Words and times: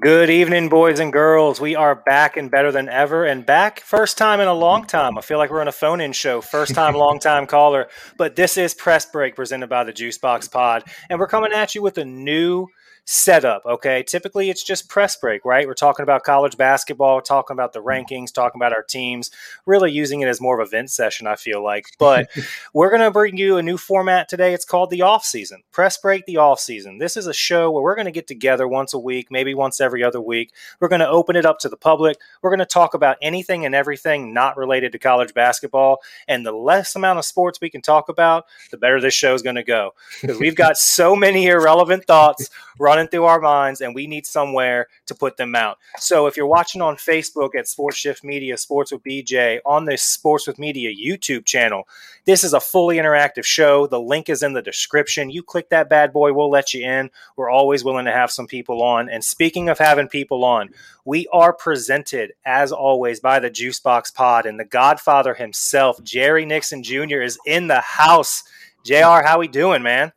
Good 0.00 0.30
evening, 0.30 0.68
boys 0.68 1.00
and 1.00 1.12
girls. 1.12 1.60
We 1.60 1.74
are 1.74 1.96
back 1.96 2.36
and 2.36 2.52
better 2.52 2.70
than 2.70 2.88
ever, 2.88 3.24
and 3.24 3.44
back 3.44 3.80
first 3.80 4.16
time 4.16 4.38
in 4.38 4.46
a 4.46 4.54
long 4.54 4.86
time. 4.86 5.18
I 5.18 5.22
feel 5.22 5.38
like 5.38 5.50
we're 5.50 5.60
on 5.60 5.66
a 5.66 5.72
phone 5.72 6.00
in 6.00 6.12
show. 6.12 6.40
First 6.40 6.76
time, 6.76 6.94
long 6.94 7.18
time 7.18 7.48
caller. 7.48 7.88
But 8.16 8.36
this 8.36 8.56
is 8.56 8.74
Press 8.74 9.06
Break 9.06 9.34
presented 9.34 9.68
by 9.68 9.82
the 9.82 9.92
Juicebox 9.92 10.52
Pod, 10.52 10.84
and 11.10 11.18
we're 11.18 11.26
coming 11.26 11.52
at 11.52 11.74
you 11.74 11.82
with 11.82 11.98
a 11.98 12.04
new 12.04 12.68
setup. 13.10 13.64
Okay. 13.64 14.02
Typically, 14.02 14.50
it's 14.50 14.62
just 14.62 14.86
press 14.86 15.16
break, 15.16 15.42
right? 15.46 15.66
We're 15.66 15.72
talking 15.72 16.02
about 16.02 16.24
college 16.24 16.58
basketball, 16.58 17.22
talking 17.22 17.54
about 17.54 17.72
the 17.72 17.82
rankings, 17.82 18.30
talking 18.30 18.58
about 18.60 18.74
our 18.74 18.82
teams, 18.82 19.30
really 19.64 19.90
using 19.90 20.20
it 20.20 20.28
as 20.28 20.42
more 20.42 20.60
of 20.60 20.66
a 20.66 20.68
vent 20.68 20.90
session, 20.90 21.26
I 21.26 21.36
feel 21.36 21.64
like. 21.64 21.86
But 21.98 22.28
we're 22.74 22.90
going 22.90 23.00
to 23.00 23.10
bring 23.10 23.38
you 23.38 23.56
a 23.56 23.62
new 23.62 23.78
format 23.78 24.28
today. 24.28 24.52
It's 24.52 24.66
called 24.66 24.90
the 24.90 25.00
off 25.00 25.24
season. 25.24 25.62
Press 25.72 25.96
break 25.96 26.26
the 26.26 26.36
off 26.36 26.60
season. 26.60 26.98
This 26.98 27.16
is 27.16 27.26
a 27.26 27.32
show 27.32 27.70
where 27.70 27.82
we're 27.82 27.94
going 27.94 28.04
to 28.04 28.12
get 28.12 28.26
together 28.26 28.68
once 28.68 28.92
a 28.92 28.98
week, 28.98 29.28
maybe 29.30 29.54
once 29.54 29.80
every 29.80 30.04
other 30.04 30.20
week. 30.20 30.52
We're 30.78 30.88
going 30.88 31.00
to 31.00 31.08
open 31.08 31.34
it 31.34 31.46
up 31.46 31.60
to 31.60 31.70
the 31.70 31.78
public. 31.78 32.18
We're 32.42 32.50
going 32.50 32.58
to 32.58 32.66
talk 32.66 32.92
about 32.92 33.16
anything 33.22 33.64
and 33.64 33.74
everything 33.74 34.34
not 34.34 34.58
related 34.58 34.92
to 34.92 34.98
college 34.98 35.32
basketball. 35.32 36.00
And 36.28 36.44
the 36.44 36.52
less 36.52 36.94
amount 36.94 37.18
of 37.18 37.24
sports 37.24 37.58
we 37.58 37.70
can 37.70 37.80
talk 37.80 38.10
about, 38.10 38.44
the 38.70 38.76
better 38.76 39.00
this 39.00 39.14
show 39.14 39.32
is 39.32 39.40
going 39.40 39.56
to 39.56 39.64
go. 39.64 39.94
Because 40.20 40.38
we've 40.38 40.54
got 40.54 40.76
so 40.76 41.16
many 41.16 41.46
irrelevant 41.46 42.04
thoughts 42.04 42.50
running 42.78 42.97
through 43.06 43.24
our 43.24 43.40
minds, 43.40 43.80
and 43.80 43.94
we 43.94 44.06
need 44.06 44.26
somewhere 44.26 44.88
to 45.06 45.14
put 45.14 45.36
them 45.36 45.54
out. 45.54 45.78
So 45.98 46.26
if 46.26 46.36
you're 46.36 46.46
watching 46.46 46.82
on 46.82 46.96
Facebook 46.96 47.54
at 47.54 47.68
Sports 47.68 47.96
Shift 47.96 48.24
Media, 48.24 48.56
Sports 48.56 48.90
with 48.90 49.04
BJ, 49.04 49.60
on 49.64 49.84
the 49.84 49.96
Sports 49.96 50.46
with 50.46 50.58
Media 50.58 50.90
YouTube 50.92 51.44
channel, 51.44 51.86
this 52.24 52.42
is 52.42 52.52
a 52.52 52.60
fully 52.60 52.96
interactive 52.96 53.44
show. 53.44 53.86
The 53.86 54.00
link 54.00 54.28
is 54.28 54.42
in 54.42 54.52
the 54.52 54.62
description. 54.62 55.30
You 55.30 55.42
click 55.42 55.68
that 55.68 55.88
bad 55.88 56.12
boy, 56.12 56.32
we'll 56.32 56.50
let 56.50 56.74
you 56.74 56.84
in. 56.84 57.10
We're 57.36 57.50
always 57.50 57.84
willing 57.84 58.06
to 58.06 58.12
have 58.12 58.30
some 58.30 58.46
people 58.46 58.82
on. 58.82 59.08
And 59.08 59.22
speaking 59.22 59.68
of 59.68 59.78
having 59.78 60.08
people 60.08 60.44
on, 60.44 60.70
we 61.04 61.26
are 61.32 61.52
presented, 61.52 62.32
as 62.44 62.72
always, 62.72 63.20
by 63.20 63.38
the 63.38 63.50
Juicebox 63.50 64.14
Pod, 64.14 64.44
and 64.44 64.58
the 64.58 64.64
Godfather 64.64 65.34
himself, 65.34 66.02
Jerry 66.02 66.44
Nixon 66.44 66.82
Jr., 66.82 67.22
is 67.22 67.38
in 67.46 67.68
the 67.68 67.80
house. 67.80 68.42
JR, 68.84 69.22
how 69.24 69.38
we 69.38 69.48
doing, 69.48 69.82
man? 69.82 70.12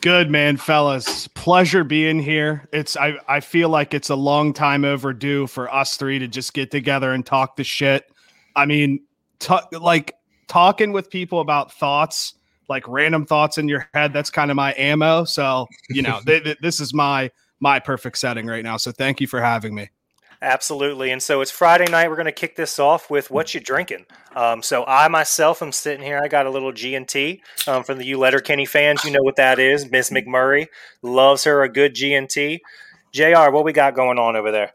Good 0.00 0.30
man, 0.30 0.56
fellas. 0.56 1.26
Pleasure 1.28 1.82
being 1.82 2.20
here. 2.20 2.68
It's 2.72 2.96
I 2.96 3.18
I 3.26 3.40
feel 3.40 3.68
like 3.68 3.94
it's 3.94 4.10
a 4.10 4.14
long 4.14 4.52
time 4.52 4.84
overdue 4.84 5.48
for 5.48 5.72
us 5.74 5.96
three 5.96 6.20
to 6.20 6.28
just 6.28 6.54
get 6.54 6.70
together 6.70 7.12
and 7.12 7.26
talk 7.26 7.56
the 7.56 7.64
shit. 7.64 8.08
I 8.54 8.64
mean, 8.66 9.00
t- 9.40 9.56
like 9.72 10.14
talking 10.46 10.92
with 10.92 11.10
people 11.10 11.40
about 11.40 11.72
thoughts, 11.72 12.34
like 12.68 12.86
random 12.86 13.26
thoughts 13.26 13.58
in 13.58 13.68
your 13.68 13.88
head. 13.92 14.12
That's 14.12 14.30
kind 14.30 14.52
of 14.52 14.56
my 14.56 14.72
ammo. 14.78 15.24
So 15.24 15.66
you 15.88 16.02
know, 16.02 16.20
th- 16.26 16.44
th- 16.44 16.58
this 16.62 16.78
is 16.78 16.94
my 16.94 17.28
my 17.58 17.80
perfect 17.80 18.18
setting 18.18 18.46
right 18.46 18.62
now. 18.62 18.76
So 18.76 18.92
thank 18.92 19.20
you 19.20 19.26
for 19.26 19.40
having 19.40 19.74
me. 19.74 19.88
Absolutely. 20.40 21.10
And 21.10 21.20
so 21.20 21.40
it's 21.40 21.50
Friday 21.50 21.90
night. 21.90 22.08
We're 22.08 22.16
going 22.16 22.26
to 22.26 22.32
kick 22.32 22.54
this 22.54 22.78
off 22.78 23.10
with 23.10 23.30
what 23.30 23.54
you 23.54 23.60
drinking. 23.60 24.06
Um, 24.36 24.62
so 24.62 24.84
I 24.86 25.08
myself 25.08 25.62
am 25.62 25.72
sitting 25.72 26.04
here. 26.04 26.20
I 26.22 26.28
got 26.28 26.46
a 26.46 26.50
little 26.50 26.72
G 26.72 26.94
and 26.94 27.08
T 27.08 27.42
um, 27.66 27.82
from 27.82 27.98
the 27.98 28.04
U 28.06 28.18
Letterkenny 28.18 28.64
fans. 28.64 29.04
You 29.04 29.10
know 29.10 29.22
what 29.22 29.36
that 29.36 29.58
is. 29.58 29.90
Miss 29.90 30.10
McMurray 30.10 30.68
loves 31.02 31.44
her 31.44 31.64
a 31.64 31.68
good 31.68 31.94
G 31.94 32.14
and 32.14 32.30
T. 32.30 32.60
Jr. 33.12 33.50
What 33.50 33.64
we 33.64 33.72
got 33.72 33.94
going 33.94 34.18
on 34.18 34.36
over 34.36 34.52
there? 34.52 34.72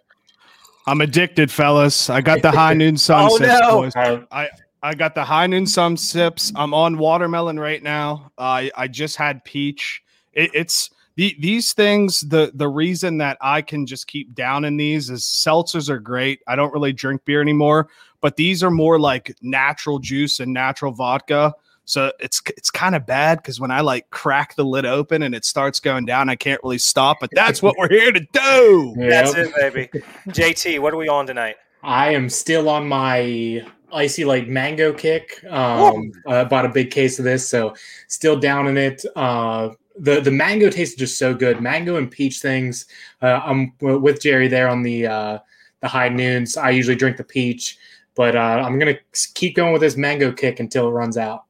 I'm 0.86 1.00
addicted, 1.00 1.50
fellas. 1.50 2.10
I 2.10 2.20
got 2.20 2.42
the 2.42 2.52
high 2.52 2.74
noon 2.74 2.98
sun 2.98 3.28
oh, 3.32 3.38
sips, 3.38 3.96
no. 3.96 4.26
I 4.32 4.50
I 4.82 4.96
got 4.96 5.16
the 5.16 5.24
high 5.24 5.48
noon 5.48 5.66
sun 5.66 5.96
sips. 5.96 6.52
I'm 6.56 6.74
on 6.74 6.98
watermelon 6.98 7.58
right 7.58 7.82
now. 7.82 8.32
Uh, 8.38 8.42
I 8.42 8.72
I 8.76 8.88
just 8.90 9.16
had 9.16 9.46
peach. 9.46 10.02
It, 10.34 10.52
it's 10.54 10.90
the, 11.16 11.36
these 11.40 11.74
things 11.74 12.22
the 12.22 12.52
the 12.56 12.68
reason 12.68 13.18
that 13.20 13.38
i 13.42 13.62
can 13.62 13.86
just 13.86 14.08
keep 14.08 14.34
down 14.34 14.66
in 14.66 14.78
these 14.78 15.10
is 15.10 15.24
seltzers 15.24 15.90
are 15.90 16.00
great. 16.00 16.42
I 16.48 16.56
don't 16.56 16.74
really 16.74 16.94
drink 16.94 17.24
beer 17.26 17.42
anymore 17.42 17.88
but 18.24 18.38
these 18.38 18.64
are 18.64 18.72
more 18.72 19.00
like 19.00 19.36
natural 19.42 20.00
juice 20.00 20.40
and 20.40 20.54
natural 20.54 20.94
vodka. 20.94 21.54
So 21.84 22.14
it's 22.22 22.42
it's 22.48 22.72
kind 22.72 22.96
of 22.96 23.06
bad 23.06 23.40
because 23.40 23.60
when 23.60 23.70
i 23.70 23.82
like 23.82 24.10
crack 24.10 24.56
the 24.56 24.64
lid 24.64 24.86
open 24.86 25.22
and 25.22 25.36
it 25.36 25.44
starts 25.44 25.82
going 25.82 26.06
down 26.06 26.30
i 26.30 26.36
can't 26.38 26.62
really 26.64 26.78
stop 26.78 27.18
but 27.20 27.30
that's 27.34 27.62
what 27.62 27.76
we're 27.78 27.90
here 27.90 28.14
to 28.14 28.22
do. 28.32 28.96
Yep. 28.98 29.10
that's 29.10 29.36
it 29.36 29.56
baby. 29.58 29.90
Jt 30.30 30.80
what 30.80 30.94
are 30.94 30.98
we 30.98 31.10
on 31.10 31.28
tonight? 31.28 31.58
I 31.84 32.14
am 32.14 32.30
still 32.30 32.70
on 32.70 32.88
my 32.88 33.66
icy 33.92 34.24
like 34.24 34.48
mango 34.48 34.94
kick 34.94 35.44
um 35.50 36.14
uh, 36.26 36.46
bought 36.46 36.66
a 36.66 36.70
big 36.70 36.90
case 36.90 37.20
of 37.20 37.26
this 37.26 37.46
so 37.48 37.76
still 38.08 38.40
down 38.40 38.68
in 38.68 38.78
it 38.78 39.04
uh 39.18 39.70
the 39.98 40.22
the 40.22 40.32
mango 40.32 40.70
tastes 40.70 40.96
just 40.96 41.18
so 41.18 41.34
good. 41.34 41.62
Mango 41.62 41.96
and 41.98 42.10
peach 42.10 42.40
things. 42.40 42.86
Uh, 43.22 43.42
I'm 43.44 43.74
with 43.80 44.22
Jerry 44.22 44.48
there 44.48 44.70
on 44.70 44.84
the 44.84 45.08
uh, 45.08 45.40
the 45.82 45.88
high 45.88 46.10
noons. 46.10 46.58
I 46.58 46.72
usually 46.72 46.96
drink 46.96 47.18
the 47.18 47.24
peach, 47.24 47.78
but 48.16 48.36
uh, 48.36 48.64
I'm 48.66 48.80
gonna 48.80 48.98
keep 49.34 49.56
going 49.56 49.74
with 49.74 49.82
this 49.82 49.98
mango 49.98 50.32
kick 50.32 50.60
until 50.60 50.88
it 50.88 50.92
runs 50.92 51.18
out. 51.18 51.46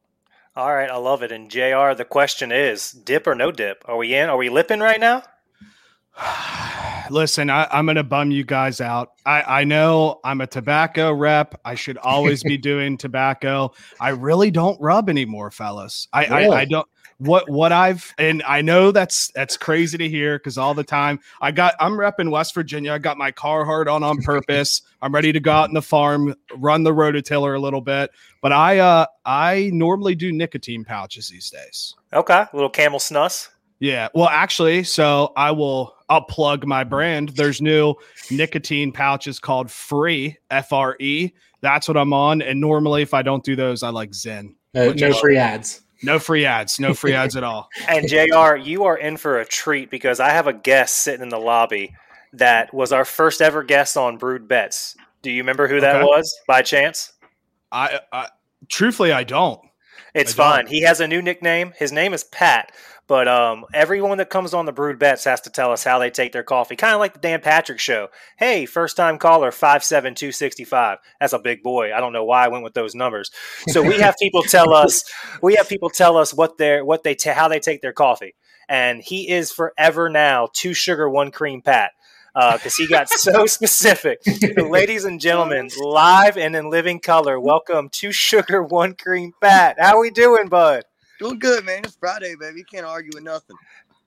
All 0.56 0.72
right, 0.72 0.90
I 0.90 0.96
love 0.96 1.22
it. 1.22 1.32
And 1.32 1.50
Jr. 1.50 1.94
The 1.96 2.06
question 2.08 2.52
is, 2.52 2.92
dip 2.92 3.26
or 3.26 3.34
no 3.34 3.50
dip? 3.50 3.84
Are 3.86 3.96
we 3.96 4.14
in? 4.14 4.28
Are 4.28 4.36
we 4.36 4.48
lipping 4.48 4.78
right 4.78 5.00
now? 5.00 5.24
Listen, 7.10 7.50
I, 7.50 7.66
am 7.76 7.86
going 7.86 7.96
to 7.96 8.04
bum 8.04 8.30
you 8.30 8.44
guys 8.44 8.80
out. 8.80 9.14
I, 9.26 9.60
I 9.60 9.64
know 9.64 10.20
I'm 10.24 10.40
a 10.40 10.46
tobacco 10.46 11.12
rep. 11.12 11.60
I 11.64 11.74
should 11.74 11.98
always 11.98 12.44
be 12.44 12.56
doing 12.56 12.96
tobacco. 12.96 13.72
I 14.00 14.10
really 14.10 14.52
don't 14.52 14.80
rub 14.80 15.10
anymore, 15.10 15.50
fellas. 15.50 16.06
I, 16.12 16.26
really? 16.26 16.56
I, 16.56 16.60
I 16.60 16.64
don't 16.64 16.86
what 17.18 17.48
what 17.48 17.72
I've 17.72 18.14
and 18.18 18.42
I 18.46 18.62
know 18.62 18.90
that's 18.90 19.30
that's 19.34 19.56
crazy 19.56 19.98
to 19.98 20.08
hear 20.08 20.38
because 20.38 20.58
all 20.58 20.74
the 20.74 20.84
time 20.84 21.20
I 21.40 21.52
got 21.52 21.74
I'm 21.80 21.92
repping 21.92 22.30
West 22.30 22.54
Virginia. 22.54 22.92
I 22.92 22.98
got 22.98 23.16
my 23.16 23.32
Carhartt 23.32 23.86
on 23.86 24.02
on 24.02 24.18
purpose. 24.22 24.82
I'm 25.02 25.14
ready 25.14 25.32
to 25.32 25.40
go 25.40 25.52
out 25.52 25.68
in 25.68 25.74
the 25.74 25.82
farm, 25.82 26.34
run 26.56 26.82
the 26.82 26.92
rototiller 26.92 27.56
a 27.56 27.60
little 27.60 27.80
bit. 27.80 28.10
But 28.42 28.52
I 28.52 28.78
uh 28.78 29.06
I 29.24 29.70
normally 29.72 30.14
do 30.14 30.32
nicotine 30.32 30.84
pouches 30.84 31.28
these 31.28 31.50
days. 31.50 31.94
Okay, 32.12 32.34
a 32.34 32.50
little 32.52 32.70
camel 32.70 32.98
snus. 32.98 33.48
Yeah. 33.80 34.08
Well, 34.14 34.28
actually, 34.28 34.84
so 34.84 35.32
I 35.36 35.50
will 35.50 35.94
I'll 36.08 36.22
plug 36.22 36.66
my 36.66 36.84
brand. 36.84 37.30
There's 37.30 37.60
new 37.60 37.94
nicotine 38.30 38.92
pouches 38.92 39.38
called 39.38 39.70
Free 39.70 40.38
F 40.50 40.72
R 40.72 40.96
E. 41.00 41.32
That's 41.60 41.88
what 41.88 41.96
I'm 41.96 42.12
on. 42.12 42.42
And 42.42 42.60
normally, 42.60 43.02
if 43.02 43.14
I 43.14 43.22
don't 43.22 43.44
do 43.44 43.56
those, 43.56 43.82
I 43.82 43.88
like 43.88 44.10
Zyn. 44.10 44.54
Uh, 44.74 44.92
no 44.96 45.12
free 45.14 45.36
ads. 45.36 45.82
No 46.04 46.18
free 46.18 46.44
ads. 46.46 46.78
No 46.78 46.94
free 46.94 47.12
ads 47.14 47.36
at 47.36 47.44
all. 47.44 47.68
And 47.88 48.08
JR, 48.08 48.56
you 48.56 48.84
are 48.84 48.96
in 48.96 49.16
for 49.16 49.38
a 49.38 49.44
treat 49.44 49.90
because 49.90 50.20
I 50.20 50.30
have 50.30 50.46
a 50.46 50.52
guest 50.52 50.96
sitting 50.96 51.22
in 51.22 51.28
the 51.28 51.38
lobby 51.38 51.94
that 52.32 52.74
was 52.74 52.92
our 52.92 53.04
first 53.04 53.40
ever 53.40 53.62
guest 53.62 53.96
on 53.96 54.18
Brood 54.18 54.48
Bets. 54.48 54.96
Do 55.22 55.30
you 55.30 55.42
remember 55.42 55.68
who 55.68 55.80
that 55.80 55.96
okay. 55.96 56.04
was 56.04 56.36
by 56.46 56.62
chance? 56.62 57.12
I, 57.72 58.00
I 58.12 58.28
truthfully 58.68 59.12
I 59.12 59.24
don't. 59.24 59.60
It's 60.14 60.32
I 60.34 60.36
fine. 60.36 60.64
Don't. 60.64 60.68
He 60.68 60.82
has 60.82 61.00
a 61.00 61.08
new 61.08 61.22
nickname. 61.22 61.72
His 61.76 61.92
name 61.92 62.12
is 62.12 62.24
Pat. 62.24 62.72
But 63.06 63.28
um, 63.28 63.66
everyone 63.74 64.18
that 64.18 64.30
comes 64.30 64.54
on 64.54 64.64
the 64.64 64.72
Brood 64.72 64.98
Bets 64.98 65.24
has 65.24 65.42
to 65.42 65.50
tell 65.50 65.72
us 65.72 65.84
how 65.84 65.98
they 65.98 66.10
take 66.10 66.32
their 66.32 66.42
coffee, 66.42 66.76
kind 66.76 66.94
of 66.94 67.00
like 67.00 67.12
the 67.12 67.18
Dan 67.18 67.40
Patrick 67.40 67.78
Show. 67.78 68.08
Hey, 68.38 68.64
first 68.64 68.96
time 68.96 69.18
caller, 69.18 69.52
five 69.52 69.84
seven 69.84 70.14
two 70.14 70.32
sixty 70.32 70.64
five. 70.64 70.98
That's 71.20 71.34
a 71.34 71.38
big 71.38 71.62
boy. 71.62 71.92
I 71.92 72.00
don't 72.00 72.14
know 72.14 72.24
why 72.24 72.44
I 72.44 72.48
went 72.48 72.64
with 72.64 72.74
those 72.74 72.94
numbers. 72.94 73.30
So 73.68 73.82
we 73.82 74.00
have 74.00 74.16
people 74.18 74.42
tell 74.42 74.72
us, 74.74 75.04
we 75.42 75.54
have 75.56 75.68
people 75.68 75.90
tell 75.90 76.16
us 76.16 76.32
what 76.32 76.56
their 76.56 76.84
what 76.84 77.02
they 77.02 77.14
t- 77.14 77.30
how 77.30 77.48
they 77.48 77.60
take 77.60 77.82
their 77.82 77.92
coffee, 77.92 78.34
and 78.68 79.02
he 79.02 79.28
is 79.28 79.52
forever 79.52 80.08
now 80.08 80.48
two 80.52 80.72
sugar 80.72 81.08
one 81.08 81.30
cream 81.30 81.60
Pat 81.60 81.90
because 82.34 82.66
uh, 82.66 82.82
he 82.82 82.86
got 82.88 83.08
so 83.08 83.46
specific. 83.46 84.20
Ladies 84.56 85.04
and 85.04 85.20
gentlemen, 85.20 85.68
live 85.78 86.36
and 86.36 86.56
in 86.56 86.68
living 86.68 86.98
color, 87.00 87.38
welcome 87.38 87.88
to 87.90 88.10
Sugar 88.10 88.62
One 88.62 88.94
Cream 88.94 89.32
Pat. 89.40 89.76
How 89.78 90.00
we 90.00 90.10
doing, 90.10 90.48
bud? 90.48 90.84
Doing 91.18 91.38
good, 91.38 91.64
man. 91.64 91.82
It's 91.84 91.96
Friday, 91.96 92.34
baby. 92.38 92.58
You 92.58 92.64
can't 92.64 92.86
argue 92.86 93.10
with 93.14 93.22
nothing. 93.22 93.56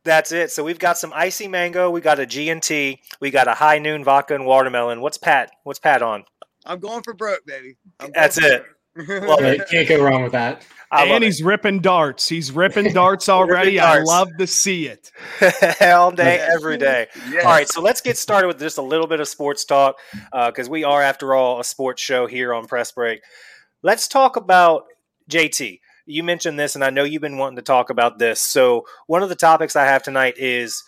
That's 0.04 0.31
it. 0.31 0.51
So 0.51 0.63
we've 0.63 0.80
got 0.80 0.98
some 0.98 1.12
icy 1.13 1.48
mango, 1.48 1.89
we 1.89 2.00
got 2.00 2.18
a 2.19 2.25
G 2.25 2.50
and 2.50 2.63
T, 2.63 3.01
we 3.19 3.30
got 3.30 3.48
a 3.48 3.54
high 3.54 3.77
noon 3.77 4.04
vodka 4.06 4.36
and 4.36 4.45
watermelon. 4.45 5.01
What's 5.01 5.18
Pat? 5.18 5.51
What's 5.63 5.80
Pat 5.80 6.01
on? 6.01 6.24
I'm 6.65 6.80
going 6.80 7.04
for 7.04 7.13
broke, 7.13 7.45
baby. 7.45 7.75
That's 8.13 8.38
it. 8.38 8.63
Love 8.95 9.42
it. 9.42 9.68
Can't 9.69 9.88
go 9.88 10.04
wrong 10.04 10.24
with 10.24 10.31
that. 10.31 10.65
and 10.92 11.24
he's 11.24 11.42
it. 11.42 11.45
ripping 11.45 11.80
darts. 11.80 12.27
He's 12.27 12.51
ripping 12.51 12.94
darts 12.94 13.30
already. 13.30 13.71
ripping 13.77 13.81
darts. 13.81 14.10
I 14.10 14.18
love 14.18 14.30
to 14.39 14.48
see 14.48 14.88
it. 14.88 15.12
All 15.81 16.12
day, 16.12 16.39
every 16.39 16.77
day. 16.80 17.07
Yes. 17.30 17.44
All 17.44 17.51
right, 17.51 17.68
so 17.68 17.81
let's 17.81 18.01
get 18.01 18.18
started 18.18 18.48
with 18.48 18.60
just 18.60 18.77
a 18.77 18.81
little 18.81 19.07
bit 19.07 19.19
of 19.19 19.27
sports 19.27 19.65
talk 19.65 19.98
because 20.31 20.68
uh, 20.68 20.71
we 20.71 20.83
are, 20.83 21.01
after 21.01 21.36
all, 21.36 21.60
a 21.60 21.63
sports 21.63 22.01
show 22.01 22.27
here 22.27 22.53
on 22.53 22.65
Press 22.65 22.92
Break. 22.92 23.21
Let's 23.83 24.07
talk 24.07 24.36
about 24.38 24.86
JT 25.30 25.80
you 26.07 26.24
mentioned 26.24 26.57
this, 26.57 26.75
and 26.75 26.83
I 26.83 26.89
know 26.89 27.04
you've 27.04 27.21
been 27.21 27.38
wanting 27.38 27.57
to 27.57 27.62
talk 27.62 27.89
about 27.89 28.18
this. 28.18 28.42
So 28.42 28.86
one 29.06 29.21
of 29.21 29.30
the 29.30 29.36
topics 29.36 29.75
I 29.75 29.86
have 29.86 30.01
tonight 30.01 30.36
is 30.38 30.83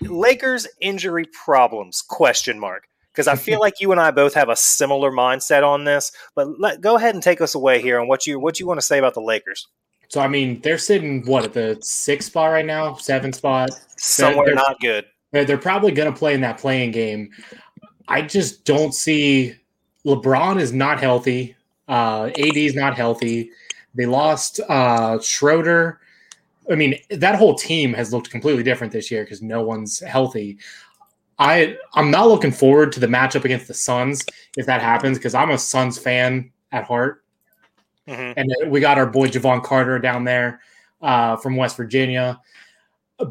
Lakers 0.00 0.66
injury 0.80 1.24
problems? 1.44 2.02
Question 2.02 2.58
mark. 2.58 2.88
Because 3.12 3.28
I 3.28 3.36
feel 3.36 3.60
like 3.60 3.80
you 3.80 3.92
and 3.92 4.00
I 4.00 4.10
both 4.10 4.34
have 4.34 4.48
a 4.48 4.56
similar 4.56 5.10
mindset 5.10 5.62
on 5.66 5.84
this. 5.84 6.12
But 6.34 6.60
let, 6.60 6.80
go 6.80 6.96
ahead 6.96 7.14
and 7.14 7.22
take 7.22 7.40
us 7.40 7.54
away 7.54 7.80
here 7.80 8.00
on 8.00 8.08
what 8.08 8.26
you 8.26 8.38
what 8.38 8.60
you 8.60 8.66
want 8.66 8.80
to 8.80 8.86
say 8.86 8.98
about 8.98 9.14
the 9.14 9.20
Lakers. 9.20 9.66
So 10.08 10.20
I 10.20 10.28
mean, 10.28 10.60
they're 10.60 10.78
sitting 10.78 11.24
what 11.24 11.44
at 11.44 11.52
the 11.52 11.78
sixth 11.80 12.28
spot 12.28 12.50
right 12.50 12.66
now, 12.66 12.94
seventh 12.94 13.36
spot, 13.36 13.70
somewhere 13.96 14.46
they're, 14.46 14.54
not 14.54 14.80
good. 14.80 15.06
They're, 15.32 15.44
they're 15.44 15.58
probably 15.58 15.92
going 15.92 16.12
to 16.12 16.18
play 16.18 16.34
in 16.34 16.40
that 16.42 16.58
play-in 16.58 16.90
game. 16.90 17.30
I 18.06 18.22
just 18.22 18.64
don't 18.64 18.94
see 18.94 19.54
LeBron 20.04 20.60
is 20.60 20.72
not 20.72 21.00
healthy. 21.00 21.56
Uh, 21.88 22.30
AD 22.38 22.56
is 22.56 22.74
not 22.74 22.94
healthy. 22.94 23.50
They 23.94 24.06
lost 24.06 24.60
uh, 24.68 25.20
Schroeder. 25.20 26.00
I 26.70 26.74
mean, 26.74 26.98
that 27.10 27.36
whole 27.36 27.54
team 27.54 27.92
has 27.94 28.12
looked 28.12 28.30
completely 28.30 28.62
different 28.62 28.92
this 28.92 29.10
year 29.10 29.22
because 29.24 29.42
no 29.42 29.62
one's 29.62 30.00
healthy. 30.00 30.58
I 31.38 31.76
I'm 31.94 32.10
not 32.10 32.28
looking 32.28 32.52
forward 32.52 32.92
to 32.92 33.00
the 33.00 33.06
matchup 33.06 33.44
against 33.44 33.68
the 33.68 33.74
Suns 33.74 34.24
if 34.56 34.66
that 34.66 34.80
happens 34.80 35.18
because 35.18 35.34
I'm 35.34 35.50
a 35.50 35.58
Suns 35.58 35.98
fan 35.98 36.50
at 36.72 36.84
heart, 36.84 37.24
Mhm. 38.08 38.34
and 38.36 38.70
we 38.70 38.80
got 38.80 38.98
our 38.98 39.06
boy 39.06 39.28
Jevon 39.28 39.62
Carter 39.62 39.98
down 39.98 40.24
there 40.24 40.60
uh, 41.02 41.36
from 41.36 41.56
West 41.56 41.76
Virginia. 41.76 42.40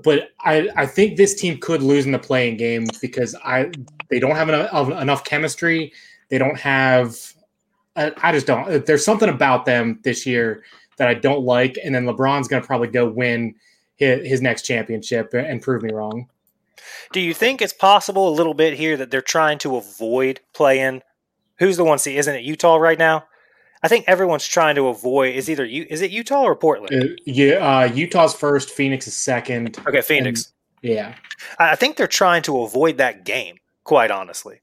But 0.04 0.30
I 0.42 0.70
I 0.76 0.86
think 0.86 1.18
this 1.18 1.34
team 1.36 1.58
could 1.60 1.82
lose 1.82 2.06
in 2.06 2.12
the 2.12 2.20
play-in 2.20 2.58
game 2.58 2.86
because 3.02 3.36
I 3.44 3.72
they 4.10 4.20
don't 4.20 4.36
have 4.36 4.50
enough, 4.50 5.02
enough 5.02 5.24
chemistry. 5.24 5.92
They 6.30 6.38
don't 6.38 6.60
have. 6.60 7.33
I, 7.96 8.12
I 8.22 8.32
just 8.32 8.48
don't. 8.48 8.86
There's 8.86 9.06
something 9.06 9.30
about 9.30 9.66
them 9.66 10.00
this 10.04 10.26
year 10.26 10.64
that 10.98 11.08
I 11.08 11.14
don't 11.14 11.44
like, 11.44 11.78
and 11.84 11.94
then 11.94 12.06
LeBron's 12.06 12.48
going 12.48 12.62
to 12.62 12.68
probably 12.68 12.88
go 12.88 13.08
win 13.08 13.56
his, 13.96 14.28
his 14.28 14.42
next 14.42 14.64
championship 14.64 15.34
and 15.34 15.62
prove 15.62 15.84
me 15.84 15.92
wrong. 15.92 16.28
Do 17.12 17.20
you 17.20 17.34
think 17.34 17.62
it's 17.62 17.74
possible 17.74 18.28
a 18.28 18.34
little 18.34 18.54
bit 18.54 18.74
here 18.74 18.98
that 18.98 19.12
they're 19.12 19.22
trying 19.22 19.60
to 19.60 19.78
avoid 19.78 20.40
playing? 20.54 21.02
Who's 21.60 21.78
the 21.78 21.84
one 21.84 22.00
seed? 22.00 22.18
Isn't 22.18 22.36
it 22.36 22.44
Utah 22.44 22.76
right 22.76 22.98
now? 22.98 23.26
I 23.84 23.90
think 23.90 24.06
everyone's 24.08 24.48
trying 24.48 24.76
to 24.76 24.88
avoid. 24.88 25.36
Is 25.36 25.50
either 25.50 25.66
you? 25.66 25.86
Is 25.90 26.02
it 26.02 26.10
Utah 26.10 26.44
or 26.44 26.56
Portland? 26.56 27.04
Uh, 27.04 27.14
yeah, 27.26 27.56
uh, 27.56 27.84
Utah's 27.94 28.34
first, 28.34 28.70
Phoenix 28.70 29.08
is 29.08 29.14
second. 29.14 29.78
Okay, 29.86 30.02
Phoenix. 30.02 30.54
Yeah, 30.82 31.16
I 31.60 31.72
I 31.72 31.76
think 31.76 31.98
they're 31.98 32.08
trying 32.08 32.44
to 32.44 32.62
avoid 32.62 32.98
that 32.98 33.26
game. 33.26 33.58
Quite 33.84 34.10
honestly, 34.10 34.62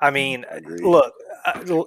I 0.00 0.10
mm, 0.10 0.14
mean, 0.14 0.44
uh, 0.44 0.56
Agreed. 0.56 0.80
look, 0.80 1.14
uh, 1.44 1.64
uh, 1.68 1.84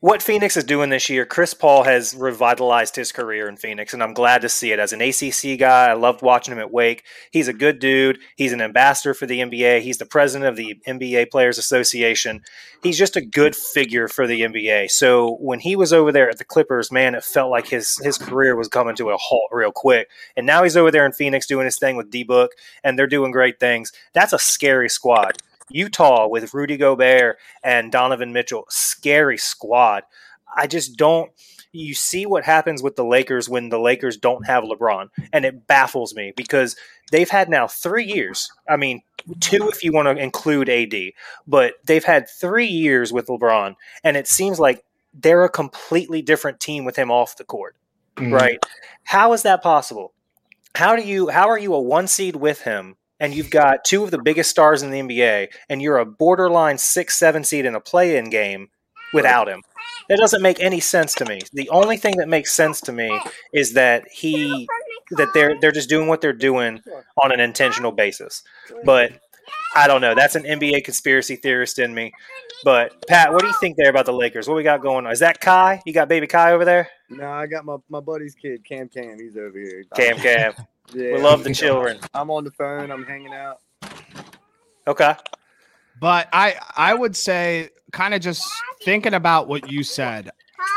what 0.00 0.22
Phoenix 0.22 0.56
is 0.56 0.62
doing 0.62 0.90
this 0.90 1.10
year, 1.10 1.26
Chris 1.26 1.54
Paul 1.54 1.82
has 1.82 2.14
revitalized 2.14 2.94
his 2.94 3.10
career 3.10 3.48
in 3.48 3.56
Phoenix, 3.56 3.92
and 3.92 4.00
I'm 4.00 4.14
glad 4.14 4.42
to 4.42 4.48
see 4.48 4.70
it. 4.70 4.78
As 4.78 4.92
an 4.92 5.00
ACC 5.00 5.58
guy, 5.58 5.88
I 5.88 5.94
loved 5.94 6.22
watching 6.22 6.52
him 6.52 6.60
at 6.60 6.70
Wake. 6.70 7.02
He's 7.32 7.48
a 7.48 7.52
good 7.52 7.80
dude. 7.80 8.20
He's 8.36 8.52
an 8.52 8.60
ambassador 8.60 9.12
for 9.12 9.26
the 9.26 9.40
NBA. 9.40 9.80
He's 9.80 9.98
the 9.98 10.06
president 10.06 10.48
of 10.48 10.54
the 10.54 10.76
NBA 10.86 11.32
Players 11.32 11.58
Association. 11.58 12.42
He's 12.80 12.96
just 12.96 13.16
a 13.16 13.20
good 13.20 13.56
figure 13.56 14.06
for 14.06 14.28
the 14.28 14.42
NBA. 14.42 14.88
So 14.92 15.36
when 15.40 15.58
he 15.58 15.74
was 15.74 15.92
over 15.92 16.12
there 16.12 16.30
at 16.30 16.38
the 16.38 16.44
Clippers, 16.44 16.92
man, 16.92 17.16
it 17.16 17.24
felt 17.24 17.50
like 17.50 17.66
his 17.66 17.98
his 17.98 18.18
career 18.18 18.54
was 18.54 18.68
coming 18.68 18.94
to 18.94 19.10
a 19.10 19.16
halt 19.16 19.50
real 19.50 19.72
quick. 19.72 20.08
And 20.36 20.46
now 20.46 20.62
he's 20.62 20.76
over 20.76 20.92
there 20.92 21.06
in 21.06 21.12
Phoenix 21.12 21.44
doing 21.44 21.64
his 21.64 21.76
thing 21.76 21.96
with 21.96 22.08
D 22.08 22.22
Book, 22.22 22.52
and 22.84 22.96
they're 22.96 23.08
doing 23.08 23.32
great 23.32 23.58
things. 23.58 23.92
That's 24.12 24.32
a 24.32 24.38
scary 24.38 24.88
squad. 24.88 25.42
Utah 25.70 26.26
with 26.28 26.54
Rudy 26.54 26.76
Gobert 26.76 27.38
and 27.62 27.92
Donovan 27.92 28.32
Mitchell, 28.32 28.64
scary 28.68 29.38
squad. 29.38 30.04
I 30.54 30.66
just 30.66 30.96
don't. 30.96 31.30
You 31.72 31.94
see 31.94 32.24
what 32.24 32.44
happens 32.44 32.82
with 32.82 32.96
the 32.96 33.04
Lakers 33.04 33.48
when 33.48 33.68
the 33.68 33.78
Lakers 33.78 34.16
don't 34.16 34.46
have 34.46 34.64
LeBron, 34.64 35.08
and 35.32 35.44
it 35.44 35.66
baffles 35.66 36.14
me 36.14 36.32
because 36.36 36.76
they've 37.12 37.28
had 37.28 37.48
now 37.50 37.66
three 37.66 38.06
years. 38.06 38.50
I 38.68 38.76
mean, 38.76 39.02
two 39.40 39.68
if 39.68 39.84
you 39.84 39.92
want 39.92 40.06
to 40.06 40.22
include 40.22 40.70
AD, 40.70 40.94
but 41.46 41.74
they've 41.84 42.04
had 42.04 42.26
three 42.28 42.66
years 42.66 43.12
with 43.12 43.26
LeBron, 43.26 43.76
and 44.02 44.16
it 44.16 44.26
seems 44.26 44.58
like 44.58 44.82
they're 45.12 45.44
a 45.44 45.50
completely 45.50 46.22
different 46.22 46.60
team 46.60 46.84
with 46.84 46.96
him 46.96 47.10
off 47.10 47.36
the 47.36 47.44
court 47.44 47.74
Mhm. 48.16 48.32
right 48.32 48.58
how 49.04 49.32
is 49.32 49.42
that 49.42 49.62
possible 49.62 50.12
how 50.74 50.94
do 50.94 51.02
you 51.02 51.28
how 51.28 51.48
are 51.48 51.58
you 51.58 51.72
a 51.72 51.80
one 51.80 52.06
seed 52.06 52.36
with 52.36 52.60
him 52.62 52.96
and 53.20 53.34
you've 53.34 53.50
got 53.50 53.84
two 53.84 54.04
of 54.04 54.10
the 54.10 54.22
biggest 54.22 54.50
stars 54.50 54.82
in 54.82 54.90
the 54.90 55.00
nba 55.00 55.48
and 55.68 55.82
you're 55.82 55.98
a 55.98 56.06
borderline 56.06 56.78
six 56.78 57.16
seven 57.16 57.44
seed 57.44 57.64
in 57.64 57.74
a 57.74 57.80
play-in 57.80 58.30
game 58.30 58.68
without 59.12 59.48
him. 59.48 59.62
That 60.08 60.18
doesn't 60.18 60.42
make 60.42 60.60
any 60.60 60.80
sense 60.80 61.14
to 61.16 61.24
me. 61.24 61.40
The 61.52 61.68
only 61.70 61.96
thing 61.96 62.16
that 62.16 62.28
makes 62.28 62.54
sense 62.54 62.80
to 62.82 62.92
me 62.92 63.20
is 63.52 63.74
that 63.74 64.08
he 64.10 64.66
that 65.12 65.28
they're 65.34 65.58
they're 65.60 65.72
just 65.72 65.88
doing 65.88 66.08
what 66.08 66.20
they're 66.20 66.32
doing 66.32 66.80
on 67.22 67.32
an 67.32 67.40
intentional 67.40 67.92
basis. 67.92 68.42
But 68.84 69.12
i 69.74 69.86
don't 69.86 70.00
know. 70.00 70.14
That's 70.14 70.34
an 70.34 70.44
nba 70.44 70.84
conspiracy 70.84 71.36
theorist 71.36 71.78
in 71.78 71.94
me. 71.94 72.12
But 72.64 73.06
pat 73.06 73.32
what 73.32 73.42
do 73.42 73.48
you 73.48 73.54
think 73.60 73.76
there 73.76 73.90
about 73.90 74.06
the 74.06 74.12
lakers? 74.12 74.48
What 74.48 74.56
we 74.56 74.62
got 74.62 74.82
going 74.82 75.06
on? 75.06 75.12
Is 75.12 75.20
that 75.20 75.40
kai? 75.40 75.82
You 75.84 75.92
got 75.92 76.08
baby 76.08 76.26
kai 76.26 76.52
over 76.52 76.64
there? 76.64 76.88
No, 77.10 77.30
I 77.30 77.46
got 77.46 77.64
my, 77.64 77.76
my 77.88 78.00
buddy's 78.00 78.34
kid, 78.34 78.64
Cam 78.64 78.88
Cam. 78.88 79.18
He's 79.18 79.36
over 79.36 79.58
here. 79.58 79.84
cam 79.94 80.16
cam 80.16 80.52
Yeah, 80.94 81.14
we 81.14 81.20
love 81.20 81.44
the 81.44 81.54
children 81.54 81.98
I'm 82.14 82.30
on 82.30 82.44
the 82.44 82.50
phone. 82.50 82.90
I'm 82.90 83.04
hanging 83.04 83.34
out. 83.34 83.60
okay 84.86 85.14
But 86.00 86.28
I 86.32 86.56
I 86.76 86.94
would 86.94 87.16
say 87.16 87.70
kind 87.92 88.14
of 88.14 88.20
just 88.20 88.46
thinking 88.84 89.14
about 89.14 89.48
what 89.48 89.70
you 89.70 89.82
said. 89.82 90.30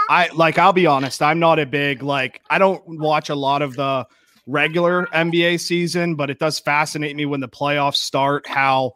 I 0.09 0.29
like 0.33 0.57
I'll 0.57 0.73
be 0.73 0.85
honest, 0.85 1.21
I'm 1.21 1.39
not 1.39 1.59
a 1.59 1.65
big 1.65 2.03
like 2.03 2.41
I 2.49 2.57
don't 2.57 2.81
watch 2.99 3.29
a 3.29 3.35
lot 3.35 3.61
of 3.61 3.75
the 3.75 4.05
regular 4.47 5.07
NBA 5.07 5.59
season, 5.59 6.15
but 6.15 6.29
it 6.29 6.39
does 6.39 6.59
fascinate 6.59 7.15
me 7.15 7.25
when 7.25 7.39
the 7.39 7.47
playoffs 7.47 7.95
start 7.95 8.47
how 8.47 8.93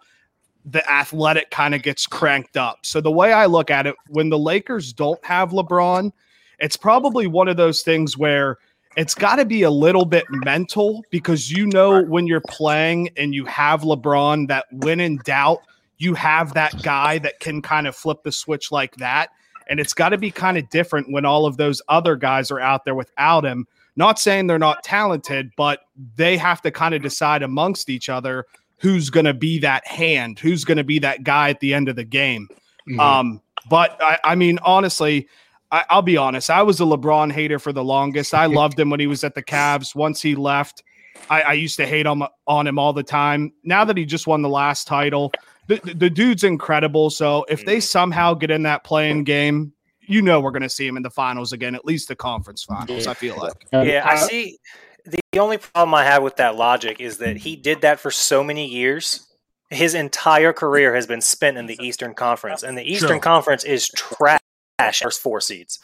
the 0.65 0.87
athletic 0.89 1.51
kind 1.51 1.75
of 1.75 1.83
gets 1.83 2.07
cranked 2.07 2.57
up. 2.57 2.79
So 2.83 2.99
the 2.99 3.11
way 3.11 3.31
I 3.31 3.45
look 3.45 3.69
at 3.69 3.85
it, 3.85 3.95
when 4.09 4.29
the 4.29 4.39
Lakers 4.39 4.93
don't 4.93 5.23
have 5.23 5.51
LeBron, 5.51 6.11
it's 6.59 6.75
probably 6.75 7.27
one 7.27 7.47
of 7.47 7.57
those 7.57 7.81
things 7.81 8.17
where 8.17 8.57
it's 8.95 9.15
got 9.15 9.35
to 9.37 9.45
be 9.45 9.63
a 9.63 9.69
little 9.69 10.05
bit 10.05 10.25
mental 10.29 11.03
because 11.09 11.51
you 11.51 11.65
know 11.67 12.03
when 12.03 12.27
you're 12.27 12.43
playing 12.47 13.09
and 13.17 13.33
you 13.33 13.45
have 13.45 13.81
LeBron 13.81 14.47
that 14.47 14.65
when 14.71 14.99
in 14.99 15.17
doubt, 15.25 15.61
you 15.97 16.13
have 16.13 16.53
that 16.53 16.81
guy 16.83 17.17
that 17.19 17.39
can 17.39 17.61
kind 17.61 17.87
of 17.87 17.95
flip 17.95 18.23
the 18.23 18.31
switch 18.31 18.71
like 18.71 18.95
that. 18.97 19.29
And 19.67 19.79
it's 19.79 19.93
got 19.93 20.09
to 20.09 20.17
be 20.17 20.31
kind 20.31 20.57
of 20.57 20.69
different 20.69 21.11
when 21.11 21.25
all 21.25 21.45
of 21.45 21.57
those 21.57 21.81
other 21.89 22.15
guys 22.15 22.51
are 22.51 22.59
out 22.59 22.85
there 22.85 22.95
without 22.95 23.45
him. 23.45 23.67
Not 23.95 24.19
saying 24.19 24.47
they're 24.47 24.59
not 24.59 24.83
talented, 24.83 25.51
but 25.55 25.81
they 26.15 26.37
have 26.37 26.61
to 26.61 26.71
kind 26.71 26.93
of 26.93 27.01
decide 27.01 27.43
amongst 27.43 27.89
each 27.89 28.09
other 28.09 28.45
who's 28.77 29.09
going 29.09 29.25
to 29.25 29.33
be 29.33 29.57
that 29.59 29.87
hand, 29.87 30.37
who's 30.37 30.65
going 30.65 30.77
to 30.77 30.83
be 30.83 30.99
that 30.99 31.23
guy 31.23 31.49
at 31.49 31.59
the 31.61 31.73
end 31.73 31.87
of 31.87 31.95
the 31.95 32.03
game. 32.03 32.47
Mhm. 32.89 32.99
Um, 32.99 33.41
but 33.69 33.97
I, 34.01 34.19
I 34.23 34.35
mean, 34.35 34.59
honestly, 34.63 35.27
I, 35.71 35.83
I'll 35.89 36.01
be 36.01 36.17
honest. 36.17 36.49
I 36.49 36.63
was 36.63 36.79
a 36.79 36.83
LeBron 36.83 37.31
hater 37.31 37.59
for 37.59 37.73
the 37.73 37.83
longest. 37.83 38.33
I 38.33 38.45
loved 38.47 38.79
him 38.79 38.89
when 38.89 38.99
he 38.99 39.07
was 39.07 39.23
at 39.23 39.35
the 39.35 39.43
Cavs. 39.43 39.95
Once 39.95 40.21
he 40.21 40.35
left, 40.35 40.83
I, 41.29 41.41
I 41.41 41.53
used 41.53 41.77
to 41.77 41.85
hate 41.85 42.05
him 42.05 42.23
on 42.47 42.67
him 42.67 42.79
all 42.79 42.93
the 42.93 43.03
time. 43.03 43.53
Now 43.63 43.85
that 43.85 43.97
he 43.97 44.05
just 44.05 44.27
won 44.27 44.41
the 44.41 44.49
last 44.49 44.87
title, 44.87 45.31
the, 45.67 45.79
the, 45.83 45.93
the 45.93 46.09
dude's 46.09 46.43
incredible. 46.43 47.09
So 47.09 47.45
if 47.49 47.65
they 47.65 47.79
somehow 47.79 48.33
get 48.33 48.51
in 48.51 48.63
that 48.63 48.83
play-in 48.83 49.23
game, 49.23 49.73
you 50.07 50.21
know 50.21 50.39
we're 50.39 50.51
going 50.51 50.61
to 50.61 50.69
see 50.69 50.85
him 50.85 50.97
in 50.97 51.03
the 51.03 51.09
finals 51.09 51.51
again, 51.53 51.75
at 51.75 51.85
least 51.85 52.07
the 52.07 52.15
conference 52.15 52.63
finals. 52.63 53.07
I 53.07 53.13
feel 53.13 53.37
like. 53.37 53.53
Yeah, 53.71 54.03
I 54.05 54.15
uh, 54.15 54.17
see. 54.17 54.59
The, 55.05 55.19
the 55.31 55.39
only 55.39 55.57
problem 55.57 55.93
I 55.93 56.03
have 56.03 56.23
with 56.23 56.37
that 56.37 56.55
logic 56.55 56.99
is 56.99 57.19
that 57.19 57.37
he 57.37 57.55
did 57.55 57.81
that 57.81 57.99
for 57.99 58.11
so 58.11 58.43
many 58.43 58.67
years. 58.67 59.27
His 59.71 59.95
entire 59.95 60.53
career 60.53 60.93
has 60.93 61.07
been 61.07 61.21
spent 61.21 61.57
in 61.57 61.65
the 61.65 61.77
Eastern 61.83 62.13
Conference, 62.13 62.61
and 62.63 62.77
the 62.77 62.83
Eastern 62.83 63.09
Sure. 63.09 63.19
Conference 63.19 63.63
is 63.63 63.89
trash. 63.89 64.39
First 64.77 65.21
four 65.21 65.39
seeds, 65.39 65.79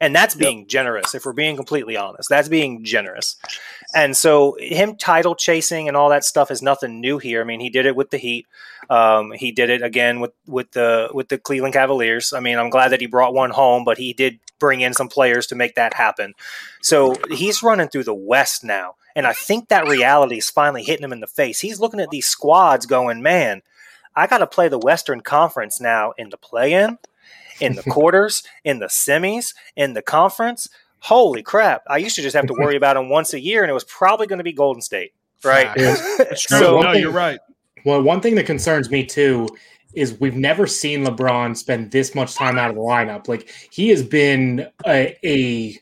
and 0.00 0.14
that's 0.14 0.34
being 0.34 0.66
generous. 0.66 1.14
If 1.14 1.24
we're 1.24 1.32
being 1.32 1.56
completely 1.56 1.96
honest, 1.96 2.28
that's 2.28 2.48
being 2.48 2.84
generous. 2.84 3.36
And 3.94 4.16
so, 4.16 4.56
him 4.58 4.96
title 4.96 5.36
chasing 5.36 5.86
and 5.86 5.96
all 5.96 6.10
that 6.10 6.24
stuff 6.24 6.50
is 6.50 6.60
nothing 6.60 7.00
new 7.00 7.18
here. 7.18 7.40
I 7.40 7.44
mean, 7.44 7.60
he 7.60 7.70
did 7.70 7.86
it 7.86 7.94
with 7.94 8.10
the 8.10 8.18
Heat. 8.18 8.46
Um, 8.90 9.30
he 9.32 9.52
did 9.52 9.70
it 9.70 9.82
again 9.82 10.20
with 10.20 10.32
with 10.46 10.72
the 10.72 11.10
with 11.14 11.28
the 11.28 11.38
Cleveland 11.38 11.74
Cavaliers. 11.74 12.32
I 12.32 12.40
mean, 12.40 12.58
I'm 12.58 12.70
glad 12.70 12.88
that 12.88 13.00
he 13.00 13.06
brought 13.06 13.34
one 13.34 13.50
home, 13.50 13.84
but 13.84 13.98
he 13.98 14.12
did 14.12 14.40
bring 14.58 14.80
in 14.80 14.94
some 14.94 15.08
players 15.08 15.46
to 15.48 15.54
make 15.54 15.76
that 15.76 15.94
happen. 15.94 16.34
So 16.82 17.16
he's 17.30 17.62
running 17.62 17.88
through 17.88 18.04
the 18.04 18.14
West 18.14 18.64
now. 18.64 18.96
And 19.16 19.26
I 19.26 19.32
think 19.32 19.68
that 19.68 19.86
reality 19.86 20.38
is 20.38 20.50
finally 20.50 20.82
hitting 20.82 21.04
him 21.04 21.12
in 21.12 21.20
the 21.20 21.26
face. 21.26 21.60
He's 21.60 21.78
looking 21.78 22.00
at 22.00 22.10
these 22.10 22.26
squads 22.26 22.86
going, 22.86 23.22
man, 23.22 23.62
I 24.16 24.26
got 24.26 24.38
to 24.38 24.46
play 24.46 24.68
the 24.68 24.78
Western 24.78 25.20
Conference 25.20 25.80
now 25.80 26.12
in 26.18 26.30
the 26.30 26.36
play 26.36 26.74
in, 27.60 27.72
in 27.72 27.76
the 27.76 27.82
quarters, 27.90 28.42
in 28.64 28.78
the 28.78 28.86
semis, 28.86 29.54
in 29.76 29.94
the 29.94 30.02
conference. 30.02 30.68
Holy 31.00 31.42
crap. 31.42 31.82
I 31.88 31.98
used 31.98 32.16
to 32.16 32.22
just 32.22 32.34
have 32.34 32.46
to 32.46 32.54
worry 32.54 32.76
about 32.76 32.96
him 32.96 33.10
once 33.10 33.34
a 33.34 33.40
year, 33.40 33.62
and 33.62 33.70
it 33.70 33.74
was 33.74 33.84
probably 33.84 34.26
going 34.26 34.38
to 34.38 34.44
be 34.44 34.52
Golden 34.52 34.80
State, 34.80 35.12
right? 35.42 35.68
Facts. 35.78 36.46
So 36.48 36.60
no, 36.60 36.76
one 36.76 36.84
no 36.86 36.92
thing- 36.92 37.02
you're 37.02 37.12
right. 37.12 37.38
Well, 37.84 38.02
one 38.02 38.22
thing 38.22 38.34
that 38.36 38.46
concerns 38.46 38.90
me 38.90 39.04
too 39.04 39.46
is 39.92 40.18
we've 40.18 40.36
never 40.36 40.66
seen 40.66 41.04
LeBron 41.04 41.56
spend 41.56 41.90
this 41.90 42.14
much 42.14 42.34
time 42.34 42.58
out 42.58 42.70
of 42.70 42.76
the 42.76 42.82
lineup. 42.82 43.28
Like 43.28 43.50
he 43.70 43.90
has 43.90 44.02
been 44.02 44.66
a, 44.86 45.16
a, 45.24 45.78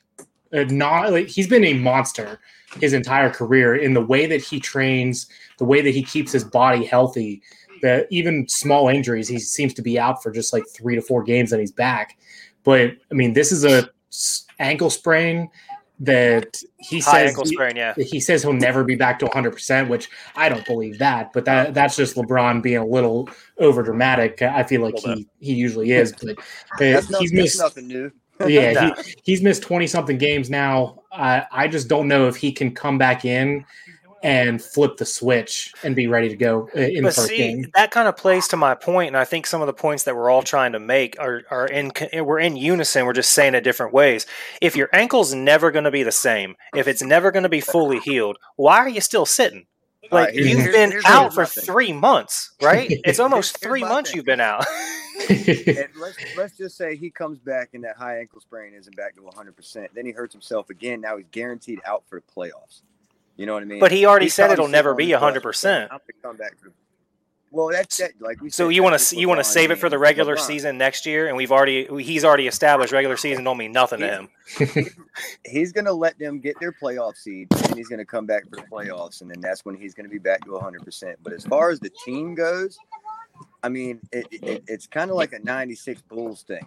a 0.52 0.64
not 0.66 1.12
like 1.12 1.28
he's 1.28 1.46
been 1.46 1.64
a 1.64 1.74
monster 1.74 2.40
his 2.80 2.92
entire 2.92 3.30
career 3.30 3.76
in 3.76 3.94
the 3.94 4.00
way 4.00 4.26
that 4.26 4.42
he 4.42 4.58
trains, 4.58 5.26
the 5.58 5.64
way 5.64 5.80
that 5.82 5.94
he 5.94 6.02
keeps 6.02 6.32
his 6.32 6.44
body 6.44 6.84
healthy. 6.84 7.42
That 7.82 8.06
even 8.10 8.48
small 8.48 8.88
injuries, 8.88 9.28
he 9.28 9.38
seems 9.38 9.74
to 9.74 9.82
be 9.82 9.98
out 9.98 10.22
for 10.22 10.30
just 10.30 10.52
like 10.52 10.64
three 10.74 10.94
to 10.94 11.02
four 11.02 11.22
games 11.22 11.52
and 11.52 11.60
he's 11.60 11.72
back. 11.72 12.16
But 12.64 12.92
I 13.10 13.14
mean, 13.14 13.32
this 13.32 13.52
is 13.52 13.64
a 13.64 13.88
s- 14.10 14.46
ankle 14.58 14.88
sprain. 14.90 15.50
that 16.00 16.60
he 16.78 16.98
High 16.98 17.12
says 17.26 17.28
ankle 17.30 17.44
sprain, 17.44 17.76
yeah. 17.76 17.94
he 17.96 18.18
says 18.18 18.42
he'll 18.42 18.52
never 18.52 18.82
be 18.82 18.96
back 18.96 19.18
to 19.20 19.26
100%, 19.26 19.88
which 19.88 20.08
I 20.34 20.48
don't 20.48 20.66
believe 20.66 20.98
that, 20.98 21.32
but 21.32 21.44
that 21.44 21.74
that's 21.74 21.94
just 21.96 22.16
LeBron 22.16 22.60
being 22.62 22.78
a 22.78 22.86
little 22.86 23.28
over 23.58 23.82
dramatic. 23.84 24.42
I 24.42 24.64
feel 24.64 24.80
like 24.80 24.94
Little 24.94 25.14
he, 25.16 25.28
he 25.40 25.52
usually 25.54 25.92
is, 25.92 26.12
but 26.22 26.38
That's, 26.78 27.08
not, 27.10 27.20
he's 27.20 27.30
that's 27.30 27.42
missed 27.42 27.58
nothing 27.60 27.86
new. 27.88 28.10
yeah, 28.48 28.72
No. 28.72 28.94
he, 29.02 29.14
he's 29.24 29.42
missed 29.42 29.62
20 29.62 29.86
something 29.86 30.18
games 30.18 30.50
now. 30.50 31.02
I 31.12 31.44
I 31.52 31.68
just 31.68 31.86
don't 31.88 32.08
know 32.08 32.26
if 32.26 32.34
he 32.36 32.50
can 32.50 32.74
come 32.74 32.98
back 32.98 33.24
in 33.24 33.64
and 34.22 34.62
flip 34.62 34.96
the 34.96 35.04
switch 35.04 35.72
and 35.82 35.96
be 35.96 36.06
ready 36.06 36.28
to 36.28 36.36
go 36.36 36.68
uh, 36.76 36.80
in 36.80 37.04
the 37.04 37.10
first 37.10 37.28
see, 37.28 37.36
game. 37.38 37.66
that 37.74 37.90
kind 37.90 38.08
of 38.08 38.16
plays 38.16 38.48
to 38.48 38.56
my 38.56 38.74
point, 38.74 39.08
and 39.08 39.16
I 39.16 39.24
think 39.24 39.46
some 39.46 39.60
of 39.60 39.66
the 39.66 39.72
points 39.72 40.04
that 40.04 40.14
we're 40.16 40.30
all 40.30 40.42
trying 40.42 40.72
to 40.72 40.78
make 40.80 41.16
are, 41.18 41.42
are 41.50 41.66
in 41.66 41.92
we're 42.24 42.38
in 42.38 42.56
unison. 42.56 43.04
We're 43.06 43.12
just 43.12 43.32
saying 43.32 43.54
it 43.54 43.62
different 43.62 43.92
ways. 43.92 44.26
If 44.60 44.76
your 44.76 44.88
ankle's 44.92 45.34
never 45.34 45.70
going 45.70 45.84
to 45.84 45.90
be 45.90 46.02
the 46.02 46.12
same, 46.12 46.56
if 46.74 46.86
it's 46.88 47.02
never 47.02 47.30
going 47.32 47.42
to 47.44 47.48
be 47.48 47.60
fully 47.60 47.98
healed, 47.98 48.38
why 48.56 48.78
are 48.78 48.88
you 48.88 49.00
still 49.00 49.26
sitting? 49.26 49.66
Like 50.10 50.28
right, 50.28 50.34
you've 50.34 50.58
here's- 50.58 50.72
been 50.74 50.90
here's 50.90 51.04
out 51.04 51.32
for 51.32 51.46
thing. 51.46 51.64
three 51.64 51.92
months, 51.92 52.52
right? 52.60 52.90
It's 53.04 53.20
almost 53.20 53.56
Here's 53.60 53.70
three 53.70 53.80
months 53.84 54.10
thing. 54.10 54.16
you've 54.18 54.26
been 54.26 54.40
out. 54.40 54.64
And 55.28 55.88
let's 56.00 56.16
let's 56.36 56.56
just 56.56 56.76
say 56.76 56.96
he 56.96 57.08
comes 57.10 57.38
back 57.38 57.70
and 57.74 57.84
that 57.84 57.96
high 57.96 58.18
ankle 58.18 58.40
sprain 58.40 58.72
isn't 58.74 58.96
back 58.96 59.14
to 59.14 59.22
100. 59.22 59.54
percent 59.54 59.90
Then 59.94 60.04
he 60.06 60.10
hurts 60.10 60.32
himself 60.34 60.68
again. 60.70 61.00
Now 61.00 61.16
he's 61.18 61.26
guaranteed 61.30 61.80
out 61.86 62.02
for 62.08 62.20
the 62.20 62.32
playoffs. 62.40 62.82
You 63.36 63.46
know 63.46 63.54
what 63.54 63.62
I 63.62 63.66
mean? 63.66 63.80
But 63.80 63.92
he 63.92 64.04
already 64.06 64.26
He's 64.26 64.34
said 64.34 64.50
it'll 64.50 64.68
never 64.68 64.94
be 64.94 65.06
his 65.06 65.16
100%. 65.16 65.54
saying, 65.56 65.88
"I'm 65.90 65.98
gonna 65.98 66.22
come 66.22 66.36
back 66.36 66.58
for 66.58 66.68
the-" 66.68 66.74
Well, 67.50 67.68
that's 67.70 67.98
that. 67.98 68.12
Like 68.20 68.40
we. 68.40 68.50
So 68.50 68.68
said, 68.68 68.74
you 68.74 68.82
want 68.82 68.98
to 68.98 69.16
you 69.16 69.28
want 69.28 69.40
to 69.40 69.44
save 69.44 69.70
it 69.70 69.76
for 69.76 69.90
the 69.90 69.98
regular 69.98 70.36
LeBron. 70.36 70.40
season 70.40 70.78
next 70.78 71.04
year, 71.04 71.28
and 71.28 71.36
we've 71.36 71.52
already 71.52 71.86
he's 72.02 72.24
already 72.24 72.46
established 72.46 72.92
regular 72.92 73.16
season 73.18 73.44
don't 73.44 73.58
mean 73.58 73.72
nothing 73.72 74.00
to 74.00 74.08
him. 74.08 74.28
He's 75.46 75.70
gonna 75.72 75.92
let 75.92 76.18
them 76.18 76.40
get 76.40 76.58
their 76.60 76.72
playoff 76.72 77.16
seed, 77.16 77.48
and 77.52 77.76
he's 77.76 77.88
gonna 77.88 78.06
come 78.06 78.24
back 78.24 78.44
for 78.48 78.56
the 78.56 78.62
playoffs, 78.62 79.20
and 79.20 79.30
then 79.30 79.40
that's 79.40 79.64
when 79.66 79.74
he's 79.74 79.92
gonna 79.92 80.08
be 80.08 80.18
back 80.18 80.44
to 80.46 80.52
100. 80.52 80.82
percent 80.82 81.18
But 81.22 81.34
as 81.34 81.44
far 81.44 81.70
as 81.70 81.78
the 81.78 81.90
team 82.04 82.34
goes, 82.34 82.78
I 83.62 83.68
mean, 83.68 84.00
it, 84.12 84.26
it, 84.30 84.64
it's 84.66 84.86
kind 84.86 85.10
of 85.10 85.16
like 85.16 85.32
a 85.34 85.38
'96 85.38 86.00
Bulls 86.02 86.42
thing. 86.42 86.66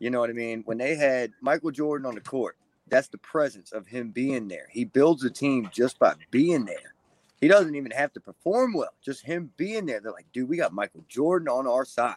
You 0.00 0.10
know 0.10 0.18
what 0.20 0.30
I 0.30 0.32
mean? 0.32 0.62
When 0.64 0.78
they 0.78 0.96
had 0.96 1.32
Michael 1.40 1.70
Jordan 1.70 2.06
on 2.06 2.14
the 2.16 2.20
court, 2.20 2.56
that's 2.90 3.08
the 3.08 3.18
presence 3.18 3.72
of 3.72 3.86
him 3.86 4.10
being 4.10 4.48
there. 4.48 4.66
He 4.70 4.84
builds 4.84 5.24
a 5.24 5.30
team 5.30 5.68
just 5.72 5.98
by 5.98 6.14
being 6.30 6.64
there. 6.64 6.94
He 7.40 7.48
doesn't 7.48 7.74
even 7.74 7.92
have 7.92 8.12
to 8.14 8.20
perform 8.20 8.72
well; 8.72 8.92
just 9.02 9.24
him 9.24 9.52
being 9.56 9.86
there. 9.86 10.00
They're 10.00 10.12
like, 10.12 10.26
dude, 10.32 10.48
we 10.48 10.56
got 10.56 10.72
Michael 10.72 11.04
Jordan 11.08 11.48
on 11.48 11.66
our 11.66 11.84
side. 11.84 12.16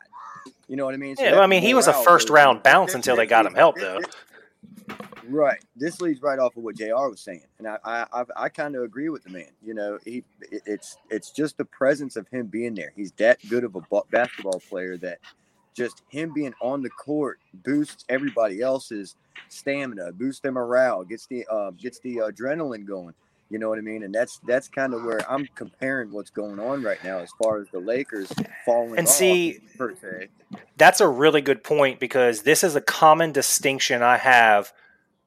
You 0.68 0.76
know 0.76 0.86
what 0.86 0.96
I 0.96 0.98
mean? 0.98 1.16
So 1.16 1.24
Yeah, 1.24 1.34
well, 1.34 1.42
I 1.42 1.48
mean, 1.48 1.62
he 1.62 1.74
was 1.74 1.88
a 1.88 1.94
first 1.94 2.30
round 2.30 2.64
bounce 2.64 2.96
until 2.96 3.16
they 3.16 3.28
got 3.28 3.46
him 3.46 3.54
help, 3.54 3.78
though. 3.78 4.00
Right. 5.28 5.64
This 5.76 6.02
leads 6.02 6.22
right 6.22 6.40
off 6.40 6.58
of 6.58 6.64
what 6.64 6.76
Jr. 6.76 6.94
was 6.96 7.22
saying, 7.22 7.46
and 7.60 7.68
I 7.68 7.78
I 7.86 8.06
I, 8.12 8.24
I 8.36 8.50
kind 8.50 8.76
of 8.76 8.84
agree 8.84 9.10
with 9.10 9.24
the 9.24 9.30
man. 9.30 9.48
You 9.64 9.74
know, 9.74 10.00
he 10.04 10.24
it, 10.52 10.64
it's 10.66 10.98
it's 11.10 11.32
just 11.32 11.58
the 11.58 11.66
presence 11.66 12.16
of 12.16 12.28
him 12.28 12.48
being 12.48 12.76
there. 12.76 12.92
He's 12.96 13.12
that 13.14 13.40
good 13.50 13.64
of 13.64 13.76
a 13.76 14.02
basketball 14.10 14.62
player 14.68 14.98
that 14.98 15.20
just 15.74 16.02
him 16.10 16.34
being 16.34 16.54
on 16.62 16.82
the 16.82 16.90
court 16.90 17.40
boosts 17.54 18.06
everybody 18.10 18.62
else's 18.62 19.16
stamina, 19.50 20.12
boosts 20.14 20.42
their 20.42 20.52
morale, 20.52 21.04
gets 21.04 21.28
the 21.28 21.46
uh, 21.50 21.72
gets 21.72 22.00
the 22.00 22.18
adrenaline 22.18 22.86
going. 22.86 23.14
You 23.50 23.60
know 23.60 23.68
what 23.68 23.78
I 23.78 23.82
mean? 23.82 24.04
And 24.04 24.16
that's 24.16 24.40
that's 24.48 24.70
kind 24.70 24.94
of 24.94 25.04
where 25.04 25.30
I'm 25.30 25.48
comparing 25.56 26.12
what's 26.12 26.30
going 26.30 26.60
on 26.60 26.84
right 26.84 27.04
now 27.04 27.20
as 27.20 27.30
far 27.44 27.62
as 27.62 27.68
the 27.70 27.80
Lakers 27.80 28.32
falling 28.66 28.98
And 28.98 29.08
see-. 29.08 29.60
That's 30.78 31.02
a 31.02 31.08
really 31.08 31.42
good 31.42 31.64
point 31.64 32.00
because 32.00 32.44
this 32.44 32.64
is 32.64 32.76
a 32.76 32.82
common 32.82 33.34
distinction 33.34 34.02
I 34.02 34.18
have 34.18 34.72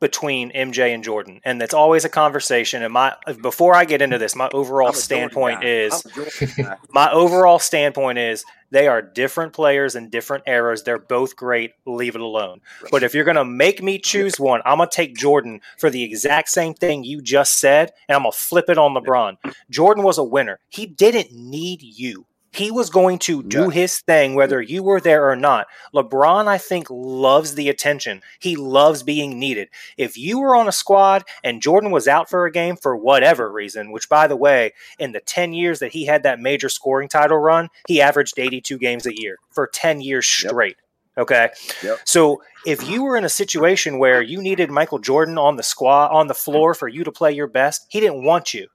between 0.01 0.51
MJ 0.53 0.95
and 0.95 1.05
Jordan, 1.05 1.41
and 1.45 1.61
that's 1.61 1.75
always 1.75 2.05
a 2.05 2.09
conversation. 2.09 2.83
And 2.83 2.93
my 2.93 3.15
before 3.41 3.75
I 3.75 3.85
get 3.85 4.03
into 4.03 4.19
this, 4.19 4.35
my 4.35 4.49
overall 4.53 4.89
I'm 4.89 4.95
a 4.95 4.97
Jordan 4.97 5.03
standpoint 5.03 5.65
is 5.65 5.93
I'm 5.93 6.11
a 6.11 6.15
Jordan 6.15 6.55
guy. 6.57 6.77
my 6.91 7.13
overall 7.13 7.59
standpoint 7.59 8.19
is 8.19 8.45
they 8.75 8.89
are 8.89 9.01
different 9.01 9.53
players 9.53 9.95
in 9.95 10.11
different 10.11 10.43
eras. 10.49 10.83
They're 10.83 10.99
both 10.99 11.37
great. 11.37 11.75
Leave 11.87 12.17
it 12.17 12.21
alone. 12.21 12.61
But 12.91 13.05
if 13.05 13.15
you're 13.15 13.25
gonna 13.25 13.45
make 13.45 13.81
me 13.81 14.01
choose 14.01 14.41
one, 14.41 14.63
I'm 14.65 14.79
gonna 14.79 14.91
take 14.91 15.17
Jordan 15.17 15.61
for 15.79 15.91
the 15.91 16.03
exact 16.03 16.49
same 16.49 16.75
thing 16.75 17.05
you 17.05 17.23
just 17.23 17.61
said, 17.61 17.93
and 18.09 18.17
I'm 18.17 18.23
gonna 18.23 18.33
flip 18.33 18.69
it 18.69 18.77
on 18.77 18.93
LeBron. 18.95 19.37
Jordan 19.71 20.03
was 20.03 20.19
a 20.19 20.25
winner. 20.25 20.59
He 20.71 20.87
didn't 20.87 21.31
need 21.33 21.83
you. 21.83 22.27
He 22.55 22.71
was 22.71 22.89
going 22.89 23.19
to 23.21 23.43
do 23.43 23.65
Yeah. 23.65 23.71
his 23.71 24.01
thing 24.01 24.35
whether 24.35 24.63
you 24.63 24.83
were 24.83 25.01
there 25.01 25.29
or 25.29 25.35
not. 25.37 25.67
LeBron, 25.93 26.47
I 26.47 26.57
think, 26.59 26.87
loves 26.89 27.57
the 27.57 27.69
attention. 27.69 28.23
He 28.39 28.55
loves 28.57 29.03
being 29.03 29.39
needed. 29.39 29.69
If 29.97 30.17
you 30.17 30.39
were 30.39 30.55
on 30.55 30.69
a 30.69 30.73
squad 30.73 31.25
and 31.43 31.61
Jordan 31.61 31.91
was 31.91 32.07
out 32.07 32.31
for 32.31 32.47
a 32.47 32.53
game 32.53 32.77
for 32.77 32.97
whatever 32.97 33.51
reason, 33.51 33.91
which 33.91 34.09
by 34.09 34.27
the 34.29 34.37
way, 34.37 34.73
in 34.99 35.13
the 35.13 35.21
10 35.21 35.53
years 35.53 35.81
that 35.81 35.93
he 35.93 36.05
had 36.05 36.23
that 36.23 36.39
major 36.39 36.69
scoring 36.69 37.09
title 37.09 37.39
run, 37.39 37.71
he 37.89 38.01
averaged 38.01 38.39
82 38.39 38.79
games 38.79 39.05
a 39.07 39.19
year 39.21 39.37
for 39.51 39.67
10 39.67 40.01
years 40.01 40.25
Yep. 40.43 40.51
straight. 40.51 40.77
Okay. 41.19 41.51
Yep. 41.83 42.01
So 42.05 42.43
if 42.67 42.89
you 42.89 43.03
were 43.05 43.17
in 43.17 43.25
a 43.25 43.29
situation 43.29 43.99
where 43.99 44.21
you 44.23 44.41
needed 44.43 44.71
Michael 44.71 44.99
Jordan 44.99 45.39
on 45.39 45.57
the 45.57 45.63
squad 45.63 46.09
on 46.09 46.27
the 46.29 46.35
floor 46.35 46.75
for 46.75 46.89
you 46.89 47.05
to 47.05 47.13
play 47.13 47.33
your 47.33 47.47
best, 47.47 47.87
he 47.89 48.01
didn't 48.01 48.25
want 48.25 48.55
you. 48.55 48.69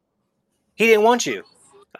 He 0.75 0.86
didn't 0.88 1.03
want 1.03 1.25
you. 1.25 1.43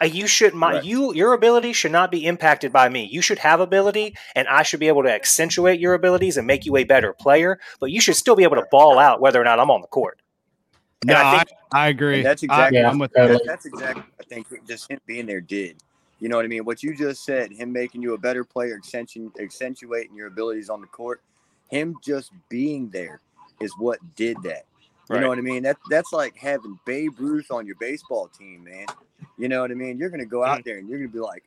Uh, 0.01 0.06
you 0.06 0.27
should 0.27 0.53
my 0.53 0.74
Right. 0.75 0.84
you 0.84 1.13
your 1.13 1.34
ability 1.34 1.74
should 1.74 1.91
not 1.91 2.10
be 2.12 2.25
impacted 2.25 2.72
by 2.72 2.88
me. 2.89 3.06
You 3.12 3.22
should 3.22 3.39
have 3.39 3.60
ability, 3.60 4.15
and 4.36 4.48
I 4.48 4.63
should 4.63 4.79
be 4.79 4.88
able 4.88 5.03
to 5.03 5.12
accentuate 5.12 5.79
your 5.79 5.94
abilities 5.94 6.38
and 6.38 6.48
make 6.48 6.65
you 6.65 6.77
a 6.77 6.84
better 6.86 7.12
player. 7.13 7.60
But 7.79 7.91
you 7.91 8.00
should 8.00 8.15
still 8.15 8.36
be 8.36 8.44
able 8.44 8.56
to 8.56 8.65
ball 8.72 8.98
out 8.98 9.20
whether 9.22 9.41
or 9.41 9.44
not 9.44 9.60
I'm 9.60 9.70
on 9.72 9.82
the 9.82 9.88
court. 9.88 10.22
No, 11.06 11.13
I 11.15 11.20
I, 11.34 11.38
think- 11.38 11.50
I, 11.74 11.88
agree. 11.89 12.18
And 12.18 12.25
that's 12.25 12.44
exactly- 12.44 12.77
I, 12.79 12.82
Yeah. 12.82 12.89
am 12.91 13.00
with 13.00 13.12
that. 13.13 13.27
That- 13.27 13.41
that's 13.46 13.65
exactly 13.65 14.03
I 14.20 14.24
think 14.24 14.48
just 14.68 14.89
him 14.89 15.00
being 15.06 15.25
there 15.25 15.41
did. 15.41 15.77
You 16.20 16.27
know 16.27 16.36
what 16.36 16.44
I 16.44 16.50
mean? 16.50 16.65
What 16.65 16.84
you 16.84 16.96
just 16.96 17.24
said, 17.24 17.51
him 17.53 17.72
making 17.72 18.01
you 18.01 18.13
a 18.13 18.18
better 18.18 18.44
player, 18.44 18.77
accentu- 18.77 19.32
accentuating 19.39 20.13
your 20.15 20.27
abilities 20.27 20.70
on 20.70 20.82
the 20.82 20.88
court, 20.88 21.22
him 21.70 21.96
just 22.03 22.32
being 22.50 22.89
there 22.89 23.22
is 23.62 23.72
what 23.77 24.00
did 24.15 24.36
that. 24.44 24.65
You 25.09 25.15
Right. 25.15 25.21
know 25.21 25.29
what 25.29 25.37
I 25.39 25.41
mean? 25.41 25.63
That 25.63 25.77
that's 25.89 26.13
like 26.13 26.35
having 26.37 26.79
Babe 26.85 27.19
Ruth 27.19 27.49
on 27.51 27.65
your 27.65 27.75
baseball 27.79 28.27
team, 28.27 28.63
man. 28.63 28.85
You 29.37 29.47
know 29.49 29.61
what 29.61 29.71
I 29.71 29.73
mean? 29.73 29.97
You're 29.97 30.09
gonna 30.09 30.25
go 30.25 30.43
out 30.43 30.59
mm. 30.59 30.65
there 30.65 30.77
and 30.77 30.87
you're 30.87 30.99
gonna 30.99 31.09
be 31.09 31.19
like, 31.19 31.43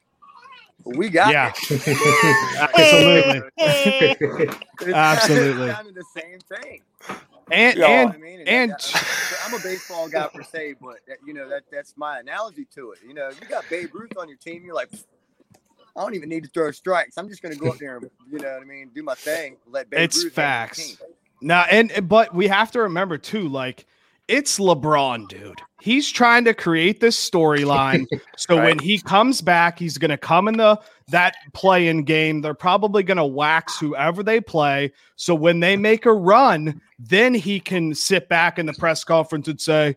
"We 0.85 1.09
got 1.09 1.33
Yeah. 1.33 1.53
it." 1.71 3.43
Absolutely. 3.59 4.93
Absolutely. 4.95 5.71
kind 5.73 5.89
of 5.89 5.95
the 5.95 6.05
same 6.17 6.41
thing. 6.41 6.83
And 7.53 7.77
You 7.77 7.83
know 7.83 7.87
and 7.89 8.13
I 8.13 8.17
mean? 8.17 8.41
and- 8.47 8.71
that- 8.73 9.39
I'm 9.47 9.55
a 9.55 9.63
baseball 9.63 10.09
guy 10.09 10.29
per 10.29 10.43
se, 10.43 10.77
but 10.81 10.99
that, 11.07 11.19
you 11.27 11.35
know 11.35 11.49
that 11.49 11.63
that's 11.71 11.95
my 11.97 12.19
analogy 12.21 12.65
to 12.75 12.93
it. 12.93 13.01
You 13.07 13.13
know, 13.15 13.29
you 13.29 13.47
got 13.49 13.69
Babe 13.69 13.91
Ruth 13.95 14.17
on 14.17 14.29
your 14.29 14.39
team. 14.39 14.65
You're 14.65 14.75
like, 14.75 14.89
I 15.97 16.01
don't 16.01 16.15
even 16.15 16.29
need 16.29 16.45
to 16.45 16.51
throw 16.51 16.71
strikes. 16.71 17.19
I'm 17.19 17.29
just 17.29 17.43
going 17.43 17.53
to 17.55 17.61
go 17.61 17.71
up 17.71 17.79
there 17.79 17.97
and 17.97 18.09
you 18.31 18.39
know 18.39 18.53
what 18.55 18.63
I 18.63 18.65
mean, 18.65 18.91
do 18.95 19.03
my 19.03 19.15
thing. 19.15 19.57
Let 19.69 19.91
Babe 19.91 20.01
It's 20.01 20.17
Ruth 20.25 20.37
have 20.37 20.71
the 20.71 20.75
facts. 20.75 21.03
Now, 21.43 21.65
and 21.71 22.09
but 22.09 22.35
we 22.35 22.49
have 22.49 22.71
to 22.73 22.83
remember 22.83 23.19
too, 23.19 23.49
like 23.49 23.87
it's 24.29 24.59
LeBron, 24.59 25.29
dude. 25.29 25.61
He's 25.81 26.11
trying 26.11 26.45
to 26.45 26.55
create 26.55 27.01
this 27.01 27.19
storyline. 27.31 28.07
so 28.37 28.57
when 28.57 28.79
he 28.79 28.99
comes 28.99 29.41
back, 29.41 29.79
he's 29.79 29.99
gonna 29.99 30.17
come 30.17 30.49
in 30.49 30.57
the 30.57 30.81
that 31.09 31.35
play-in 31.53 32.05
game. 32.05 32.41
They're 32.41 32.55
probably 32.55 33.03
gonna 33.03 33.27
wax 33.27 33.79
whoever 33.79 34.23
they 34.23 34.41
play. 34.41 34.93
So 35.17 35.35
when 35.35 35.61
they 35.61 35.77
make 35.77 36.07
a 36.07 36.13
run, 36.13 36.81
then 36.99 37.35
he 37.35 37.59
can 37.59 37.95
sit 37.95 38.29
back 38.29 38.59
in 38.59 38.67
the 38.67 38.75
press 38.75 39.03
conference 39.03 39.49
and 39.49 39.61
say, 39.61 39.97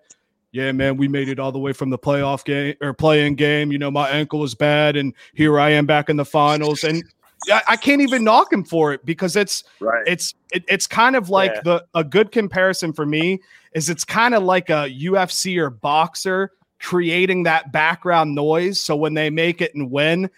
Yeah, 0.52 0.72
man, 0.72 0.98
we 0.98 1.08
made 1.08 1.30
it 1.30 1.40
all 1.40 1.52
the 1.52 1.60
way 1.60 1.72
from 1.72 1.92
the 1.92 2.00
playoff 2.00 2.44
game 2.44 2.76
or 2.82 2.94
play-in 2.94 3.36
game. 3.36 3.72
You 3.72 3.78
know, 3.78 3.92
my 3.92 4.10
ankle 4.10 4.40
was 4.40 4.56
bad, 4.56 4.96
and 4.98 5.14
here 5.36 5.60
I 5.60 5.70
am 5.70 5.86
back 5.86 6.10
in 6.10 6.18
the 6.18 6.26
finals. 6.26 6.84
And 6.84 7.04
I, 7.52 7.62
I 7.70 7.76
can't 7.78 8.02
even 8.02 8.24
knock 8.24 8.52
him 8.52 8.64
for 8.64 8.94
it 8.94 9.06
because 9.06 9.36
it's 9.36 9.64
Right. 9.80 10.04
it's 10.08 10.34
it, 10.52 10.64
it's 10.68 10.88
kind 10.88 11.16
of 11.16 11.30
like 11.30 11.52
Yeah. 11.56 11.62
the 11.64 11.86
a 11.96 12.04
good 12.04 12.32
comparison 12.32 12.94
for 12.94 13.06
me 13.06 13.40
is 13.74 13.90
it's 13.90 14.06
kind 14.06 14.34
of 14.36 14.44
like 14.44 14.70
a 14.70 14.90
UFC 14.90 15.58
or 15.58 15.70
boxer 15.70 16.52
creating 16.80 17.44
that 17.44 17.72
background 17.72 18.36
noise 18.36 18.80
so 18.82 18.96
when 18.96 19.14
they 19.14 19.30
make 19.30 19.62
it 19.62 19.74
and 19.76 19.90
win 19.90 20.30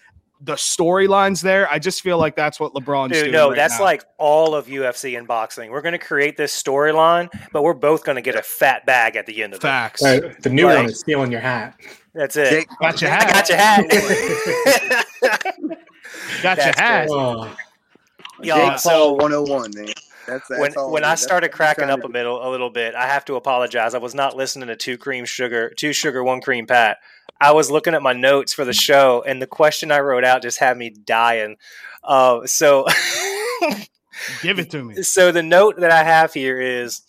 the 0.42 0.54
storylines 0.54 1.42
there 1.42 1.68
I 1.72 1.80
just 1.80 2.04
feel 2.04 2.20
like 2.20 2.36
that's 2.36 2.60
what 2.60 2.72
LeBron's 2.74 3.14
Dude, 3.14 3.22
doing 3.24 3.32
no, 3.32 3.48
right 3.50 3.56
that's 3.56 3.80
now. 3.80 3.86
like 3.86 4.04
all 4.20 4.54
of 4.54 4.68
UFC 4.68 5.18
and 5.18 5.28
boxing. 5.28 5.72
We're 5.72 5.82
going 5.82 5.94
to 5.94 5.98
create 5.98 6.38
this 6.38 6.54
storyline, 6.62 7.28
but 7.52 7.64
we're 7.64 7.74
both 7.74 8.04
going 8.04 8.18
to 8.18 8.22
get 8.22 8.36
a 8.36 8.44
fat 8.44 8.86
bag 8.86 9.16
at 9.16 9.26
the 9.26 9.42
end 9.42 9.56
of 9.56 9.62
facts 9.62 10.04
Uh, 10.04 10.32
the 10.44 10.50
new 10.52 10.68
Like- 10.68 10.76
one 10.78 10.86
is 10.86 11.00
stealing 11.00 11.32
your 11.32 11.42
hat. 11.42 11.74
That's 12.14 12.36
it. 12.36 12.50
Jake- 12.52 12.68
Got 12.80 13.02
your 13.02 13.10
I 13.10 13.14
hat. 13.16 13.30
got 13.34 13.50
your 13.50 13.58
hat. 13.58 15.06
got 16.42 16.58
your 16.58 16.74
hat 16.76 17.08
Oh, 17.10 17.56
Y'all, 18.42 18.72
Jake 18.72 18.82
Paul 18.84 19.18
101, 19.18 19.72
man. 19.76 19.86
That's, 20.28 20.48
that's 20.48 20.60
when 20.60 20.74
all 20.78 20.92
when 20.92 21.04
I 21.04 21.08
is. 21.08 21.12
That's 21.12 21.24
started 21.24 21.52
cracking 21.52 21.90
up 21.90 22.00
a 22.00 22.08
do. 22.08 22.10
middle 22.10 22.48
a 22.48 22.50
little 22.50 22.70
bit, 22.70 22.96
I 22.96 23.08
have 23.08 23.26
to 23.26 23.36
apologize. 23.36 23.94
I 23.94 24.00
was 24.00 24.14
not 24.14 24.36
listening 24.36 24.68
to 24.68 24.76
two 24.76 24.98
cream 24.98 25.26
sugar, 25.26 25.74
two 25.76 25.94
sugar, 25.94 26.24
one 26.24 26.42
cream 26.42 26.68
pat. 26.68 26.98
I 27.40 27.52
was 27.54 27.72
looking 27.72 27.94
at 27.94 28.02
my 28.02 28.14
notes 28.14 28.54
for 28.54 28.66
the 28.66 28.74
show, 28.74 29.24
and 29.26 29.42
the 29.42 29.48
question 29.48 29.92
I 29.92 30.00
wrote 30.00 30.24
out 30.24 30.42
just 30.42 30.60
had 30.60 30.78
me 30.78 30.90
dying. 30.90 31.58
Uh, 32.04 32.46
so, 32.46 32.86
give 34.42 34.60
it 34.60 34.70
to 34.72 34.84
me 34.84 35.02
so 35.04 35.32
the 35.32 35.44
note 35.44 35.80
that 35.80 35.92
I 35.92 36.04
have 36.04 36.34
here 36.34 36.60
is 36.60 37.02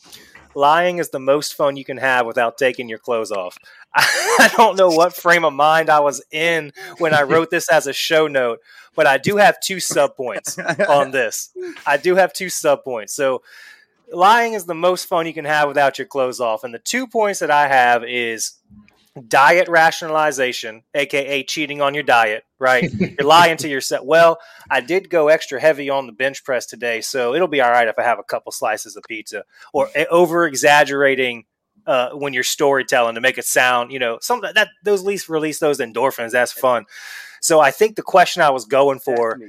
lying 0.54 0.98
is 0.98 1.10
the 1.10 1.20
most 1.20 1.54
fun 1.54 1.76
you 1.76 1.84
can 1.84 1.96
have 1.98 2.26
without 2.26 2.58
taking 2.58 2.88
your 2.88 2.98
clothes 2.98 3.30
off. 3.30 3.58
I 3.94 4.50
don't 4.56 4.76
know 4.76 4.88
what 4.88 5.14
frame 5.14 5.44
of 5.44 5.52
mind 5.52 5.90
I 5.90 6.00
was 6.00 6.22
in 6.30 6.72
when 6.98 7.14
I 7.14 7.22
wrote 7.22 7.50
this 7.50 7.68
as 7.70 7.86
a 7.86 7.92
show 7.92 8.26
note, 8.26 8.60
but 8.94 9.06
I 9.06 9.18
do 9.18 9.36
have 9.36 9.60
two 9.60 9.80
sub 9.80 10.16
points 10.16 10.58
on 10.58 11.10
this. 11.12 11.50
I 11.86 11.96
do 11.96 12.16
have 12.16 12.32
two 12.32 12.50
sub 12.50 12.84
points. 12.84 13.14
So 13.14 13.42
lying 14.12 14.52
is 14.52 14.66
the 14.66 14.74
most 14.74 15.06
fun 15.06 15.26
you 15.26 15.34
can 15.34 15.44
have 15.44 15.68
without 15.68 15.98
your 15.98 16.06
clothes 16.06 16.40
off. 16.40 16.64
And 16.64 16.74
the 16.74 16.78
two 16.78 17.06
points 17.06 17.40
that 17.40 17.50
I 17.50 17.68
have 17.68 18.04
is 18.04 18.54
diet 19.26 19.68
rationalization, 19.68 20.82
aka 20.94 21.42
cheating 21.42 21.80
on 21.80 21.94
your 21.94 22.02
diet, 22.02 22.44
right? 22.58 22.90
You're 22.98 23.26
lying 23.26 23.56
to 23.58 23.68
yourself. 23.68 24.04
Well, 24.04 24.38
I 24.70 24.80
did 24.80 25.10
go 25.10 25.28
extra 25.28 25.60
heavy 25.60 25.90
on 25.90 26.06
the 26.06 26.12
bench 26.12 26.44
press 26.44 26.66
today, 26.66 27.00
so 27.00 27.34
it'll 27.34 27.48
be 27.48 27.60
all 27.60 27.70
right 27.70 27.88
if 27.88 27.98
I 27.98 28.02
have 28.02 28.18
a 28.18 28.24
couple 28.24 28.52
slices 28.52 28.96
of 28.96 29.04
pizza 29.08 29.44
or 29.72 29.88
eh, 29.94 30.04
over 30.10 30.46
exaggerating 30.46 31.44
uh, 31.88 32.10
when 32.10 32.34
you're 32.34 32.44
storytelling 32.44 33.14
to 33.14 33.20
make 33.20 33.38
it 33.38 33.46
sound, 33.46 33.90
you 33.90 33.98
know, 33.98 34.18
some 34.20 34.42
that 34.42 34.68
those 34.84 35.02
least 35.02 35.28
release 35.28 35.58
those 35.58 35.78
endorphins. 35.78 36.32
That's 36.32 36.52
fun. 36.52 36.84
So 37.40 37.60
I 37.60 37.70
think 37.70 37.96
the 37.96 38.02
question 38.02 38.42
I 38.42 38.50
was 38.50 38.66
going 38.66 38.98
for 38.98 39.40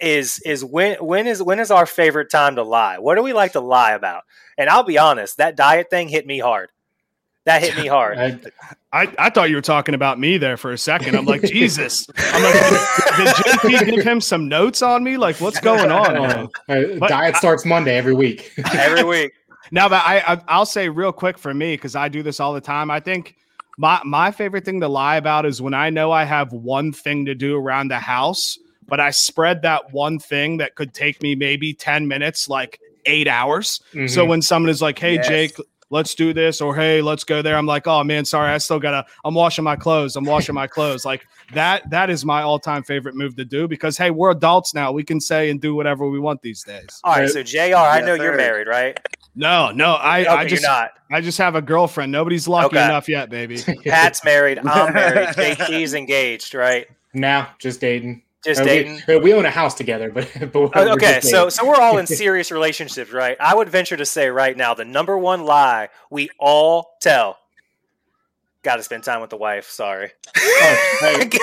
is 0.00 0.40
is 0.46 0.64
when 0.64 0.96
when 1.04 1.26
is 1.26 1.42
when 1.42 1.60
is 1.60 1.70
our 1.70 1.84
favorite 1.84 2.30
time 2.30 2.56
to 2.56 2.62
lie? 2.62 2.98
What 2.98 3.16
do 3.16 3.22
we 3.22 3.34
like 3.34 3.52
to 3.52 3.60
lie 3.60 3.92
about? 3.92 4.22
And 4.56 4.70
I'll 4.70 4.82
be 4.82 4.96
honest, 4.96 5.36
that 5.36 5.56
diet 5.56 5.90
thing 5.90 6.08
hit 6.08 6.26
me 6.26 6.38
hard. 6.38 6.70
That 7.44 7.62
hit 7.62 7.76
me 7.76 7.86
hard. 7.86 8.18
I, 8.18 8.38
I, 8.90 9.14
I, 9.18 9.30
thought 9.30 9.50
you 9.50 9.56
were 9.56 9.62
talking 9.62 9.94
about 9.94 10.18
me 10.18 10.38
there 10.38 10.56
for 10.56 10.72
a 10.72 10.78
second. 10.78 11.14
I'm 11.14 11.26
like, 11.26 11.42
Jesus. 11.44 12.06
I'm 12.16 12.42
like, 12.42 12.54
did, 12.54 13.26
did 13.26 13.80
JP 13.82 13.96
give 13.96 14.04
him 14.04 14.22
some 14.22 14.48
notes 14.48 14.80
on 14.80 15.04
me? 15.04 15.18
Like, 15.18 15.38
what's 15.42 15.60
going 15.60 15.90
on? 15.90 16.48
Uh, 16.68 16.84
diet 17.06 17.36
starts 17.36 17.66
Monday 17.66 17.98
every 17.98 18.14
week. 18.14 18.50
every 18.72 19.04
week. 19.04 19.32
Now, 19.70 19.88
but 19.88 20.02
I, 20.04 20.18
I 20.26 20.40
I'll 20.48 20.66
say 20.66 20.88
real 20.88 21.12
quick 21.12 21.38
for 21.38 21.54
me 21.54 21.74
because 21.74 21.96
I 21.96 22.08
do 22.08 22.22
this 22.22 22.40
all 22.40 22.52
the 22.52 22.60
time. 22.60 22.90
I 22.90 23.00
think 23.00 23.36
my 23.78 24.00
my 24.04 24.30
favorite 24.30 24.64
thing 24.64 24.80
to 24.80 24.88
lie 24.88 25.16
about 25.16 25.46
is 25.46 25.60
when 25.60 25.74
I 25.74 25.90
know 25.90 26.12
I 26.12 26.24
have 26.24 26.52
one 26.52 26.92
thing 26.92 27.24
to 27.26 27.34
do 27.34 27.56
around 27.56 27.88
the 27.88 27.98
house, 27.98 28.58
but 28.86 29.00
I 29.00 29.10
spread 29.10 29.62
that 29.62 29.92
one 29.92 30.18
thing 30.18 30.58
that 30.58 30.74
could 30.74 30.94
take 30.94 31.22
me 31.22 31.34
maybe 31.34 31.74
ten 31.74 32.08
minutes, 32.08 32.48
like 32.48 32.80
eight 33.06 33.28
hours. 33.28 33.80
Mm-hmm. 33.92 34.06
So 34.08 34.24
when 34.24 34.42
someone 34.42 34.70
is 34.70 34.82
like, 34.82 34.98
"Hey, 34.98 35.14
yes. 35.14 35.28
Jake, 35.28 35.56
let's 35.90 36.14
do 36.14 36.32
this 36.32 36.60
or 36.60 36.74
hey 36.74 37.00
let's 37.02 37.24
go 37.24 37.40
there 37.42 37.56
i'm 37.56 37.66
like 37.66 37.86
oh 37.86 38.02
man 38.02 38.24
sorry 38.24 38.50
i 38.50 38.58
still 38.58 38.80
gotta 38.80 39.04
i'm 39.24 39.34
washing 39.34 39.62
my 39.62 39.76
clothes 39.76 40.16
i'm 40.16 40.24
washing 40.24 40.54
my 40.54 40.66
clothes 40.66 41.04
like 41.04 41.24
that 41.52 41.88
that 41.90 42.10
is 42.10 42.24
my 42.24 42.42
all-time 42.42 42.82
favorite 42.82 43.14
move 43.14 43.36
to 43.36 43.44
do 43.44 43.68
because 43.68 43.96
hey 43.96 44.10
we're 44.10 44.30
adults 44.30 44.74
now 44.74 44.90
we 44.90 45.04
can 45.04 45.20
say 45.20 45.50
and 45.50 45.60
do 45.60 45.74
whatever 45.74 46.08
we 46.08 46.18
want 46.18 46.40
these 46.42 46.64
days 46.64 47.00
all 47.04 47.14
right 47.14 47.30
so 47.30 47.42
jr 47.42 47.76
i 47.76 48.00
know 48.00 48.14
you're 48.14 48.36
married 48.36 48.66
right 48.66 48.98
no 49.34 49.70
no 49.70 49.94
i 49.94 50.20
okay, 50.20 50.28
i 50.28 50.46
just 50.46 50.62
not 50.62 50.92
i 51.10 51.20
just 51.20 51.38
have 51.38 51.54
a 51.54 51.62
girlfriend 51.62 52.10
nobody's 52.10 52.46
lucky 52.46 52.76
okay. 52.76 52.84
enough 52.84 53.08
yet 53.08 53.30
baby 53.30 53.58
pat's 53.84 54.24
married 54.24 54.58
i'm 54.58 54.94
married 54.94 55.28
jt's 55.28 55.94
engaged 55.94 56.54
right 56.54 56.86
now 57.12 57.48
just 57.58 57.80
dating 57.80 58.22
just 58.44 58.60
uh, 58.60 58.64
dating. 58.64 59.00
We, 59.08 59.16
we, 59.16 59.32
own 59.32 59.46
a 59.46 59.50
house 59.50 59.74
together, 59.74 60.10
but, 60.10 60.30
but 60.52 60.88
okay. 60.88 61.20
So 61.20 61.48
so 61.48 61.66
we're 61.66 61.80
all 61.80 61.96
in 61.96 62.06
serious 62.06 62.52
relationships, 62.52 63.10
right? 63.10 63.38
I 63.40 63.54
would 63.54 63.70
venture 63.70 63.96
to 63.96 64.04
say 64.04 64.28
right 64.28 64.54
now 64.54 64.74
the 64.74 64.84
number 64.84 65.16
one 65.16 65.44
lie 65.44 65.88
we 66.10 66.28
all 66.38 66.96
tell. 67.00 67.38
Got 68.64 68.76
to 68.76 68.82
spend 68.82 69.04
time 69.04 69.20
with 69.20 69.28
the 69.28 69.36
wife. 69.36 69.68
Sorry. 69.68 70.10
Oh, 70.34 70.96
hey. 71.00 71.18
the 71.28 71.38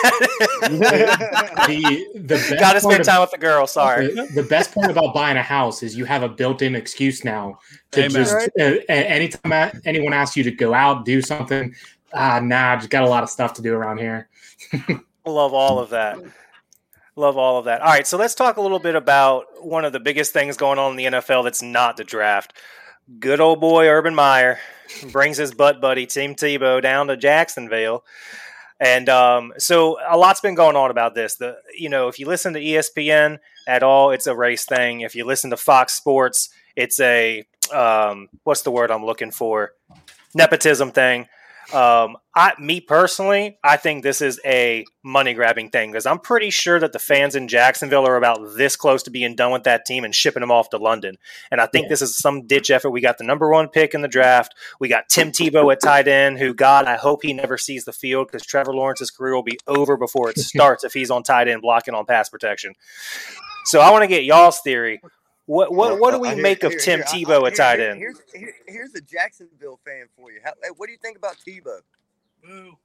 the 2.15 2.57
got 2.59 2.73
to 2.73 2.81
spend 2.81 3.03
time 3.03 3.21
with 3.21 3.29
the 3.29 3.37
girl. 3.37 3.67
Sorry. 3.67 4.07
The, 4.07 4.27
the, 4.33 4.43
best 4.43 4.73
part 4.73 4.89
about 4.89 5.13
buying 5.13 5.37
a 5.37 5.43
house 5.43 5.83
is 5.83 5.95
you 5.95 6.05
have 6.05 6.23
a 6.23 6.29
built-in 6.29 6.73
excuse 6.73 7.23
now 7.23 7.59
to 7.91 8.05
Amen. 8.05 8.11
just 8.11 8.49
uh, 8.59 8.73
anytime 8.89 9.79
anyone 9.85 10.13
asks 10.13 10.35
you 10.35 10.43
to 10.43 10.51
go 10.51 10.73
out 10.73 11.05
do 11.05 11.21
something. 11.21 11.75
Ah, 12.11 12.39
nah, 12.41 12.73
I 12.73 12.77
just 12.77 12.89
got 12.89 13.03
a 13.03 13.07
lot 13.07 13.21
of 13.21 13.29
stuff 13.29 13.53
to 13.53 13.61
do 13.61 13.75
around 13.75 13.99
here. 13.99 14.27
Love 15.25 15.53
all 15.53 15.77
of 15.77 15.91
that. 15.91 16.17
Love 17.15 17.37
all 17.37 17.59
of 17.59 17.65
that. 17.65 17.81
All 17.81 17.87
right, 17.87 18.07
so 18.07 18.17
let's 18.17 18.33
talk 18.33 18.57
a 18.57 18.61
little 18.61 18.79
bit 18.79 18.95
about 18.95 19.45
one 19.63 19.85
of 19.85 19.93
the 19.93 19.99
biggest 19.99 20.33
things 20.33 20.57
going 20.57 20.79
on 20.79 20.91
in 20.91 20.97
the 20.97 21.19
NFL 21.19 21.43
that's 21.43 21.61
not 21.61 21.97
the 21.97 22.03
draft. 22.03 22.53
Good 23.19 23.39
old 23.39 23.59
boy 23.59 23.87
Urban 23.87 24.15
Meyer 24.15 24.59
brings 25.11 25.37
his 25.37 25.53
butt 25.53 25.81
buddy 25.81 26.05
Tim 26.05 26.35
Tebow 26.35 26.81
down 26.81 27.07
to 27.07 27.17
Jacksonville. 27.17 28.03
And 28.79 29.09
um, 29.09 29.53
so 29.57 29.97
a 30.07 30.17
lot's 30.17 30.41
been 30.41 30.55
going 30.55 30.75
on 30.75 30.91
about 30.91 31.13
this. 31.13 31.35
The 31.35 31.57
you 31.77 31.89
know, 31.89 32.07
if 32.07 32.19
you 32.19 32.27
listen 32.27 32.53
to 32.53 32.59
ESPN 32.59 33.39
at 33.67 33.83
all, 33.83 34.11
it's 34.11 34.27
a 34.27 34.35
race 34.35 34.65
thing. 34.65 35.01
If 35.01 35.15
you 35.15 35.25
listen 35.25 35.49
to 35.51 35.57
Fox 35.57 35.93
Sports, 35.93 36.49
it's 36.75 36.99
a 36.99 37.45
um, 37.73 38.29
what's 38.43 38.61
the 38.61 38.71
word 38.71 38.91
I'm 38.91 39.05
looking 39.05 39.31
for? 39.31 39.73
Nepotism 40.33 40.91
thing. 40.91 41.27
Um, 41.73 42.17
I, 42.35 42.53
me 42.59 42.81
personally, 42.81 43.57
I 43.63 43.77
think 43.77 44.03
this 44.03 44.21
is 44.21 44.39
a 44.45 44.85
money 45.03 45.33
grabbing 45.33 45.69
thing 45.69 45.91
because 45.91 46.05
I'm 46.05 46.19
pretty 46.19 46.49
sure 46.49 46.79
that 46.79 46.93
the 46.93 46.99
fans 46.99 47.35
in 47.35 47.47
Jacksonville 47.47 48.07
are 48.07 48.15
about 48.15 48.55
this 48.55 48.75
close 48.75 49.03
to 49.03 49.11
being 49.11 49.35
done 49.35 49.51
with 49.51 49.63
that 49.63 49.85
team 49.85 50.03
and 50.03 50.13
shipping 50.13 50.41
them 50.41 50.51
off 50.51 50.69
to 50.69 50.77
London. 50.77 51.17
And 51.49 51.61
I 51.61 51.67
think 51.67 51.85
yeah. 51.85 51.89
this 51.89 52.01
is 52.01 52.17
some 52.17 52.47
ditch 52.47 52.71
effort. 52.71 52.91
We 52.91 53.01
got 53.01 53.17
the 53.17 53.23
number 53.23 53.49
one 53.49 53.67
pick 53.67 53.93
in 53.93 54.01
the 54.01 54.07
draft. 54.07 54.55
We 54.79 54.87
got 54.87 55.09
Tim 55.09 55.31
Tebow 55.31 55.71
at 55.71 55.81
tight 55.81 56.07
end, 56.07 56.39
who, 56.39 56.53
God, 56.53 56.85
I 56.85 56.95
hope 56.95 57.23
he 57.23 57.33
never 57.33 57.57
sees 57.57 57.85
the 57.85 57.93
field 57.93 58.27
because 58.27 58.45
Trevor 58.45 58.73
Lawrence's 58.73 59.11
career 59.11 59.35
will 59.35 59.43
be 59.43 59.59
over 59.67 59.97
before 59.97 60.29
it 60.29 60.39
starts 60.39 60.83
if 60.83 60.93
he's 60.93 61.11
on 61.11 61.23
tight 61.23 61.47
end 61.47 61.61
blocking 61.61 61.93
on 61.93 62.05
pass 62.05 62.29
protection. 62.29 62.73
So 63.65 63.79
I 63.79 63.91
want 63.91 64.03
to 64.03 64.07
get 64.07 64.23
y'all's 64.23 64.59
theory. 64.61 65.01
What 65.45 65.73
what 65.73 65.99
what 65.99 66.11
do 66.11 66.19
we 66.19 66.29
here, 66.29 66.41
make 66.41 66.63
of 66.63 66.73
Tim 66.79 66.99
here, 66.99 67.25
Tebow 67.25 67.47
at 67.47 67.55
tight 67.55 67.79
end? 67.79 67.99
Here's, 67.99 68.19
here, 68.33 68.53
here's 68.67 68.95
a 68.95 69.01
Jacksonville 69.01 69.79
fan 69.85 70.05
for 70.15 70.31
you. 70.31 70.39
How, 70.43 70.51
what 70.77 70.85
do 70.85 70.91
you 70.91 70.99
think 71.01 71.17
about 71.17 71.37
Tebow? 71.37 71.79
Boo. 72.43 72.77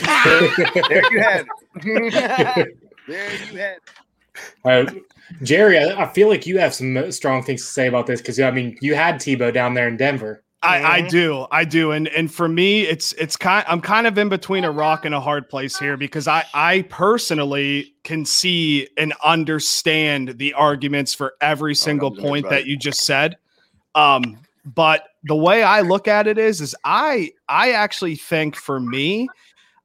there 0.00 1.12
you 1.12 1.20
have 1.20 1.46
it. 1.76 2.78
there 3.08 3.34
you 3.34 3.58
have 3.58 3.76
it. 3.76 3.80
Uh, 4.64 4.86
Jerry, 5.42 5.78
I, 5.78 6.04
I, 6.04 6.08
feel 6.08 6.28
like 6.28 6.46
you 6.46 6.58
have 6.58 6.74
some 6.74 7.12
strong 7.12 7.42
things 7.42 7.62
to 7.62 7.70
say 7.70 7.86
about 7.86 8.06
this 8.06 8.20
because 8.20 8.40
I 8.40 8.50
mean 8.50 8.78
you 8.80 8.94
had 8.94 9.16
Tebow 9.16 9.52
down 9.52 9.74
there 9.74 9.88
in 9.88 9.96
Denver. 9.96 10.42
I, 10.62 10.82
I, 10.82 11.00
do, 11.00 11.46
I 11.50 11.64
do, 11.64 11.90
and 11.90 12.06
and 12.08 12.32
for 12.32 12.48
me, 12.48 12.82
it's 12.82 13.12
it's 13.14 13.36
kind. 13.36 13.64
I'm 13.66 13.80
kind 13.80 14.06
of 14.06 14.16
in 14.16 14.28
between 14.28 14.62
a 14.62 14.70
rock 14.70 15.04
and 15.04 15.14
a 15.14 15.20
hard 15.20 15.48
place 15.48 15.76
here 15.76 15.96
because 15.96 16.28
I 16.28 16.44
I 16.54 16.82
personally 16.82 17.94
can 18.04 18.24
see 18.24 18.88
and 18.96 19.12
understand 19.24 20.38
the 20.38 20.54
arguments 20.54 21.14
for 21.14 21.34
every 21.40 21.74
single 21.74 22.14
oh, 22.16 22.22
point 22.22 22.48
that 22.50 22.66
you 22.66 22.76
just 22.76 23.00
said. 23.00 23.36
Um, 23.96 24.38
but 24.64 25.08
the 25.24 25.34
way 25.34 25.64
I 25.64 25.80
look 25.80 26.06
at 26.06 26.28
it 26.28 26.38
is, 26.38 26.60
is 26.60 26.76
I 26.84 27.32
I 27.48 27.72
actually 27.72 28.14
think 28.14 28.54
for 28.54 28.78
me, 28.78 29.28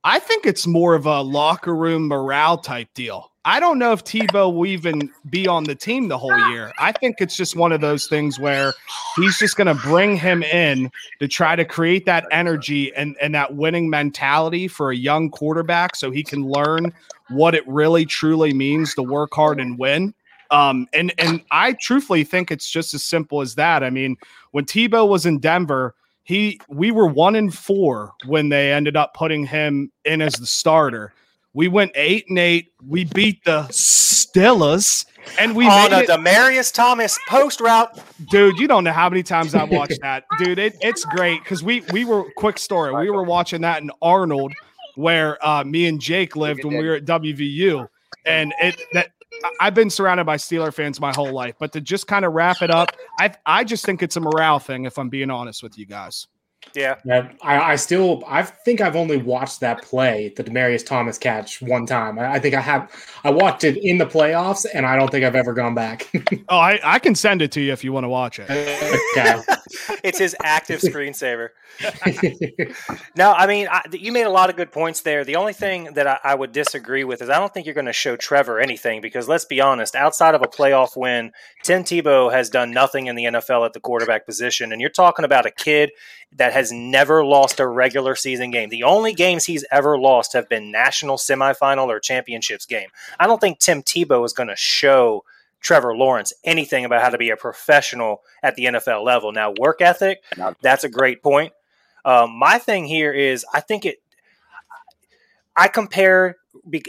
I 0.07 0.19
think 0.19 0.45
it's 0.45 0.65
more 0.65 0.95
of 0.95 1.05
a 1.05 1.19
locker 1.19 1.75
room 1.75 2.07
morale 2.07 2.57
type 2.57 2.87
deal. 2.93 3.29
I 3.43 3.59
don't 3.59 3.77
know 3.77 3.91
if 3.91 4.05
Tebow 4.05 4.53
will 4.53 4.65
even 4.65 5.11
be 5.29 5.49
on 5.49 5.65
the 5.65 5.75
team 5.75 6.07
the 6.07 6.17
whole 6.17 6.49
year. 6.49 6.71
I 6.79 6.93
think 6.93 7.17
it's 7.19 7.35
just 7.35 7.57
one 7.57 7.73
of 7.73 7.81
those 7.81 8.07
things 8.07 8.39
where 8.39 8.73
he's 9.17 9.37
just 9.37 9.57
going 9.57 9.67
to 9.67 9.83
bring 9.83 10.15
him 10.15 10.43
in 10.43 10.89
to 11.19 11.27
try 11.27 11.57
to 11.57 11.65
create 11.65 12.05
that 12.05 12.25
energy 12.31 12.95
and, 12.95 13.17
and 13.21 13.35
that 13.35 13.55
winning 13.55 13.89
mentality 13.89 14.69
for 14.69 14.91
a 14.91 14.95
young 14.95 15.29
quarterback 15.29 15.93
so 15.97 16.09
he 16.09 16.23
can 16.23 16.47
learn 16.47 16.93
what 17.27 17.53
it 17.53 17.67
really 17.67 18.05
truly 18.05 18.53
means 18.53 18.95
to 18.95 19.03
work 19.03 19.33
hard 19.33 19.59
and 19.59 19.77
win. 19.77 20.13
Um, 20.51 20.87
and 20.93 21.13
and 21.17 21.41
I 21.51 21.73
truthfully 21.73 22.23
think 22.23 22.49
it's 22.49 22.69
just 22.69 22.93
as 22.93 23.03
simple 23.03 23.41
as 23.41 23.55
that. 23.55 23.83
I 23.83 23.89
mean, 23.89 24.15
when 24.51 24.63
Tebow 24.63 25.05
was 25.05 25.25
in 25.25 25.39
Denver, 25.39 25.95
he 26.27 26.59
we 26.67 26.91
were 26.91 27.07
one 27.07 27.35
in 27.35 27.49
four 27.49 28.13
when 28.25 28.49
they 28.49 28.73
ended 28.73 28.97
up 28.97 29.13
putting 29.13 29.45
him 29.45 29.93
in 30.03 30.21
as 30.21 30.33
the 30.33 30.45
starter. 30.45 31.13
We 31.53 31.69
went 31.69 31.93
eight 31.95 32.25
and 32.27 32.37
eight. 32.37 32.73
We 32.85 33.05
beat 33.05 33.45
the 33.45 33.61
Steelers, 33.71 35.05
and 35.39 35.55
we 35.55 35.67
on 35.67 35.93
a 35.93 35.99
it, 35.99 36.09
Demaryius 36.09 36.73
Thomas 36.73 37.17
post 37.29 37.61
route. 37.61 37.97
Dude, 38.29 38.59
you 38.59 38.67
don't 38.67 38.83
know 38.83 38.91
how 38.91 39.09
many 39.09 39.23
times 39.23 39.55
I've 39.55 39.69
watched 39.71 40.01
that. 40.01 40.25
Dude, 40.37 40.59
it, 40.59 40.75
it's 40.81 41.05
great 41.05 41.41
because 41.45 41.63
we 41.63 41.79
we 41.93 42.03
were 42.03 42.25
quick 42.35 42.57
story. 42.57 42.93
We 42.93 43.09
were 43.09 43.23
watching 43.23 43.61
that 43.61 43.81
in 43.81 43.89
Arnold, 44.01 44.51
where 44.95 45.43
uh, 45.47 45.63
me 45.63 45.85
and 45.87 46.01
Jake 46.01 46.35
lived 46.35 46.65
when 46.65 46.77
we 46.77 46.85
were 46.85 46.95
at 46.95 47.05
WVU, 47.05 47.87
and 48.25 48.53
it 48.61 48.81
that 48.91 49.11
I've 49.59 49.73
been 49.73 49.89
surrounded 49.89 50.25
by 50.25 50.37
Steeler 50.37 50.73
fans 50.73 50.99
my 50.99 51.13
whole 51.13 51.31
life, 51.31 51.55
but 51.59 51.71
to 51.73 51.81
just 51.81 52.07
kind 52.07 52.25
of 52.25 52.33
wrap 52.33 52.61
it 52.61 52.71
up, 52.71 52.95
I 53.19 53.33
I 53.45 53.63
just 53.63 53.85
think 53.85 54.03
it's 54.03 54.15
a 54.15 54.19
morale 54.19 54.59
thing. 54.59 54.85
If 54.85 54.97
I'm 54.97 55.09
being 55.09 55.29
honest 55.29 55.63
with 55.63 55.77
you 55.77 55.85
guys. 55.85 56.27
Yeah. 56.75 56.95
I, 57.41 57.71
I 57.71 57.75
still 57.75 58.23
I 58.27 58.43
think 58.43 58.81
I've 58.81 58.95
only 58.95 59.17
watched 59.17 59.59
that 59.61 59.81
play, 59.83 60.33
the 60.35 60.43
Demaryius 60.43 60.85
Thomas 60.85 61.17
catch, 61.17 61.61
one 61.61 61.85
time. 61.85 62.19
I, 62.19 62.33
I, 62.33 62.39
think 62.39 62.55
I 62.55 62.61
have 62.61 62.91
I 63.23 63.29
watched 63.29 63.63
it 63.63 63.77
in 63.77 63.97
the 63.97 64.05
playoffs 64.05 64.65
and 64.73 64.85
I 64.85 64.95
don't 64.95 65.09
think 65.09 65.23
I've 65.23 65.35
ever 65.35 65.53
gone 65.53 65.75
back. 65.75 66.09
oh, 66.49 66.57
I, 66.57 66.79
I 66.83 66.99
can 66.99 67.15
send 67.15 67.41
it 67.41 67.51
to 67.53 67.61
you 67.61 67.71
if 67.71 67.83
you 67.83 67.93
want 67.93 68.03
to 68.03 68.09
watch 68.09 68.39
it. 68.39 68.49
okay. 69.17 69.41
It's 70.03 70.17
his 70.17 70.35
active 70.43 70.81
screensaver. 70.81 71.49
no, 73.15 73.31
I 73.31 73.47
mean, 73.47 73.67
I, 73.69 73.83
you 73.91 74.11
made 74.11 74.23
a 74.23 74.29
lot 74.29 74.49
of 74.49 74.55
good 74.55 74.71
points 74.71 75.01
there. 75.01 75.23
The 75.23 75.35
only 75.35 75.53
thing 75.53 75.93
that 75.93 76.07
I, 76.07 76.19
I 76.23 76.35
would 76.35 76.51
disagree 76.51 77.03
with 77.03 77.21
is 77.21 77.29
I 77.29 77.39
don't 77.39 77.53
think 77.53 77.65
you're 77.65 77.75
going 77.75 77.85
to 77.85 77.93
show 77.93 78.15
Trevor 78.15 78.59
anything 78.59 79.01
because 79.01 79.27
let's 79.27 79.45
be 79.45 79.61
honest, 79.61 79.95
outside 79.95 80.35
of 80.35 80.41
a 80.41 80.47
playoff 80.47 80.95
win, 80.95 81.31
Tim 81.63 81.83
Tebow 81.83 82.31
has 82.31 82.49
done 82.49 82.71
nothing 82.71 83.07
in 83.07 83.15
the 83.15 83.25
NFL 83.25 83.65
at 83.65 83.73
the 83.73 83.79
quarterback 83.79 84.25
position. 84.25 84.71
And 84.71 84.81
you're 84.81 84.89
talking 84.89 85.25
about 85.25 85.45
a 85.45 85.51
kid 85.51 85.91
that 86.33 86.53
has 86.53 86.71
never 86.71 87.25
lost 87.25 87.59
a 87.59 87.67
regular 87.67 88.15
season 88.15 88.51
game. 88.51 88.69
The 88.69 88.83
only 88.83 89.13
games 89.13 89.45
he's 89.45 89.65
ever 89.71 89.97
lost 89.97 90.33
have 90.33 90.49
been 90.49 90.71
national 90.71 91.17
semifinal 91.17 91.87
or 91.87 91.99
championships 91.99 92.65
game. 92.65 92.89
I 93.19 93.27
don't 93.27 93.39
think 93.39 93.59
Tim 93.59 93.81
Tebow 93.83 94.25
is 94.25 94.33
going 94.33 94.49
to 94.49 94.55
show– 94.55 95.23
Trevor 95.59 95.95
Lawrence 95.95 96.33
anything 96.43 96.85
about 96.85 97.01
how 97.01 97.09
to 97.09 97.17
be 97.17 97.29
a 97.29 97.37
professional 97.37 98.21
at 98.43 98.55
the 98.55 98.65
NFL 98.65 99.03
level. 99.03 99.31
Now, 99.31 99.53
work 99.59 99.81
ethic, 99.81 100.23
that's 100.61 100.83
a 100.83 100.89
great 100.89 101.21
point. 101.23 101.53
Um, 102.05 102.37
my 102.37 102.57
thing 102.57 102.85
here 102.85 103.11
is 103.11 103.45
I 103.53 103.59
think 103.59 103.85
it, 103.85 104.01
I 105.55 105.67
compare 105.67 106.37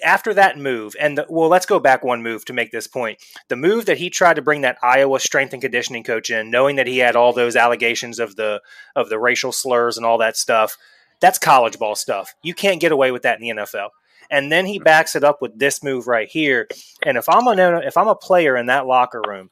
after 0.04 0.35
that 0.35 0.59
move, 0.59 0.94
and 1.00 1.18
the, 1.18 1.26
well, 1.28 1.48
let's 1.48 1.66
go 1.66 1.78
back 1.78 2.04
one 2.04 2.22
move 2.22 2.44
to 2.46 2.52
make 2.52 2.70
this 2.70 2.87
point. 2.87 3.18
The 3.48 3.57
move 3.57 3.87
that 3.87 3.98
he 3.98 4.11
tried 4.11 4.35
to 4.35 4.42
bring 4.42 4.62
that 4.62 4.78
Iowa 4.83 5.20
strength 5.20 5.52
and 5.52 5.62
conditioning 5.62 6.04
coach 6.04 6.31
in, 6.31 6.50
knowing 6.50 6.76
that 6.76 6.87
he 6.87 6.98
had 6.98 7.16
all 7.16 7.33
those 7.33 7.57
allegations 7.57 8.18
of 8.18 8.37
the 8.37 8.61
of 8.94 9.09
the 9.09 9.18
racial 9.18 9.52
slurs 9.52 9.96
and 9.96 10.04
all 10.04 10.18
that 10.18 10.37
stuff, 10.37 10.76
that's 11.20 11.38
college 11.38 11.78
ball 11.78 11.94
stuff. 11.94 12.35
You 12.42 12.54
can't 12.54 12.81
get 12.81 12.92
away 12.92 13.11
with 13.11 13.22
that 13.22 13.40
in 13.40 13.57
the 13.57 13.62
NFL 13.62 13.90
and 14.30 14.52
then 14.52 14.66
he 14.66 14.78
backs 14.78 15.16
it 15.16 15.24
up 15.24 15.40
with 15.40 15.58
this 15.58 15.82
move 15.82 16.06
right 16.06 16.28
here. 16.28 16.68
And 17.04 17.16
if 17.16 17.28
I'm 17.28 17.46
a 17.46 17.78
if 17.78 17.96
I'm 17.96 18.08
a 18.08 18.14
player 18.14 18.56
in 18.56 18.66
that 18.66 18.86
locker 18.86 19.22
room, 19.26 19.50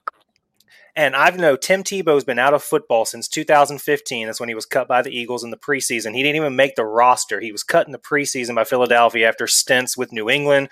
and 0.97 1.15
I've 1.15 1.37
know 1.37 1.57
Tim 1.57 1.83
Tebow's 1.83 2.25
been 2.25 2.39
out 2.39 2.55
of 2.55 2.63
football 2.63 3.05
since 3.05 3.29
2015. 3.29 4.27
That's 4.27 4.41
when 4.41 4.49
he 4.49 4.55
was 4.55 4.65
cut 4.65 4.89
by 4.89 5.03
the 5.03 5.11
Eagles 5.11 5.45
in 5.45 5.51
the 5.51 5.59
preseason. 5.59 6.15
He 6.15 6.23
didn't 6.23 6.37
even 6.37 6.57
make 6.57 6.75
the 6.75 6.87
roster. 6.87 7.39
He 7.39 7.53
was 7.53 7.63
cut 7.63 7.87
in 7.87 7.93
the 7.93 7.99
preseason 7.99 8.55
by 8.55 8.65
Philadelphia 8.65 9.29
after 9.29 9.47
stints 9.47 9.97
with 9.97 10.11
New 10.11 10.31
England, 10.31 10.71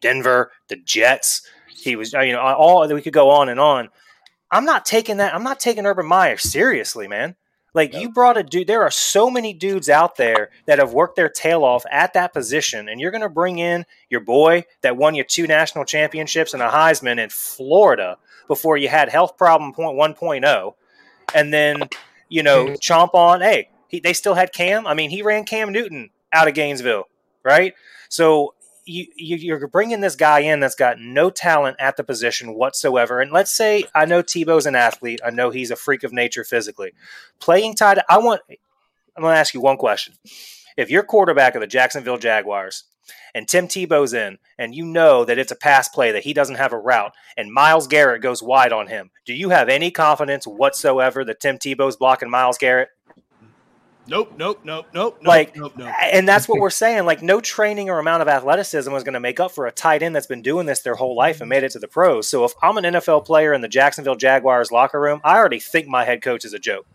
Denver, 0.00 0.52
the 0.68 0.76
Jets. 0.76 1.42
He 1.68 1.96
was, 1.96 2.12
you 2.12 2.32
know, 2.32 2.40
all 2.40 2.86
we 2.88 3.02
could 3.02 3.12
go 3.12 3.30
on 3.30 3.48
and 3.48 3.58
on. 3.58 3.88
I'm 4.48 4.64
not 4.64 4.86
taking 4.86 5.16
that. 5.16 5.34
I'm 5.34 5.42
not 5.42 5.58
taking 5.58 5.86
Urban 5.86 6.06
Meyer 6.06 6.36
seriously, 6.36 7.08
man. 7.08 7.34
Like 7.74 7.92
yep. 7.92 8.02
you 8.02 8.08
brought 8.10 8.36
a 8.36 8.42
dude. 8.42 8.68
There 8.68 8.82
are 8.82 8.90
so 8.90 9.28
many 9.28 9.52
dudes 9.52 9.90
out 9.90 10.16
there 10.16 10.50
that 10.66 10.78
have 10.78 10.92
worked 10.92 11.16
their 11.16 11.28
tail 11.28 11.64
off 11.64 11.84
at 11.90 12.12
that 12.14 12.32
position, 12.32 12.88
and 12.88 13.00
you're 13.00 13.10
going 13.10 13.20
to 13.22 13.28
bring 13.28 13.58
in 13.58 13.84
your 14.08 14.20
boy 14.20 14.64
that 14.82 14.96
won 14.96 15.14
you 15.14 15.24
two 15.24 15.46
national 15.46 15.84
championships 15.84 16.54
and 16.54 16.62
a 16.62 16.68
Heisman 16.68 17.22
in 17.22 17.30
Florida 17.30 18.16
before 18.46 18.76
you 18.76 18.88
had 18.88 19.08
health 19.08 19.36
problem 19.36 19.72
point 19.72 19.96
one 19.96 20.14
oh, 20.44 20.76
and 21.34 21.52
then 21.52 21.88
you 22.28 22.42
know 22.42 22.66
chomp 22.80 23.14
on. 23.14 23.40
Hey, 23.40 23.70
he, 23.88 23.98
they 23.98 24.12
still 24.12 24.34
had 24.34 24.52
Cam. 24.52 24.86
I 24.86 24.94
mean, 24.94 25.10
he 25.10 25.22
ran 25.22 25.44
Cam 25.44 25.72
Newton 25.72 26.10
out 26.32 26.46
of 26.46 26.54
Gainesville, 26.54 27.08
right? 27.42 27.74
So 28.08 28.54
you, 28.86 29.06
you 29.16 29.54
are 29.54 29.66
bringing 29.68 30.00
this 30.00 30.16
guy 30.16 30.40
in 30.40 30.60
that's 30.60 30.74
got 30.74 30.98
no 31.00 31.30
talent 31.30 31.76
at 31.78 31.96
the 31.96 32.04
position 32.04 32.54
whatsoever. 32.54 33.20
And 33.20 33.32
let's 33.32 33.50
say 33.50 33.84
I 33.94 34.04
know 34.04 34.22
Tebow's 34.22 34.66
an 34.66 34.76
athlete. 34.76 35.20
I 35.24 35.30
know 35.30 35.50
he's 35.50 35.70
a 35.70 35.76
freak 35.76 36.04
of 36.04 36.12
nature 36.12 36.44
physically. 36.44 36.92
Playing 37.40 37.74
tight, 37.74 37.98
I 38.08 38.18
want. 38.18 38.42
I'm 39.16 39.22
going 39.22 39.34
to 39.34 39.38
ask 39.38 39.54
you 39.54 39.60
one 39.60 39.76
question. 39.76 40.14
If 40.76 40.90
you're 40.90 41.04
quarterback 41.04 41.54
of 41.54 41.60
the 41.60 41.68
Jacksonville 41.68 42.18
Jaguars 42.18 42.84
and 43.34 43.46
Tim 43.46 43.68
Tebow's 43.68 44.12
in, 44.12 44.38
and 44.58 44.74
you 44.74 44.84
know 44.84 45.24
that 45.24 45.38
it's 45.38 45.52
a 45.52 45.56
pass 45.56 45.88
play 45.88 46.10
that 46.12 46.24
he 46.24 46.32
doesn't 46.32 46.56
have 46.56 46.72
a 46.72 46.78
route, 46.78 47.14
and 47.36 47.52
Myles 47.52 47.86
Garrett 47.86 48.22
goes 48.22 48.42
wide 48.42 48.72
on 48.72 48.88
him, 48.88 49.10
do 49.24 49.34
you 49.34 49.50
have 49.50 49.68
any 49.68 49.90
confidence 49.90 50.46
whatsoever 50.46 51.24
that 51.24 51.40
Tim 51.40 51.58
Tebow's 51.58 51.96
blocking 51.96 52.30
Myles 52.30 52.58
Garrett? 52.58 52.88
Nope, 54.06 54.34
nope, 54.36 54.60
nope, 54.64 54.86
nope. 54.92 55.18
Like, 55.22 55.56
nope, 55.56 55.72
nope. 55.76 55.90
and 56.00 56.28
that's 56.28 56.46
what 56.46 56.60
we're 56.60 56.70
saying. 56.84 57.06
Like, 57.06 57.22
no 57.22 57.40
training 57.40 57.88
or 57.88 57.98
amount 57.98 58.22
of 58.22 58.28
athleticism 58.28 58.92
was 58.92 59.02
going 59.02 59.14
to 59.14 59.20
make 59.20 59.40
up 59.40 59.50
for 59.50 59.66
a 59.66 59.72
tight 59.72 60.02
end 60.02 60.14
that's 60.14 60.26
been 60.26 60.42
doing 60.42 60.66
this 60.66 60.80
their 60.80 60.94
whole 60.94 61.16
life 61.16 61.40
and 61.40 61.48
made 61.48 61.62
it 61.62 61.70
to 61.72 61.78
the 61.78 61.88
pros. 61.88 62.28
So, 62.28 62.44
if 62.44 62.52
I'm 62.62 62.76
an 62.76 62.84
NFL 62.84 63.24
player 63.24 63.54
in 63.54 63.62
the 63.62 63.68
Jacksonville 63.68 64.16
Jaguars 64.16 64.70
locker 64.70 65.00
room, 65.00 65.20
I 65.24 65.36
already 65.36 65.60
think 65.60 65.88
my 65.88 66.04
head 66.04 66.20
coach 66.22 66.44
is 66.44 66.52
a 66.52 66.58
joke. 66.58 66.86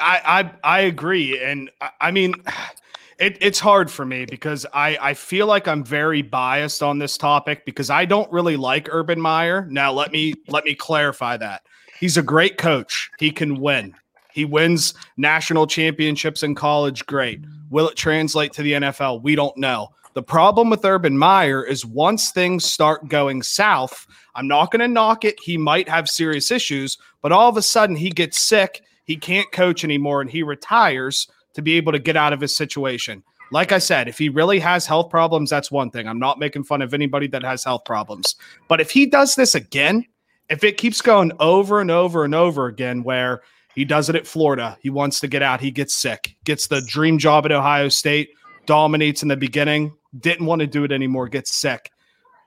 I 0.00 0.52
I, 0.64 0.78
I 0.78 0.80
agree, 0.80 1.40
and 1.40 1.70
I, 1.80 1.90
I 2.00 2.10
mean, 2.10 2.34
it, 3.18 3.38
it's 3.40 3.60
hard 3.60 3.90
for 3.90 4.04
me 4.04 4.24
because 4.24 4.66
I 4.72 4.98
I 5.00 5.14
feel 5.14 5.46
like 5.46 5.68
I'm 5.68 5.84
very 5.84 6.22
biased 6.22 6.82
on 6.82 6.98
this 6.98 7.16
topic 7.16 7.64
because 7.64 7.88
I 7.88 8.04
don't 8.04 8.30
really 8.32 8.56
like 8.56 8.88
Urban 8.90 9.20
Meyer. 9.20 9.66
Now, 9.70 9.92
let 9.92 10.10
me 10.10 10.34
let 10.48 10.64
me 10.64 10.74
clarify 10.74 11.36
that. 11.36 11.62
He's 12.00 12.16
a 12.16 12.22
great 12.22 12.58
coach. 12.58 13.10
He 13.20 13.30
can 13.30 13.60
win. 13.60 13.94
He 14.32 14.44
wins 14.44 14.94
national 15.16 15.66
championships 15.66 16.42
in 16.42 16.54
college. 16.54 17.04
Great. 17.06 17.40
Will 17.70 17.88
it 17.88 17.96
translate 17.96 18.52
to 18.54 18.62
the 18.62 18.72
NFL? 18.72 19.22
We 19.22 19.34
don't 19.34 19.56
know. 19.56 19.90
The 20.14 20.22
problem 20.22 20.68
with 20.68 20.84
Urban 20.84 21.16
Meyer 21.16 21.64
is 21.64 21.86
once 21.86 22.32
things 22.32 22.64
start 22.64 23.08
going 23.08 23.42
south, 23.42 24.06
I'm 24.34 24.46
not 24.46 24.70
going 24.70 24.80
to 24.80 24.88
knock 24.88 25.24
it. 25.24 25.40
He 25.40 25.56
might 25.56 25.88
have 25.88 26.08
serious 26.08 26.50
issues, 26.50 26.98
but 27.22 27.32
all 27.32 27.48
of 27.48 27.56
a 27.56 27.62
sudden 27.62 27.96
he 27.96 28.10
gets 28.10 28.38
sick. 28.38 28.82
He 29.04 29.16
can't 29.16 29.50
coach 29.52 29.84
anymore 29.84 30.20
and 30.20 30.30
he 30.30 30.42
retires 30.42 31.28
to 31.54 31.62
be 31.62 31.74
able 31.74 31.92
to 31.92 31.98
get 31.98 32.16
out 32.16 32.32
of 32.32 32.40
his 32.40 32.54
situation. 32.54 33.22
Like 33.52 33.72
I 33.72 33.78
said, 33.78 34.08
if 34.08 34.18
he 34.18 34.28
really 34.28 34.58
has 34.60 34.86
health 34.86 35.10
problems, 35.10 35.50
that's 35.50 35.70
one 35.70 35.90
thing. 35.90 36.08
I'm 36.08 36.18
not 36.18 36.38
making 36.38 36.64
fun 36.64 36.80
of 36.80 36.94
anybody 36.94 37.26
that 37.28 37.42
has 37.42 37.64
health 37.64 37.84
problems. 37.84 38.36
But 38.68 38.80
if 38.80 38.90
he 38.90 39.06
does 39.06 39.34
this 39.34 39.54
again, 39.54 40.06
if 40.48 40.64
it 40.64 40.78
keeps 40.78 41.02
going 41.02 41.32
over 41.38 41.80
and 41.80 41.90
over 41.90 42.24
and 42.24 42.34
over 42.34 42.66
again, 42.66 43.02
where 43.02 43.42
he 43.74 43.84
does 43.84 44.08
it 44.08 44.16
at 44.16 44.26
Florida. 44.26 44.76
He 44.80 44.90
wants 44.90 45.20
to 45.20 45.28
get 45.28 45.42
out. 45.42 45.60
He 45.60 45.70
gets 45.70 45.94
sick, 45.94 46.36
gets 46.44 46.66
the 46.66 46.82
dream 46.82 47.18
job 47.18 47.44
at 47.46 47.52
Ohio 47.52 47.88
State, 47.88 48.30
dominates 48.66 49.22
in 49.22 49.28
the 49.28 49.36
beginning, 49.36 49.92
didn't 50.18 50.46
want 50.46 50.60
to 50.60 50.66
do 50.66 50.84
it 50.84 50.92
anymore, 50.92 51.28
gets 51.28 51.54
sick, 51.54 51.90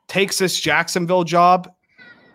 takes 0.07 0.37
this 0.37 0.59
Jacksonville 0.59 1.23
job. 1.23 1.71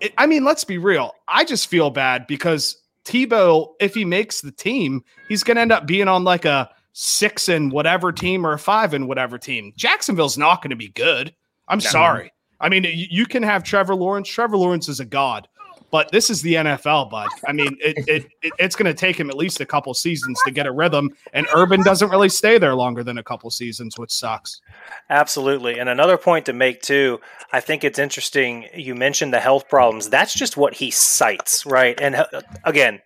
It, 0.00 0.12
I 0.18 0.26
mean, 0.26 0.44
let's 0.44 0.64
be 0.64 0.78
real. 0.78 1.14
I 1.28 1.44
just 1.44 1.68
feel 1.68 1.90
bad 1.90 2.26
because 2.26 2.80
Tebow, 3.04 3.72
if 3.80 3.94
he 3.94 4.04
makes 4.04 4.40
the 4.40 4.52
team, 4.52 5.04
he's 5.28 5.42
going 5.42 5.56
to 5.56 5.60
end 5.60 5.72
up 5.72 5.86
being 5.86 6.08
on 6.08 6.24
like 6.24 6.44
a 6.44 6.70
six 6.92 7.48
and 7.48 7.70
whatever 7.70 8.12
team 8.12 8.46
or 8.46 8.52
a 8.52 8.58
five 8.58 8.94
and 8.94 9.08
whatever 9.08 9.38
team. 9.38 9.72
Jacksonville's 9.76 10.38
not 10.38 10.62
going 10.62 10.70
to 10.70 10.76
be 10.76 10.88
good. 10.88 11.34
I'm 11.68 11.78
no. 11.78 11.90
sorry. 11.90 12.32
I 12.60 12.68
mean, 12.68 12.86
you 12.92 13.24
can 13.24 13.42
have 13.42 13.62
Trevor 13.62 13.94
Lawrence. 13.94 14.28
Trevor 14.28 14.56
Lawrence 14.56 14.88
is 14.88 15.00
a 15.00 15.04
god. 15.04 15.48
But 15.90 16.12
this 16.12 16.30
is 16.30 16.42
the 16.42 16.54
NFL, 16.54 17.10
bud. 17.10 17.28
I 17.46 17.52
mean, 17.52 17.76
it, 17.80 18.08
it, 18.08 18.26
it 18.42 18.52
it's 18.58 18.76
going 18.76 18.86
to 18.86 18.94
take 18.94 19.18
him 19.18 19.30
at 19.30 19.36
least 19.36 19.60
a 19.60 19.66
couple 19.66 19.92
seasons 19.94 20.40
to 20.44 20.50
get 20.50 20.66
a 20.66 20.72
rhythm, 20.72 21.10
and 21.32 21.46
Urban 21.54 21.82
doesn't 21.82 22.10
really 22.10 22.28
stay 22.28 22.58
there 22.58 22.74
longer 22.74 23.02
than 23.02 23.18
a 23.18 23.22
couple 23.22 23.50
seasons, 23.50 23.98
which 23.98 24.10
sucks. 24.10 24.60
Absolutely. 25.08 25.78
And 25.78 25.88
another 25.88 26.16
point 26.16 26.46
to 26.46 26.52
make 26.52 26.82
too, 26.82 27.20
I 27.52 27.60
think 27.60 27.84
it's 27.84 27.98
interesting. 27.98 28.66
You 28.74 28.94
mentioned 28.94 29.32
the 29.32 29.40
health 29.40 29.68
problems. 29.68 30.08
That's 30.08 30.34
just 30.34 30.56
what 30.56 30.74
he 30.74 30.90
cites, 30.90 31.66
right? 31.66 31.98
And 32.00 32.16
uh, 32.16 32.26
again, 32.64 33.00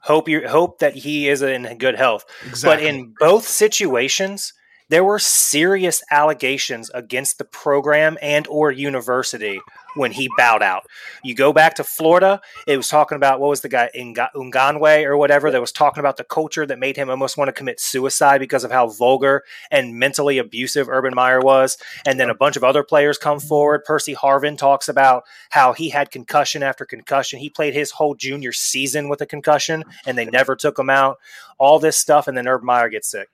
hope 0.00 0.28
you 0.28 0.46
hope 0.48 0.78
that 0.78 0.94
he 0.94 1.28
is 1.28 1.42
in 1.42 1.78
good 1.78 1.96
health. 1.96 2.24
Exactly. 2.46 2.86
But 2.86 2.94
in 2.94 3.14
both 3.18 3.46
situations, 3.46 4.52
there 4.88 5.04
were 5.04 5.18
serious 5.18 6.02
allegations 6.10 6.90
against 6.90 7.38
the 7.38 7.44
program 7.44 8.16
and 8.22 8.46
or 8.46 8.70
university 8.70 9.60
when 9.96 10.12
he 10.12 10.28
bowed 10.36 10.62
out. 10.62 10.86
You 11.24 11.34
go 11.34 11.52
back 11.52 11.74
to 11.74 11.84
Florida, 11.84 12.40
it 12.66 12.76
was 12.76 12.88
talking 12.88 13.16
about 13.16 13.40
what 13.40 13.50
was 13.50 13.60
the 13.60 13.68
guy 13.68 13.90
Uiagalelei 13.96 15.04
or 15.04 15.16
whatever 15.16 15.50
that 15.50 15.60
was 15.60 15.72
talking 15.72 16.00
about 16.00 16.16
the 16.16 16.24
culture 16.24 16.66
that 16.66 16.78
made 16.78 16.96
him 16.96 17.10
almost 17.10 17.36
want 17.36 17.48
to 17.48 17.52
commit 17.52 17.80
suicide 17.80 18.38
because 18.38 18.64
of 18.64 18.70
how 18.70 18.88
vulgar 18.88 19.42
and 19.70 19.98
mentally 19.98 20.38
abusive 20.38 20.88
Urban 20.88 21.14
Meyer 21.14 21.40
was. 21.40 21.76
And 22.06 22.20
then 22.20 22.30
a 22.30 22.34
bunch 22.34 22.56
of 22.56 22.64
other 22.64 22.82
players 22.82 23.18
come 23.18 23.40
forward. 23.40 23.84
Percy 23.84 24.14
Harvin 24.14 24.58
talks 24.58 24.88
about 24.88 25.24
how 25.50 25.72
he 25.72 25.88
had 25.88 26.10
concussion 26.10 26.62
after 26.62 26.84
concussion. 26.84 27.38
He 27.38 27.50
played 27.50 27.74
his 27.74 27.90
whole 27.90 28.14
junior 28.14 28.52
season 28.52 29.08
with 29.08 29.20
a 29.20 29.26
concussion 29.26 29.84
and 30.06 30.16
they 30.16 30.26
never 30.26 30.56
took 30.56 30.78
him 30.78 30.90
out. 30.90 31.18
All 31.58 31.78
this 31.78 31.96
stuff, 31.96 32.28
and 32.28 32.36
then 32.36 32.46
Urban 32.46 32.66
Meyer 32.66 32.90
gets 32.90 33.10
sick. 33.10 33.28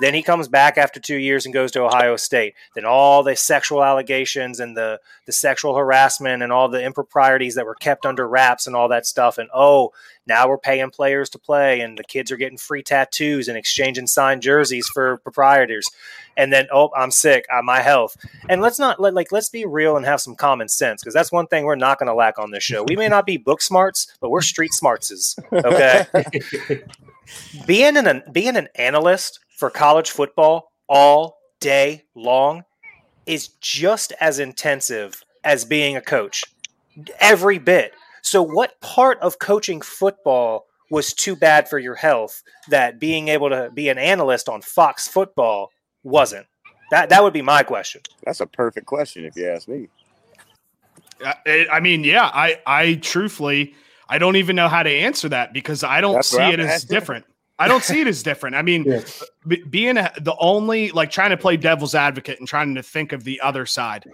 Then 0.00 0.14
he 0.14 0.22
comes 0.22 0.48
back 0.48 0.76
after 0.78 1.00
two 1.00 1.16
years 1.16 1.44
and 1.44 1.54
goes 1.54 1.70
to 1.72 1.82
Ohio 1.82 2.16
State. 2.16 2.54
Then 2.74 2.84
all 2.84 3.22
the 3.22 3.36
sexual 3.36 3.84
allegations 3.84 4.60
and 4.60 4.76
the 4.76 5.00
the 5.26 5.32
sexual 5.32 5.76
harassment 5.76 6.42
and 6.42 6.52
all 6.52 6.68
the 6.68 6.82
improprieties 6.82 7.54
that 7.54 7.66
were 7.66 7.74
kept 7.74 8.04
under 8.04 8.26
wraps 8.26 8.66
and 8.66 8.76
all 8.76 8.88
that 8.88 9.06
stuff. 9.06 9.38
And 9.38 9.48
oh, 9.54 9.92
now 10.26 10.48
we're 10.48 10.58
paying 10.58 10.90
players 10.90 11.30
to 11.30 11.38
play, 11.38 11.80
and 11.80 11.98
the 11.98 12.04
kids 12.04 12.32
are 12.32 12.36
getting 12.36 12.58
free 12.58 12.82
tattoos 12.82 13.48
and 13.48 13.56
exchanging 13.56 14.06
signed 14.06 14.42
jerseys 14.42 14.88
for 14.88 15.18
proprietors. 15.18 15.86
And 16.36 16.52
then, 16.52 16.66
oh, 16.72 16.90
I'm 16.96 17.10
sick. 17.10 17.44
Uh, 17.52 17.62
my 17.62 17.80
health. 17.80 18.16
And 18.48 18.60
let's 18.60 18.78
not 18.78 19.00
let 19.00 19.14
like 19.14 19.32
let's 19.32 19.50
be 19.50 19.64
real 19.64 19.96
and 19.96 20.04
have 20.04 20.20
some 20.20 20.34
common 20.34 20.68
sense 20.68 21.02
because 21.02 21.14
that's 21.14 21.30
one 21.30 21.46
thing 21.46 21.64
we're 21.64 21.76
not 21.76 21.98
going 21.98 22.08
to 22.08 22.14
lack 22.14 22.38
on 22.38 22.50
this 22.50 22.64
show. 22.64 22.84
We 22.84 22.96
may 22.96 23.08
not 23.08 23.26
be 23.26 23.36
book 23.36 23.62
smarts, 23.62 24.16
but 24.20 24.30
we're 24.30 24.42
street 24.42 24.72
smartses. 24.72 25.38
Okay. 25.52 26.82
being 27.66 27.96
an 27.96 28.22
being 28.32 28.56
an 28.56 28.68
analyst 28.74 29.40
for 29.56 29.70
college 29.70 30.10
football 30.10 30.72
all 30.88 31.38
day 31.60 32.04
long 32.14 32.64
is 33.26 33.48
just 33.60 34.12
as 34.20 34.38
intensive 34.38 35.22
as 35.42 35.64
being 35.64 35.96
a 35.96 36.00
coach. 36.00 36.44
Every 37.18 37.58
bit. 37.58 37.92
So, 38.22 38.42
what 38.42 38.80
part 38.80 39.18
of 39.20 39.38
coaching 39.38 39.80
football 39.80 40.66
was 40.90 41.12
too 41.12 41.36
bad 41.36 41.68
for 41.68 41.78
your 41.78 41.94
health 41.94 42.42
that 42.68 43.00
being 43.00 43.28
able 43.28 43.50
to 43.50 43.70
be 43.74 43.88
an 43.88 43.98
analyst 43.98 44.48
on 44.48 44.62
Fox 44.62 45.08
Football 45.08 45.70
wasn't? 46.02 46.46
That 46.90 47.08
that 47.08 47.22
would 47.22 47.32
be 47.32 47.42
my 47.42 47.62
question. 47.62 48.02
That's 48.24 48.40
a 48.40 48.46
perfect 48.46 48.86
question 48.86 49.24
if 49.24 49.36
you 49.36 49.48
ask 49.48 49.68
me. 49.68 49.88
I, 51.24 51.34
eh, 51.46 51.64
I 51.72 51.80
mean, 51.80 52.04
yeah, 52.04 52.30
I 52.32 52.60
I 52.66 52.94
truthfully 52.94 53.74
I 54.08 54.18
don't 54.18 54.36
even 54.36 54.56
know 54.56 54.68
how 54.68 54.82
to 54.82 54.90
answer 54.90 55.28
that 55.30 55.52
because 55.52 55.82
I 55.82 56.00
don't 56.00 56.14
That's 56.14 56.28
see 56.28 56.38
it 56.38 56.60
I'm 56.60 56.60
as 56.60 56.70
asking. 56.70 56.94
different. 56.94 57.26
I 57.58 57.68
don't 57.68 57.84
see 57.84 58.00
it 58.00 58.06
as 58.08 58.22
different. 58.22 58.56
I 58.56 58.62
mean, 58.62 58.84
Yeah. 58.84 59.00
b- 59.46 59.62
being 59.70 59.96
a, 59.96 60.12
the 60.20 60.34
only 60.38 60.90
like 60.90 61.10
trying 61.10 61.30
to 61.30 61.36
play 61.36 61.56
devil's 61.56 61.94
advocate 61.94 62.38
and 62.40 62.48
trying 62.48 62.74
to 62.74 62.82
think 62.82 63.12
of 63.12 63.22
the 63.24 63.40
other 63.40 63.64
side. 63.66 64.04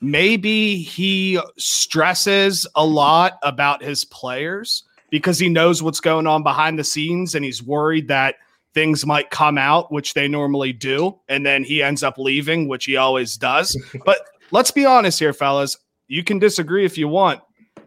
Maybe 0.00 0.76
he 0.78 1.40
stresses 1.58 2.66
a 2.74 2.84
lot 2.84 3.38
about 3.42 3.82
his 3.82 4.04
players 4.04 4.84
because 5.10 5.38
he 5.38 5.48
knows 5.48 5.82
what's 5.82 6.00
going 6.00 6.26
on 6.26 6.42
behind 6.42 6.78
the 6.78 6.84
scenes 6.84 7.34
and 7.34 7.44
he's 7.44 7.62
worried 7.62 8.08
that 8.08 8.36
things 8.74 9.04
might 9.06 9.30
come 9.30 9.58
out, 9.58 9.92
which 9.92 10.14
they 10.14 10.26
normally 10.28 10.72
do, 10.72 11.18
and 11.28 11.44
then 11.44 11.62
he 11.62 11.82
ends 11.82 12.02
up 12.02 12.16
leaving, 12.18 12.66
which 12.68 12.86
he 12.86 12.96
always 12.96 13.36
does. 13.36 13.76
but 14.04 14.18
let's 14.50 14.70
be 14.70 14.84
honest 14.86 15.18
here, 15.18 15.32
fellas. 15.32 15.76
You 16.08 16.24
can 16.24 16.38
disagree 16.38 16.84
if 16.84 16.98
you 16.98 17.06
want. 17.08 17.40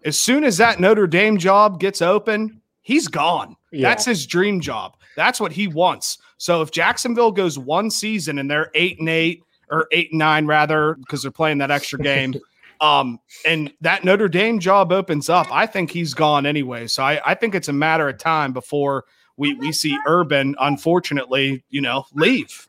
As 0.04 0.20
soon 0.20 0.44
as 0.44 0.58
that 0.58 0.80
Notre 0.80 1.08
Dame 1.08 1.38
job 1.38 1.80
gets 1.80 2.02
open, 2.02 2.62
he's 2.86 3.08
gone. 3.08 3.58
Yeah. 3.72 3.90
That's 3.90 4.06
his 4.06 4.26
dream 4.26 4.62
job. 4.62 4.96
That's 5.18 5.40
what 5.40 5.52
he 5.52 5.68
wants. 5.68 6.20
So 6.38 6.62
if 6.62 6.72
Jacksonville 6.72 7.32
goes 7.32 7.58
one 7.58 7.90
season 7.90 8.38
and 8.40 8.50
they're 8.50 8.70
eight 8.76 9.00
and 9.00 9.10
eight 9.10 9.44
or 9.70 9.88
eight 9.92 10.12
and 10.12 10.20
nine 10.20 10.46
rather, 10.46 10.94
because 10.96 11.24
they're 11.24 11.32
playing 11.32 11.58
that 11.58 11.72
extra 11.72 11.98
game, 12.00 12.36
um, 12.82 13.20
and 13.46 13.74
that 13.82 14.04
Notre 14.04 14.30
Dame 14.30 14.60
job 14.60 14.92
opens 14.92 15.30
up, 15.30 15.48
I 15.52 15.66
think 15.66 15.90
he's 15.90 16.14
gone 16.14 16.46
anyway. 16.46 16.88
So 16.88 17.04
I, 17.04 17.20
I 17.26 17.34
think 17.34 17.56
it's 17.56 17.70
a 17.70 17.74
matter 17.74 18.08
of 18.08 18.18
time 18.20 18.54
before 18.54 19.06
we 19.38 19.56
we 19.56 19.72
see 19.72 19.98
Urban, 20.08 20.56
unfortunately, 20.60 21.64
you 21.70 21.82
know, 21.82 22.06
leave. 22.14 22.68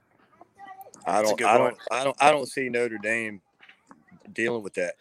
I 1.07 1.23
don't. 1.23 1.41
I 1.45 1.59
don't. 1.59 1.77
I 1.93 2.05
don't. 2.05 2.17
I 2.21 2.31
don't 2.33 2.49
see 2.49 2.69
Notre 2.69 2.99
Dame 2.99 3.41
dealing 4.33 4.63
with 4.63 4.75
that. 4.75 4.95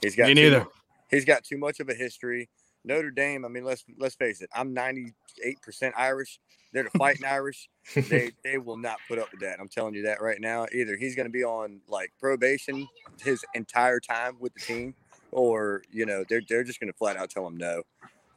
He's 0.00 0.16
got 0.16 0.28
Me 0.28 0.34
too 0.34 0.42
neither. 0.42 0.60
mu- 0.60 0.70
he's 1.10 1.24
got 1.24 1.44
too 1.44 1.58
much 1.58 1.78
of 1.80 1.88
a 1.88 1.94
history. 1.94 2.48
Notre 2.84 3.10
Dame. 3.10 3.44
I 3.44 3.48
mean, 3.48 3.64
let's 3.64 3.84
let's 3.98 4.14
face 4.14 4.40
it. 4.42 4.50
I'm 4.54 4.72
98 4.74 5.60
percent 5.62 5.94
Irish. 5.96 6.38
They're 6.72 6.84
the 6.84 6.90
fighting 6.98 7.24
Irish. 7.24 7.68
They 7.94 8.32
they 8.44 8.58
will 8.58 8.76
not 8.76 8.98
put 9.08 9.18
up 9.18 9.30
with 9.30 9.40
that. 9.40 9.58
I'm 9.60 9.68
telling 9.68 9.94
you 9.94 10.02
that 10.02 10.20
right 10.20 10.40
now. 10.40 10.66
Either 10.72 10.96
he's 10.96 11.16
going 11.16 11.26
to 11.26 11.32
be 11.32 11.44
on 11.44 11.80
like 11.88 12.12
probation 12.20 12.86
his 13.22 13.44
entire 13.54 14.00
time 14.00 14.36
with 14.40 14.54
the 14.54 14.60
team, 14.60 14.94
or 15.32 15.82
you 15.90 16.06
know 16.06 16.24
they're 16.28 16.42
they're 16.48 16.64
just 16.64 16.80
going 16.80 16.92
to 16.92 16.96
flat 16.98 17.16
out 17.16 17.30
tell 17.30 17.46
him 17.46 17.56
no. 17.56 17.82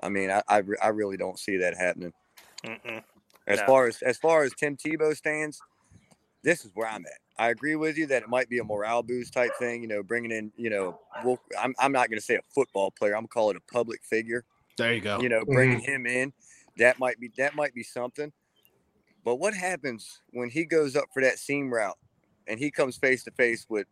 I 0.01 0.09
mean, 0.09 0.29
I 0.31 0.41
I, 0.47 0.63
I 0.81 0.87
really 0.89 1.17
don't 1.17 1.39
see 1.39 1.57
that 1.57 1.75
happening. 1.77 2.13
Mm-mm. 2.65 3.03
As 3.47 3.59
No. 3.59 3.65
far 3.65 3.87
as 3.87 4.01
as 4.01 4.17
far 4.17 4.43
as 4.43 4.53
Tim 4.53 4.77
Tebow 4.77 5.15
stands, 5.15 5.59
this 6.43 6.63
is 6.65 6.71
where 6.73 6.87
I'm 6.87 7.05
at. 7.05 7.19
I 7.39 7.49
agree 7.49 7.75
with 7.75 7.97
you 7.97 8.07
that 8.07 8.23
it 8.23 8.29
might 8.29 8.49
be 8.49 8.59
a 8.59 8.63
morale 8.63 9.03
boost 9.03 9.33
type 9.33 9.51
thing. 9.59 9.81
You 9.81 9.87
know, 9.87 10.03
bringing 10.03 10.31
in, 10.31 10.51
you 10.57 10.69
know, 10.69 10.99
well, 11.23 11.39
I'm 11.59 11.75
I'm 11.79 11.91
not 11.91 12.09
going 12.09 12.19
to 12.19 12.25
say 12.25 12.35
a 12.35 12.41
football 12.53 12.91
player. 12.91 13.13
I'm 13.13 13.21
gonna 13.21 13.27
call 13.27 13.49
it 13.51 13.57
a 13.57 13.71
public 13.71 14.03
figure. 14.03 14.43
There 14.77 14.93
you 14.93 15.01
go. 15.01 15.19
You 15.19 15.29
know, 15.29 15.43
bringing 15.45 15.81
mm-hmm. 15.81 15.91
him 15.91 16.05
in, 16.07 16.33
that 16.77 16.99
might 16.99 17.19
be 17.19 17.31
that 17.37 17.55
might 17.55 17.73
be 17.73 17.83
something. 17.83 18.31
But 19.23 19.35
what 19.35 19.53
happens 19.53 20.21
when 20.31 20.49
he 20.49 20.65
goes 20.65 20.95
up 20.95 21.05
for 21.13 21.21
that 21.21 21.37
seam 21.37 21.73
route 21.73 21.97
and 22.47 22.59
he 22.59 22.71
comes 22.71 22.97
face 22.97 23.23
to 23.25 23.31
face 23.31 23.65
with 23.69 23.87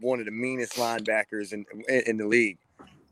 one 0.00 0.18
of 0.18 0.24
the 0.24 0.32
meanest 0.32 0.74
linebackers 0.74 1.52
in 1.52 1.64
in, 1.88 2.02
in 2.06 2.16
the 2.18 2.26
league? 2.26 2.58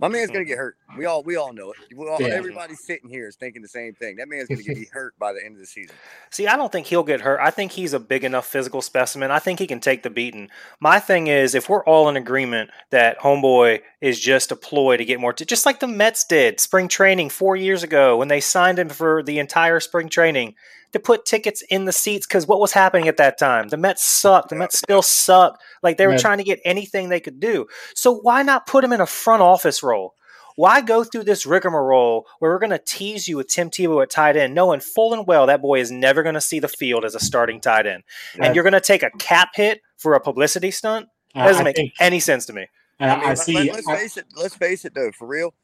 My 0.00 0.06
man's 0.08 0.30
gonna 0.30 0.44
get 0.44 0.58
hurt. 0.58 0.76
We 0.96 1.06
all 1.06 1.22
we 1.24 1.37
all 1.37 1.52
know 1.52 1.72
it. 1.72 1.76
We 1.96 2.06
all, 2.08 2.18
Yeah. 2.20 2.28
Everybody 2.28 2.74
sitting 2.74 3.11
here 3.11 3.26
is 3.26 3.34
thinking 3.37 3.62
the 3.62 3.68
same 3.68 3.94
thing. 3.94 4.16
That 4.16 4.28
man's 4.28 4.48
gonna 4.48 4.62
get 4.62 4.88
hurt 4.92 5.18
by 5.18 5.32
the 5.32 5.44
end 5.44 5.54
of 5.56 5.61
the 5.61 5.66
season. 5.66 5.96
See, 6.30 6.46
I 6.46 6.56
don't 6.56 6.70
think 6.70 6.87
he'll 6.87 7.02
get 7.02 7.20
hurt. 7.20 7.40
I 7.40 7.50
think 7.50 7.72
he's 7.72 7.92
a 7.92 7.98
big 8.00 8.22
enough 8.22 8.46
physical 8.46 8.80
specimen. 8.80 9.30
I 9.30 9.40
think 9.40 9.58
he 9.58 9.66
can 9.66 9.80
take 9.80 10.04
the 10.04 10.11
beating. 10.11 10.50
My 10.80 11.00
thing 11.00 11.26
is, 11.26 11.54
if 11.54 11.68
we're 11.68 11.84
all 11.84 12.08
in 12.08 12.16
agreement 12.16 12.70
that 12.90 13.18
Homeboy 13.18 13.80
is 14.00 14.20
just 14.20 14.52
a 14.52 14.56
ploy 14.56 14.96
to 14.96 15.04
get 15.04 15.18
more, 15.20 15.32
t- 15.32 15.44
just 15.44 15.66
like 15.66 15.80
the 15.80 15.88
Mets 15.88 16.24
did 16.24 16.61
spring 16.61 16.87
training 16.87 17.30
four 17.30 17.56
years 17.56 17.82
ago 17.82 18.16
when 18.16 18.28
they 18.28 18.40
signed 18.40 18.78
him 18.78 18.88
for 18.90 19.22
the 19.24 19.38
entire 19.40 19.80
spring 19.80 20.08
training 20.08 20.54
to 20.90 20.98
put 20.98 21.26
tickets 21.26 21.61
in 21.68 21.84
the 21.84 21.92
seats 21.92 22.26
because 22.26 22.46
what 22.46 22.61
was 22.61 22.72
happening 22.72 23.08
at 23.08 23.18
that 23.18 23.37
time? 23.37 23.68
The 23.68 23.76
Mets 23.76 24.02
sucked. 24.08 24.48
The 24.48 24.56
Mets 24.56 24.78
still 24.78 25.02
suck. 25.02 25.61
Like 25.82 25.98
they 25.98 26.06
were 26.06 26.14
Yeah. 26.14 26.18
trying 26.18 26.38
to 26.38 26.44
get 26.44 26.61
anything 26.64 27.11
they 27.11 27.20
could 27.20 27.40
do. 27.40 27.66
So 27.94 28.14
why 28.14 28.42
not 28.42 28.66
put 28.66 28.84
him 28.84 28.94
in 28.94 29.00
a 29.02 29.06
front 29.06 29.42
office 29.42 29.82
role? 29.88 30.14
Why 30.57 30.81
go 30.81 31.05
through 31.05 31.24
this 31.24 31.46
rigmarole 31.46 32.27
where 32.40 32.51
we're 32.51 32.59
going 32.59 32.70
to 32.70 32.79
tease 32.79 33.29
you 33.29 33.37
with 33.37 33.46
Tim 33.48 33.70
Tebow 33.70 34.03
at 34.03 34.11
tight 34.11 34.37
end, 34.37 34.55
knowing 34.55 34.81
full 34.81 35.14
and 35.14 35.24
well 35.27 35.46
that 35.46 35.62
boy 35.62 35.81
is 35.81 35.90
never 35.92 36.22
going 36.24 36.35
to 36.35 36.40
see 36.40 36.59
the 36.59 36.66
field 36.68 37.05
as 37.05 37.14
a 37.14 37.20
starting 37.20 37.61
tight 37.61 37.87
end, 37.87 38.03
Yeah. 38.37 38.46
and 38.46 38.55
you're 38.55 38.64
going 38.64 38.72
to 38.72 38.81
take 38.81 39.05
a 39.05 39.11
cap 39.18 39.51
hit 39.55 39.81
for 39.96 40.14
a 40.14 40.20
publicity 40.20 40.70
stunt? 40.72 41.09
That 41.35 41.46
doesn't 41.46 41.61
I 41.61 41.64
make 41.64 41.77
think 41.77 41.92
any 42.01 42.18
sense 42.18 42.44
to 42.46 42.53
me. 42.53 42.66
I, 42.98 43.09
I 43.09 43.14
mean, 43.16 43.24
I 43.24 43.29
let- 43.29 43.38
see. 43.38 43.55
let, 43.55 43.79
us 43.79 43.87
I- 43.88 43.96
face 43.96 44.16
it. 44.16 44.24
Let's 44.37 44.57
face 44.57 44.85
it, 44.85 44.94
though, 44.94 45.12
for 45.12 45.29
real. 45.29 45.55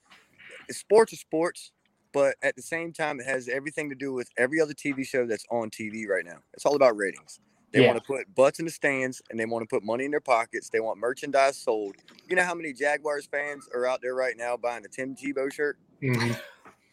Sports 0.71 1.13
are 1.13 1.17
sports, 1.17 1.73
but 2.13 2.37
at 2.43 2.55
the 2.55 2.63
same 2.63 2.93
time, 2.93 3.19
it 3.19 3.27
has 3.27 3.49
everything 3.49 3.89
to 3.91 3.97
do 3.97 4.13
with 4.13 4.29
every 4.39 4.61
other 4.61 4.75
TV 4.75 5.05
show 5.05 5.27
that's 5.27 5.45
on 5.51 5.71
TV 5.71 6.07
right 6.09 6.25
now. 6.25 6.39
It's 6.53 6.65
all 6.65 6.77
about 6.77 6.97
ratings. 6.97 7.41
They 7.75 7.81
Yeah. 7.83 7.89
want 7.89 8.03
to 8.03 8.07
put 8.07 8.33
butts 8.37 8.61
in 8.61 8.67
the 8.67 8.71
stands 8.71 9.21
and 9.31 9.39
they 9.39 9.47
want 9.47 9.69
to 9.69 9.75
put 9.75 9.83
money 9.83 10.05
in 10.05 10.13
their 10.13 10.21
pockets. 10.21 10.69
They 10.71 10.79
want 10.79 10.99
merchandise 11.01 11.57
sold. 11.57 11.97
You 12.29 12.37
know 12.37 12.45
how 12.45 12.55
many 12.55 12.73
Jaguars 12.73 13.27
fans 13.27 13.69
are 13.75 13.85
out 13.85 14.01
there 14.01 14.15
right 14.15 14.37
now 14.37 14.57
buying 14.57 14.85
a 14.85 14.89
Tim 14.89 15.17
Tebow 15.17 15.53
shirt? 15.53 15.77
Mhm. 16.01 16.39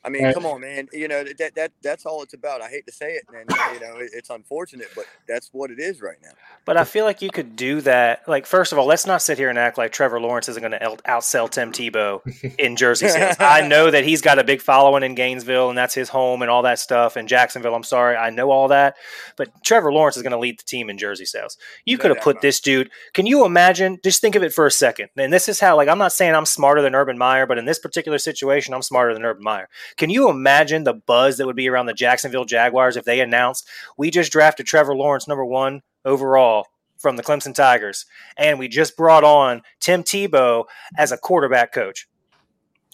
I 0.03 0.09
mean, 0.09 0.23
Right. 0.23 0.33
come 0.33 0.45
on, 0.45 0.61
man. 0.61 0.87
You 0.91 1.07
know 1.07 1.23
that 1.23 1.53
that 1.55 1.71
that's 1.83 2.05
all 2.05 2.23
it's 2.23 2.33
about. 2.33 2.61
I 2.61 2.69
hate 2.69 2.85
to 2.87 2.91
say 2.91 3.13
it, 3.13 3.23
and 3.33 3.49
you 3.73 3.79
know 3.79 3.97
it, 3.97 4.09
it's 4.13 4.29
unfortunate, 4.29 4.87
but 4.95 5.05
that's 5.27 5.49
what 5.51 5.69
it 5.69 5.79
is 5.79 6.01
right 6.01 6.17
now. 6.23 6.31
But 6.65 6.77
I 6.77 6.83
feel 6.85 7.05
like 7.05 7.21
you 7.21 7.29
could 7.29 7.55
do 7.55 7.81
that. 7.81 8.27
Like, 8.27 8.45
first 8.45 8.71
of 8.71 8.79
all, 8.79 8.85
let's 8.85 9.05
not 9.05 9.21
sit 9.21 9.37
here 9.37 9.49
and 9.49 9.59
act 9.59 9.77
like 9.77 9.91
Trevor 9.91 10.19
Lawrence 10.19 10.49
isn't 10.49 10.61
going 10.61 10.71
to 10.71 10.97
outsell 11.07 11.49
Tim 11.49 11.71
Tebow 11.71 12.21
in 12.59 12.75
Jersey 12.75 13.07
sales. 13.09 13.35
I 13.39 13.61
know 13.67 13.91
that 13.91 14.03
he's 14.03 14.21
got 14.21 14.39
a 14.39 14.43
big 14.43 14.61
following 14.61 15.03
in 15.03 15.15
Gainesville, 15.15 15.69
and 15.69 15.77
that's 15.77 15.93
his 15.93 16.09
home 16.09 16.41
and 16.41 16.49
all 16.49 16.63
that 16.63 16.79
stuff. 16.79 17.17
In 17.17 17.27
Jacksonville, 17.27 17.75
I'm 17.75 17.83
sorry, 17.83 18.15
I 18.15 18.29
know 18.29 18.51
all 18.51 18.67
that. 18.69 18.95
But 19.37 19.49
Trevor 19.63 19.91
Lawrence 19.93 20.17
is 20.17 20.23
going 20.23 20.31
to 20.31 20.39
lead 20.39 20.59
the 20.59 20.63
team 20.63 20.89
in 20.89 20.97
Jersey 20.97 21.25
sales. 21.25 21.57
You 21.85 21.97
could 21.97 22.11
have 22.11 22.21
put 22.21 22.41
this 22.41 22.59
dude. 22.59 22.89
Can 23.13 23.25
you 23.25 23.45
imagine? 23.45 23.99
Just 24.03 24.21
think 24.21 24.35
of 24.35 24.43
it 24.43 24.53
for 24.53 24.65
a 24.65 24.71
second. 24.71 25.09
And 25.17 25.31
this 25.33 25.47
is 25.49 25.59
how, 25.59 25.75
like, 25.75 25.87
I'm 25.89 25.97
not 25.97 26.13
saying 26.13 26.33
I'm 26.35 26.45
smarter 26.45 26.81
than 26.81 26.95
Urban 26.95 27.17
Meyer, 27.17 27.45
but 27.45 27.57
in 27.57 27.65
this 27.65 27.79
particular 27.79 28.17
situation, 28.17 28.73
I'm 28.73 28.81
smarter 28.81 29.13
than 29.13 29.23
Urban 29.25 29.43
Meyer. 29.43 29.69
Can 29.97 30.09
you 30.09 30.29
imagine 30.29 30.83
the 30.83 30.93
buzz 30.93 31.37
that 31.37 31.45
would 31.45 31.55
be 31.55 31.69
around 31.69 31.85
the 31.85 31.93
Jacksonville 31.93 32.45
Jaguars 32.45 32.97
if 32.97 33.05
they 33.05 33.19
announced 33.19 33.67
we 33.97 34.09
just 34.11 34.31
drafted 34.31 34.65
Trevor 34.65 34.95
Lawrence 34.95 35.27
number 35.27 35.45
one 35.45 35.81
overall 36.05 36.67
from 36.97 37.15
the 37.15 37.23
Clemson 37.23 37.53
Tigers, 37.55 38.05
and 38.37 38.59
we 38.59 38.67
just 38.67 38.95
brought 38.95 39.23
on 39.23 39.61
Tim 39.79 40.03
Tebow 40.03 40.65
as 40.97 41.11
a 41.11 41.17
quarterback 41.17 41.73
coach. 41.73 42.07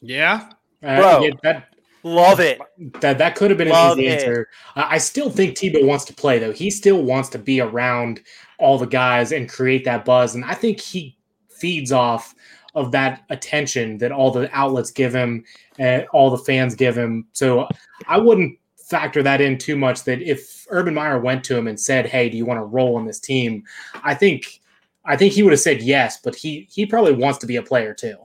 Yeah. 0.01 0.49
Uh, 0.83 0.95
Bro. 0.97 1.21
yeah, 1.23 1.29
that, 1.43 1.67
Love 2.03 2.39
it. 2.39 2.59
that 3.01 3.17
that 3.17 3.35
could 3.35 3.49
have 3.51 3.57
been 3.57 3.67
an 3.67 3.73
Love 3.73 3.97
easy 3.97 4.07
it. 4.07 4.19
answer. 4.21 4.47
I 4.75 4.95
I 4.95 4.97
still 4.97 5.29
think 5.29 5.57
Tebow 5.57 5.85
wants 5.85 6.05
to 6.05 6.13
play 6.13 6.39
though. 6.39 6.53
He 6.53 6.69
still 6.69 7.01
wants 7.03 7.27
to 7.29 7.39
be 7.39 7.59
around 7.59 8.21
all 8.59 8.77
the 8.77 8.85
guys 8.87 9.31
and 9.31 9.49
create 9.49 9.83
that 9.85 10.05
buzz, 10.05 10.35
and 10.35 10.45
I 10.45 10.53
think 10.53 10.79
he 10.79 11.17
feeds 11.49 11.91
off 11.91 12.33
of 12.77 12.91
that 12.91 13.23
attention 13.29 13.97
that 13.97 14.11
all 14.11 14.29
the 14.29 14.49
outlets 14.55 14.91
give 14.91 15.13
him 15.13 15.43
and 15.79 16.05
all 16.13 16.29
the 16.29 16.37
fans 16.37 16.75
give 16.75 16.95
him. 16.95 17.25
So 17.33 17.67
I 18.07 18.19
wouldn't 18.19 18.57
factor 18.77 19.23
that 19.23 19.41
in 19.41 19.57
too 19.57 19.75
much. 19.75 20.03
That 20.03 20.21
if 20.21 20.65
Urban 20.69 20.93
Meyer 20.93 21.19
went 21.19 21.43
to 21.45 21.57
him 21.57 21.67
and 21.67 21.79
said, 21.79 22.05
"Hey, 22.05 22.29
do 22.29 22.37
you 22.37 22.45
want 22.45 22.59
to 22.59 22.63
roll 22.63 22.95
on 22.95 23.05
this 23.05 23.19
team?" 23.19 23.63
I 24.03 24.13
think 24.13 24.61
I 25.05 25.17
think 25.17 25.33
he 25.33 25.41
would 25.41 25.53
have 25.53 25.59
said 25.59 25.81
yes, 25.81 26.19
but 26.23 26.35
he 26.35 26.67
he 26.69 26.85
probably 26.85 27.13
wants 27.13 27.39
to 27.39 27.47
be 27.47 27.55
a 27.55 27.63
player 27.63 27.93
too. 27.93 28.17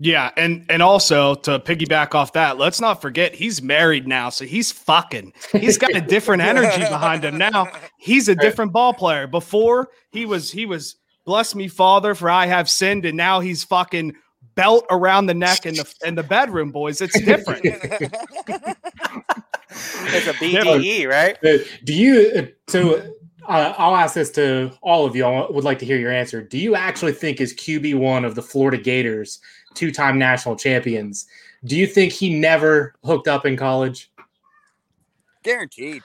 Yeah, 0.00 0.30
and 0.36 0.64
and 0.68 0.80
also 0.80 1.34
to 1.34 1.58
piggyback 1.58 2.14
off 2.14 2.32
that, 2.32 2.56
let's 2.56 2.80
not 2.80 3.02
forget 3.02 3.34
he's 3.34 3.60
married 3.60 4.06
now, 4.06 4.30
so 4.30 4.44
he's 4.44 4.70
fucking. 4.70 5.32
He's 5.52 5.76
got 5.76 5.94
a 5.94 6.00
different 6.00 6.42
energy 6.54 6.82
behind 6.82 7.24
him 7.24 7.36
now. 7.36 7.68
He's 7.98 8.28
a 8.28 8.36
different 8.36 8.72
ball 8.72 8.94
player. 8.94 9.26
Before 9.26 9.90
he 10.12 10.24
was 10.24 10.52
he 10.52 10.66
was 10.66 10.96
bless 11.28 11.54
me, 11.54 11.68
Father, 11.68 12.14
for 12.14 12.30
I 12.30 12.46
have 12.46 12.70
sinned, 12.70 13.04
and 13.04 13.14
now 13.14 13.40
he's 13.40 13.62
fucking 13.62 14.16
belt 14.54 14.86
around 14.88 15.26
the 15.26 15.34
neck 15.34 15.66
in 15.66 15.74
the 15.74 15.94
in 16.06 16.14
the 16.14 16.22
bedroom, 16.22 16.72
boys. 16.72 17.02
It's 17.02 17.20
different. 17.20 17.64
It's 20.10 20.26
a 20.26 20.32
BDE, 20.32 21.06
right? 21.06 21.36
Uh, 21.44 21.58
do 21.84 21.92
you 21.94 22.32
uh, 22.34 22.42
so 22.68 23.14
uh, 23.46 23.74
i'll 23.76 23.94
ask 23.94 24.14
this 24.14 24.30
to 24.30 24.72
all 24.80 25.04
of 25.04 25.14
you 25.14 25.24
i 25.24 25.48
would 25.50 25.62
like 25.62 25.78
to 25.78 25.84
hear 25.84 25.98
your 25.98 26.10
answer 26.10 26.42
do 26.42 26.56
you 26.58 26.74
actually 26.74 27.12
think 27.12 27.40
is 27.40 27.54
qb1 27.54 28.24
of 28.24 28.34
the 28.34 28.42
florida 28.42 28.78
gators 28.78 29.40
two-time 29.74 30.18
national 30.18 30.56
champions 30.56 31.26
do 31.64 31.76
you 31.76 31.86
think 31.86 32.12
he 32.12 32.34
never 32.34 32.94
hooked 33.04 33.28
up 33.28 33.44
in 33.44 33.56
college 33.56 34.10
Guaranteed. 35.42 36.02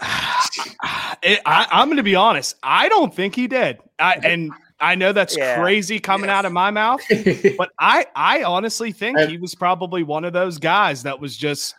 It- 1.22 1.40
I, 1.44 1.66
I'm 1.70 1.88
going 1.88 1.98
to 1.98 2.02
be 2.02 2.14
honest. 2.14 2.56
I 2.62 2.88
don't 2.88 3.14
think 3.14 3.34
he 3.34 3.46
did. 3.46 3.78
I, 3.98 4.14
and 4.22 4.50
I 4.80 4.94
know 4.94 5.12
that's 5.12 5.36
Yeah. 5.36 5.60
crazy 5.60 5.98
coming 6.00 6.28
Yes. 6.28 6.34
out 6.38 6.44
of 6.46 6.52
my 6.52 6.70
mouth, 6.70 7.00
but 7.58 7.70
I 7.78 8.06
I 8.16 8.42
honestly 8.44 8.92
think 8.92 9.18
he 9.20 9.36
was 9.36 9.54
probably 9.54 10.02
one 10.02 10.24
of 10.24 10.32
those 10.32 10.56
guys 10.58 11.02
that 11.02 11.20
was 11.20 11.36
just 11.36 11.74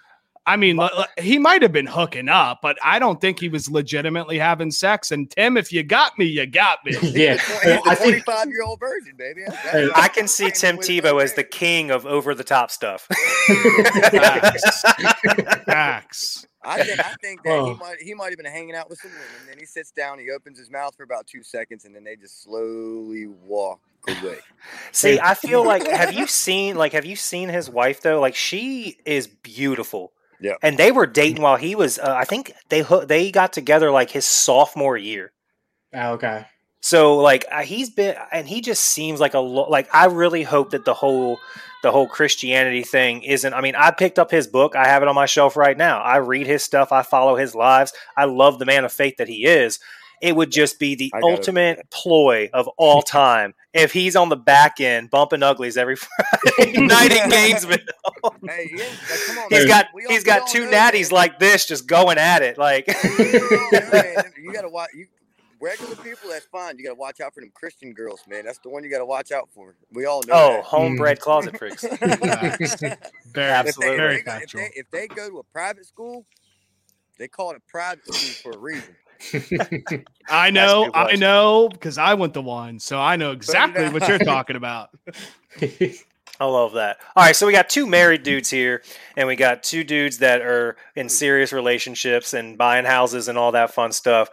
I 0.48 0.56
mean, 0.58 0.80
l- 0.80 0.90
l- 0.98 1.06
he 1.20 1.38
might 1.38 1.62
have 1.62 1.72
been 1.72 1.86
hooking 1.86 2.28
up, 2.28 2.60
but 2.64 2.78
I 2.84 2.98
don't 2.98 3.22
think 3.22 3.40
he 3.40 3.48
was 3.48 3.70
legitimately 3.70 4.40
having 4.40 4.72
sex. 4.72 5.12
And 5.12 5.30
Tim, 5.30 5.56
if 5.56 5.72
you 5.72 5.84
got 5.84 6.18
me, 6.18 6.26
you 6.26 6.46
got 6.48 6.84
me. 6.84 6.94
yeah, 7.04 7.34
He's 7.38 7.80
I 7.86 7.94
think 7.96 8.24
25 8.26 8.48
year 8.50 8.64
old 8.64 8.80
virgin, 8.80 9.14
baby. 9.16 9.42
That's- 9.48 9.90
I 9.96 10.08
can 10.08 10.28
see 10.28 10.50
Tim 10.50 10.78
Tebow 10.78 11.22
as 11.22 11.34
the 11.36 11.44
king 11.44 11.92
of 11.92 12.06
over 12.08 12.34
the 12.34 12.44
top 12.44 12.72
stuff. 12.72 13.08
Facts. 14.12 14.82
Facts. 15.66 16.48
I 16.64 16.84
think 16.84 17.00
I 17.00 17.14
think 17.22 17.44
that 17.44 17.50
he 17.50 17.56
Oh. 17.56 17.76
might 17.76 18.00
he 18.02 18.14
might 18.14 18.30
have 18.30 18.38
been 18.38 18.46
hanging 18.46 18.76
out 18.76 18.88
with 18.90 19.00
some 19.00 19.10
women. 19.12 19.26
Then 19.48 19.58
he 19.58 19.66
sits 19.66 19.92
down, 19.92 20.20
he 20.20 20.30
opens 20.30 20.60
his 20.60 20.70
mouth 20.70 20.96
for 20.96 21.04
about 21.04 21.26
two 21.26 21.42
seconds, 21.44 21.86
and 21.86 21.96
then 21.96 22.04
they 22.04 22.16
just 22.16 22.44
slowly 22.44 23.26
walk 23.28 23.80
away. 24.08 24.38
See, 24.92 25.20
I 25.20 25.34
feel 25.36 25.66
like 25.66 25.88
have 25.88 26.14
you 26.14 26.28
seen 26.28 26.76
like 26.76 26.94
have 26.94 27.06
you 27.06 27.16
seen 27.16 27.50
his 27.50 27.68
wife 27.70 28.02
though? 28.02 28.20
Like 28.20 28.36
she 28.36 28.98
is 29.06 29.28
beautiful. 29.28 30.14
Yeah. 30.42 30.56
And 30.64 30.78
they 30.78 30.92
were 30.92 31.06
dating 31.06 31.42
while 31.42 31.58
he 31.58 31.76
was 31.76 32.00
uh, 32.00 32.14
I 32.18 32.26
think 32.26 32.54
they 32.70 32.82
hoo- 32.82 33.06
they 33.06 33.32
got 33.32 33.54
together 33.54 33.92
like 33.92 34.10
his 34.10 34.26
sophomore 34.26 34.98
year. 34.98 35.32
Oh, 35.94 36.14
okay. 36.14 36.46
So 36.82 37.18
like 37.18 37.46
uh, 37.52 37.62
he's 37.62 37.92
been 37.92 38.16
and 38.32 38.48
he 38.48 38.62
just 38.62 38.84
seems 38.84 39.20
like 39.20 39.36
a 39.36 39.40
lo- 39.40 39.70
like 39.70 39.88
I 39.94 40.06
really 40.06 40.42
hope 40.44 40.72
that 40.72 40.84
the 40.84 40.96
whole 40.96 41.38
the 41.84 41.92
whole 41.92 42.08
Christianity 42.08 42.82
thing 42.84 43.22
isn't 43.22 43.54
I 43.54 43.62
mean 43.62 43.76
I 43.76 43.92
picked 43.92 44.18
up 44.18 44.32
his 44.32 44.48
book 44.48 44.76
I 44.76 44.88
have 44.88 45.04
it 45.04 45.08
on 45.08 45.14
my 45.16 45.28
shelf 45.28 45.56
right 45.56 45.78
now 45.78 46.00
I 46.02 46.18
read 46.18 46.48
his 46.48 46.64
stuff 46.64 46.92
I 46.92 47.04
follow 47.04 47.36
his 47.36 47.54
lives 47.54 47.94
I 48.18 48.26
love 48.26 48.58
the 48.58 48.66
man 48.66 48.84
of 48.84 48.92
faith 48.92 49.18
that 49.18 49.28
he 49.28 49.46
is 49.46 49.80
it 50.24 50.36
would 50.36 50.52
just 50.52 50.80
be 50.80 50.96
the 50.96 51.12
I 51.14 51.20
gotta- 51.22 51.34
ultimate 51.34 51.90
ploy 51.92 52.50
of 52.54 52.68
all 52.78 53.02
time 53.04 53.54
if 53.74 53.94
he's 53.94 54.16
on 54.16 54.30
the 54.30 54.36
back 54.36 54.80
end 54.82 55.10
bumping 55.10 55.44
uglies 55.44 55.78
every 55.78 55.96
Friday 56.56 56.78
night 56.82 57.12
in 57.12 57.30
Gainesville 57.30 57.78
Hey, 58.48 58.68
he 58.68 58.82
ain't- 58.82 58.92
like, 59.10 59.20
come 59.28 59.38
on, 59.40 59.48
he's 59.50 59.60
man. 59.60 59.68
got 59.68 59.86
We 59.94 60.06
all- 60.06 60.12
he's 60.12 60.22
we 60.22 60.26
got 60.26 60.48
two 60.50 60.68
natties 60.68 61.10
man. 61.12 61.16
like 61.16 61.40
this 61.40 61.66
just 61.66 61.88
going 61.88 62.18
at 62.18 62.42
it 62.42 62.58
like 62.58 62.88
We 62.88 62.94
all 62.94 63.72
know, 63.72 63.80
man. 63.92 64.16
You 64.42 64.54
gotta 64.54 64.70
watch. 64.70 64.90
You 64.94 65.08
regular 65.62 65.96
people, 65.98 66.30
that's 66.30 66.46
fine. 66.48 66.78
You 66.78 66.84
gotta 66.84 66.96
watch 67.00 67.22
out 67.22 67.34
for 67.34 67.42
them 67.42 67.52
Christian 67.54 67.94
girls, 67.94 68.22
man. 68.28 68.46
That's 68.46 68.58
the 68.60 68.70
one 68.70 68.84
you 68.84 68.90
gotta 68.90 69.06
watch 69.06 69.32
out 69.32 69.48
for. 69.54 69.76
We 69.94 70.06
all 70.06 70.22
know. 70.28 70.34
oh 70.34 70.54
that. 70.56 70.66
homebred 70.66 71.18
mm. 71.18 71.22
closet 71.22 71.58
freaks 71.58 71.84
Very, 73.34 73.52
Absolutely. 73.52 74.16
If 74.16 74.26
they, 74.26 74.32
if, 74.32 74.36
they, 74.36 74.42
if, 74.42 74.52
they, 74.52 74.72
if 74.76 74.92
they 74.92 75.08
go 75.08 75.30
to 75.30 75.38
a 75.40 75.44
private 75.44 75.86
school, 75.86 76.26
they 77.18 77.28
call 77.28 77.52
it 77.52 77.58
a 77.58 77.72
private 77.72 78.06
school 78.14 78.52
for 78.52 78.58
a 78.58 78.60
reason. 78.62 78.96
I 80.30 80.52
know, 80.52 80.90
I 80.94 81.16
know, 81.16 81.70
because 81.70 81.98
I 81.98 82.14
went 82.14 82.34
the 82.34 82.42
one, 82.42 82.80
so 82.80 83.00
I 83.00 83.16
know 83.16 83.32
exactly 83.32 83.90
what 83.90 84.08
you're 84.08 84.20
talking 84.20 84.56
about. 84.56 84.90
I 85.62 86.46
love 86.46 86.74
that. 86.74 86.98
All 87.16 87.24
right, 87.24 87.36
so 87.36 87.46
we 87.46 87.54
got 87.54 87.70
two 87.70 87.86
married 87.86 88.24
dudes 88.24 88.50
here, 88.50 88.82
and 89.16 89.28
we 89.28 89.36
got 89.36 89.64
two 89.64 89.84
dudes 89.84 90.20
that 90.20 90.42
are 90.42 90.76
in 90.96 91.08
serious 91.08 91.54
relationships 91.54 92.34
and 92.34 92.58
buying 92.58 92.86
houses 92.86 93.28
and 93.28 93.38
all 93.38 93.52
that 93.52 93.74
fun 93.74 93.92
stuff. 93.92 94.30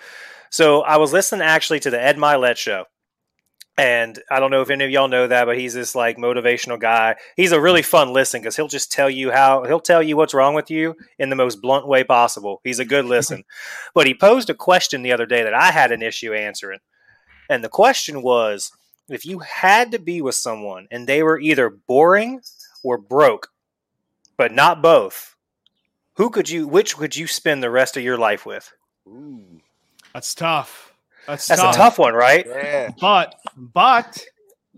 So 0.50 0.80
I 0.80 0.96
was 0.96 1.12
listening 1.12 1.42
actually 1.42 1.80
to 1.80 1.90
the 1.90 2.02
Ed 2.02 2.16
Mylett 2.16 2.56
show, 2.56 2.84
and 3.78 4.18
I 4.28 4.40
don't 4.40 4.50
know 4.50 4.60
if 4.60 4.70
any 4.70 4.84
of 4.84 4.90
y'all 4.90 5.06
know 5.06 5.28
that, 5.28 5.44
but 5.44 5.56
he's 5.56 5.72
this 5.72 5.94
like 5.94 6.16
motivational 6.16 6.80
guy. 6.80 7.14
He's 7.36 7.52
a 7.52 7.60
really 7.60 7.82
fun 7.82 8.12
listen 8.12 8.40
because 8.40 8.56
he'll 8.56 8.66
just 8.66 8.90
tell 8.90 9.08
you 9.08 9.30
how 9.30 9.64
he'll 9.64 9.78
tell 9.78 10.02
you 10.02 10.16
what's 10.16 10.34
wrong 10.34 10.54
with 10.54 10.68
you 10.68 10.96
in 11.18 11.30
the 11.30 11.36
most 11.36 11.62
blunt 11.62 11.86
way 11.86 12.02
possible. 12.02 12.60
He's 12.64 12.80
a 12.80 12.84
good 12.84 13.04
listen. 13.06 13.44
but 13.94 14.06
he 14.06 14.14
posed 14.14 14.50
a 14.50 14.54
question 14.54 15.02
the 15.02 15.12
other 15.12 15.26
day 15.26 15.44
that 15.44 15.54
I 15.54 15.70
had 15.70 15.92
an 15.92 16.02
issue 16.02 16.34
answering, 16.34 16.80
and 17.48 17.62
the 17.62 17.68
question 17.68 18.20
was 18.20 18.72
if 19.08 19.24
you 19.24 19.38
had 19.38 19.92
to 19.92 19.98
be 19.98 20.20
with 20.20 20.34
someone 20.34 20.88
and 20.90 21.06
they 21.06 21.22
were 21.22 21.38
either 21.38 21.70
boring 21.70 22.42
or 22.82 22.98
broke, 22.98 23.48
but 24.36 24.52
not 24.52 24.82
both, 24.82 25.36
who 26.14 26.30
could 26.30 26.50
you 26.50 26.66
which 26.66 26.96
could 26.96 27.14
you 27.14 27.28
spend 27.28 27.62
the 27.62 27.70
rest 27.70 27.96
of 27.96 28.02
your 28.02 28.18
life 28.18 28.44
with? 28.44 28.72
Ooh, 29.06 29.60
That's 30.12 30.34
tough. 30.34 30.87
That's, 31.28 31.46
That's 31.46 31.60
tough. 31.60 31.74
a 31.74 31.76
tough 31.76 31.98
one, 31.98 32.14
right? 32.14 32.46
yeah. 32.46 32.90
But 32.98 33.34
but 33.56 34.24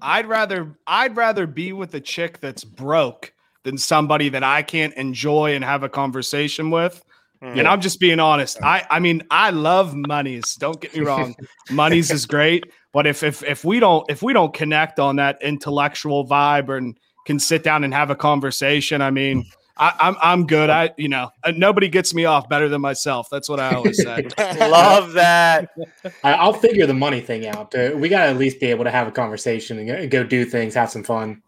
I'd 0.02 0.26
rather 0.26 0.76
I'd 0.84 1.16
rather 1.16 1.46
be 1.46 1.72
with 1.72 1.94
a 1.94 2.00
chick 2.00 2.40
that's 2.40 2.64
broke 2.64 3.32
than 3.62 3.78
somebody 3.78 4.28
that 4.30 4.42
I 4.42 4.62
can't 4.62 4.92
enjoy 4.94 5.54
and 5.54 5.62
have 5.64 5.84
a 5.84 5.88
conversation 5.88 6.70
with. 6.70 7.04
Hmm. 7.40 7.56
And 7.56 7.68
I'm 7.68 7.80
just 7.80 8.00
being 8.00 8.18
honest. 8.18 8.60
I 8.64 8.84
I 8.90 8.98
mean 8.98 9.22
I 9.30 9.50
love 9.50 9.94
monies. 9.94 10.56
Don't 10.56 10.80
get 10.80 10.92
me 10.92 11.02
wrong. 11.02 11.36
monies 11.70 12.10
is 12.10 12.26
great, 12.26 12.64
but 12.92 13.06
if 13.06 13.22
if 13.22 13.44
if 13.44 13.64
we 13.64 13.78
don't 13.78 14.04
if 14.10 14.20
we 14.20 14.32
don't 14.32 14.52
connect 14.52 14.98
on 14.98 15.16
that 15.16 15.40
intellectual 15.40 16.26
vibe 16.26 16.76
and 16.76 16.98
can 17.26 17.38
sit 17.38 17.62
down 17.62 17.84
and 17.84 17.94
have 17.94 18.10
a 18.10 18.16
conversation, 18.16 19.00
I 19.00 19.12
mean. 19.12 19.44
I, 19.80 19.94
I'm 19.98 20.16
I'm 20.20 20.46
good. 20.46 20.68
I 20.68 20.90
you 20.98 21.08
know 21.08 21.30
uh, 21.42 21.52
nobody 21.56 21.88
gets 21.88 22.12
me 22.12 22.26
off 22.26 22.50
better 22.50 22.68
than 22.68 22.82
myself. 22.82 23.28
That's 23.30 23.48
what 23.48 23.58
I 23.58 23.74
always 23.74 23.96
say. 23.96 24.28
Love 24.38 25.14
that. 25.14 25.70
I, 26.22 26.34
I'll 26.34 26.52
figure 26.52 26.86
the 26.86 26.94
money 26.94 27.22
thing 27.22 27.46
out. 27.46 27.74
Uh, 27.74 27.92
we 27.94 28.10
gotta 28.10 28.30
at 28.30 28.36
least 28.36 28.60
be 28.60 28.66
able 28.66 28.84
to 28.84 28.90
have 28.90 29.08
a 29.08 29.10
conversation 29.10 29.78
and 29.78 29.88
go, 29.88 30.06
go 30.08 30.22
do 30.22 30.44
things, 30.44 30.74
have 30.74 30.90
some 30.90 31.02
fun. 31.02 31.42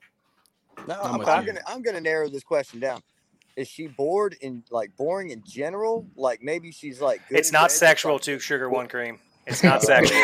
No, 0.89 0.99
I'm 1.03 1.21
I'm, 1.21 1.29
I'm 1.29 1.45
gonna 1.45 1.61
I'm 1.67 1.83
gonna 1.83 2.01
narrow 2.01 2.31
this 2.31 2.43
question 2.43 2.81
down. 2.81 3.03
Is 3.55 3.69
she 3.69 3.87
bored 3.87 4.35
in 4.41 4.65
like 4.71 4.97
boring 4.97 5.29
in 5.29 5.43
general? 5.47 6.07
Like 6.17 6.43
maybe 6.43 6.73
she's 6.73 7.03
like 7.03 7.21
good 7.29 7.39
It's 7.39 7.53
not 7.53 7.65
bed, 7.65 7.73
sexual 7.73 8.15
like- 8.15 8.23
too, 8.23 8.39
sugar 8.39 8.71
one 8.71 8.89
cream. 8.89 9.19
It's 9.47 9.63
not 9.63 9.83
sexual. 9.83 10.19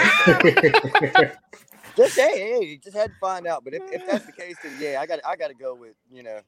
Just 1.97 2.17
hey, 2.17 2.39
hey, 2.39 2.65
you 2.65 2.79
just 2.79 2.97
had 2.97 3.11
to 3.11 3.17
find 3.21 3.47
out. 3.47 3.65
But 3.65 3.75
if, 3.75 3.83
if 3.93 4.07
that's 4.07 4.25
the 4.25 4.33
case, 4.33 4.57
then 4.63 4.73
yeah, 4.81 5.01
I 5.01 5.07
got 5.07 5.19
I 5.27 5.37
got 5.37 5.49
to 5.49 5.55
go 5.55 5.75
with 5.75 5.95
you 6.11 6.23
know 6.23 6.41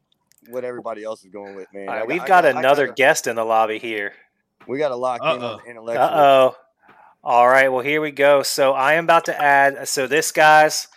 what 0.50 0.64
everybody 0.64 1.02
else 1.04 1.24
is 1.24 1.30
going 1.30 1.54
with, 1.56 1.68
man. 1.72 1.88
All 1.88 1.94
I 1.94 2.04
we've 2.04 2.22
I 2.22 2.26
got 2.26 2.44
I 2.46 2.50
another 2.50 2.86
gotta- 2.86 2.96
guest 2.96 3.26
in 3.26 3.36
the 3.36 3.44
lobby 3.44 3.78
here. 3.78 4.12
we 4.66 4.78
got 4.78 4.88
to 4.90 4.96
lock 4.96 5.20
in 5.22 5.26
Uh-oh. 5.28 5.54
on 5.56 5.60
intellectual. 5.66 6.04
Uh 6.04 6.10
oh. 6.14 6.56
All 7.22 7.46
right, 7.48 7.68
well 7.68 7.82
here 7.84 8.00
we 8.00 8.10
go. 8.12 8.42
So 8.42 8.72
I 8.72 8.94
am 8.94 9.04
about 9.04 9.26
to 9.26 9.38
add. 9.40 9.86
So 9.88 10.06
this 10.06 10.32
guy's, 10.32 10.88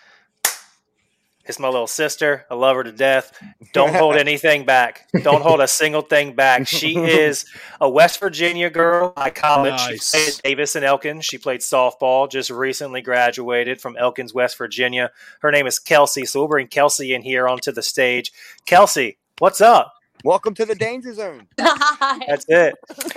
it's 1.46 1.58
my 1.58 1.68
little 1.68 1.86
sister. 1.86 2.46
I 2.50 2.54
love 2.54 2.76
her 2.76 2.84
to 2.84 2.92
death. 2.92 3.38
Don't 3.74 3.94
hold 3.94 4.16
anything 4.26 4.64
back. 4.64 5.06
Don't 5.22 5.42
hold 5.42 5.60
a 5.60 5.68
single 5.68 6.00
thing 6.00 6.32
back. 6.34 6.66
She 6.66 6.96
is 6.98 7.44
a 7.78 7.90
West 7.90 8.18
Virginia 8.20 8.70
girl 8.70 9.10
by 9.14 9.28
college. 9.28 9.72
Nice. 9.74 10.10
She 10.10 10.18
played 10.18 10.40
Davis 10.42 10.76
and 10.76 10.84
Elkins. 10.86 11.26
She 11.26 11.36
played 11.36 11.60
softball. 11.60 12.30
Just 12.30 12.48
recently 12.48 13.02
graduated 13.02 13.78
from 13.82 13.94
Elkins, 13.98 14.32
West 14.32 14.56
Virginia. 14.56 15.10
Her 15.40 15.50
name 15.50 15.66
is 15.66 15.78
Kelsey. 15.78 16.24
So 16.24 16.40
we'll 16.40 16.48
bring 16.48 16.68
Kelsey 16.68 17.12
in 17.12 17.20
here 17.20 17.46
onto 17.46 17.70
the 17.72 17.82
stage. 17.82 18.32
Kelsey, 18.64 19.18
what's 19.38 19.60
up? 19.60 19.92
Welcome 20.24 20.54
to 20.54 20.64
the 20.64 20.74
danger 20.74 21.12
zone. 21.12 21.48
That's 21.56 22.46
it. 22.48 22.74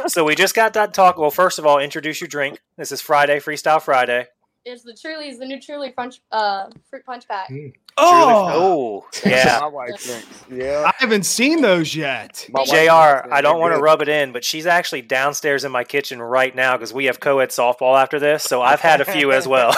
So 0.07 0.25
we 0.25 0.35
just 0.35 0.55
got 0.55 0.73
done 0.73 0.91
talking. 0.91 1.21
Well, 1.21 1.31
first 1.31 1.59
of 1.59 1.65
all, 1.65 1.79
introduce 1.79 2.19
your 2.19 2.27
drink. 2.27 2.59
This 2.77 2.91
is 2.91 3.01
Friday, 3.01 3.39
Freestyle 3.39 3.81
Friday. 3.81 4.25
It's 4.69 4.83
the 4.83 4.93
Truly's, 4.93 5.39
the 5.39 5.45
new 5.45 5.61
Truly 5.61 5.91
punch, 5.91 6.19
uh, 6.29 6.65
fruit 6.89 7.05
punch 7.05 7.25
pack. 7.25 7.49
Oh, 7.99 9.05
oh, 9.09 9.19
yeah. 9.25 9.59
my 9.61 9.67
wife 9.67 10.03
drinks. 10.03 10.43
Yeah. 10.51 10.83
I 10.85 10.91
haven't 10.99 11.23
seen 11.25 11.61
those 11.61 11.95
yet. 11.95 12.45
My 12.51 12.59
wife 12.59 12.69
Jr. 12.69 13.33
I 13.33 13.39
don't 13.41 13.61
want 13.61 13.73
to 13.73 13.79
rub 13.79 14.01
it 14.01 14.09
in, 14.09 14.33
but 14.33 14.43
she's 14.43 14.65
actually 14.65 15.03
downstairs 15.03 15.63
in 15.63 15.71
my 15.71 15.85
kitchen 15.85 16.21
right 16.21 16.53
now 16.53 16.75
because 16.75 16.93
we 16.93 17.05
have 17.05 17.21
co-ed 17.21 17.49
softball 17.49 17.99
after 17.99 18.19
this. 18.19 18.43
So 18.43 18.61
I've 18.61 18.81
had 18.81 18.99
a 18.99 19.05
few 19.05 19.31
as 19.31 19.47
well. 19.47 19.73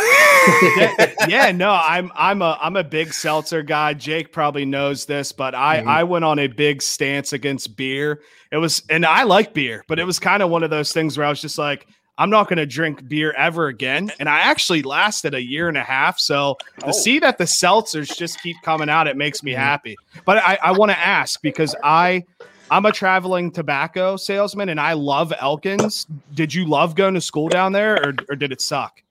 yeah, 0.76 1.14
yeah, 1.30 1.52
no, 1.52 1.72
I'm 1.72 2.12
I'm 2.16 2.42
a 2.42 2.58
I'm 2.60 2.76
a 2.76 2.84
big 2.84 3.14
seltzer 3.14 3.62
guy. 3.62 3.94
Jake 3.94 4.34
probably 4.34 4.66
knows 4.66 5.06
this, 5.06 5.32
but 5.32 5.54
I 5.54 5.82
Mhm. 5.82 5.88
I 5.88 6.04
went 6.04 6.26
on 6.26 6.40
a 6.40 6.48
big 6.48 6.82
stance 6.82 7.32
against 7.32 7.78
beer. 7.78 8.22
It 8.52 8.58
was 8.58 8.82
and 8.90 9.06
I 9.06 9.24
like 9.24 9.54
beer, 9.54 9.86
but 9.88 10.00
it 10.00 10.04
was 10.04 10.20
kind 10.20 10.42
of 10.44 10.50
one 10.50 10.64
of 10.64 10.72
those 10.72 10.92
things 10.92 11.18
where 11.18 11.28
I 11.28 11.30
was 11.30 11.42
just 11.42 11.58
like 11.60 11.86
I'm 12.20 12.30
not 12.30 12.50
going 12.50 12.58
to 12.58 12.66
drink 12.66 13.08
beer 13.08 13.32
ever 13.32 13.68
again. 13.68 14.12
And 14.20 14.28
I 14.28 14.42
actually 14.42 14.84
lasted 14.84 15.34
a 15.34 15.42
year 15.42 15.70
and 15.70 15.78
a 15.78 15.84
half. 15.84 16.20
So 16.20 16.58
to 16.80 16.88
Oh. 16.88 16.92
see 16.92 17.18
that 17.20 17.38
the 17.38 17.46
seltzers 17.46 18.16
just 18.16 18.44
keep 18.44 18.58
coming 18.62 18.90
out, 18.90 19.08
it 19.08 19.16
makes 19.16 19.42
me 19.42 19.54
mm-hmm. 19.54 19.62
happy. 19.62 19.96
But 20.26 20.38
I, 20.38 20.60
I 20.62 20.72
want 20.74 20.92
to 20.92 21.00
ask 21.00 21.42
because 21.42 21.76
I 21.82 22.26
I'm 22.72 22.86
a 22.86 22.92
traveling 22.92 23.52
tobacco 23.52 24.16
salesman 24.16 24.70
and 24.70 24.80
I 24.80 24.94
love 24.94 25.34
Elkins. 25.40 26.06
Did 26.36 26.54
you 26.54 26.66
love 26.66 26.94
going 26.94 27.16
to 27.16 27.22
school 27.22 27.50
down 27.50 27.72
there 27.72 27.96
or, 27.96 28.14
or 28.30 28.36
did 28.36 28.52
it 28.52 28.62
suck? 28.62 29.02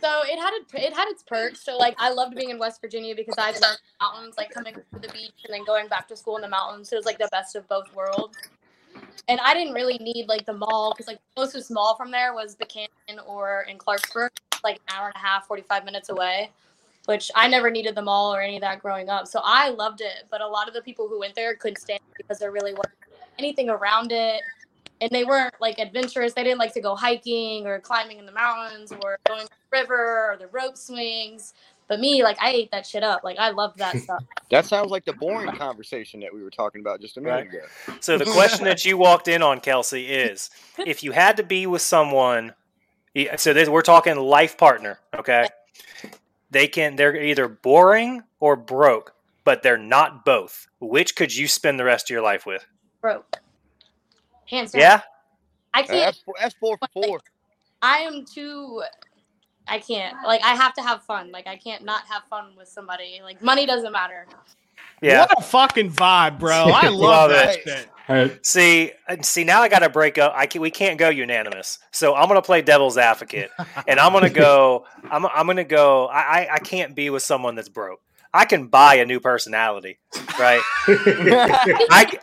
So 0.00 0.20
it 0.24 0.38
had 0.38 0.52
a, 0.52 0.86
it 0.86 0.94
had 0.94 1.08
its 1.08 1.22
perks. 1.22 1.64
So 1.64 1.76
like 1.76 1.94
I 1.98 2.10
loved 2.10 2.36
being 2.36 2.50
in 2.50 2.58
West 2.58 2.80
Virginia 2.80 3.14
because 3.16 3.34
I 3.36 3.50
loved 3.52 3.80
mountains, 4.00 4.34
like 4.36 4.50
coming 4.50 4.74
to 4.74 4.98
the 5.00 5.08
beach 5.08 5.32
and 5.44 5.52
then 5.52 5.64
going 5.64 5.88
back 5.88 6.08
to 6.08 6.16
school 6.16 6.36
in 6.36 6.42
the 6.42 6.48
mountains. 6.48 6.90
So 6.90 6.96
it 6.96 6.98
was 6.98 7.06
like 7.06 7.18
the 7.18 7.28
best 7.32 7.56
of 7.56 7.66
both 7.68 7.92
worlds. 7.94 8.36
And 9.28 9.40
I 9.40 9.54
didn't 9.54 9.74
really 9.74 9.98
need 9.98 10.26
like 10.28 10.46
the 10.46 10.52
mall 10.52 10.92
because 10.92 11.06
like 11.06 11.18
the 11.18 11.42
closest 11.42 11.70
mall 11.70 11.94
from 11.96 12.10
there 12.10 12.34
was 12.34 12.56
the 12.56 12.66
Canyon 12.66 13.24
or 13.26 13.66
in 13.68 13.78
Clarksburg, 13.78 14.30
like 14.64 14.76
an 14.76 14.96
hour 14.96 15.06
and 15.06 15.16
a 15.16 15.18
half, 15.18 15.46
forty 15.46 15.62
five 15.62 15.84
minutes 15.84 16.08
away. 16.08 16.50
Which 17.06 17.30
I 17.34 17.48
never 17.48 17.70
needed 17.70 17.94
the 17.94 18.02
mall 18.02 18.34
or 18.34 18.40
any 18.40 18.56
of 18.56 18.60
that 18.60 18.80
growing 18.80 19.08
up. 19.08 19.26
So 19.26 19.40
I 19.42 19.70
loved 19.70 20.00
it. 20.00 20.26
But 20.30 20.42
a 20.42 20.46
lot 20.46 20.68
of 20.68 20.74
the 20.74 20.82
people 20.82 21.08
who 21.08 21.20
went 21.20 21.34
there 21.34 21.54
couldn't 21.54 21.80
stand 21.80 22.00
it 22.10 22.16
because 22.18 22.38
there 22.38 22.52
really 22.52 22.72
wasn't 22.72 22.94
anything 23.38 23.70
around 23.70 24.12
it 24.12 24.42
and 25.00 25.10
they 25.10 25.24
weren't 25.24 25.54
like 25.60 25.78
adventurous. 25.78 26.34
They 26.34 26.44
didn't 26.44 26.58
like 26.58 26.74
to 26.74 26.80
go 26.80 26.94
hiking 26.94 27.66
or 27.66 27.80
climbing 27.80 28.18
in 28.18 28.26
the 28.26 28.32
mountains 28.32 28.92
or 28.92 29.18
going 29.26 29.46
to 29.46 29.48
the 29.48 29.78
river 29.78 30.30
or 30.30 30.36
the 30.38 30.48
rope 30.48 30.76
swings. 30.76 31.54
But 31.90 31.98
me, 31.98 32.22
like 32.22 32.38
I 32.40 32.52
ate 32.52 32.70
that 32.70 32.86
shit 32.86 33.02
up. 33.02 33.24
Like 33.24 33.36
I 33.38 33.50
loved 33.50 33.78
that 33.78 33.98
stuff. 33.98 34.22
That 34.50 34.64
sounds 34.64 34.92
like 34.92 35.04
the 35.04 35.12
boring 35.12 35.50
conversation 35.50 36.20
that 36.20 36.32
we 36.32 36.40
were 36.42 36.50
talking 36.50 36.80
about 36.80 37.00
just 37.00 37.16
a 37.16 37.20
minute 37.20 37.36
Right. 37.36 37.46
ago. 37.48 37.66
So 37.98 38.16
the 38.16 38.24
question 38.24 38.64
that 38.64 38.84
you 38.84 38.96
walked 38.96 39.26
in 39.26 39.42
on, 39.42 39.60
Kelsey, 39.60 40.06
is 40.06 40.50
if 40.86 41.02
you 41.02 41.10
had 41.10 41.36
to 41.38 41.42
be 41.42 41.66
with 41.66 41.82
someone, 41.82 42.54
so 43.36 43.52
this, 43.52 43.68
we're 43.68 43.82
talking 43.82 44.14
life 44.16 44.56
partner, 44.56 45.00
okay? 45.16 45.48
They 46.52 46.68
can 46.68 46.94
they're 46.94 47.16
either 47.16 47.48
boring 47.48 48.22
or 48.38 48.54
broke, 48.54 49.12
but 49.44 49.64
they're 49.64 49.76
not 49.76 50.24
both. 50.24 50.68
Which 50.78 51.16
could 51.16 51.34
you 51.34 51.48
spend 51.48 51.80
the 51.80 51.84
rest 51.84 52.06
of 52.06 52.14
your 52.14 52.22
life 52.22 52.46
with? 52.46 52.64
Broke. 53.00 53.36
Hands 54.48 54.70
down. 54.70 54.80
Yeah, 54.80 55.00
I 55.74 55.82
can't. 55.82 55.88
that's, 56.06 56.18
four, 56.18 56.34
that's 56.40 56.54
four 56.54 56.78
for 56.78 56.88
four. 56.92 57.20
I 57.82 57.98
am 57.98 58.24
too. 58.24 58.82
I 59.70 59.78
can't. 59.78 60.16
Like 60.26 60.42
I 60.42 60.54
have 60.54 60.74
to 60.74 60.82
have 60.82 61.02
fun. 61.04 61.30
Like 61.32 61.46
I 61.46 61.56
can't 61.56 61.84
not 61.84 62.02
have 62.08 62.24
fun 62.28 62.46
with 62.56 62.68
somebody. 62.68 63.20
Like 63.22 63.40
money 63.42 63.66
doesn't 63.66 63.92
matter. 63.92 64.26
yeah. 65.00 65.20
What 65.20 65.38
a 65.38 65.42
fucking 65.42 65.90
vibe, 65.92 66.38
bro. 66.38 66.54
I 66.74 66.88
Love 66.88 66.98
love 66.98 67.30
that 67.30 67.56
it. 67.56 67.62
shit. 67.64 68.44
See, 68.44 68.90
see, 69.22 69.44
now 69.44 69.62
I 69.62 69.68
got 69.68 69.78
to 69.80 69.88
break 69.88 70.18
up. 70.18 70.32
I 70.34 70.46
can, 70.46 70.60
we 70.60 70.72
can't 70.72 70.98
go 70.98 71.10
unanimous. 71.10 71.78
So 71.92 72.16
I'm 72.16 72.26
gonna 72.26 72.42
play 72.42 72.60
devil's 72.60 72.98
advocate, 72.98 73.50
and 73.86 74.00
I'm 74.00 74.12
gonna 74.12 74.28
go. 74.30 74.84
I'm, 75.10 75.24
I'm 75.26 75.46
gonna 75.46 75.62
go. 75.64 76.06
I, 76.06 76.18
I 76.42 76.54
I 76.54 76.58
can't 76.58 76.96
be 76.96 77.08
with 77.10 77.22
someone 77.22 77.54
that's 77.54 77.68
broke. 77.68 78.00
I 78.34 78.44
can 78.46 78.66
buy 78.68 78.96
a 78.96 79.04
new 79.04 79.18
personality, 79.20 79.98
right? 80.38 80.60
I, 80.88 82.18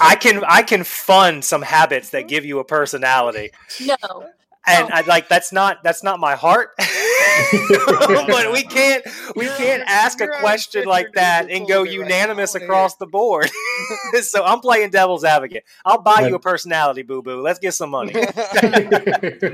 I 0.00 0.14
can 0.16 0.44
I 0.44 0.62
can 0.62 0.84
fund 0.84 1.44
some 1.44 1.62
habits 1.62 2.10
that 2.10 2.28
give 2.28 2.44
you 2.44 2.58
a 2.58 2.64
personality, 2.64 3.50
No. 3.80 4.28
And 4.66 4.90
I 4.92 5.02
like 5.02 5.28
that's 5.28 5.52
not 5.52 5.82
that's 5.82 6.02
not 6.02 6.20
my 6.20 6.34
heart. 6.34 6.70
but 6.78 8.52
we 8.52 8.62
can't 8.62 9.04
we 9.36 9.46
can't 9.46 9.82
ask 9.86 10.20
a 10.20 10.28
question 10.40 10.84
like 10.84 11.12
that 11.14 11.50
and 11.50 11.66
go 11.66 11.84
Google 11.84 12.00
right 12.02 12.10
unanimous 12.10 12.54
across 12.54 12.96
the 12.96 13.06
board. 13.06 13.50
so 14.22 14.44
I'm 14.44 14.60
playing 14.60 14.90
devil's 14.90 15.24
advocate. 15.24 15.64
I'll 15.84 16.00
buy 16.00 16.28
you 16.28 16.34
a 16.34 16.38
personality, 16.38 17.02
boo 17.02 17.22
boo. 17.22 17.40
Let's 17.40 17.58
get 17.58 17.72
some 17.74 17.90
money. 17.90 18.14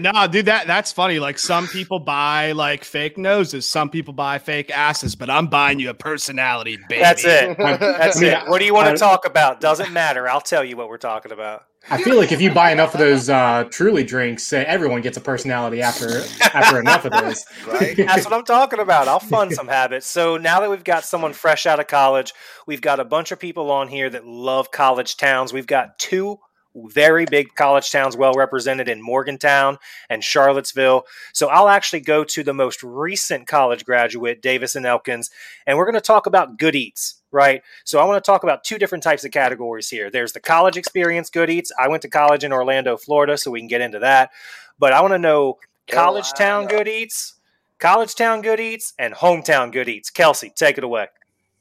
No, 0.00 0.26
dude, 0.26 0.46
that 0.46 0.66
that's 0.66 0.92
funny. 0.92 1.18
Like 1.18 1.38
some 1.38 1.66
people 1.68 1.98
buy 1.98 2.52
like 2.52 2.84
fake 2.84 3.18
noses, 3.18 3.68
some 3.68 3.90
people 3.90 4.14
buy 4.14 4.38
fake 4.38 4.70
asses, 4.70 5.14
but 5.14 5.30
I'm 5.30 5.46
buying 5.46 5.78
you 5.80 5.90
a 5.90 5.94
personality, 5.94 6.78
baby. 6.88 7.02
That's 7.02 7.24
it. 7.24 7.56
That's 7.58 8.20
Yeah. 8.20 8.44
it. 8.44 8.48
What 8.48 8.58
do 8.58 8.64
you 8.64 8.74
want 8.74 8.88
to 8.90 8.96
talk 8.96 9.26
about? 9.26 9.60
Doesn't 9.60 9.92
matter. 9.92 10.28
I'll 10.28 10.40
tell 10.40 10.64
you 10.64 10.76
what 10.76 10.88
we're 10.88 10.98
talking 10.98 11.32
about. 11.32 11.64
I 11.88 12.02
feel 12.02 12.16
like 12.16 12.30
if 12.30 12.40
you 12.40 12.52
buy 12.52 12.72
enough 12.72 12.94
of 12.94 13.00
those 13.00 13.30
uh, 13.30 13.64
Truly 13.70 14.04
drinks, 14.04 14.52
uh, 14.52 14.64
everyone 14.66 15.00
gets 15.00 15.16
a 15.16 15.20
personality 15.20 15.80
after 15.80 16.22
after 16.42 16.78
enough 16.78 17.04
of 17.04 17.12
those. 17.12 17.44
right? 17.66 17.96
That's 17.96 18.24
what 18.24 18.34
I'm 18.34 18.44
talking 18.44 18.80
about. 18.80 19.08
I'll 19.08 19.18
fund 19.18 19.52
some 19.52 19.66
habits. 19.66 20.06
So 20.06 20.36
now 20.36 20.60
that 20.60 20.70
we've 20.70 20.84
got 20.84 21.04
someone 21.04 21.32
fresh 21.32 21.66
out 21.66 21.80
of 21.80 21.86
college, 21.86 22.34
we've 22.66 22.82
got 22.82 23.00
a 23.00 23.04
bunch 23.04 23.32
of 23.32 23.38
people 23.38 23.70
on 23.70 23.88
here 23.88 24.10
that 24.10 24.26
love 24.26 24.70
college 24.70 25.16
towns. 25.16 25.52
We've 25.52 25.66
got 25.66 25.98
two 25.98 26.38
very 26.74 27.24
big 27.24 27.54
college 27.54 27.90
towns 27.90 28.16
well 28.16 28.32
represented 28.34 28.88
in 28.88 29.02
Morgantown 29.02 29.78
and 30.08 30.22
Charlottesville. 30.22 31.04
So 31.32 31.48
I'll 31.48 31.68
actually 31.68 32.00
go 32.00 32.24
to 32.24 32.42
the 32.42 32.54
most 32.54 32.82
recent 32.82 33.46
college 33.46 33.84
graduate, 33.84 34.42
Davis 34.42 34.76
and 34.76 34.86
Elkins, 34.86 35.30
and 35.66 35.76
we're 35.76 35.84
going 35.84 35.94
to 35.94 36.00
talk 36.00 36.26
about 36.26 36.58
good 36.58 36.76
eats, 36.76 37.22
right? 37.30 37.62
So 37.84 37.98
I 37.98 38.04
want 38.04 38.22
to 38.22 38.28
talk 38.28 38.42
about 38.42 38.64
two 38.64 38.78
different 38.78 39.04
types 39.04 39.24
of 39.24 39.32
categories 39.32 39.88
here. 39.88 40.10
There's 40.10 40.32
the 40.32 40.40
college 40.40 40.76
experience 40.76 41.30
good 41.30 41.50
eats. 41.50 41.72
I 41.78 41.88
went 41.88 42.02
to 42.02 42.08
college 42.08 42.44
in 42.44 42.52
Orlando, 42.52 42.96
Florida, 42.96 43.36
so 43.36 43.50
we 43.50 43.60
can 43.60 43.68
get 43.68 43.80
into 43.80 43.98
that. 44.00 44.30
But 44.78 44.92
I 44.92 45.00
want 45.00 45.12
to 45.14 45.18
know 45.18 45.58
college 45.88 46.32
town 46.32 46.66
good 46.66 46.88
eats, 46.88 47.34
college 47.78 48.14
town 48.14 48.42
good 48.42 48.60
eats, 48.60 48.94
and 48.98 49.12
hometown 49.14 49.72
good 49.72 49.88
eats. 49.88 50.10
Kelsey, 50.10 50.52
take 50.54 50.78
it 50.78 50.84
away. 50.84 51.08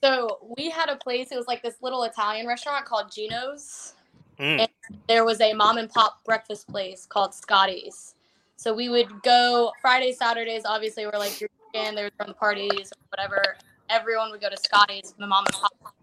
So 0.02 0.54
we 0.58 0.70
had 0.70 0.90
a 0.90 0.96
place. 0.96 1.28
It 1.32 1.36
was 1.36 1.48
like 1.48 1.62
this 1.62 1.76
little 1.82 2.04
Italian 2.04 2.48
restaurant 2.48 2.86
called 2.86 3.12
Gino's. 3.12 3.96
Mm. 4.40 4.68
There 5.08 5.26
was 5.26 5.42
a 5.42 5.54
mom 5.54 5.78
and 5.78 5.90
pop 5.90 6.24
breakfast 6.24 6.68
place 6.68 7.06
called 7.06 7.34
Scotty's. 7.34 8.16
So 8.56 8.74
we 8.74 8.90
would 8.90 9.22
go 9.24 9.72
Fridays, 9.82 10.18
Saturdays. 10.18 10.64
Obviously, 10.66 11.06
we're 11.06 11.20
like 11.20 11.40
your 11.40 11.50
weekend. 11.74 11.98
Were 11.98 12.10
throwing 12.18 12.30
the 12.30 12.34
parties, 12.34 12.92
whatever. 13.10 13.42
Everyone 13.90 14.32
would 14.32 14.42
go 14.42 14.50
to 14.50 14.58
Scotty's, 14.58 15.14
the 15.18 15.28
mom 15.28 15.46
and 15.46 15.56
pop, 15.56 15.96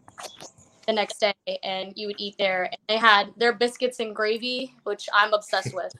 the 0.86 0.92
next 0.92 1.20
day, 1.20 1.34
and 1.62 1.92
you 1.96 2.06
would 2.08 2.16
eat 2.18 2.36
there. 2.38 2.64
And 2.64 2.78
they 2.88 2.96
had 2.96 3.28
their 3.36 3.52
biscuits 3.52 4.00
and 4.00 4.14
gravy, 4.14 4.74
which 4.84 5.08
I'm 5.12 5.32
obsessed 5.32 5.74
with. 5.74 5.92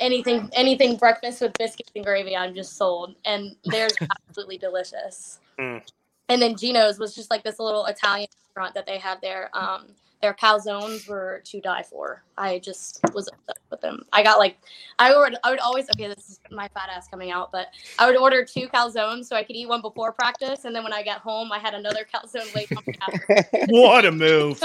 Anything, 0.00 0.48
anything 0.52 0.96
breakfast 0.96 1.40
with 1.40 1.52
biscuits 1.58 1.92
and 1.94 2.04
gravy, 2.04 2.36
I'm 2.36 2.54
just 2.54 2.76
sold. 2.76 3.16
And 3.24 3.56
they're 3.64 3.88
absolutely 4.28 4.58
delicious. 4.58 5.40
Mm. 5.58 5.82
And 6.28 6.42
then 6.42 6.56
Gino's 6.56 6.98
was 6.98 7.14
just 7.14 7.30
like 7.30 7.42
this 7.42 7.58
little 7.58 7.86
Italian 7.86 8.28
restaurant 8.46 8.74
that 8.74 8.86
they 8.86 8.98
had 8.98 9.20
there. 9.20 9.50
Um, 9.54 9.88
their 10.20 10.34
calzones 10.34 11.06
were 11.08 11.40
to 11.44 11.60
die 11.60 11.82
for. 11.82 12.24
I 12.36 12.58
just 12.58 13.00
was 13.14 13.28
obsessed 13.28 13.60
with 13.70 13.80
them. 13.80 14.02
I 14.12 14.22
got 14.24 14.38
like, 14.38 14.56
I 14.98 15.16
would, 15.16 15.36
I 15.44 15.50
would 15.50 15.60
always, 15.60 15.86
okay, 15.90 16.08
this 16.08 16.28
is 16.28 16.40
my 16.50 16.66
fat 16.68 16.88
ass 16.92 17.06
coming 17.08 17.30
out, 17.30 17.52
but 17.52 17.68
I 18.00 18.06
would 18.06 18.16
order 18.16 18.44
two 18.44 18.66
calzones 18.68 19.26
so 19.26 19.36
I 19.36 19.44
could 19.44 19.54
eat 19.54 19.68
one 19.68 19.80
before 19.80 20.12
practice, 20.12 20.64
and 20.64 20.74
then 20.74 20.82
when 20.82 20.92
I 20.92 21.02
got 21.04 21.20
home, 21.20 21.52
I 21.52 21.58
had 21.58 21.74
another 21.74 22.04
calzone 22.12 22.52
late 22.54 22.68
on 22.76 22.82
after. 23.00 23.48
What 23.68 24.04
a 24.04 24.10
move. 24.12 24.60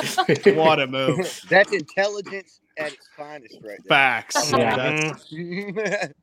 What 0.56 0.80
a 0.80 0.88
move. 0.88 1.42
That's 1.50 1.72
intelligence 1.72 2.60
at 2.78 2.94
its 2.94 3.08
finest, 3.16 3.56
right 3.62 3.78
there. 3.84 3.90
Facts. 3.90 4.52
Yeah. 4.52 4.76
That's- 4.76 5.30
Mm, 5.32 5.76
there. 5.76 6.14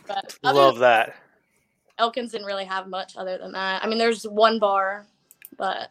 But 0.06 0.38
other 0.44 0.58
love 0.58 0.74
than 0.74 0.82
that. 0.82 1.16
Elkins 1.98 2.30
didn't 2.32 2.46
really 2.46 2.64
have 2.64 2.86
much 2.88 3.16
other 3.16 3.36
than 3.36 3.52
that. 3.52 3.84
I 3.84 3.88
mean, 3.88 3.98
there's 3.98 4.24
one 4.24 4.58
bar, 4.58 5.06
but 5.58 5.90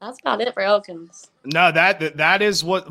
that's 0.00 0.20
about 0.20 0.40
it 0.40 0.52
for 0.54 0.62
Elkins. 0.62 1.30
No, 1.44 1.72
that 1.72 2.00
that- 2.00 2.16
that 2.16 2.42
is 2.42 2.62
what 2.64 2.88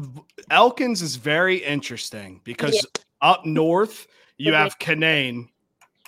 Elkins 0.51 1.01
is 1.01 1.16
very 1.16 1.58
interesting 1.58 2.41
because 2.43 2.86
up 3.22 3.45
north 3.45 4.08
you 4.38 4.53
have 4.53 4.78
Canaan, 4.80 5.49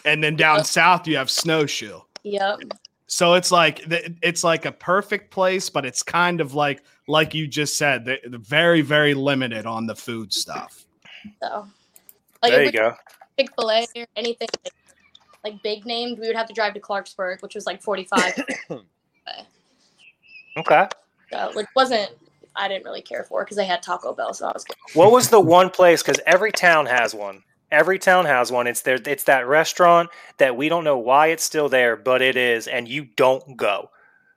and 0.06 0.24
then 0.24 0.36
down 0.36 0.58
Yep. 0.58 0.66
south 0.66 1.08
you 1.08 1.18
have 1.18 1.30
Snowshoe. 1.30 2.00
Yep. 2.24 2.60
So 3.08 3.34
it's 3.34 3.52
like 3.52 3.82
it's 4.22 4.44
like 4.44 4.66
a 4.66 4.72
perfect 4.72 5.32
place, 5.32 5.70
but 5.70 5.86
it's 5.86 6.04
kind 6.04 6.42
of 6.42 6.54
like 6.54 6.84
like 7.08 7.34
you 7.34 7.48
just 7.48 7.78
said, 7.78 8.06
they- 8.06 8.20
they're 8.28 8.38
very 8.40 8.82
very 8.82 9.14
limited 9.14 9.66
on 9.66 9.88
the 9.88 9.96
food 9.96 10.32
stuff. 10.34 10.86
So, 11.42 11.68
like, 12.44 12.52
There 12.52 12.64
you 12.64 12.72
go. 12.72 12.94
Chick 13.38 13.50
Fil 13.56 13.72
A 13.72 13.86
or 13.96 14.06
anything 14.16 14.48
like, 14.64 14.74
like 15.44 15.64
big 15.64 15.86
named, 15.86 16.20
we 16.20 16.28
would 16.28 16.36
have 16.36 16.48
to 16.48 16.54
drive 16.54 16.74
to 16.76 16.80
Clarksburg, 16.80 17.42
which 17.42 17.56
was 17.56 17.66
like 17.66 17.82
45, 17.82 18.44
Okay. 20.60 20.88
so, 21.32 21.52
which 21.54 21.68
wasn't. 21.76 22.12
I 22.56 22.68
didn't 22.68 22.84
really 22.84 23.02
care 23.02 23.24
for 23.24 23.44
because 23.44 23.58
they 23.58 23.66
had 23.66 23.82
Taco 23.82 24.14
Bell, 24.14 24.34
so 24.34 24.48
I 24.48 24.52
was 24.52 24.64
good. 24.64 24.76
What 24.94 25.12
was 25.12 25.30
the 25.30 25.40
one 25.40 25.70
place? 25.70 26.02
Because 26.02 26.20
every 26.26 26.52
town 26.52 26.88
has 26.88 27.14
one. 27.14 27.44
Every 27.72 28.00
town 28.00 28.26
has 28.26 28.52
one. 28.52 28.68
It's 28.68 28.82
there. 28.82 28.98
It's 29.06 29.26
that 29.26 29.48
restaurant 29.48 30.10
that 30.38 30.58
we 30.58 30.68
don't 30.70 30.84
know 30.84 30.98
why 30.98 31.28
it's 31.28 31.44
still 31.44 31.70
there, 31.70 31.96
but 31.96 32.22
it 32.22 32.36
is, 32.36 32.68
and 32.68 32.88
you 32.88 33.08
don't 33.16 33.56
go. 33.56 33.92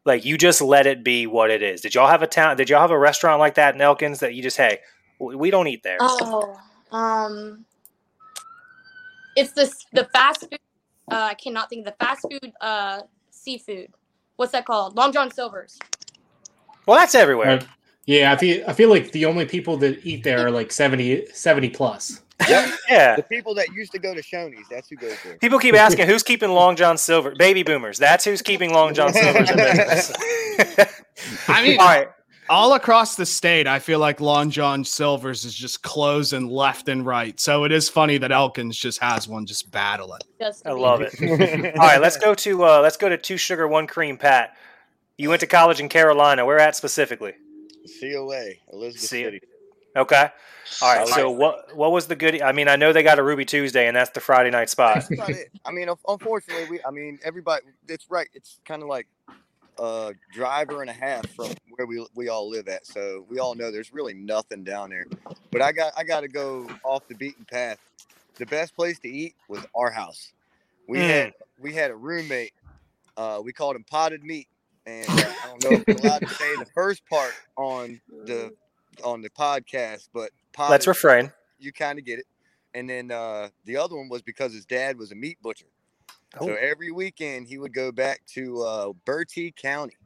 Like 0.04 0.24
you 0.24 0.36
just 0.36 0.60
let 0.60 0.86
it 0.86 1.04
be 1.04 1.26
what 1.26 1.50
it 1.50 1.62
is. 1.62 1.80
Did 1.80 1.94
y'all 1.94 2.08
have 2.08 2.22
a 2.22 2.26
town? 2.26 2.56
Did 2.56 2.68
y'all 2.68 2.80
have 2.80 2.90
a 2.90 2.98
restaurant 2.98 3.38
like 3.38 3.54
that 3.54 3.74
in 3.74 3.80
Elkins 3.80 4.20
that 4.20 4.34
you 4.34 4.42
just 4.42 4.56
hey, 4.56 4.80
we 5.18 5.36
we 5.36 5.50
don't 5.50 5.68
eat 5.68 5.82
there? 5.82 5.96
Oh, 6.00 6.58
um, 6.90 7.64
it's 9.36 9.52
this 9.52 9.86
the 9.92 10.04
fast 10.12 10.40
food. 10.40 10.58
Uh, 11.10 11.28
I 11.30 11.34
cannot 11.34 11.68
think 11.68 11.86
of 11.86 11.94
the 11.96 12.04
fast 12.04 12.26
food. 12.28 12.52
Uh, 12.60 13.02
seafood. 13.30 13.88
What's 14.36 14.52
that 14.52 14.66
called? 14.66 14.96
Long 14.96 15.12
John 15.12 15.30
Silver's. 15.30 15.78
Well, 16.86 16.98
that's 16.98 17.14
everywhere. 17.14 17.50
Uh, 17.50 17.62
yeah, 18.06 18.32
I 18.32 18.36
feel 18.36 18.64
I 18.66 18.72
feel 18.72 18.90
like 18.90 19.12
the 19.12 19.24
only 19.26 19.46
people 19.46 19.76
that 19.78 20.04
eat 20.04 20.24
there 20.24 20.44
are 20.46 20.50
like 20.50 20.72
70, 20.72 21.26
70 21.32 21.70
plus. 21.70 22.20
Yep. 22.48 22.70
Yeah. 22.90 23.16
The 23.16 23.22
people 23.22 23.54
that 23.54 23.68
used 23.72 23.92
to 23.92 23.98
go 23.98 24.14
to 24.14 24.20
Shoney's, 24.20 24.66
that's 24.68 24.88
who 24.88 24.96
goes 24.96 25.16
there. 25.24 25.36
People 25.38 25.58
keep 25.58 25.74
asking 25.74 26.06
who's 26.06 26.22
keeping 26.22 26.50
Long 26.50 26.76
John 26.76 26.98
Silver. 26.98 27.32
Baby 27.38 27.62
boomers. 27.62 27.98
That's 27.98 28.24
who's 28.24 28.42
keeping 28.42 28.72
Long 28.72 28.92
John 28.92 29.12
Silver's. 29.14 29.48
I 31.48 31.62
mean, 31.62 31.78
all 31.80 31.86
right. 31.86 32.08
all 32.50 32.74
across 32.74 33.14
the 33.16 33.24
state, 33.24 33.66
I 33.66 33.78
feel 33.78 33.98
like 33.98 34.20
Long 34.20 34.50
John 34.50 34.84
Silver's 34.84 35.44
is 35.46 35.54
just 35.54 35.82
closing 35.82 36.48
left 36.48 36.88
and 36.88 37.06
right. 37.06 37.38
So 37.40 37.64
it 37.64 37.72
is 37.72 37.88
funny 37.88 38.18
that 38.18 38.30
Elkins 38.32 38.76
just 38.76 38.98
has 39.00 39.26
one 39.26 39.46
just 39.46 39.70
battling. 39.70 40.20
Just 40.38 40.66
I 40.66 40.72
love 40.72 41.00
it. 41.00 41.14
All 41.78 41.86
right, 41.86 42.00
let's 42.00 42.18
go 42.18 42.34
to 42.34 42.64
uh, 42.64 42.80
let's 42.82 42.96
go 42.98 43.08
to 43.08 43.16
two 43.16 43.38
sugar 43.38 43.68
one 43.68 43.86
cream. 43.86 44.18
Pat, 44.18 44.54
you 45.22 45.28
went 45.28 45.40
to 45.40 45.46
college 45.46 45.80
in 45.80 45.88
Carolina. 45.88 46.44
Where 46.44 46.58
at 46.58 46.74
specifically? 46.76 47.34
COA, 48.00 48.50
Elizabeth 48.72 49.00
See- 49.08 49.22
City. 49.24 49.40
Okay. 49.94 50.28
All 50.80 50.94
right. 50.96 51.06
So 51.08 51.30
what 51.30 51.76
what 51.76 51.92
was 51.92 52.06
the 52.06 52.16
good? 52.16 52.40
I 52.40 52.52
mean, 52.52 52.66
I 52.68 52.76
know 52.76 52.92
they 52.92 53.02
got 53.02 53.18
a 53.18 53.22
Ruby 53.22 53.44
Tuesday, 53.44 53.86
and 53.88 53.96
that's 53.96 54.10
the 54.10 54.20
Friday 54.20 54.48
night 54.50 54.70
spot. 54.70 54.94
That's 54.94 55.10
about 55.12 55.30
it. 55.30 55.50
I 55.66 55.70
mean, 55.70 55.88
unfortunately, 56.08 56.66
we. 56.70 56.80
I 56.84 56.90
mean, 56.90 57.18
everybody. 57.24 57.64
It's 57.88 58.10
right. 58.10 58.28
It's 58.32 58.58
kind 58.64 58.82
of 58.82 58.88
like 58.88 59.06
a 59.78 60.14
driver 60.32 60.80
and 60.80 60.88
a 60.88 60.94
half 60.94 61.26
from 61.34 61.50
where 61.76 61.86
we 61.86 62.06
we 62.14 62.28
all 62.28 62.48
live 62.48 62.68
at. 62.68 62.86
So 62.86 63.26
we 63.28 63.38
all 63.38 63.54
know 63.54 63.70
there's 63.70 63.92
really 63.92 64.14
nothing 64.14 64.64
down 64.64 64.88
there. 64.90 65.06
But 65.50 65.60
I 65.60 65.72
got 65.72 65.92
I 65.96 66.04
got 66.04 66.20
to 66.20 66.28
go 66.28 66.66
off 66.84 67.06
the 67.08 67.14
beaten 67.14 67.44
path. 67.44 67.78
The 68.36 68.46
best 68.46 68.74
place 68.74 68.98
to 69.00 69.08
eat 69.08 69.34
was 69.48 69.60
our 69.74 69.90
house. 69.90 70.32
We 70.88 70.98
Mm. 70.98 71.08
had 71.08 71.32
we 71.60 71.74
had 71.74 71.90
a 71.90 71.96
roommate 71.96 72.54
Uh, 73.14 73.42
we 73.44 73.52
called 73.52 73.76
him 73.76 73.84
potted 73.84 74.24
meat, 74.24 74.48
and 74.86 75.08
uh, 75.08 75.12
I 75.12 75.46
don't 75.48 75.64
know 75.64 75.70
if 75.72 75.86
we're 75.86 76.08
allowed 76.08 76.20
to 76.20 76.34
say 76.34 76.56
the 76.56 76.66
first 76.74 77.02
part 77.08 77.32
on 77.56 78.00
the 78.24 78.52
on 79.04 79.22
the 79.22 79.30
podcast, 79.30 80.08
but 80.12 80.30
potted, 80.52 80.70
Let's 80.70 80.86
refrain. 80.86 81.32
you 81.58 81.72
kind 81.72 81.98
of 81.98 82.04
get 82.04 82.18
it. 82.18 82.26
And 82.74 82.88
then 82.88 83.10
uh, 83.10 83.48
the 83.64 83.76
other 83.76 83.96
one 83.96 84.08
was 84.08 84.22
because 84.22 84.52
his 84.52 84.64
dad 84.64 84.98
was 84.98 85.12
a 85.12 85.14
meat 85.14 85.38
butcher. 85.42 85.66
Oh. 86.38 86.46
So 86.46 86.54
every 86.54 86.90
weekend 86.90 87.46
he 87.46 87.58
would 87.58 87.74
go 87.74 87.92
back 87.92 88.22
to 88.34 88.62
uh, 88.62 88.92
Bertie 89.04 89.52
County 89.52 89.96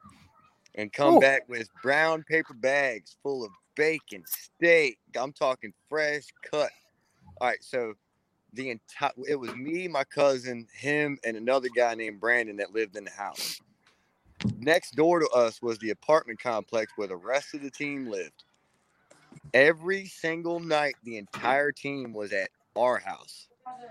and 0.75 0.93
come 0.93 1.17
Ooh. 1.17 1.21
back 1.21 1.49
with 1.49 1.69
brown 1.83 2.25
paper 2.25 2.55
bags 2.55 3.17
full 3.23 3.45
of 3.45 3.51
bacon, 3.77 4.25
steak. 4.27 4.99
I'm 5.19 5.33
talking 5.33 5.73
fresh 5.89 6.25
cut. 6.51 6.71
All 7.41 7.49
right, 7.49 7.63
so 7.63 7.95
the 8.55 8.71
entire 8.71 9.11
it 9.29 9.37
was 9.37 9.55
me, 9.55 9.87
my 9.89 10.05
cousin, 10.05 10.67
him, 10.75 11.19
and 11.25 11.37
another 11.37 11.69
guy 11.75 11.95
named 11.95 12.21
Brandon 12.21 12.57
that 12.57 12.75
lived 12.75 12.97
in 12.97 13.05
the 13.05 13.11
house. 13.11 13.61
Next 14.59 14.95
door 14.97 15.21
to 15.21 15.29
us 15.31 15.61
was 15.63 15.79
the 15.79 15.91
apartment 15.91 16.41
complex 16.41 16.93
where 16.97 17.09
the 17.09 17.17
rest 17.17 17.55
of 17.55 17.63
the 17.63 17.71
team 17.71 18.07
lived. 18.09 18.45
Every 19.55 20.07
single 20.07 20.61
night, 20.61 20.97
the 21.05 21.19
entire 21.19 21.73
team 21.73 22.13
was 22.13 22.33
at 22.33 22.49
our 22.75 22.99
house. 22.99 23.49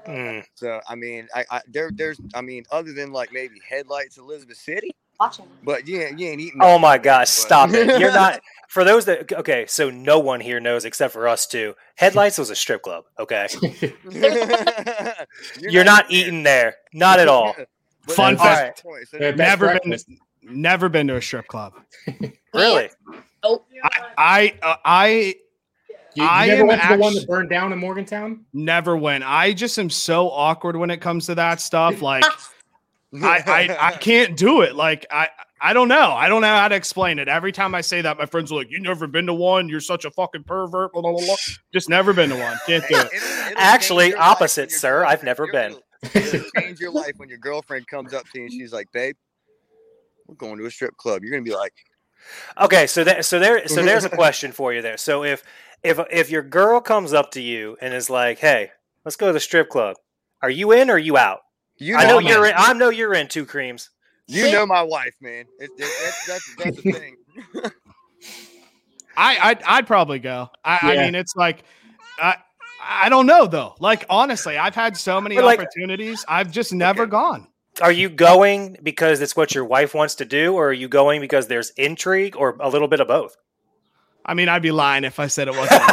Mm. 0.08 0.46
So 0.56 0.80
I 0.88 0.96
mean, 0.96 1.28
I, 1.36 1.46
I 1.52 1.62
there 1.68 1.92
there's 1.94 2.20
I 2.34 2.42
mean, 2.42 2.64
other 2.72 2.94
than 2.94 3.12
like 3.12 3.32
maybe 3.34 3.56
headlights 3.68 4.18
Elizabeth 4.18 4.58
City, 4.58 4.92
Watching. 5.20 5.48
but 5.64 5.88
yeah, 5.88 6.10
you 6.16 6.28
ain't 6.30 6.40
eating. 6.42 6.60
Oh 6.62 6.80
my 6.80 6.98
gosh, 6.98 7.28
but- 7.28 7.28
stop 7.28 7.70
it. 7.72 8.00
You're 8.00 8.14
not 8.14 8.42
for 8.70 8.84
those 8.84 9.06
that 9.06 9.32
okay, 9.34 9.66
so 9.68 9.90
no 9.90 10.20
one 10.20 10.40
here 10.40 10.60
knows 10.60 10.86
except 10.86 11.12
for 11.14 11.28
us 11.28 11.46
two. 11.46 11.76
Headlights 11.96 12.38
was 12.38 12.50
a 12.50 12.56
strip 12.56 12.84
club, 12.84 13.04
okay? 13.20 13.48
You're, 15.60 15.84
not 15.84 16.08
there. 16.10 16.18
eating 16.18 16.44
there. 16.44 16.76
Not 16.94 17.20
at 17.20 17.28
all. 17.28 17.56
But 18.08 18.16
Fun 18.16 18.38
fact. 18.38 18.78
the 18.78 18.84
point. 18.84 19.08
So 19.10 19.18
Yeah, 19.18 19.32
then- 19.32 19.38
Best 19.38 19.50
never 19.50 19.68
been, 19.68 19.78
breakfast. 19.90 20.10
Never 20.46 20.90
been 20.90 21.08
to 21.08 21.16
a 21.18 21.22
strip 21.22 21.48
club. 21.48 21.74
Really? 22.54 22.90
Oh, 23.44 23.66
I 24.18 24.54
uh, 24.62 24.76
I 24.86 25.08
You, 26.16 26.24
you 26.24 26.24
I 26.24 26.48
never 26.48 26.62
am 26.62 26.68
went 26.68 26.82
to 26.84 26.88
the 26.88 26.98
one 26.98 27.14
that 27.16 27.28
burned 27.28 27.50
down 27.50 27.74
in 27.74 27.80
Morgantown? 27.80 28.46
never 28.54 28.96
went. 28.96 29.26
I 29.26 29.52
just 29.52 29.78
am 29.78 29.90
so 29.90 30.30
awkward 30.32 30.78
when 30.78 30.90
it 30.90 31.02
comes 31.02 31.26
to 31.26 31.36
that 31.36 31.60
stuff. 31.60 32.02
Like 32.02 32.24
I, 33.22 33.44
I 33.46 33.78
I 33.90 33.92
can't 34.00 34.38
do 34.38 34.62
it. 34.62 34.74
Like 34.76 35.06
I 35.12 35.28
I 35.60 35.74
don't 35.74 35.90
know. 35.90 36.12
I 36.14 36.30
don't 36.30 36.42
know 36.42 36.48
how 36.48 36.70
to 36.70 36.76
explain 36.76 37.20
it. 37.20 37.28
Every 37.28 37.52
time 37.52 37.76
I 37.76 37.82
say 37.82 38.00
that, 38.02 38.18
my 38.18 38.26
friends 38.26 38.54
are 38.54 38.56
like, 38.56 38.72
"You 38.72 38.80
never 38.80 39.06
been 39.06 39.26
to 39.26 39.34
one? 39.34 39.68
You're 39.68 39.82
such 39.82 40.06
a 40.06 40.12
fucking 40.12 40.44
pervert." 40.44 40.94
Blah, 40.94 41.02
blah, 41.02 41.12
blah, 41.12 41.26
blah. 41.26 41.36
Just 41.74 41.90
never 41.90 42.14
been 42.14 42.30
to 42.30 42.38
one. 42.38 42.58
Can't 42.66 42.88
do 42.88 42.96
it. 42.96 43.08
it'll- 43.14 43.48
it'll 43.48 43.54
Actually, 43.58 44.08
your 44.10 44.18
life 44.18 44.22
when 44.28 44.32
opposite, 44.32 44.72
sir. 44.72 45.04
I've 45.04 45.24
never 45.24 45.48
been. 45.52 45.76
It'll 46.14 46.42
change 46.58 46.80
your 46.80 46.92
life 47.02 47.14
when 47.18 47.28
your 47.28 47.38
girlfriend 47.40 47.88
comes 47.88 48.14
up 48.14 48.24
to 48.32 48.40
you 48.40 48.46
and 48.46 48.54
she's 48.54 48.72
like, 48.72 48.90
"Babe, 48.94 49.16
we're 50.28 50.36
going 50.36 50.58
to 50.60 50.66
a 50.66 50.72
strip 50.72 50.96
club." 50.98 51.24
You're 51.24 51.32
gonna 51.32 51.44
be 51.44 51.56
like, 51.56 51.74
Okay, 52.60 52.88
so 52.88 53.04
that 53.04 53.26
so 53.26 53.40
there 53.40 53.68
so 53.68 53.84
there's 53.84 54.06
a 54.06 54.10
question 54.24 54.52
for 54.52 54.74
you 54.74 54.82
there. 54.82 54.98
So 54.98 55.24
if 55.24 55.44
if 55.84 56.00
if 56.12 56.30
your 56.30 56.42
girl 56.44 56.82
comes 56.82 57.14
up 57.14 57.32
to 57.32 57.42
you 57.42 57.78
and 57.82 57.94
is 57.94 58.10
like, 58.10 58.40
"Hey, 58.40 58.72
let's 59.04 59.16
go 59.16 59.28
to 59.28 59.34
the 59.34 59.40
strip 59.40 59.70
club," 59.70 59.96
are 60.42 60.50
you 60.50 60.72
in 60.72 60.90
or 60.90 60.94
are 60.94 60.98
you 60.98 61.18
out? 61.18 61.42
"You 61.78 61.96
I 61.98 62.06
know 62.08 62.18
I'm 62.20 62.26
you're 62.26 62.46
in. 62.46 62.52
in. 62.52 62.58
I 62.58 62.74
know 62.74 62.90
you're 62.90 63.14
in 63.14 63.28
two 63.28 63.46
creams. 63.46 63.90
You 64.28 64.52
know 64.52 64.66
my 64.66 64.82
wife, 64.82 65.14
man. 65.22 65.46
It, 65.60 65.70
it, 65.78 65.92
that's 66.02 66.26
that's 66.28 66.56
that's 66.56 66.82
the 66.82 66.92
thing. 66.92 67.16
I 69.18 69.38
I'd, 69.42 69.64
I'd 69.64 69.88
probably 69.88 70.20
go. 70.20 70.50
I, 70.64 70.80
I 70.82 70.96
mean, 71.06 71.16
it's 71.16 71.36
like 71.36 71.64
I 72.18 72.38
I 72.84 73.10
don't 73.10 73.26
know 73.28 73.46
though. 73.46 73.76
Like 73.80 74.06
honestly, 74.10 74.58
I've 74.58 74.76
had 74.76 74.98
so 74.98 75.22
many 75.22 75.40
like- 75.40 75.60
opportunities. 75.60 76.26
I've 76.28 76.52
just 76.52 76.74
never 76.74 77.04
Okay. 77.04 77.12
gone. 77.12 77.48
Are 77.82 77.92
you 77.92 78.10
going 78.10 78.78
because 78.84 79.22
it's 79.22 79.36
what 79.36 79.54
your 79.54 79.66
wife 79.66 79.94
wants 79.94 80.16
to 80.16 80.26
do, 80.26 80.54
or 80.56 80.70
are 80.70 80.74
you 80.74 80.88
going 80.88 81.22
because 81.22 81.48
there's 81.48 81.72
intrigue, 81.72 82.36
or 82.36 82.58
a 82.60 82.70
little 82.70 82.88
bit 82.88 83.00
of 83.00 83.08
both? 83.08 83.36
I 84.26 84.34
mean, 84.34 84.50
I'd 84.50 84.62
be 84.64 84.72
lying 84.72 85.04
if 85.04 85.20
I 85.20 85.28
said 85.28 85.48
it 85.48 85.54
wasn't. 85.56 85.84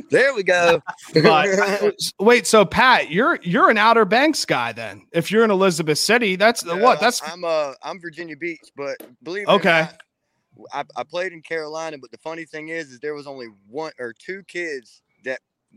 there 0.10 0.34
we 0.34 0.42
go. 0.42 0.82
but 1.22 1.94
wait, 2.18 2.46
so 2.46 2.64
Pat, 2.64 3.10
you're 3.10 3.38
you're 3.42 3.70
an 3.70 3.78
Outer 3.78 4.04
Banks 4.04 4.44
guy 4.44 4.72
then? 4.72 5.06
If 5.12 5.30
you're 5.30 5.44
in 5.44 5.50
Elizabeth 5.50 5.98
City, 5.98 6.34
that's 6.36 6.64
Yeah, 6.64 6.74
what? 6.74 7.00
That's 7.00 7.22
I'm 7.24 7.44
uh 7.44 7.74
I'm 7.82 8.00
Virginia 8.00 8.36
Beach, 8.36 8.72
but 8.76 8.96
believe 9.22 9.42
it 9.42 9.48
Okay. 9.50 9.80
or 9.80 9.82
not, 9.82 10.02
I, 10.72 10.84
I 10.96 11.04
played 11.04 11.32
in 11.32 11.40
Carolina, 11.42 11.98
but 11.98 12.10
the 12.10 12.18
funny 12.18 12.44
thing 12.44 12.68
is, 12.68 12.90
is 12.90 12.98
there 13.00 13.14
was 13.14 13.26
only 13.28 13.46
one 13.68 13.92
or 14.00 14.12
two 14.12 14.42
kids 14.44 15.02
that 15.08 15.09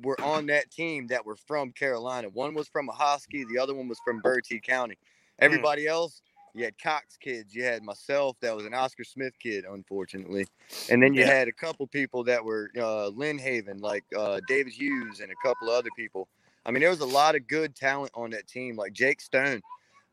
were 0.02 0.18
on 0.24 0.48
that 0.48 0.72
team 0.72 1.08
that 1.08 1.26
were 1.26 1.36
from 1.36 1.72
Carolina. 1.72 2.30
One 2.30 2.54
was 2.54 2.68
from 2.68 2.88
Ahoskie, 2.88 3.46
the 3.48 3.60
other 3.62 3.74
one 3.76 3.88
was 3.88 4.00
from 4.06 4.20
Bertie 4.22 4.60
County. 4.60 4.98
Everybody 5.40 5.88
else, 5.88 6.22
you 6.54 6.64
had 6.64 6.78
Cox 6.78 7.18
kids. 7.18 7.54
You 7.54 7.64
had 7.64 7.84
myself, 7.84 8.38
that 8.42 8.56
was 8.56 8.66
an 8.66 8.74
Oscar 8.74 9.04
Smith 9.04 9.34
kid, 9.40 9.66
unfortunately, 9.70 10.48
and 10.90 11.02
then 11.02 11.14
you 11.14 11.22
Yeah. 11.22 11.28
had 11.28 11.48
a 11.48 11.52
couple 11.52 11.86
people 11.88 12.24
that 12.26 12.44
were 12.44 12.72
uh, 12.78 13.08
Lynn 13.08 13.38
Haven, 13.40 13.80
like 13.80 14.04
uh, 14.18 14.40
David 14.48 14.74
Hughes, 14.74 15.20
and 15.20 15.32
a 15.32 15.36
couple 15.44 15.70
of 15.70 15.76
other 15.76 15.90
people. 15.96 16.28
I 16.66 16.72
mean, 16.72 16.82
there 16.82 16.90
was 16.90 17.02
a 17.02 17.06
lot 17.06 17.36
of 17.36 17.48
good 17.48 17.76
talent 17.76 18.12
on 18.16 18.30
that 18.32 18.48
team, 18.48 18.76
like 18.76 18.94
Jake 18.94 19.20
Stone. 19.22 19.62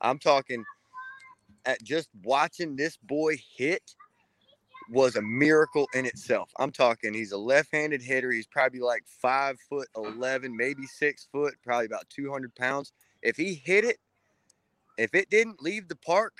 I'm 0.00 0.18
talking 0.18 0.64
at 1.66 1.82
just 1.82 2.08
watching 2.22 2.76
this 2.76 2.96
boy 2.96 3.36
hit 3.56 3.94
was 4.90 5.16
a 5.16 5.22
miracle 5.22 5.88
in 5.94 6.04
itself. 6.04 6.50
I'm 6.58 6.72
talking 6.72 7.14
he's 7.14 7.32
a 7.32 7.38
left-handed 7.38 8.02
hitter. 8.02 8.32
He's 8.32 8.46
probably 8.46 8.80
like 8.80 9.04
five 9.06 9.56
foot 9.68 9.88
eleven, 9.96 10.56
maybe 10.56 10.86
six 10.86 11.28
foot, 11.30 11.54
probably 11.64 11.86
about 11.86 12.08
200 12.10 12.54
pounds. 12.54 12.92
If 13.22 13.36
he 13.36 13.54
hit 13.54 13.84
it, 13.84 13.98
if 14.98 15.14
it 15.14 15.30
didn't 15.30 15.62
leave 15.62 15.88
the 15.88 15.96
park, 15.96 16.34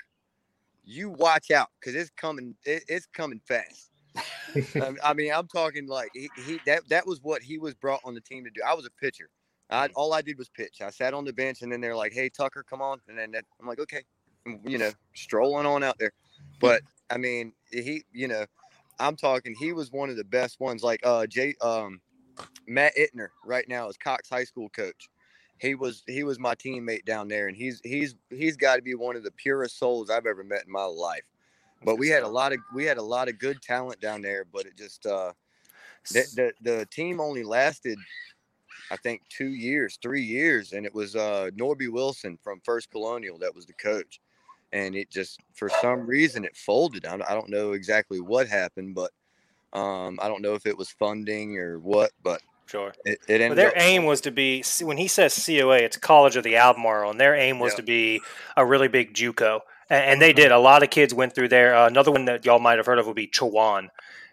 you 0.83 1.09
watch 1.09 1.51
out 1.51 1.69
because 1.79 1.95
it's 1.95 2.11
coming. 2.11 2.55
It, 2.65 2.83
it's 2.87 3.05
coming 3.05 3.41
fast. 3.47 3.89
I, 4.15 4.79
um, 4.81 4.97
I 5.03 5.13
mean, 5.13 5.31
I'm 5.33 5.47
talking 5.47 5.87
like 5.87 6.09
he, 6.13 6.29
he 6.45 6.59
that 6.65 6.87
that 6.89 7.07
was 7.07 7.21
what 7.21 7.41
he 7.41 7.57
was 7.57 7.73
brought 7.73 8.01
on 8.03 8.13
the 8.13 8.21
team 8.21 8.43
to 8.43 8.49
do. 8.49 8.61
I 8.67 8.73
was 8.73 8.85
a 8.85 8.91
pitcher. 8.91 9.29
I 9.69 9.87
mm. 9.87 9.91
all 9.95 10.13
I 10.13 10.21
did 10.21 10.37
was 10.37 10.49
pitch. 10.49 10.81
I 10.81 10.89
sat 10.89 11.13
on 11.13 11.23
the 11.23 11.33
bench, 11.33 11.61
and 11.61 11.71
then 11.71 11.81
they're 11.81 11.95
like, 11.95 12.13
"Hey, 12.13 12.29
Tucker, 12.29 12.63
come 12.67 12.81
on," 12.81 12.99
and 13.07 13.17
then 13.17 13.31
that, 13.31 13.45
I'm 13.59 13.67
like, 13.67 13.79
"Okay," 13.79 14.03
you 14.65 14.77
know, 14.77 14.91
strolling 15.13 15.65
on 15.65 15.83
out 15.83 15.97
there. 15.97 16.11
But 16.59 16.81
I 17.11 17.17
mean, 17.17 17.53
he, 17.71 18.03
you 18.13 18.27
know, 18.27 18.45
I'm 18.99 19.15
talking. 19.15 19.53
He 19.53 19.73
was 19.73 19.91
one 19.91 20.09
of 20.09 20.15
the 20.15 20.23
best 20.23 20.59
ones. 20.59 20.83
Like 20.83 21.01
uh, 21.03 21.27
Jay, 21.27 21.55
um, 21.61 21.99
Matt 22.67 22.93
Ittner 22.97 23.27
right 23.45 23.67
now 23.67 23.89
is 23.89 23.97
Cox 23.97 24.29
High 24.29 24.45
School 24.45 24.69
coach. 24.69 25.09
He 25.57 25.75
was 25.75 26.03
he 26.07 26.23
was 26.23 26.39
my 26.39 26.55
teammate 26.55 27.05
down 27.05 27.27
there, 27.27 27.47
and 27.47 27.55
he's 27.55 27.81
he's 27.83 28.15
he's 28.29 28.57
got 28.57 28.77
to 28.77 28.81
be 28.81 28.95
one 28.95 29.15
of 29.15 29.23
the 29.23 29.31
purest 29.31 29.77
souls 29.77 30.09
I've 30.09 30.25
ever 30.25 30.43
met 30.43 30.65
in 30.65 30.71
my 30.71 30.85
life. 30.85 31.23
But 31.83 31.97
we 31.97 32.09
had 32.09 32.23
a 32.23 32.27
lot 32.27 32.53
of 32.53 32.59
we 32.73 32.85
had 32.85 32.97
a 32.97 33.03
lot 33.03 33.27
of 33.27 33.39
good 33.39 33.61
talent 33.61 33.99
down 34.01 34.21
there, 34.21 34.45
but 34.51 34.65
it 34.65 34.77
just 34.77 35.05
uh, 35.05 35.33
the, 36.11 36.53
the 36.63 36.71
the 36.71 36.85
team 36.87 37.19
only 37.19 37.43
lasted, 37.43 37.99
I 38.91 38.97
think, 38.97 39.21
two 39.29 39.49
years, 39.49 39.99
three 40.01 40.23
years, 40.23 40.73
and 40.73 40.85
it 40.85 40.93
was 40.93 41.15
uh, 41.15 41.49
Norby 41.55 41.91
Wilson 41.91 42.37
from 42.43 42.61
First 42.63 42.91
Colonial 42.91 43.37
that 43.39 43.53
was 43.53 43.65
the 43.65 43.73
coach, 43.73 44.19
and 44.73 44.95
it 44.95 45.09
just 45.09 45.39
for 45.53 45.69
some 45.69 46.05
reason 46.07 46.45
it 46.45 46.55
folded. 46.55 47.05
I 47.05 47.11
don't, 47.11 47.29
I 47.29 47.33
don't 47.33 47.49
know 47.49 47.73
exactly 47.73 48.19
what 48.19 48.47
happened, 48.47 48.95
but 48.95 49.11
um, 49.73 50.19
I 50.21 50.27
don't 50.27 50.41
know 50.41 50.53
if 50.55 50.65
it 50.65 50.77
was 50.77 50.89
funding 50.89 51.57
or 51.57 51.79
what, 51.79 52.11
but 52.23 52.41
Sure. 52.67 52.93
it, 53.03 53.19
it 53.27 53.41
ended 53.41 53.49
Well, 53.49 53.55
their 53.57 53.67
up 53.69 53.81
aim 53.81 54.05
was 54.05 54.21
to 54.21 54.31
be 54.31 54.63
when 54.81 54.97
he 54.97 55.07
says 55.07 55.45
COA, 55.45 55.77
it's 55.77 55.97
College 55.97 56.37
of 56.37 56.43
the 56.43 56.55
Albemarle, 56.55 57.11
and 57.11 57.19
their 57.19 57.35
aim 57.35 57.59
was 57.59 57.73
Yeah. 57.73 57.77
to 57.77 57.83
be 57.83 58.21
a 58.55 58.65
really 58.65 58.87
big 58.87 59.13
JUCO, 59.13 59.59
and, 59.89 60.03
and 60.05 60.21
they 60.21 60.31
did. 60.31 60.51
A 60.51 60.57
lot 60.57 60.83
of 60.83 60.89
kids 60.89 61.13
went 61.13 61.35
through 61.35 61.49
there. 61.49 61.75
Uh, 61.75 61.87
another 61.87 62.11
one 62.11 62.25
that 62.25 62.45
y'all 62.45 62.59
might 62.59 62.77
have 62.77 62.85
heard 62.85 62.99
of 62.99 63.07
would 63.07 63.15
be 63.15 63.27
Chowan. 63.27 63.89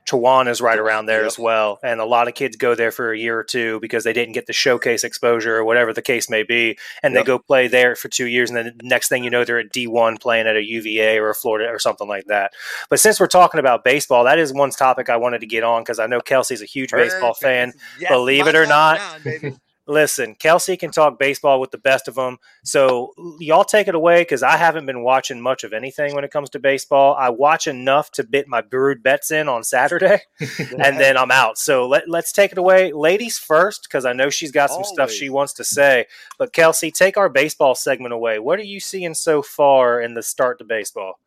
Chowan 0.09 0.49
is 0.49 0.61
right 0.61 0.79
around 0.79 1.07
there 1.07 1.19
Yep. 1.23 1.27
as 1.27 1.39
well, 1.39 1.79
and 1.83 2.01
a 2.01 2.05
lot 2.05 2.29
of 2.29 2.35
kids 2.35 2.57
go 2.57 2.75
there 2.75 2.91
for 2.91 3.13
a 3.13 3.19
year 3.19 3.39
or 3.39 3.45
two 3.45 3.79
because 3.81 4.05
they 4.05 4.13
didn't 4.13 4.33
get 4.33 4.47
the 4.47 4.53
showcase 4.53 5.05
exposure 5.05 5.57
or 5.57 5.65
whatever 5.65 5.93
the 5.93 6.01
case 6.03 6.31
may 6.31 6.43
be, 6.43 6.79
and 7.03 7.15
they 7.15 7.23
go 7.23 7.39
play 7.39 7.69
there 7.69 7.95
for 7.95 8.09
two 8.09 8.27
years, 8.27 8.49
and 8.51 8.57
then 8.57 8.75
the 8.77 8.89
next 8.89 9.09
thing 9.09 9.23
you 9.25 9.31
know, 9.31 9.45
they're 9.45 9.59
at 9.59 9.71
D 9.71 9.87
one 9.87 10.17
playing 10.17 10.47
at 10.47 10.57
a 10.57 10.65
UVA 10.65 11.19
or 11.19 11.29
a 11.31 11.35
Florida 11.35 11.69
or 11.69 11.79
something 11.79 12.09
like 12.09 12.25
that. 12.27 12.53
But 12.89 13.01
since 13.01 13.21
we're 13.21 13.27
talking 13.27 13.61
about 13.61 13.85
baseball, 13.85 14.25
that 14.25 14.39
is 14.39 14.53
one 14.53 14.71
topic 14.71 15.11
I 15.11 15.17
wanted 15.17 15.41
to 15.41 15.47
get 15.47 15.63
on 15.65 15.83
because 15.83 15.99
I 15.99 16.07
know 16.07 16.21
Kelsey's 16.21 16.63
a 16.63 16.67
huge 16.67 16.91
baseball 16.93 17.35
fan. 17.35 17.73
Yes, 18.01 18.11
believe 18.11 18.47
it 18.47 18.55
or 18.55 18.67
not. 18.67 19.01
baby. 19.25 19.57
Listen, 19.89 20.35
Kelsey 20.35 20.77
can 20.77 20.91
talk 20.91 21.19
baseball 21.19 21.61
with 21.61 21.71
the 21.71 21.79
best 21.79 22.09
of 22.09 22.15
them. 22.15 22.37
So 22.63 23.15
y'all 23.41 23.65
take 23.65 23.89
it 23.89 23.95
away 23.95 24.21
because 24.21 24.43
I 24.43 24.59
haven't 24.59 24.85
been 24.85 25.03
watching 25.03 25.41
much 25.41 25.65
of 25.65 25.73
anything 25.73 26.15
when 26.15 26.25
it 26.25 26.31
comes 26.31 26.51
to 26.51 26.59
baseball. 26.59 27.17
I 27.19 27.31
watch 27.31 27.67
enough 27.67 28.11
to 28.13 28.23
bit 28.23 28.49
my 28.49 28.61
brewed 28.61 29.03
bets 29.03 29.31
in 29.31 29.49
on 29.49 29.65
Saturday, 29.65 30.21
and 30.79 31.01
then 31.01 31.17
I'm 31.17 31.31
out. 31.31 31.57
So 31.57 31.89
let, 31.89 32.07
let's 32.07 32.33
take 32.33 32.53
it 32.53 32.59
away, 32.59 32.93
ladies 32.93 33.39
first, 33.39 33.85
because 33.85 34.05
I 34.05 34.13
know 34.13 34.29
she's 34.29 34.53
got 34.53 34.69
some 34.69 34.85
stuff 34.85 35.11
she 35.11 35.31
wants 35.31 35.55
to 35.55 35.65
say. 35.65 36.05
But 36.39 36.53
Kelsey, 36.53 36.91
take 36.91 37.17
our 37.17 37.31
baseball 37.31 37.75
segment 37.75 38.13
away. 38.13 38.39
What 38.39 38.59
are 38.59 38.65
you 38.65 38.81
seeing 38.81 39.15
so 39.15 39.41
far 39.41 40.03
in 40.03 40.13
the 40.13 40.23
start 40.23 40.59
to 40.59 40.65
baseball? 40.65 41.19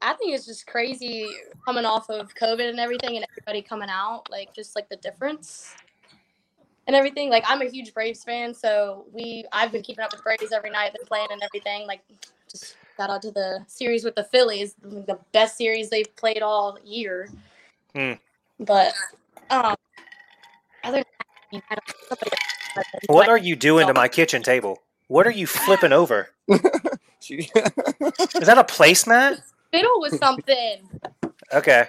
I 0.00 0.12
think 0.12 0.36
it's 0.36 0.46
just 0.46 0.68
crazy 0.68 1.26
coming 1.64 1.84
off 1.84 2.08
of 2.10 2.32
COVID 2.36 2.70
and 2.70 2.78
everything, 2.78 3.16
and 3.16 3.26
everybody 3.32 3.60
coming 3.60 3.88
out, 3.90 4.30
like 4.30 4.54
just 4.54 4.76
like 4.76 4.88
the 4.88 4.96
difference 4.98 5.74
and 6.88 6.96
everything. 6.96 7.30
Like 7.30 7.44
I'm 7.46 7.62
a 7.62 7.66
huge 7.66 7.94
Braves 7.94 8.24
fan, 8.24 8.52
so 8.52 9.04
we 9.12 9.44
I've 9.52 9.70
been 9.70 9.82
keeping 9.82 10.04
up 10.04 10.10
with 10.12 10.24
Braves 10.24 10.50
every 10.52 10.70
night, 10.70 10.92
been 10.94 11.06
playing 11.06 11.28
and 11.30 11.40
everything. 11.42 11.86
Like 11.86 12.00
just 12.50 12.74
shout 12.96 13.10
out 13.10 13.22
to 13.22 13.30
the 13.30 13.60
series 13.68 14.02
with 14.02 14.16
the 14.16 14.24
Phillies, 14.24 14.74
the 14.82 15.18
best 15.32 15.56
series 15.56 15.90
they've 15.90 16.14
played 16.16 16.42
all 16.42 16.76
year. 16.84 17.28
Hmm. 17.94 18.14
But 18.58 18.94
um, 19.50 19.76
other 20.82 21.04
than 21.04 21.04
that, 21.52 21.62
I 21.70 21.74
don't- 21.74 22.08
somebody 22.08 22.30
else- 22.76 22.86
What 23.06 23.28
are 23.28 23.38
you 23.38 23.54
doing 23.54 23.86
to 23.86 23.94
my 23.94 24.08
kitchen 24.08 24.42
table? 24.42 24.82
What 25.06 25.26
are 25.26 25.30
you 25.32 25.46
flipping 25.46 25.92
over? 25.92 26.30
Is 26.48 26.58
that 27.52 28.58
a 28.58 28.64
placemat? 28.64 29.42
fiddle 29.70 30.00
with 30.00 30.18
something? 30.18 30.88
Okay. 31.52 31.88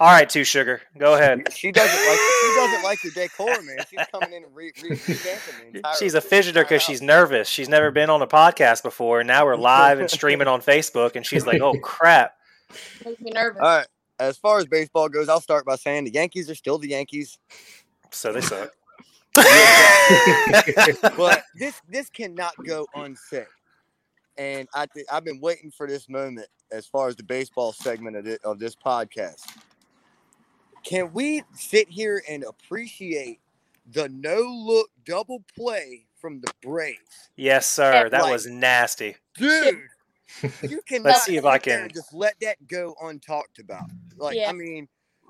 All 0.00 0.10
right, 0.10 0.28
two 0.28 0.44
sugar. 0.44 0.80
Go 0.96 1.14
ahead. 1.14 1.52
she 1.52 1.70
doesn't 1.70 2.08
like 2.08 2.18
she 2.18 2.52
doesn't 2.56 2.82
like 2.82 2.98
the 3.02 3.10
decor, 3.10 3.62
man. 3.62 3.76
She's 3.90 4.00
coming 4.10 4.32
in 4.32 4.44
and 4.44 4.56
re, 4.56 4.72
re, 4.82 4.90
revamping 4.96 5.72
the 5.72 5.76
entire. 5.76 5.94
She's 5.96 6.14
a 6.14 6.22
fidgeter 6.22 6.54
because 6.54 6.80
she's 6.80 7.02
nervous. 7.02 7.48
She's 7.48 7.68
never 7.68 7.90
been 7.90 8.08
on 8.08 8.22
a 8.22 8.26
podcast 8.26 8.82
before, 8.82 9.20
and 9.20 9.28
now 9.28 9.44
we're 9.44 9.56
live 9.56 10.00
and 10.00 10.10
streaming 10.10 10.48
on 10.48 10.62
Facebook, 10.62 11.16
and 11.16 11.26
she's 11.26 11.46
like, 11.46 11.60
"Oh 11.60 11.74
crap!" 11.82 12.32
Makes 13.04 13.20
me 13.20 13.30
nervous. 13.30 13.60
All 13.60 13.76
right. 13.76 13.86
As 14.18 14.38
far 14.38 14.58
as 14.58 14.64
baseball 14.66 15.10
goes, 15.10 15.28
I'll 15.28 15.40
start 15.40 15.66
by 15.66 15.76
saying 15.76 16.04
the 16.04 16.12
Yankees 16.12 16.48
are 16.48 16.54
still 16.54 16.78
the 16.78 16.88
Yankees. 16.88 17.38
So 18.10 18.32
they 18.32 18.40
suck. 18.40 18.70
but 19.34 19.44
this 21.58 21.78
this 21.88 22.08
cannot 22.08 22.54
go 22.66 22.86
unsaid. 22.94 23.46
And 24.38 24.66
I 24.74 24.86
th- 24.86 25.06
I've 25.12 25.24
been 25.24 25.40
waiting 25.40 25.70
for 25.70 25.86
this 25.86 26.08
moment 26.08 26.46
as 26.72 26.86
far 26.86 27.08
as 27.08 27.16
the 27.16 27.22
baseball 27.22 27.74
segment 27.74 28.16
of, 28.16 28.24
thi- 28.24 28.38
of 28.44 28.58
this 28.58 28.74
podcast. 28.74 29.42
Can 30.84 31.12
we 31.12 31.42
sit 31.54 31.88
here 31.88 32.22
and 32.28 32.44
appreciate 32.44 33.40
the 33.92 34.08
no 34.08 34.40
look 34.40 34.90
double 35.04 35.42
play 35.56 36.06
from 36.20 36.40
the 36.40 36.52
Braves? 36.62 37.30
yes, 37.36 37.66
sir. 37.66 38.08
That 38.08 38.22
Like- 38.22 38.32
was 38.32 38.46
nasty. 38.46 39.16
Dude, 39.36 39.80
you 40.62 40.80
cannot 40.88 41.18
see 41.18 41.36
if 41.36 41.44
I 41.44 41.58
can- 41.58 41.90
just 41.92 42.12
let 42.12 42.34
that 42.40 42.66
go 42.66 42.94
untalked 43.02 43.58
about. 43.58 43.90
Like, 44.16 44.36
Yeah. 44.36 44.50
I 44.50 44.52
mean, 44.52 44.88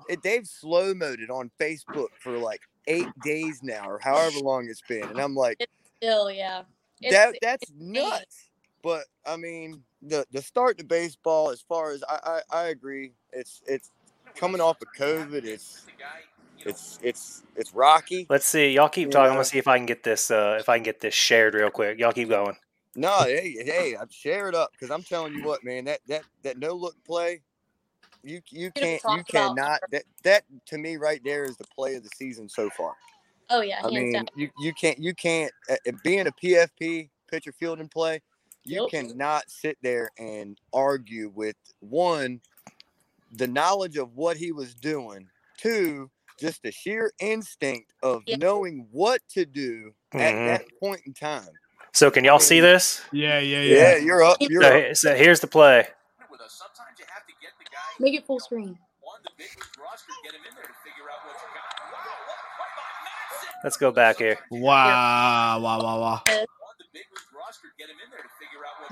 it, 0.09 0.21
they've 0.23 0.47
slow 0.47 0.93
moded 0.93 1.29
on 1.29 1.51
Facebook 1.59 2.09
for 2.19 2.37
like 2.37 2.61
eight 2.87 3.07
days 3.23 3.61
now 3.63 3.87
or 3.89 3.99
however 3.99 4.39
long 4.39 4.67
it's 4.69 4.81
been. 4.81 5.03
And 5.03 5.19
I'm 5.19 5.35
like, 5.35 5.65
Still, 5.97 6.31
yeah. 6.31 6.63
It's- 7.01 7.13
that 7.13 7.37
that's 7.41 7.69
insane. 7.71 7.93
nuts. 7.93 8.49
But 8.83 9.05
I 9.25 9.37
mean, 9.37 9.83
the 10.01 10.25
the 10.31 10.41
start 10.41 10.77
to 10.79 10.83
baseball, 10.83 11.51
as 11.51 11.61
far 11.61 11.91
as 11.91 12.03
I, 12.09 12.41
I 12.51 12.57
I 12.57 12.63
agree, 12.69 13.13
it's 13.31 13.61
it's 13.67 13.91
coming 14.35 14.61
off 14.61 14.81
of 14.81 14.87
COVID. 14.97 15.43
It's 15.45 15.85
it's 16.65 16.99
it's 17.01 17.43
it's 17.55 17.73
rocky. 17.73 18.27
Let's 18.29 18.45
see. 18.45 18.71
Y'all 18.71 18.89
keep 18.89 19.11
talking. 19.11 19.29
I'm 19.29 19.35
gonna 19.35 19.45
see 19.45 19.57
if 19.57 19.67
I 19.67 19.77
can 19.77 19.85
get 19.85 20.03
this. 20.03 20.31
Uh, 20.31 20.57
if 20.59 20.69
I 20.69 20.77
can 20.77 20.83
get 20.83 20.99
this 20.99 21.13
shared 21.13 21.53
real 21.53 21.69
quick. 21.69 21.99
Y'all 21.99 22.11
keep 22.11 22.29
going. 22.29 22.55
No, 22.95 23.23
hey 23.23 23.55
hey, 23.63 23.95
I'm 23.99 24.09
share 24.09 24.49
it 24.49 24.55
up 24.55 24.71
because 24.73 24.91
I'm 24.91 25.03
telling 25.03 25.33
you 25.33 25.43
what, 25.43 25.63
man. 25.63 25.85
That 25.85 26.01
that 26.07 26.23
that 26.43 26.57
no 26.57 26.73
look 26.73 26.95
play, 27.05 27.41
you 28.23 28.41
you 28.49 28.71
can't 28.71 29.01
you 29.09 29.23
cannot 29.23 29.79
that 29.91 30.03
that 30.23 30.43
to 30.67 30.77
me 30.77 30.97
right 30.97 31.21
there 31.23 31.45
is 31.45 31.57
the 31.57 31.65
play 31.73 31.95
of 31.95 32.03
the 32.03 32.09
season 32.15 32.49
so 32.49 32.69
far. 32.71 32.93
Oh 33.49 33.61
yeah, 33.61 33.79
I 33.79 33.83
hands 33.83 33.93
mean, 33.93 34.13
down. 34.13 34.25
you 34.35 34.49
you 34.59 34.73
can't 34.73 34.99
you 34.99 35.13
can't 35.15 35.51
uh, 35.69 35.75
uh, 35.87 35.91
being 36.03 36.27
a 36.27 36.31
PFP 36.31 37.09
pitcher 37.29 37.53
field 37.53 37.79
and 37.79 37.89
play. 37.89 38.21
You 38.63 38.81
Yep. 38.83 38.89
cannot 38.91 39.49
sit 39.49 39.77
there 39.81 40.11
and 40.19 40.57
argue 40.71 41.31
with 41.33 41.55
one, 41.79 42.41
the 43.31 43.47
knowledge 43.47 43.97
of 43.97 44.13
what 44.15 44.37
he 44.37 44.51
was 44.51 44.73
doing. 44.75 45.27
Two, 45.57 46.09
just 46.39 46.63
the 46.63 46.71
sheer 46.71 47.11
instinct 47.19 47.93
of 48.03 48.23
Yeah. 48.25 48.37
knowing 48.37 48.87
what 48.91 49.21
to 49.29 49.45
do 49.45 49.93
at 50.13 50.33
Mhm. 50.33 50.45
that 50.47 50.65
point 50.79 51.01
in 51.05 51.13
time. 51.13 51.49
So 51.93 52.09
can 52.09 52.23
y'all 52.23 52.39
see 52.39 52.59
this? 52.59 53.01
Yeah, 53.11 53.39
yeah, 53.39 53.61
Yeah, 53.61 53.75
yeah. 53.75 53.97
you're 53.97 54.23
up. 54.23 54.37
You're 54.39 54.63
So, 54.63 54.77
up. 54.79 54.95
so 54.95 55.15
here's 55.15 55.39
the 55.39 55.47
play. 55.47 55.87
Make 57.99 58.15
it 58.15 58.25
full 58.25 58.39
screen. 58.39 58.79
Let's 63.63 63.77
go 63.77 63.91
back 63.91 64.17
here. 64.17 64.39
Wow, 64.49 65.59
wow, 65.61 65.83
wow, 65.83 65.99
wow. 65.99 66.45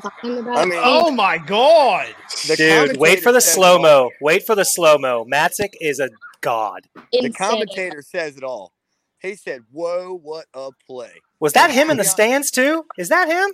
Behind 0.02 0.45
the. 0.45 0.52
I 0.52 0.66
mean, 0.66 0.80
Oh 0.84 1.12
my 1.12 1.38
god. 1.38 2.14
the 2.47 2.56
Dude, 2.56 2.97
wait 2.97 3.22
for 3.22 3.32
the 3.32 3.41
slow 3.41 3.80
mo. 3.80 4.12
Wait 4.22 4.45
for 4.45 4.56
the 4.56 4.66
slow 4.66 4.97
mo. 4.97 5.26
Matzik 5.26 5.74
is 5.82 6.00
a 6.00 6.10
god. 6.41 6.88
The 7.12 7.32
commentator 7.32 8.02
says 8.02 8.38
it 8.38 8.43
all. 8.43 8.74
He 9.22 9.36
said, 9.36 9.64
"Whoa, 9.72 10.18
what 10.22 10.45
a 10.54 10.70
play!" 10.88 11.12
Was 11.39 11.54
that 11.54 11.72
him 11.72 11.89
in 11.89 11.97
the 11.97 12.04
stands 12.06 12.52
too? 12.52 12.86
Is 12.97 13.10
that 13.10 13.28
him? 13.28 13.54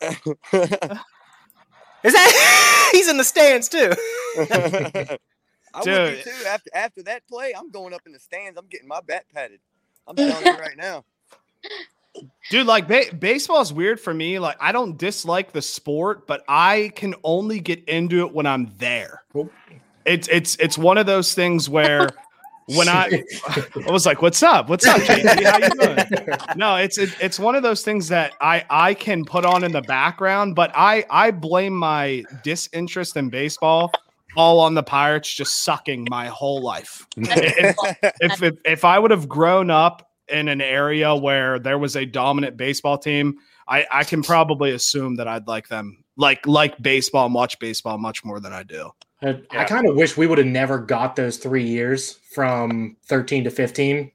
Is 2.04 2.12
that 2.12 2.88
he's 2.92 3.08
in 3.08 3.16
the 3.16 3.24
stands 3.24 3.68
too? 3.68 3.92
I 5.74 5.80
would 5.80 5.84
be 5.84 5.90
Dude. 5.90 6.24
too. 6.24 6.46
After 6.46 6.70
after 6.74 7.02
that 7.04 7.26
play, 7.28 7.52
I'm 7.56 7.70
going 7.70 7.92
up 7.92 8.02
in 8.06 8.12
the 8.12 8.20
stands. 8.20 8.58
I'm 8.58 8.66
getting 8.66 8.88
my 8.88 9.00
bat 9.00 9.24
patted. 9.34 9.60
I'm 10.06 10.16
telling 10.16 10.46
you 10.46 10.52
right 10.58 10.76
now. 10.76 11.04
Dude, 12.50 12.66
like 12.66 12.88
ba- 12.88 13.14
baseball 13.18 13.60
is 13.60 13.72
weird 13.72 14.00
for 14.00 14.14
me. 14.14 14.38
Like 14.38 14.56
I 14.60 14.72
don't 14.72 14.96
dislike 14.96 15.52
the 15.52 15.62
sport, 15.62 16.26
but 16.26 16.42
I 16.48 16.92
can 16.96 17.14
only 17.24 17.60
get 17.60 17.84
into 17.88 18.20
it 18.20 18.32
when 18.32 18.46
I'm 18.46 18.72
there. 18.78 19.22
Cool. 19.32 19.50
It's 20.04 20.28
it's 20.28 20.56
it's 20.56 20.78
one 20.78 20.98
of 20.98 21.06
those 21.06 21.34
things 21.34 21.68
where 21.68 22.08
when 22.66 22.88
I 22.88 23.22
I 23.86 23.90
was 23.90 24.06
like, 24.06 24.22
"What's 24.22 24.42
up? 24.42 24.68
What's 24.68 24.86
up, 24.86 25.00
JT? 25.02 25.44
How 25.44 25.58
you 25.58 25.70
doing?" 25.70 26.38
No, 26.56 26.76
it's 26.76 26.98
it, 26.98 27.10
it's 27.20 27.38
one 27.38 27.54
of 27.54 27.62
those 27.62 27.82
things 27.82 28.08
that 28.08 28.32
I 28.40 28.64
I 28.70 28.94
can 28.94 29.24
put 29.24 29.44
on 29.44 29.64
in 29.64 29.72
the 29.72 29.82
background, 29.82 30.54
but 30.54 30.70
I 30.74 31.04
I 31.10 31.30
blame 31.30 31.74
my 31.74 32.24
disinterest 32.42 33.16
in 33.16 33.28
baseball 33.28 33.92
all 34.36 34.60
on 34.60 34.74
the 34.74 34.82
Pirates 34.82 35.34
just 35.34 35.64
sucking 35.64 36.06
my 36.10 36.26
whole 36.26 36.62
life. 36.62 37.06
if, 37.16 37.76
if, 38.20 38.42
if 38.42 38.56
if 38.64 38.84
I 38.84 38.98
would 38.98 39.10
have 39.10 39.28
grown 39.28 39.70
up 39.70 40.07
in 40.30 40.48
an 40.48 40.60
area 40.60 41.14
where 41.14 41.58
there 41.58 41.78
was 41.78 41.96
a 41.96 42.04
dominant 42.04 42.56
baseball 42.56 42.98
team, 42.98 43.38
I, 43.66 43.86
I 43.90 44.04
can 44.04 44.22
probably 44.22 44.72
assume 44.72 45.16
that 45.16 45.28
I'd 45.28 45.46
like 45.46 45.68
them 45.68 46.04
like 46.16 46.46
like 46.46 46.80
baseball, 46.82 47.26
and 47.26 47.34
watch 47.34 47.58
baseball 47.58 47.98
much 47.98 48.24
more 48.24 48.40
than 48.40 48.52
I 48.52 48.62
do. 48.62 48.90
I, 49.22 49.28
Yeah. 49.28 49.60
I 49.62 49.64
kind 49.64 49.88
of 49.88 49.96
wish 49.96 50.16
we 50.16 50.26
would 50.26 50.38
have 50.38 50.46
never 50.46 50.78
got 50.78 51.16
those 51.16 51.38
three 51.38 51.64
years 51.64 52.12
from 52.34 52.96
13 53.06 53.44
to 53.44 53.50
15 53.50 54.10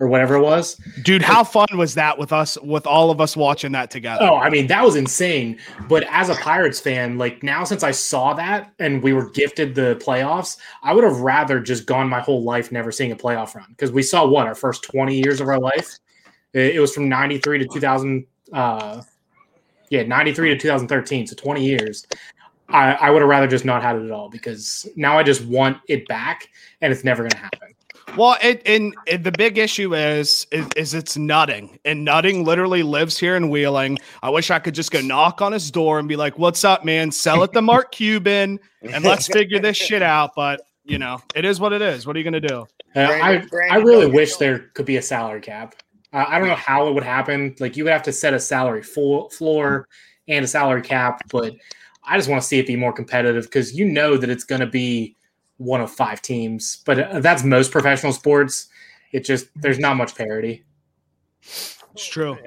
or 0.00 0.08
whatever 0.08 0.34
it 0.34 0.40
was. 0.40 0.76
Dude, 1.02 1.22
how 1.22 1.44
fun 1.44 1.66
was 1.74 1.94
that 1.94 2.18
with 2.18 2.32
us 2.32 2.58
with 2.62 2.86
all 2.86 3.10
of 3.10 3.20
us 3.20 3.36
watching 3.36 3.72
that 3.72 3.90
together? 3.90 4.24
Oh, 4.24 4.36
I 4.36 4.48
mean, 4.48 4.66
that 4.68 4.82
was 4.82 4.96
insane. 4.96 5.58
But 5.88 6.04
as 6.08 6.30
a 6.30 6.34
Pirates 6.36 6.80
fan, 6.80 7.18
like 7.18 7.42
now 7.42 7.64
since 7.64 7.82
I 7.82 7.90
saw 7.90 8.32
that 8.34 8.72
and 8.78 9.02
we 9.02 9.12
were 9.12 9.28
gifted 9.30 9.74
the 9.74 10.02
playoffs, 10.04 10.56
I 10.82 10.94
would 10.94 11.04
have 11.04 11.20
rather 11.20 11.60
just 11.60 11.86
gone 11.86 12.08
my 12.08 12.20
whole 12.20 12.42
life 12.42 12.72
never 12.72 12.90
seeing 12.90 13.12
a 13.12 13.16
playoff 13.16 13.54
run 13.54 13.66
because 13.68 13.92
we 13.92 14.02
saw 14.02 14.26
what 14.26 14.46
our 14.46 14.54
first 14.54 14.82
20 14.84 15.16
years 15.16 15.40
of 15.40 15.48
our 15.48 15.60
life. 15.60 15.98
It, 16.54 16.76
it 16.76 16.80
was 16.80 16.94
from 16.94 17.08
93 17.08 17.58
to 17.58 17.66
2000. 17.66 18.26
Uh, 18.52 19.02
yeah, 19.90 20.02
93 20.04 20.50
to 20.50 20.58
2013. 20.58 21.26
So 21.26 21.36
20 21.36 21.64
years. 21.64 22.06
I, 22.70 22.92
I 22.92 23.10
would 23.10 23.20
have 23.20 23.28
rather 23.28 23.48
just 23.48 23.64
not 23.64 23.82
had 23.82 23.96
it 23.96 24.04
at 24.04 24.12
all 24.12 24.30
because 24.30 24.88
now 24.94 25.18
I 25.18 25.24
just 25.24 25.44
want 25.44 25.78
it 25.88 26.06
back 26.06 26.48
and 26.80 26.92
it's 26.92 27.02
never 27.02 27.22
going 27.22 27.32
to 27.32 27.36
happen. 27.36 27.74
Well, 28.16 28.36
it, 28.42 28.62
and, 28.66 28.94
and 29.10 29.24
the 29.24 29.32
big 29.32 29.56
issue 29.56 29.94
is, 29.94 30.46
is 30.50 30.66
is 30.76 30.94
it's 30.94 31.16
nutting, 31.16 31.78
and 31.84 32.04
nutting 32.04 32.44
literally 32.44 32.82
lives 32.82 33.18
here 33.18 33.36
in 33.36 33.50
Wheeling. 33.50 33.98
I 34.22 34.30
wish 34.30 34.50
I 34.50 34.58
could 34.58 34.74
just 34.74 34.90
go 34.90 35.00
knock 35.00 35.40
on 35.40 35.52
his 35.52 35.70
door 35.70 35.98
and 35.98 36.08
be 36.08 36.16
like, 36.16 36.38
"What's 36.38 36.64
up, 36.64 36.84
man? 36.84 37.12
Sell 37.12 37.42
it 37.44 37.52
to 37.52 37.62
Mark 37.62 37.92
Cuban, 37.92 38.58
and 38.82 39.04
let's 39.04 39.26
figure 39.26 39.60
this 39.60 39.76
shit 39.76 40.02
out." 40.02 40.32
But 40.34 40.60
you 40.84 40.98
know, 40.98 41.22
it 41.34 41.44
is 41.44 41.60
what 41.60 41.72
it 41.72 41.82
is. 41.82 42.06
What 42.06 42.16
are 42.16 42.18
you 42.18 42.24
gonna 42.24 42.40
do? 42.40 42.66
Uh, 42.96 43.06
Brandon- 43.06 43.22
I, 43.22 43.46
Brandon, 43.46 43.76
I 43.76 43.80
really 43.80 44.06
wish 44.06 44.36
there 44.36 44.58
could 44.74 44.86
be 44.86 44.96
a 44.96 45.02
salary 45.02 45.40
cap. 45.40 45.76
Uh, 46.12 46.24
I 46.26 46.38
don't 46.38 46.48
know 46.48 46.56
how 46.56 46.88
it 46.88 46.94
would 46.94 47.04
happen. 47.04 47.54
Like 47.60 47.76
you 47.76 47.84
would 47.84 47.92
have 47.92 48.02
to 48.04 48.12
set 48.12 48.34
a 48.34 48.40
salary 48.40 48.82
full 48.82 49.30
floor 49.30 49.86
and 50.26 50.44
a 50.44 50.48
salary 50.48 50.82
cap, 50.82 51.22
but 51.30 51.54
I 52.04 52.16
just 52.16 52.28
want 52.28 52.42
to 52.42 52.48
see 52.48 52.58
it 52.58 52.66
be 52.66 52.76
more 52.76 52.92
competitive 52.92 53.44
because 53.44 53.72
you 53.72 53.84
know 53.84 54.16
that 54.16 54.28
it's 54.30 54.44
going 54.44 54.60
to 54.60 54.66
be 54.66 55.16
one 55.60 55.82
of 55.82 55.90
five 55.90 56.22
teams. 56.22 56.82
But 56.86 56.98
uh, 56.98 57.20
that's 57.20 57.44
most 57.44 57.70
professional 57.70 58.12
sports. 58.12 58.68
It 59.12 59.24
just 59.24 59.48
there's 59.54 59.78
not 59.78 59.96
much 59.96 60.16
parity. 60.16 60.64
It's 61.42 62.08
true. 62.08 62.38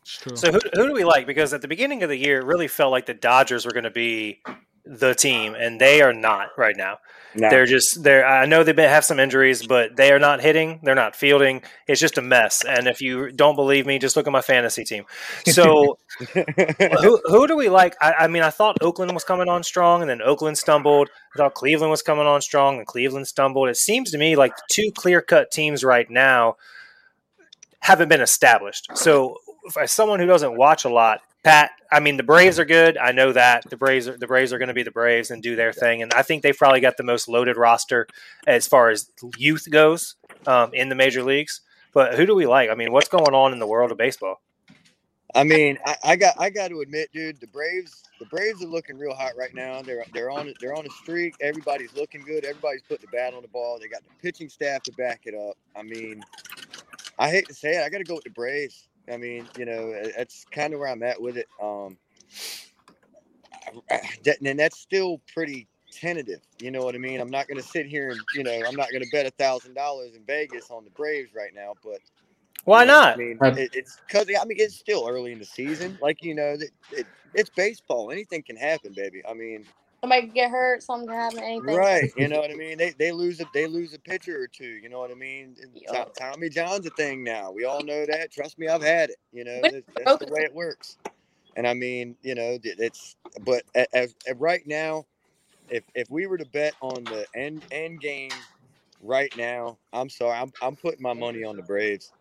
It's 0.00 0.18
true. 0.18 0.36
So 0.36 0.50
who, 0.52 0.60
who 0.74 0.88
do 0.88 0.92
we 0.94 1.04
like? 1.04 1.26
Because 1.26 1.52
at 1.52 1.60
the 1.60 1.68
beginning 1.68 2.02
of 2.02 2.08
the 2.08 2.16
year, 2.16 2.40
it 2.40 2.44
really 2.44 2.68
felt 2.68 2.90
like 2.90 3.06
the 3.06 3.14
Dodgers 3.14 3.66
were 3.66 3.72
going 3.72 3.84
to 3.84 3.90
be 3.90 4.42
the 4.84 5.14
team, 5.14 5.54
and 5.54 5.80
they 5.80 6.02
are 6.02 6.12
not 6.12 6.48
right 6.56 6.76
now. 6.76 6.98
No. 7.34 7.50
They're 7.50 7.66
just 7.66 8.02
they're. 8.02 8.24
I 8.24 8.46
know 8.46 8.62
they 8.62 8.74
have 8.82 9.04
some 9.04 9.18
injuries, 9.18 9.66
but 9.66 9.96
they 9.96 10.12
are 10.12 10.18
not 10.18 10.40
hitting. 10.40 10.80
They're 10.82 10.94
not 10.94 11.16
fielding. 11.16 11.62
It's 11.88 12.00
just 12.00 12.16
a 12.16 12.22
mess. 12.22 12.64
And 12.64 12.86
if 12.86 13.00
you 13.02 13.32
don't 13.32 13.56
believe 13.56 13.86
me, 13.86 13.98
just 13.98 14.14
look 14.16 14.26
at 14.26 14.32
my 14.32 14.40
fantasy 14.40 14.84
team. 14.84 15.04
So 15.46 15.98
who 16.32 17.20
who 17.24 17.46
do 17.48 17.56
we 17.56 17.68
like? 17.68 17.96
I, 18.00 18.12
I 18.20 18.26
mean, 18.28 18.42
I 18.42 18.50
thought 18.50 18.76
Oakland 18.80 19.12
was 19.12 19.24
coming 19.24 19.48
on 19.48 19.64
strong, 19.64 20.00
and 20.00 20.08
then 20.08 20.22
Oakland 20.22 20.58
stumbled. 20.58 21.08
I 21.34 21.38
thought 21.38 21.54
Cleveland 21.54 21.90
was 21.90 22.02
coming 22.02 22.26
on 22.26 22.40
strong, 22.40 22.78
and 22.78 22.86
Cleveland 22.86 23.26
stumbled. 23.26 23.68
It 23.68 23.76
seems 23.76 24.12
to 24.12 24.18
me 24.18 24.36
like 24.36 24.54
the 24.54 24.62
two 24.70 24.92
clear 24.94 25.20
cut 25.20 25.50
teams 25.50 25.82
right 25.82 26.08
now 26.08 26.56
haven't 27.80 28.08
been 28.08 28.20
established. 28.20 28.88
So, 28.94 29.38
if 29.64 29.76
as 29.76 29.90
someone 29.90 30.20
who 30.20 30.26
doesn't 30.26 30.56
watch 30.56 30.84
a 30.84 30.88
lot, 30.88 31.20
Pat, 31.44 31.72
I 31.92 32.00
mean 32.00 32.16
the 32.16 32.22
Braves 32.22 32.58
are 32.58 32.64
good. 32.64 32.96
I 32.96 33.12
know 33.12 33.32
that 33.32 33.68
the 33.68 33.76
Braves 33.76 34.08
are 34.08 34.16
the 34.16 34.26
Braves 34.26 34.52
are 34.52 34.58
going 34.58 34.68
to 34.68 34.74
be 34.74 34.82
the 34.82 34.90
Braves 34.90 35.30
and 35.30 35.42
do 35.42 35.54
their 35.54 35.72
thing, 35.72 36.02
and 36.02 36.12
I 36.14 36.22
think 36.22 36.42
they've 36.42 36.56
probably 36.56 36.80
got 36.80 36.96
the 36.96 37.02
most 37.02 37.28
loaded 37.28 37.56
roster 37.56 38.08
as 38.46 38.66
far 38.66 38.88
as 38.88 39.10
youth 39.36 39.70
goes 39.70 40.16
um, 40.46 40.72
in 40.72 40.88
the 40.88 40.94
major 40.94 41.22
leagues. 41.22 41.60
But 41.92 42.14
who 42.14 42.26
do 42.26 42.34
we 42.34 42.46
like? 42.46 42.70
I 42.70 42.74
mean, 42.74 42.90
what's 42.92 43.08
going 43.08 43.34
on 43.34 43.52
in 43.52 43.58
the 43.58 43.66
world 43.66 43.92
of 43.92 43.98
baseball? 43.98 44.40
I 45.34 45.44
mean, 45.44 45.78
I, 45.84 45.96
I 46.04 46.16
got 46.16 46.34
I 46.38 46.48
got 46.48 46.68
to 46.68 46.80
admit, 46.80 47.10
dude, 47.12 47.40
the 47.40 47.46
Braves 47.48 48.04
the 48.20 48.26
Braves 48.26 48.62
are 48.62 48.68
looking 48.68 48.96
real 48.96 49.14
hot 49.14 49.32
right 49.36 49.54
now. 49.54 49.82
They're 49.82 50.04
they're 50.14 50.30
on 50.30 50.54
they're 50.60 50.74
on 50.74 50.86
a 50.86 50.90
streak. 50.90 51.34
Everybody's 51.40 51.94
looking 51.94 52.22
good. 52.22 52.44
Everybody's 52.44 52.82
putting 52.82 53.06
the 53.10 53.16
bat 53.16 53.34
on 53.34 53.42
the 53.42 53.48
ball. 53.48 53.78
They 53.78 53.88
got 53.88 54.02
the 54.02 54.10
pitching 54.22 54.48
staff 54.48 54.82
to 54.84 54.92
back 54.92 55.22
it 55.24 55.34
up. 55.34 55.56
I 55.76 55.82
mean, 55.82 56.22
I 57.18 57.28
hate 57.28 57.46
to 57.48 57.54
say 57.54 57.76
it, 57.76 57.84
I 57.84 57.90
got 57.90 57.98
to 57.98 58.04
go 58.04 58.14
with 58.14 58.24
the 58.24 58.30
Braves. 58.30 58.88
I 59.10 59.16
mean, 59.16 59.46
you 59.58 59.66
know, 59.66 59.92
that's 60.16 60.44
kind 60.50 60.72
of 60.72 60.80
where 60.80 60.88
I'm 60.88 61.02
at 61.02 61.20
with 61.20 61.36
it. 61.36 61.48
Um, 61.62 61.96
and 64.44 64.58
that's 64.58 64.78
still 64.78 65.20
pretty 65.32 65.66
tentative. 65.92 66.40
You 66.60 66.70
know 66.70 66.82
what 66.82 66.94
I 66.94 66.98
mean? 66.98 67.20
I'm 67.20 67.30
not 67.30 67.48
going 67.48 67.60
to 67.60 67.66
sit 67.66 67.86
here 67.86 68.10
and 68.10 68.20
you 68.34 68.42
know 68.42 68.52
I'm 68.66 68.76
not 68.76 68.90
going 68.90 69.02
to 69.02 69.10
bet 69.10 69.26
a 69.26 69.30
thousand 69.30 69.74
dollars 69.74 70.14
in 70.14 70.22
Vegas 70.24 70.70
on 70.70 70.84
the 70.84 70.90
Braves 70.90 71.34
right 71.34 71.54
now, 71.54 71.74
but 71.82 71.98
why 72.64 72.82
you 72.82 72.88
know, 72.88 72.94
not? 72.94 73.14
I 73.14 73.16
mean, 73.16 73.38
it, 73.42 73.70
it's 73.74 73.98
because 74.06 74.26
I 74.28 74.44
mean 74.44 74.58
it's 74.60 74.76
still 74.76 75.06
early 75.08 75.32
in 75.32 75.38
the 75.38 75.44
season. 75.44 75.98
Like 76.00 76.22
you 76.22 76.34
know, 76.34 76.56
it, 76.58 76.70
it, 76.92 77.06
it's 77.34 77.50
baseball. 77.50 78.10
Anything 78.10 78.42
can 78.42 78.56
happen, 78.56 78.92
baby. 78.94 79.22
I 79.28 79.34
mean, 79.34 79.64
somebody 80.04 80.26
can 80.26 80.34
get 80.34 80.50
hurt, 80.50 80.82
something 80.82 81.08
can 81.08 81.16
happen, 81.16 81.38
anything. 81.38 81.76
right? 81.76 82.12
You 82.16 82.28
know 82.28 82.40
what 82.40 82.50
I 82.50 82.54
mean? 82.54 82.76
They 82.76 82.90
they 82.98 83.10
lose 83.10 83.40
a 83.40 83.46
they 83.54 83.66
lose 83.66 83.94
a 83.94 83.98
pitcher 83.98 84.38
or 84.38 84.46
two. 84.46 84.64
You 84.64 84.88
know 84.90 84.98
what 84.98 85.10
I 85.10 85.14
mean? 85.14 85.56
Yo. 85.74 86.04
Tommy 86.18 86.50
John's 86.50 86.86
a 86.86 86.90
thing 86.90 87.24
now. 87.24 87.50
We 87.50 87.64
all 87.64 87.82
know 87.82 88.04
that. 88.06 88.30
Trust 88.30 88.58
me, 88.58 88.68
I've 88.68 88.82
had 88.82 89.10
it. 89.10 89.16
You 89.32 89.44
know, 89.44 89.60
that's, 89.62 89.86
that's 89.96 90.24
the 90.24 90.32
way 90.32 90.42
it 90.42 90.54
works. 90.54 90.98
And 91.56 91.66
I 91.66 91.74
mean, 91.74 92.16
you 92.22 92.34
know, 92.34 92.58
it's 92.62 93.16
but 93.44 93.62
as, 93.74 93.86
as 93.94 94.14
right 94.36 94.66
now, 94.66 95.06
if 95.70 95.84
if 95.94 96.10
we 96.10 96.26
were 96.26 96.36
to 96.36 96.46
bet 96.46 96.74
on 96.82 97.04
the 97.04 97.26
end 97.34 97.64
end 97.70 98.00
game 98.00 98.32
right 99.00 99.34
now, 99.36 99.78
I'm 99.92 100.10
sorry, 100.10 100.38
I'm 100.38 100.52
I'm 100.60 100.76
putting 100.76 101.02
my 101.02 101.14
money 101.14 101.44
on 101.44 101.56
the 101.56 101.62
Braves. 101.62 102.12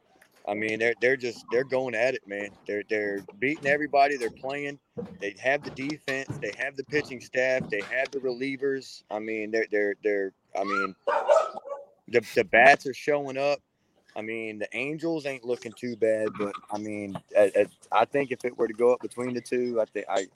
I 0.48 0.54
mean, 0.54 0.80
they're 0.80 0.94
they're 1.00 1.18
just 1.18 1.46
they're 1.52 1.64
going 1.64 1.96
at 1.96 2.16
it, 2.16 2.28
man. 2.28 2.50
They're 2.68 2.84
they're 2.90 3.22
beating 3.40 3.68
everybody. 3.68 4.18
They're 4.18 4.30
playing. 4.30 4.78
They 5.22 5.36
have 5.42 5.64
the 5.64 5.70
defense. 5.72 6.38
They 6.42 6.52
have 6.58 6.76
the 6.76 6.84
pitching 6.84 7.22
staff. 7.22 7.70
They 7.70 7.82
have 7.82 8.12
the 8.12 8.20
relievers. 8.20 9.04
I 9.10 9.20
mean, 9.20 9.52
they're 9.52 9.68
they're 9.72 9.96
they're. 10.04 10.34
I 10.60 10.64
mean, 10.64 10.96
the 12.10 12.26
the 12.36 12.44
bats 12.44 12.86
are 12.86 12.94
showing 12.94 13.38
up. 13.38 13.60
I 14.16 14.22
mean, 14.22 14.60
the 14.60 14.68
Angels 14.76 15.26
ain't 15.26 15.44
looking 15.44 15.72
too 15.72 15.96
bad, 15.96 16.28
but 16.38 16.54
I 16.72 16.78
mean, 16.78 17.18
I, 17.38 17.66
I 17.92 18.06
think 18.06 18.32
if 18.32 18.46
it 18.46 18.56
were 18.58 18.68
to 18.68 18.74
go 18.74 18.94
up 18.94 19.00
between 19.02 19.34
the 19.34 19.42
two, 19.42 19.80
I 19.82 19.86
think 19.86 20.06
I 20.10 20.28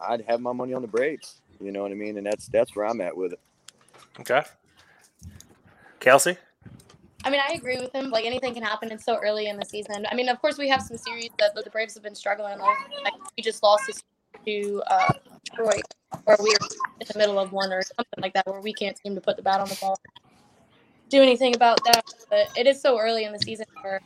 I'd 0.00 0.22
have 0.22 0.40
my 0.40 0.52
money 0.52 0.74
on 0.74 0.82
the 0.82 0.88
Braves. 0.88 1.40
You 1.60 1.72
know 1.72 1.82
what 1.82 1.90
I 1.90 1.94
mean? 1.94 2.16
And 2.18 2.26
that's 2.26 2.46
that's 2.48 2.76
where 2.76 2.86
I'm 2.86 3.00
at 3.00 3.16
with 3.16 3.32
it. 3.32 3.40
Okay, 4.20 4.42
Kelsey. 5.98 6.36
I 7.26 7.30
mean, 7.30 7.40
I 7.40 7.54
agree 7.54 7.76
with 7.78 7.92
him. 7.92 8.10
Like 8.10 8.24
anything 8.24 8.54
can 8.54 8.62
happen. 8.62 8.92
It's 8.92 9.04
so 9.04 9.16
early 9.16 9.48
in 9.48 9.56
the 9.58 9.64
season. 9.64 10.06
I 10.08 10.14
mean, 10.14 10.28
of 10.28 10.40
course, 10.40 10.58
we 10.58 10.68
have 10.68 10.80
some 10.80 10.96
series 10.96 11.30
that 11.40 11.56
the 11.56 11.68
Braves 11.70 11.94
have 11.94 12.04
been 12.04 12.14
struggling 12.14 12.56
with. 12.56 12.78
Like 13.02 13.14
we 13.36 13.42
just 13.42 13.64
lost 13.64 13.82
this 13.88 14.00
to 14.46 14.80
uh, 14.86 15.08
Detroit, 15.44 15.82
where 16.22 16.36
we 16.40 16.50
are 16.50 16.68
in 17.00 17.06
the 17.12 17.18
middle 17.18 17.40
of 17.40 17.50
one 17.50 17.72
or 17.72 17.82
something 17.82 18.22
like 18.22 18.32
that, 18.34 18.46
where 18.46 18.60
we 18.60 18.72
can't 18.72 18.96
seem 18.98 19.16
to 19.16 19.20
put 19.20 19.36
the 19.36 19.42
bat 19.42 19.60
on 19.60 19.68
the 19.68 19.74
ball, 19.74 19.98
do 21.08 21.20
anything 21.20 21.56
about 21.56 21.82
that. 21.82 22.04
But 22.30 22.56
it 22.56 22.68
is 22.68 22.80
so 22.80 22.96
early 22.96 23.24
in 23.24 23.32
the 23.32 23.40
season 23.40 23.66
where 23.82 24.00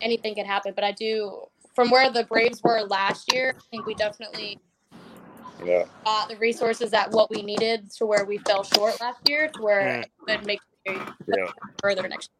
anything 0.00 0.34
can 0.34 0.46
happen. 0.46 0.72
But 0.74 0.84
I 0.84 0.92
do, 0.92 1.42
from 1.74 1.90
where 1.90 2.10
the 2.10 2.24
Braves 2.24 2.62
were 2.62 2.80
last 2.80 3.30
year, 3.30 3.52
I 3.54 3.62
think 3.70 3.86
we 3.86 3.92
definitely 3.92 4.58
Yeah. 5.62 5.84
got 6.06 6.30
the 6.30 6.36
resources 6.36 6.94
at 6.94 7.10
what 7.10 7.28
we 7.28 7.42
needed 7.42 7.90
to 7.98 8.06
where 8.06 8.24
we 8.24 8.38
fell 8.38 8.64
short 8.64 8.98
last 9.02 9.20
year, 9.28 9.48
to 9.48 9.62
where 9.62 9.82
Mm. 9.82 10.02
it 10.04 10.10
could 10.26 10.46
make 10.46 10.60
it 10.60 10.71
Yeah. 10.86 11.46
further 11.80 12.08
next 12.08 12.30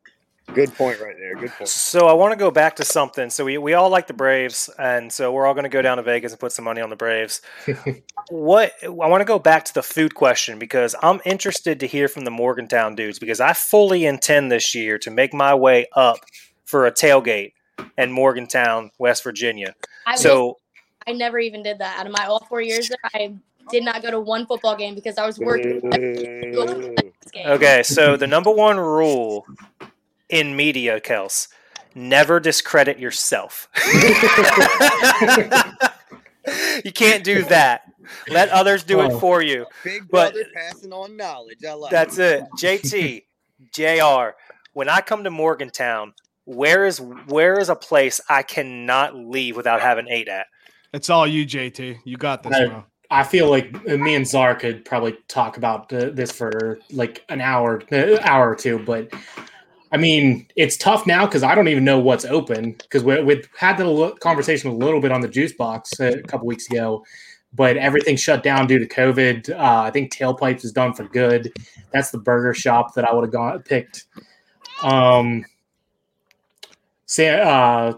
Good 0.54 0.74
point 0.74 1.00
right 1.00 1.16
there. 1.18 1.34
Good 1.36 1.50
point. 1.50 1.68
So 1.68 2.08
I 2.08 2.12
want 2.12 2.32
to 2.32 2.36
go 2.36 2.50
back 2.50 2.76
to 2.76 2.84
something. 2.84 3.30
So 3.30 3.44
we, 3.44 3.56
we 3.56 3.72
all 3.72 3.88
like 3.88 4.06
the 4.06 4.12
Braves, 4.12 4.68
and 4.78 5.10
so 5.10 5.32
we're 5.32 5.46
all 5.46 5.54
going 5.54 5.64
to 5.64 5.70
go 5.70 5.80
down 5.80 5.96
to 5.96 6.02
Vegas 6.02 6.32
and 6.32 6.40
put 6.40 6.52
some 6.52 6.64
money 6.64 6.80
on 6.82 6.90
the 6.90 6.96
Braves. 6.96 7.40
what 8.28 8.72
I 8.82 8.88
want 8.88 9.22
to 9.22 9.24
go 9.24 9.38
back 9.38 9.64
to 9.66 9.74
the 9.74 9.82
food 9.82 10.14
question 10.14 10.58
because 10.58 10.94
I'm 11.02 11.20
interested 11.24 11.80
to 11.80 11.86
hear 11.86 12.06
from 12.06 12.24
the 12.24 12.30
Morgantown 12.30 12.94
dudes 12.94 13.18
because 13.18 13.40
I 13.40 13.54
fully 13.54 14.04
intend 14.04 14.52
this 14.52 14.74
year 14.74 14.98
to 14.98 15.10
make 15.10 15.32
my 15.32 15.54
way 15.54 15.86
up 15.94 16.18
for 16.64 16.86
a 16.86 16.92
tailgate 16.92 17.52
in 17.96 18.12
Morgantown, 18.12 18.90
West 18.98 19.24
Virginia. 19.24 19.74
I 20.06 20.12
will 20.12 20.18
So 20.18 20.58
I 21.06 21.12
never 21.12 21.38
even 21.38 21.62
did 21.62 21.78
that. 21.78 21.98
Out 21.98 22.06
of 22.06 22.12
my 22.12 22.26
all 22.26 22.44
four 22.48 22.60
years 22.60 22.88
there, 22.88 22.98
I 23.14 23.34
did 23.70 23.84
not 23.84 24.02
go 24.02 24.10
to 24.10 24.20
one 24.20 24.46
football 24.46 24.76
game 24.76 24.94
because 24.94 25.18
I 25.18 25.26
was 25.26 25.38
working 25.38 25.80
Ooh. 25.84 25.90
this 25.90 27.30
game. 27.32 27.46
okay, 27.46 27.82
so 27.82 28.16
the 28.16 28.26
number 28.26 28.50
one 28.50 28.78
rule 28.78 29.46
in 30.28 30.56
media, 30.56 31.00
Kels, 31.00 31.48
never 31.94 32.40
discredit 32.40 32.98
yourself. 32.98 33.68
you 36.84 36.92
can't 36.92 37.22
do 37.24 37.42
that. 37.44 37.82
Let 38.28 38.48
others 38.50 38.82
do 38.84 39.00
it 39.00 39.12
Oh. 39.12 39.18
for 39.20 39.42
you. 39.42 39.66
Big 39.84 40.08
But- 40.10 40.32
brother 40.34 40.48
passing 40.54 40.92
on 40.92 41.16
knowledge. 41.16 41.64
I 41.68 41.72
like 41.74 41.90
That's 41.90 42.18
it. 42.18 42.44
JT, 42.58 43.24
JR, 43.72 44.34
when 44.72 44.88
I 44.88 45.00
come 45.00 45.24
to 45.24 45.30
Morgantown, 45.30 46.14
where 46.44 46.84
is 46.84 47.00
where 47.00 47.58
is 47.60 47.68
a 47.68 47.76
place 47.76 48.20
I 48.28 48.42
cannot 48.42 49.14
leave 49.14 49.56
without 49.56 49.80
having 49.80 50.08
ate 50.08 50.28
at? 50.28 50.46
It's 50.92 51.08
all 51.08 51.26
you, 51.26 51.46
JT. 51.46 52.00
You 52.04 52.16
got 52.16 52.42
this, 52.42 52.50
bro. 52.68 52.84
I 53.12 53.24
feel 53.24 53.50
like 53.50 53.84
me 53.84 54.14
and 54.14 54.26
Czar 54.26 54.54
could 54.54 54.86
probably 54.86 55.18
talk 55.28 55.58
about 55.58 55.90
this 55.90 56.32
for 56.32 56.80
like 56.90 57.22
an 57.28 57.42
hour, 57.42 57.82
uh, 57.92 58.18
hour 58.22 58.50
or 58.50 58.56
two. 58.56 58.78
But 58.78 59.12
I 59.92 59.98
mean, 59.98 60.48
it's 60.56 60.78
tough 60.78 61.06
now 61.06 61.26
because 61.26 61.42
I 61.42 61.54
don't 61.54 61.68
even 61.68 61.84
know 61.84 61.98
what's 61.98 62.24
open. 62.24 62.72
Because 62.72 63.04
we 63.04 63.22
we 63.22 63.44
had 63.54 63.76
the 63.76 64.16
conversation 64.20 64.70
a 64.70 64.74
little 64.74 64.98
bit 64.98 65.12
on 65.12 65.20
the 65.20 65.28
juice 65.28 65.52
box 65.52 66.00
a 66.00 66.22
couple 66.22 66.46
weeks 66.46 66.70
ago, 66.70 67.04
but 67.52 67.76
everything 67.76 68.16
shut 68.16 68.42
down 68.42 68.66
due 68.66 68.78
to 68.78 68.88
COVID. 68.88 69.50
Uh, 69.50 69.82
I 69.82 69.90
think 69.90 70.10
Tailpipes 70.10 70.64
is 70.64 70.72
done 70.72 70.94
for 70.94 71.04
good. 71.04 71.52
That's 71.92 72.12
the 72.12 72.18
burger 72.18 72.54
shop 72.54 72.94
that 72.94 73.04
I 73.04 73.12
would 73.12 73.24
have 73.24 73.32
gone 73.32 73.62
picked. 73.62 74.06
Um, 74.82 75.44
uh, 77.18 77.92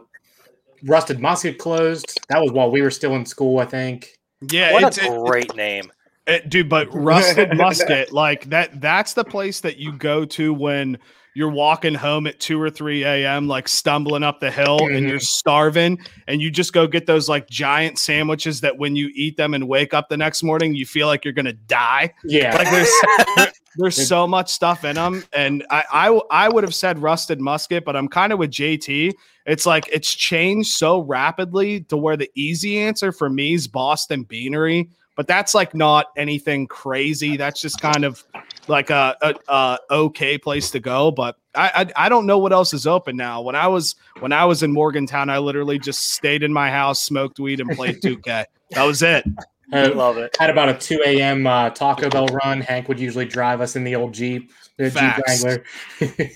Rusted 0.83 1.21
Musket 1.21 1.59
closed. 1.59 2.21
That 2.29 2.43
was 2.43 2.51
while 2.51 2.73
we 2.73 2.83
were 2.83 2.91
still 2.91 3.15
in 3.15 3.25
school, 3.25 3.61
I 3.61 3.65
think. 3.67 4.19
Yeah, 4.51 4.73
What 4.73 4.83
it's, 4.85 4.99
a 4.99 5.05
it- 5.13 5.25
great 5.27 5.55
name. 5.57 5.91
it- 6.27 6.49
dude. 6.49 6.69
But 6.69 6.89
rusted 6.95 7.55
musket, 7.57 8.13
like 8.13 8.49
that—that's 8.51 9.15
the 9.15 9.25
place 9.25 9.61
that 9.61 9.77
you 9.79 9.93
go 9.93 10.25
to 10.27 10.53
when 10.55 10.99
you're 11.35 11.51
walking 11.51 11.95
home 11.95 12.27
at 12.27 12.39
two 12.41 12.61
or 12.61 12.71
three 12.71 13.05
a.m., 13.05 13.49
like 13.49 13.69
stumbling 13.69 14.23
up 14.23 14.41
the 14.41 14.51
hill, 14.51 14.79
and 14.87 15.05
Mhm. 15.05 15.09
you're 15.09 15.21
starving, 15.21 15.99
and 16.29 16.41
you 16.41 16.51
just 16.51 16.73
go 16.73 16.87
get 16.87 17.07
those 17.07 17.29
like 17.29 17.49
giant 17.49 17.99
sandwiches 17.99 18.61
that 18.61 18.79
when 18.79 18.95
you 18.97 19.11
eat 19.15 19.37
them 19.37 19.55
and 19.55 19.67
wake 19.69 19.93
up 19.95 20.09
the 20.09 20.17
next 20.17 20.43
morning, 20.43 20.75
you 20.75 20.87
feel 20.87 21.07
like 21.07 21.25
you're 21.25 21.35
gonna 21.35 21.53
die. 21.53 22.13
Yeah. 22.25 22.57
Like 22.57 22.71
there's 22.71 23.53
there's 23.77 24.07
so 24.07 24.27
much 24.27 24.49
stuff 24.51 24.85
in 24.85 24.95
them, 24.95 25.25
and 25.33 25.65
I 25.71 25.85
I, 25.93 26.21
I 26.31 26.49
would 26.49 26.63
have 26.65 26.75
said 26.75 26.99
rusted 27.01 27.41
musket, 27.41 27.85
but 27.85 27.97
I'm 27.97 28.09
kind 28.09 28.33
of 28.33 28.39
with 28.39 28.51
JT. 28.51 29.13
It's 29.47 29.67
like 29.67 29.89
it's 29.93 30.15
changed 30.15 30.71
so 30.73 31.01
rapidly 31.01 31.81
to 31.83 31.97
where 31.97 32.17
the 32.17 32.31
easy 32.35 32.79
answer 32.79 33.13
for 33.13 33.29
me 33.29 33.55
is 33.55 33.67
Boston 33.67 34.23
Beanery, 34.23 34.89
but 35.17 35.27
that's 35.27 35.55
like 35.55 35.75
not 35.75 36.07
anything 36.17 36.67
crazy. 36.67 37.37
That's 37.37 37.61
just 37.61 37.81
kind 37.81 38.05
of 38.05 38.25
like 38.69 38.91
a, 38.91 39.17
a, 39.23 39.35
a 39.49 39.79
okay 39.91 40.39
place 40.39 40.71
to 40.73 40.81
go. 40.81 41.11
But 41.11 41.37
I, 41.55 41.87
I 41.97 42.07
I 42.07 42.09
don't 42.09 42.27
know 42.27 42.39
what 42.39 42.53
else 42.53 42.75
is 42.75 42.87
open 42.87 43.17
now. 43.17 43.41
When 43.43 43.55
I 43.55 43.67
was 43.67 43.95
when 44.21 44.33
I 44.33 44.45
was 44.45 44.63
in 44.63 44.73
Morgantown, 44.73 45.31
I 45.31 45.39
literally 45.39 45.79
just 45.79 46.13
stayed 46.13 46.43
in 46.43 46.53
my 46.53 46.71
house, 46.71 47.03
smoked 47.03 47.39
weed, 47.39 47.61
and 47.61 47.71
played 47.71 48.01
2K. 48.01 48.45
That 48.71 48.85
was 48.85 49.03
it. 49.03 49.25
I 49.73 49.87
Love 49.87 50.19
it. 50.19 50.37
Had 50.39 50.51
about 50.51 50.69
a 50.69 50.75
2 50.75 51.03
a.m. 51.07 51.47
Uh, 51.47 51.71
Taco 51.71 52.09
Bell 52.09 52.27
run. 52.27 52.61
Hank 52.61 52.89
would 52.89 53.01
usually 53.01 53.25
drive 53.25 53.61
us 53.61 53.77
in 53.77 53.85
the 53.85 53.97
old 53.97 54.13
Jeep, 54.13 54.53
the 54.77 54.85
Jeep 54.85 54.93
Facts. 54.93 55.45
Wrangler. 55.45 55.65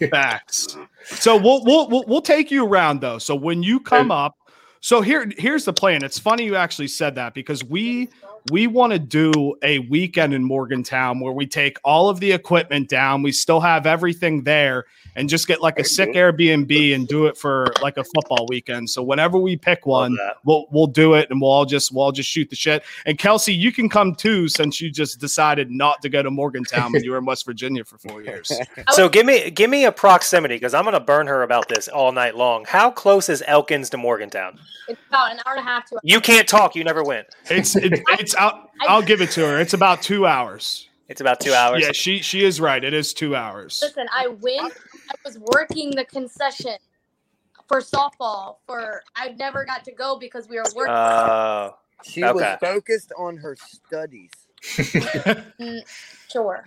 Facts. 0.10 0.76
So 1.04 1.36
we'll, 1.36 1.64
we'll 1.64 1.88
we'll 1.88 2.04
we'll 2.06 2.22
take 2.22 2.50
you 2.50 2.66
around 2.66 3.00
though. 3.00 3.18
So 3.18 3.34
when 3.34 3.62
you 3.62 3.80
come 3.80 4.10
up, 4.10 4.36
so 4.80 5.00
here 5.00 5.30
here's 5.36 5.64
the 5.64 5.72
plan. 5.72 6.04
It's 6.04 6.18
funny 6.18 6.44
you 6.44 6.56
actually 6.56 6.88
said 6.88 7.14
that 7.16 7.34
because 7.34 7.64
we 7.64 8.08
we 8.50 8.66
want 8.66 8.92
to 8.92 8.98
do 8.98 9.56
a 9.62 9.78
weekend 9.80 10.34
in 10.34 10.44
Morgantown 10.44 11.20
where 11.20 11.32
we 11.32 11.46
take 11.46 11.78
all 11.84 12.08
of 12.08 12.20
the 12.20 12.32
equipment 12.32 12.88
down. 12.88 13.22
We 13.22 13.32
still 13.32 13.60
have 13.60 13.86
everything 13.86 14.42
there 14.42 14.86
and 15.18 15.28
just 15.28 15.48
get 15.48 15.60
like 15.60 15.80
a 15.80 15.84
sick 15.84 16.10
Airbnb 16.14 16.94
and 16.94 17.08
do 17.08 17.26
it 17.26 17.36
for 17.36 17.72
like 17.82 17.96
a 17.96 18.04
football 18.04 18.46
weekend. 18.48 18.88
So 18.88 19.02
whenever 19.02 19.36
we 19.36 19.56
pick 19.56 19.84
one, 19.84 20.16
we'll 20.44 20.66
we'll 20.70 20.86
do 20.86 21.14
it 21.14 21.28
and 21.30 21.40
we'll 21.40 21.50
all 21.50 21.64
just 21.64 21.92
we'll 21.92 22.04
all 22.04 22.12
just 22.12 22.30
shoot 22.30 22.48
the 22.48 22.56
shit. 22.56 22.84
And 23.04 23.18
Kelsey, 23.18 23.52
you 23.52 23.72
can 23.72 23.88
come 23.88 24.14
too 24.14 24.46
since 24.46 24.80
you 24.80 24.90
just 24.90 25.18
decided 25.18 25.72
not 25.72 26.00
to 26.02 26.08
go 26.08 26.22
to 26.22 26.30
Morgantown 26.30 26.92
when 26.92 27.02
you 27.02 27.10
were 27.10 27.18
in 27.18 27.24
West 27.24 27.44
Virginia 27.44 27.84
for 27.84 27.98
four 27.98 28.22
years. 28.22 28.52
So 28.92 29.08
give 29.08 29.26
me 29.26 29.50
give 29.50 29.70
me 29.70 29.84
a 29.84 29.92
proximity 29.92 30.54
because 30.54 30.72
I'm 30.72 30.84
gonna 30.84 31.00
burn 31.00 31.26
her 31.26 31.42
about 31.42 31.68
this 31.68 31.88
all 31.88 32.12
night 32.12 32.36
long. 32.36 32.64
How 32.64 32.90
close 32.90 33.28
is 33.28 33.42
Elkins 33.46 33.90
to 33.90 33.96
Morgantown? 33.96 34.58
It's 34.88 35.00
about 35.08 35.32
an 35.32 35.40
hour 35.44 35.56
and 35.56 35.60
a 35.60 35.68
half 35.68 35.84
to. 35.86 35.98
You 36.02 36.20
can't 36.20 36.48
talk. 36.48 36.74
You 36.74 36.84
never 36.84 37.02
went. 37.02 37.26
It's 37.50 37.76
it, 37.76 38.00
it's 38.18 38.27
out. 38.34 38.70
I'll 38.82 39.02
give 39.02 39.20
it 39.20 39.30
to 39.32 39.46
her. 39.46 39.58
It's 39.60 39.74
about 39.74 40.02
two 40.02 40.26
hours. 40.26 40.88
It's 41.08 41.20
about 41.20 41.40
two 41.40 41.54
hours. 41.54 41.82
Yeah, 41.82 41.92
she 41.92 42.20
she 42.20 42.44
is 42.44 42.60
right. 42.60 42.82
It 42.82 42.92
is 42.92 43.14
two 43.14 43.34
hours. 43.34 43.80
Listen, 43.82 44.06
I 44.14 44.28
went. 44.28 44.72
I 45.10 45.14
was 45.24 45.38
working 45.38 45.90
the 45.90 46.04
concession 46.04 46.76
for 47.66 47.80
softball. 47.80 48.56
For 48.66 49.02
I 49.16 49.30
never 49.30 49.64
got 49.64 49.84
to 49.84 49.92
go 49.92 50.18
because 50.18 50.48
we 50.48 50.56
were 50.56 50.64
working. 50.76 50.94
Oh, 50.94 51.76
She 52.04 52.22
was 52.22 52.58
focused 52.60 53.12
on 53.16 53.38
her 53.38 53.56
studies. 53.56 54.30
Mm, 55.60 55.80
sure. 56.30 56.64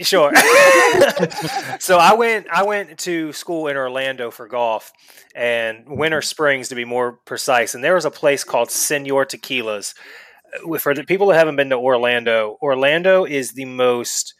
sure. 0.00 0.32
so 1.78 1.98
I 1.98 2.14
went 2.14 2.48
I 2.50 2.64
went 2.64 2.98
to 3.00 3.32
school 3.32 3.68
in 3.68 3.76
Orlando 3.76 4.30
for 4.30 4.48
golf 4.48 4.92
and 5.34 5.84
Winter 5.86 6.22
Springs 6.22 6.68
to 6.70 6.74
be 6.74 6.84
more 6.84 7.12
precise. 7.12 7.74
And 7.74 7.84
there 7.84 7.94
was 7.94 8.04
a 8.04 8.10
place 8.10 8.42
called 8.42 8.70
Senor 8.70 9.26
Tequilas. 9.26 9.94
For 10.78 10.94
the 10.94 11.04
people 11.04 11.28
that 11.28 11.36
haven't 11.36 11.56
been 11.56 11.70
to 11.70 11.76
Orlando, 11.76 12.58
Orlando 12.62 13.24
is 13.24 13.52
the 13.52 13.64
most 13.64 14.34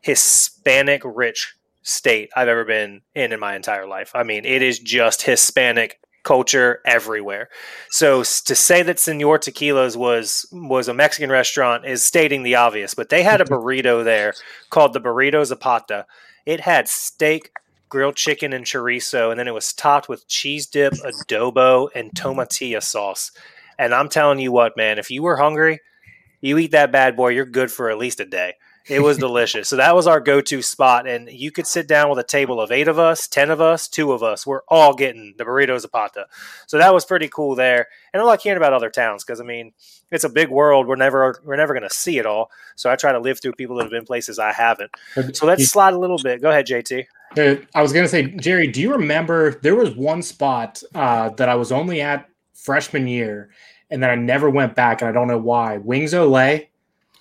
Hispanic 0.00 1.02
rich 1.04 1.54
state 1.82 2.30
I've 2.36 2.48
ever 2.48 2.64
been 2.64 3.02
in 3.14 3.32
in 3.32 3.40
my 3.40 3.56
entire 3.56 3.86
life. 3.86 4.12
I 4.14 4.22
mean, 4.22 4.44
it 4.44 4.62
is 4.62 4.78
just 4.78 5.22
Hispanic 5.22 6.00
culture 6.22 6.80
everywhere. 6.84 7.48
So 7.90 8.18
to 8.22 8.54
say 8.54 8.82
that 8.82 8.98
Senor 8.98 9.38
Tequilas 9.38 9.96
was 9.96 10.46
was 10.52 10.88
a 10.88 10.94
Mexican 10.94 11.30
restaurant 11.30 11.86
is 11.86 12.04
stating 12.04 12.42
the 12.42 12.56
obvious, 12.56 12.94
but 12.94 13.08
they 13.08 13.22
had 13.22 13.40
a 13.40 13.44
burrito 13.52 14.04
there 14.04 14.34
called 14.70 14.92
the 14.92 15.00
Burrito 15.00 15.44
Zapata. 15.44 16.06
It 16.46 16.60
had 16.60 16.88
steak, 16.88 17.52
grilled 17.88 18.16
chicken, 18.16 18.52
and 18.52 18.64
chorizo, 18.64 19.30
and 19.30 19.38
then 19.38 19.48
it 19.48 19.54
was 19.54 19.72
topped 19.72 20.08
with 20.08 20.28
cheese 20.28 20.66
dip, 20.66 20.94
adobo, 20.94 21.88
and 21.94 22.14
tomatilla 22.14 22.80
sauce. 22.80 23.30
And 23.80 23.94
I'm 23.94 24.10
telling 24.10 24.38
you 24.38 24.52
what, 24.52 24.76
man, 24.76 24.98
if 24.98 25.10
you 25.10 25.22
were 25.22 25.36
hungry, 25.36 25.80
you 26.42 26.58
eat 26.58 26.72
that 26.72 26.92
bad 26.92 27.16
boy, 27.16 27.28
you're 27.28 27.46
good 27.46 27.72
for 27.72 27.88
at 27.88 27.96
least 27.96 28.20
a 28.20 28.26
day. 28.26 28.54
It 28.86 29.00
was 29.00 29.16
delicious. 29.16 29.68
So 29.68 29.76
that 29.76 29.94
was 29.94 30.06
our 30.06 30.20
go-to 30.20 30.60
spot, 30.62 31.06
and 31.06 31.30
you 31.30 31.50
could 31.50 31.66
sit 31.66 31.86
down 31.86 32.10
with 32.10 32.18
a 32.18 32.24
table 32.24 32.60
of 32.60 32.72
eight 32.72 32.88
of 32.88 32.98
us, 32.98 33.26
ten 33.26 33.50
of 33.50 33.60
us, 33.60 33.88
two 33.88 34.12
of 34.12 34.22
us. 34.22 34.46
We're 34.46 34.62
all 34.68 34.94
getting 34.94 35.34
the 35.38 35.44
burrito 35.44 35.78
zapata. 35.78 36.26
So 36.66 36.76
that 36.76 36.92
was 36.92 37.06
pretty 37.06 37.28
cool 37.28 37.54
there. 37.54 37.88
And 38.12 38.20
I 38.20 38.24
like 38.24 38.42
hearing 38.42 38.56
about 38.56 38.72
other 38.72 38.90
towns 38.90 39.24
because 39.24 39.40
I 39.40 39.44
mean, 39.44 39.72
it's 40.10 40.24
a 40.24 40.28
big 40.28 40.50
world. 40.50 40.86
We're 40.86 40.96
never 40.96 41.40
we're 41.44 41.56
never 41.56 41.72
going 41.72 41.88
to 41.88 41.94
see 41.94 42.18
it 42.18 42.26
all. 42.26 42.50
So 42.74 42.90
I 42.90 42.96
try 42.96 43.12
to 43.12 43.20
live 43.20 43.40
through 43.40 43.52
people 43.52 43.76
that 43.76 43.84
have 43.84 43.92
been 43.92 44.06
places 44.06 44.38
I 44.38 44.52
haven't. 44.52 44.90
So 45.34 45.46
let's 45.46 45.68
slide 45.68 45.94
a 45.94 45.98
little 45.98 46.18
bit. 46.18 46.42
Go 46.42 46.50
ahead, 46.50 46.66
JT. 46.66 47.06
Uh, 47.38 47.56
I 47.74 47.82
was 47.82 47.92
gonna 47.92 48.08
say, 48.08 48.24
Jerry, 48.24 48.66
do 48.66 48.80
you 48.80 48.92
remember 48.92 49.52
there 49.60 49.76
was 49.76 49.94
one 49.94 50.20
spot 50.20 50.82
uh, 50.94 51.28
that 51.30 51.48
I 51.48 51.54
was 51.54 51.70
only 51.70 52.00
at 52.00 52.28
freshman 52.62 53.06
year, 53.06 53.50
and 53.90 54.02
then 54.02 54.10
I 54.10 54.14
never 54.14 54.50
went 54.50 54.74
back, 54.74 55.00
and 55.00 55.08
I 55.08 55.12
don't 55.12 55.28
know 55.28 55.38
why. 55.38 55.78
Wings 55.78 56.14
Ole 56.14 56.60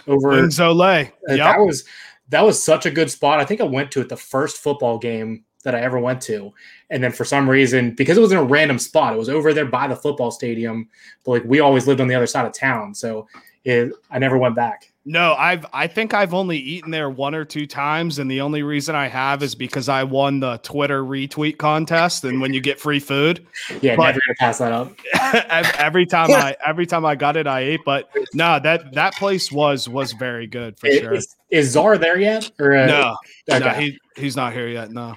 over 0.08 0.30
Wings 0.30 0.60
Ole. 0.60 0.78
Yep. 0.78 1.12
that 1.28 1.60
was 1.60 1.86
that 2.30 2.46
was 2.46 2.62
such 2.62 2.86
a 2.86 2.92
good 2.92 3.10
spot. 3.10 3.40
I 3.40 3.46
think 3.46 3.62
I 3.62 3.66
went 3.66 3.92
to 3.92 4.02
it 4.02 4.10
the 4.10 4.18
first 4.18 4.58
football 4.58 4.98
game 4.98 5.44
that 5.64 5.76
I 5.76 5.82
ever 5.82 6.00
went 6.00 6.22
to, 6.24 6.54
and 6.90 7.04
then 7.04 7.12
for 7.12 7.26
some 7.26 7.50
reason, 7.50 7.96
because 7.96 8.18
it 8.18 8.22
was 8.22 8.32
in 8.32 8.38
a 8.38 8.44
random 8.44 8.80
spot, 8.80 9.14
it 9.14 9.20
was 9.20 9.30
over 9.30 9.54
there 9.54 9.66
by 9.66 9.88
the 9.88 9.96
football 9.96 10.32
stadium, 10.32 10.88
but 11.26 11.32
like 11.32 11.44
we 11.46 11.60
always 11.60 11.88
lived 11.88 12.02
on 12.02 12.08
the 12.08 12.16
other 12.16 12.28
side 12.28 12.46
of 12.46 12.54
town, 12.54 12.94
so 12.94 13.28
it, 13.66 13.92
I 14.10 14.20
never 14.20 14.38
went 14.38 14.56
back. 14.56 14.92
No, 15.06 15.34
I've 15.34 15.66
I 15.74 15.88
think 15.88 16.14
I've 16.14 16.34
only 16.36 16.58
eaten 16.58 16.92
there 16.92 17.10
one 17.10 17.34
or 17.34 17.44
two 17.44 17.66
times, 17.66 18.20
and 18.20 18.30
the 18.30 18.42
only 18.42 18.62
reason 18.64 18.96
I 18.96 19.08
have 19.08 19.42
is 19.42 19.56
because 19.56 19.90
I 19.90 20.04
won 20.04 20.40
the 20.40 20.58
Twitter 20.58 21.04
retweet 21.04 21.58
contest, 21.58 22.26
and 22.26 22.40
when 22.42 22.54
you 22.54 22.62
get 22.62 22.80
free 22.80 23.00
food, 23.00 23.46
Yeah, 23.82 23.96
But- 23.96 24.04
never 24.08 24.20
gonna 24.28 24.36
pass 24.38 24.58
that 24.60 24.72
up. 24.72 24.92
every 25.80 26.06
time 26.06 26.30
I 26.32 26.56
every 26.66 26.86
time 26.86 27.06
I 27.06 27.16
got 27.16 27.38
it, 27.38 27.48
I 27.48 27.62
ate. 27.62 27.82
But 27.86 28.10
no, 28.34 28.60
that 28.60 28.94
that 28.94 29.16
place 29.16 29.52
was 29.52 29.90
was 29.90 30.12
very 30.12 30.46
good 30.46 30.78
for 30.78 30.88
Is, 30.88 31.00
sure. 31.00 31.14
is, 31.14 31.36
is 31.50 31.70
Czar 31.72 31.98
there 31.98 32.20
yet? 32.20 32.52
Or 32.60 32.76
uh, 32.76 32.86
No, 32.86 33.16
okay. 33.50 33.60
no, 33.66 33.70
he 33.72 33.98
he's 34.16 34.36
not 34.36 34.54
here 34.54 34.68
yet. 34.68 34.92
No. 34.92 35.16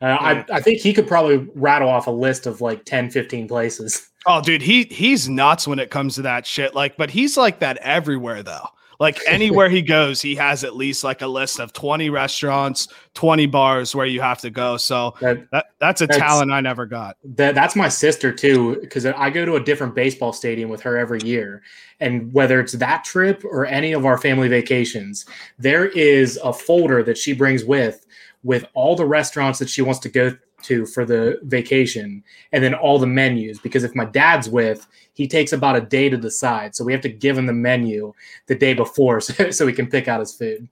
Uh, 0.00 0.06
I, 0.20 0.44
I 0.52 0.60
think 0.60 0.80
he 0.80 0.92
could 0.92 1.08
probably 1.08 1.48
rattle 1.54 1.88
off 1.88 2.06
a 2.06 2.10
list 2.12 2.46
of 2.46 2.60
like 2.60 2.84
10, 2.84 3.10
15 3.10 3.48
places. 3.48 4.04
Oh, 4.26 4.42
dude, 4.42 4.60
he 4.60 4.82
he's 4.90 5.26
nuts 5.26 5.66
when 5.66 5.78
it 5.78 5.90
comes 5.90 6.16
to 6.16 6.22
that 6.22 6.44
shit. 6.44 6.74
Like, 6.74 6.98
but 6.98 7.08
he's 7.08 7.38
like 7.38 7.60
that 7.60 7.78
everywhere 7.78 8.42
though. 8.42 8.66
Like 9.00 9.20
anywhere 9.28 9.70
he 9.70 9.80
goes, 9.80 10.20
he 10.20 10.34
has 10.34 10.64
at 10.64 10.76
least 10.76 11.02
like 11.02 11.22
a 11.22 11.26
list 11.26 11.60
of 11.60 11.72
20 11.72 12.10
restaurants, 12.10 12.88
20 13.14 13.46
bars 13.46 13.94
where 13.94 14.04
you 14.04 14.20
have 14.20 14.38
to 14.40 14.50
go. 14.50 14.76
So 14.76 15.14
That, 15.20 15.50
that 15.52 15.66
that's 15.78 16.00
a 16.02 16.06
That's- 16.08 16.20
talent 16.20 16.52
I 16.52 16.60
never 16.60 16.84
got. 16.84 17.16
that 17.24 17.54
that's 17.54 17.74
my 17.76 17.88
sister 17.88 18.30
too, 18.30 18.76
because 18.82 19.06
I 19.06 19.30
go 19.30 19.46
to 19.46 19.54
a 19.54 19.60
different 19.60 19.94
baseball 19.94 20.34
stadium 20.34 20.68
with 20.68 20.82
her 20.82 20.98
every 20.98 21.20
year. 21.24 21.62
And 22.00 22.30
whether 22.34 22.60
it's 22.60 22.72
that 22.74 23.04
trip 23.04 23.42
or 23.44 23.64
any 23.64 23.92
of 23.92 24.04
our 24.04 24.18
family 24.18 24.48
vacations, 24.48 25.24
there 25.58 25.86
is 25.86 26.38
a 26.44 26.52
folder 26.52 27.02
that 27.04 27.16
she 27.16 27.32
brings 27.32 27.64
with 27.64 28.04
with 28.42 28.64
all 28.74 28.96
the 28.96 29.06
restaurants 29.06 29.58
that 29.58 29.68
she 29.68 29.82
wants 29.82 30.00
to 30.00 30.08
go 30.08 30.36
to 30.62 30.86
for 30.86 31.04
the 31.04 31.38
vacation 31.44 32.22
and 32.52 32.64
then 32.64 32.74
all 32.74 32.98
the 32.98 33.06
menus 33.06 33.60
because 33.60 33.84
if 33.84 33.94
my 33.94 34.04
dad's 34.04 34.48
with 34.48 34.88
he 35.14 35.28
takes 35.28 35.52
about 35.52 35.76
a 35.76 35.80
day 35.80 36.08
to 36.08 36.16
decide 36.16 36.74
so 36.74 36.84
we 36.84 36.92
have 36.92 37.00
to 37.00 37.08
give 37.08 37.38
him 37.38 37.46
the 37.46 37.52
menu 37.52 38.12
the 38.46 38.56
day 38.56 38.74
before 38.74 39.20
so, 39.20 39.50
so 39.50 39.66
he 39.68 39.72
can 39.72 39.86
pick 39.86 40.08
out 40.08 40.18
his 40.18 40.34
food 40.34 40.68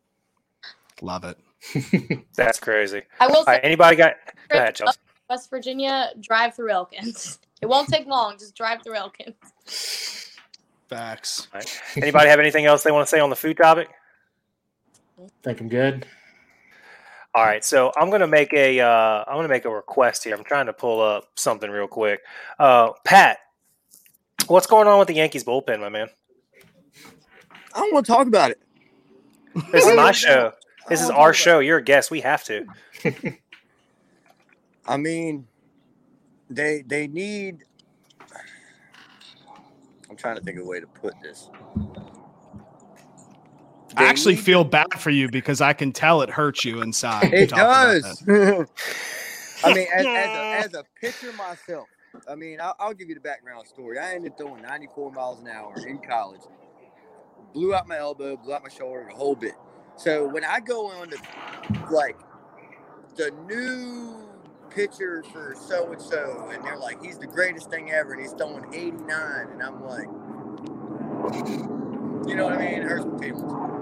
Love 1.03 1.25
it. 1.25 2.25
That's 2.37 2.59
crazy. 2.59 3.03
I 3.21 3.27
will 3.27 3.45
say, 3.45 3.53
right, 3.53 3.61
anybody 3.63 3.97
got? 3.97 4.15
Go 4.49 4.59
ahead, 4.59 4.75
Chelsea. 4.75 4.99
West 5.29 5.51
Virginia, 5.51 6.11
drive 6.21 6.55
through 6.55 6.71
Elkins. 6.71 7.41
It 7.61 7.67
won't 7.67 7.89
take 7.89 8.07
long. 8.07 8.39
Just 8.39 8.55
drive 8.55 8.83
through 8.83 8.95
Elkins. 8.95 9.35
Facts. 10.89 11.49
All 11.53 11.59
right. 11.59 11.83
Anybody 11.97 12.29
have 12.29 12.39
anything 12.39 12.65
else 12.65 12.83
they 12.83 12.93
want 12.93 13.07
to 13.07 13.11
say 13.11 13.19
on 13.19 13.31
the 13.31 13.37
food 13.37 13.57
topic? 13.57 13.89
think 15.43 15.61
i'm 15.61 15.69
good 15.69 16.07
All 17.37 17.45
right, 17.45 17.63
so 17.63 17.93
I'm 17.99 18.09
gonna 18.09 18.27
make 18.27 18.55
a 18.55 18.81
uh, 18.81 19.25
I'm 19.29 19.37
gonna 19.37 19.49
make 19.49 19.67
a 19.67 19.71
request 19.71 20.25
here. 20.25 20.35
I'm 20.35 20.43
trying 20.43 20.65
to 20.67 20.73
pull 20.73 21.03
up 21.03 21.29
something 21.35 21.71
real 21.71 21.87
quick. 21.87 22.21
Uh, 22.59 22.93
Pat, 23.05 23.37
what's 24.47 24.67
going 24.67 24.89
on 24.89 24.99
with 24.99 25.09
the 25.09 25.15
Yankees 25.15 25.45
bullpen, 25.45 25.81
my 25.81 25.91
man? 25.91 26.09
I 27.75 27.81
don't 27.81 27.93
want 27.93 28.07
to 28.07 28.13
talk 28.13 28.27
about 28.27 28.53
it. 28.53 28.63
This 29.71 29.85
is 29.85 29.95
my 29.95 30.13
show. 30.13 30.53
This 30.89 31.03
is 31.03 31.11
our 31.11 31.35
show. 31.35 31.59
You're 31.59 31.77
a 31.77 31.85
guest. 31.85 32.11
We 32.11 32.23
have 32.23 32.43
to. 32.45 32.65
I 34.87 34.97
mean, 34.97 35.47
they 36.49 36.85
they 36.87 37.07
need. 37.07 37.65
I'm 40.09 40.17
trying 40.17 40.37
to 40.37 40.43
think 40.43 40.57
of 40.59 40.65
a 40.65 40.67
way 40.67 40.81
to 40.81 40.87
put 40.87 41.13
this. 41.23 41.51
I 43.97 44.05
actually 44.05 44.37
feel 44.37 44.65
bad 44.65 44.95
for 44.99 45.11
you 45.11 45.29
because 45.29 45.61
I 45.61 45.73
can 45.73 45.93
tell 45.93 46.23
it 46.23 46.31
hurts 46.31 46.65
you 46.65 46.83
inside. 46.83 47.33
It 47.33 47.51
does. 47.51 48.23
I 49.65 49.73
mean, 49.73 49.87
as, 49.95 50.07
as, 50.07 50.07
a, 50.07 50.41
as 50.67 50.75
a 50.75 50.85
pitcher 51.01 51.33
myself, 51.33 51.89
I 52.29 52.35
mean, 52.35 52.61
I'll, 52.61 52.77
I'll 52.79 52.95
give 52.95 53.09
you 53.09 53.15
the 53.15 53.21
background 53.21 53.67
story. 53.67 53.99
I 53.99 54.15
ended 54.15 54.33
up 54.33 54.39
throwing 54.39 54.63
94 54.63 55.13
miles 55.13 55.41
an 55.41 55.49
hour 55.49 55.75
in 55.87 55.99
college. 55.99 56.43
Blew 57.53 57.75
out 57.75 57.89
my 57.89 57.99
elbow, 57.99 58.37
blew 58.37 58.55
out 58.55 58.63
my 58.63 58.69
shoulder, 58.69 59.07
the 59.09 59.17
whole 59.17 59.35
bit. 59.35 59.55
So 59.97 60.29
when 60.29 60.45
I 60.45 60.61
go 60.61 60.87
on 60.87 61.09
to 61.11 61.19
like 61.91 62.19
the 63.17 63.31
new 63.47 64.15
pitcher 64.71 65.25
for 65.33 65.55
so 65.59 65.91
and 65.91 66.01
so, 66.01 66.51
and 66.53 66.63
they're 66.63 66.77
like, 66.77 67.03
he's 67.03 67.19
the 67.19 67.27
greatest 67.27 67.71
thing 67.71 67.91
ever, 67.91 68.13
and 68.13 68.21
he's 68.21 68.33
throwing 68.33 68.75
89, 68.75 69.49
and 69.53 69.63
I'm 69.63 69.83
like, 69.85 70.07
you 72.29 72.35
know 72.35 72.45
what 72.45 72.55
I 72.55 72.59
mean? 72.59 72.83
It 72.83 72.83
hurts 72.83 73.07
my 73.07 73.19
feelings. 73.19 73.76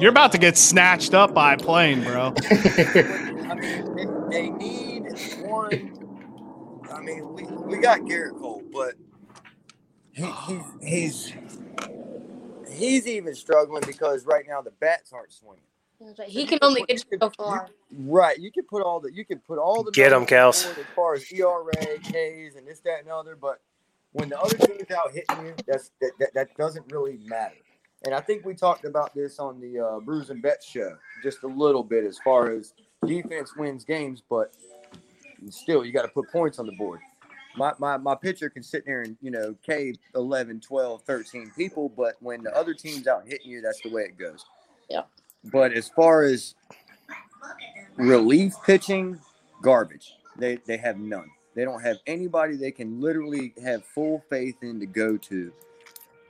You're 0.00 0.10
about 0.10 0.32
to 0.32 0.38
get 0.38 0.56
snatched 0.56 1.12
up 1.12 1.34
by 1.34 1.54
a 1.54 1.56
plane, 1.58 2.02
bro. 2.02 2.32
I 2.50 3.54
mean, 3.54 3.94
they, 3.94 4.06
they 4.30 4.50
need 4.50 5.02
one. 5.42 6.88
I 6.90 7.00
mean, 7.02 7.34
we, 7.34 7.44
we 7.44 7.78
got 7.78 8.00
Gerrit 8.00 8.38
Cole, 8.38 8.62
but 8.72 8.94
he, 10.12 10.24
he's 10.82 11.34
he's 11.34 11.34
he's 12.70 13.06
even 13.06 13.34
struggling 13.34 13.82
because 13.86 14.24
right 14.24 14.44
now 14.48 14.62
the 14.62 14.70
bats 14.70 15.12
aren't 15.12 15.32
swinging. 15.32 15.64
He 16.26 16.46
can 16.46 16.58
only 16.62 16.82
get 16.88 17.04
you 17.10 17.18
so 17.20 17.30
far. 17.36 17.68
Right, 17.92 18.38
you 18.38 18.50
can 18.50 18.64
put 18.64 18.82
all 18.82 19.00
the 19.00 19.12
you 19.12 19.26
can 19.26 19.38
put 19.40 19.58
all 19.58 19.82
the 19.82 19.90
get 19.90 20.10
them 20.10 20.22
on 20.22 20.26
Kels. 20.26 20.64
board 20.64 20.78
as 20.78 20.86
far 20.96 21.14
as 21.14 21.30
ERA, 21.30 21.98
Ks, 21.98 22.56
and 22.56 22.66
this, 22.66 22.80
that, 22.80 23.00
and 23.00 23.10
other. 23.10 23.36
But 23.36 23.60
when 24.12 24.30
the 24.30 24.40
other 24.40 24.56
team's 24.56 24.90
out 24.90 25.12
hitting 25.12 25.46
you, 25.46 25.54
that's 25.66 25.90
that, 26.00 26.12
that, 26.18 26.32
that 26.32 26.56
doesn't 26.56 26.90
really 26.90 27.18
matter. 27.26 27.56
And 28.04 28.14
I 28.14 28.20
think 28.20 28.44
we 28.44 28.54
talked 28.54 28.84
about 28.84 29.14
this 29.14 29.38
on 29.38 29.60
the 29.60 29.80
uh, 29.80 30.00
Brews 30.00 30.30
and 30.30 30.42
Bet 30.42 30.62
show 30.62 30.96
just 31.22 31.42
a 31.42 31.46
little 31.46 31.82
bit 31.82 32.04
as 32.04 32.18
far 32.24 32.50
as 32.50 32.74
defense 33.06 33.56
wins 33.56 33.84
games, 33.84 34.22
but 34.28 34.54
still 35.50 35.84
you 35.84 35.92
got 35.92 36.02
to 36.02 36.08
put 36.08 36.30
points 36.30 36.58
on 36.58 36.66
the 36.66 36.72
board. 36.72 37.00
My, 37.56 37.72
my, 37.78 37.96
my 37.96 38.14
pitcher 38.14 38.48
can 38.48 38.62
sit 38.62 38.86
there 38.86 39.02
and, 39.02 39.16
you 39.20 39.30
know, 39.30 39.56
cave 39.66 39.96
11, 40.14 40.60
12, 40.60 41.02
13 41.02 41.52
people, 41.56 41.88
but 41.88 42.14
when 42.20 42.42
the 42.42 42.56
other 42.56 42.74
team's 42.74 43.08
out 43.08 43.26
hitting 43.26 43.50
you, 43.50 43.60
that's 43.60 43.80
the 43.82 43.90
way 43.90 44.02
it 44.02 44.16
goes. 44.16 44.44
Yeah. 44.88 45.02
But 45.44 45.72
as 45.72 45.88
far 45.88 46.22
as 46.22 46.54
relief 47.96 48.54
pitching, 48.64 49.18
garbage. 49.62 50.14
They, 50.36 50.56
they 50.66 50.76
have 50.78 50.98
none. 50.98 51.30
They 51.54 51.64
don't 51.64 51.82
have 51.82 51.98
anybody 52.06 52.56
they 52.56 52.70
can 52.70 53.00
literally 53.00 53.52
have 53.62 53.84
full 53.84 54.22
faith 54.30 54.62
in 54.62 54.80
to 54.80 54.86
go 54.86 55.16
to. 55.16 55.52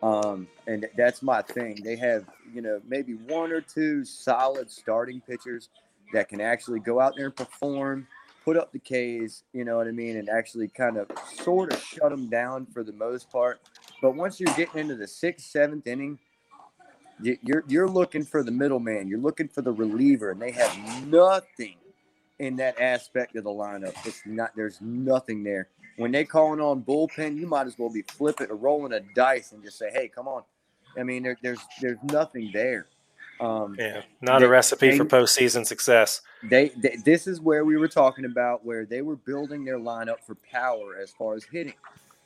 Um, 0.03 0.49
and 0.67 0.89
that's 0.97 1.23
my 1.23 1.43
thing. 1.43 1.81
They 1.85 1.97
have, 1.97 2.25
you 2.55 2.63
know, 2.63 2.81
maybe 2.89 3.15
one 3.15 3.53
or 3.53 3.61
two 3.61 4.05
solid 4.05 4.71
starting 4.71 5.21
pitchers 5.21 5.69
that 6.13 6.29
can 6.29 6.41
actually 6.41 6.81
go 6.81 7.01
out 7.01 7.15
there 7.17 7.27
and 7.27 7.37
perform, 7.37 8.07
put 8.45 8.57
up 8.57 8.73
the 8.73 8.79
Ks, 8.79 9.43
you 9.53 9.65
know 9.65 9.77
what 9.77 9.87
I 9.89 9.93
mean, 9.93 10.17
and 10.17 10.29
actually 10.31 10.69
kind 10.69 10.97
of 10.97 11.09
sort 11.43 11.73
of 11.73 11.83
shut 11.83 12.11
them 12.11 12.29
down 12.29 12.67
for 12.67 12.83
the 12.83 12.93
most 12.93 13.31
part. 13.31 13.61
But 14.03 14.17
once 14.17 14.41
you're 14.41 14.55
getting 14.55 14.81
into 14.81 14.97
the 14.97 15.07
sixth, 15.07 15.47
seventh 15.47 15.87
inning, 15.87 16.19
you- 17.23 17.39
you're 17.43 17.65
you're 17.69 17.89
looking 17.89 18.25
for 18.25 18.43
the 18.43 18.51
middleman. 18.51 19.09
You're 19.09 19.21
looking 19.21 19.49
for 19.49 19.63
the 19.63 19.73
reliever, 19.73 20.31
and 20.31 20.41
they 20.41 20.53
have 20.53 21.07
nothing 21.07 21.77
in 22.39 22.57
that 22.57 22.81
aspect 22.81 23.37
of 23.37 23.45
the 23.45 23.51
lineup. 23.51 23.95
It's 24.07 24.23
not. 24.27 24.53
There's 24.57 24.81
nothing 24.81 25.43
there. 25.43 25.69
When 26.01 26.13
they 26.13 26.25
calling 26.25 26.61
on 26.61 26.83
bullpen, 26.83 27.37
you 27.37 27.47
might 27.47 27.67
as 27.67 27.79
well 27.79 27.91
be 27.91 28.01
flipping 28.03 28.51
or 28.51 28.57
rolling 28.57 28.95
a 28.95 29.01
dice 29.15 29.53
and 29.53 29.63
just 29.63 29.77
say, 29.79 29.91
"Hey, 29.93 30.09
come 30.09 30.27
on." 30.27 30.43
I 30.99 31.03
mean, 31.03 31.23
there, 31.23 31.37
there's 31.43 31.61
there's 31.83 31.99
nothing 32.05 32.51
there. 32.55 32.87
Um, 33.39 33.77
Yeah, 33.79 34.03
not 34.23 34.41
They- 34.41 34.47
a 34.47 34.49
recipe 34.49 34.97
for 34.97 35.05
they- 35.05 35.11
postseason 35.19 35.67
success. 35.67 36.23
they, 36.43 36.71
they 36.71 36.97
this 37.05 37.27
is 37.27 37.41
where 37.41 37.65
we 37.67 37.77
were 37.77 37.89
talking 37.89 38.25
about 38.25 38.65
where 38.65 38.87
they 38.87 39.03
were 39.03 39.17
building 39.17 39.63
their 39.65 39.79
lineup 39.79 40.21
for 40.27 40.37
power 40.51 40.97
as 40.97 41.11
far 41.11 41.35
as 41.35 41.45
hitting. 41.45 41.75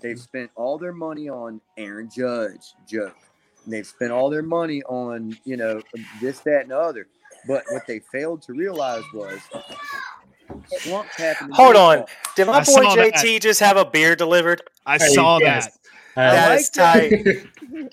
They've 0.00 0.20
spent 0.20 0.50
all 0.54 0.78
their 0.78 0.92
money 0.92 1.28
on 1.28 1.60
Aaron 1.76 2.08
Judge, 2.14 2.74
joke. 2.86 3.16
And 3.64 3.72
they've 3.72 3.86
spent 3.86 4.12
all 4.12 4.30
their 4.30 4.42
money 4.42 4.82
on 4.84 5.36
you 5.44 5.56
know 5.56 5.80
this, 6.20 6.38
that, 6.40 6.62
and 6.62 6.70
the 6.70 6.78
other. 6.78 7.08
But 7.48 7.64
what 7.70 7.86
they 7.88 7.98
failed 7.98 8.40
to 8.42 8.52
realize 8.52 9.02
was 9.12 9.40
slump 10.68 11.08
happened. 11.16 11.52
Hold 11.54 11.76
on. 11.76 12.04
Did 12.36 12.46
my 12.46 12.58
I 12.60 12.64
boy 12.64 12.64
saw 12.64 12.94
that. 12.96 13.14
JT 13.14 13.40
just 13.40 13.60
have 13.60 13.76
a 13.76 13.84
beer 13.84 14.16
delivered? 14.16 14.62
I 14.84 14.98
Hey, 14.98 15.08
saw 15.14 15.38
yes. 15.38 15.66
that. 15.66 15.72
Uh, 16.20 16.30
That 16.32 16.48
like 16.50 16.60
is 16.60 16.70
tight. 16.70 17.12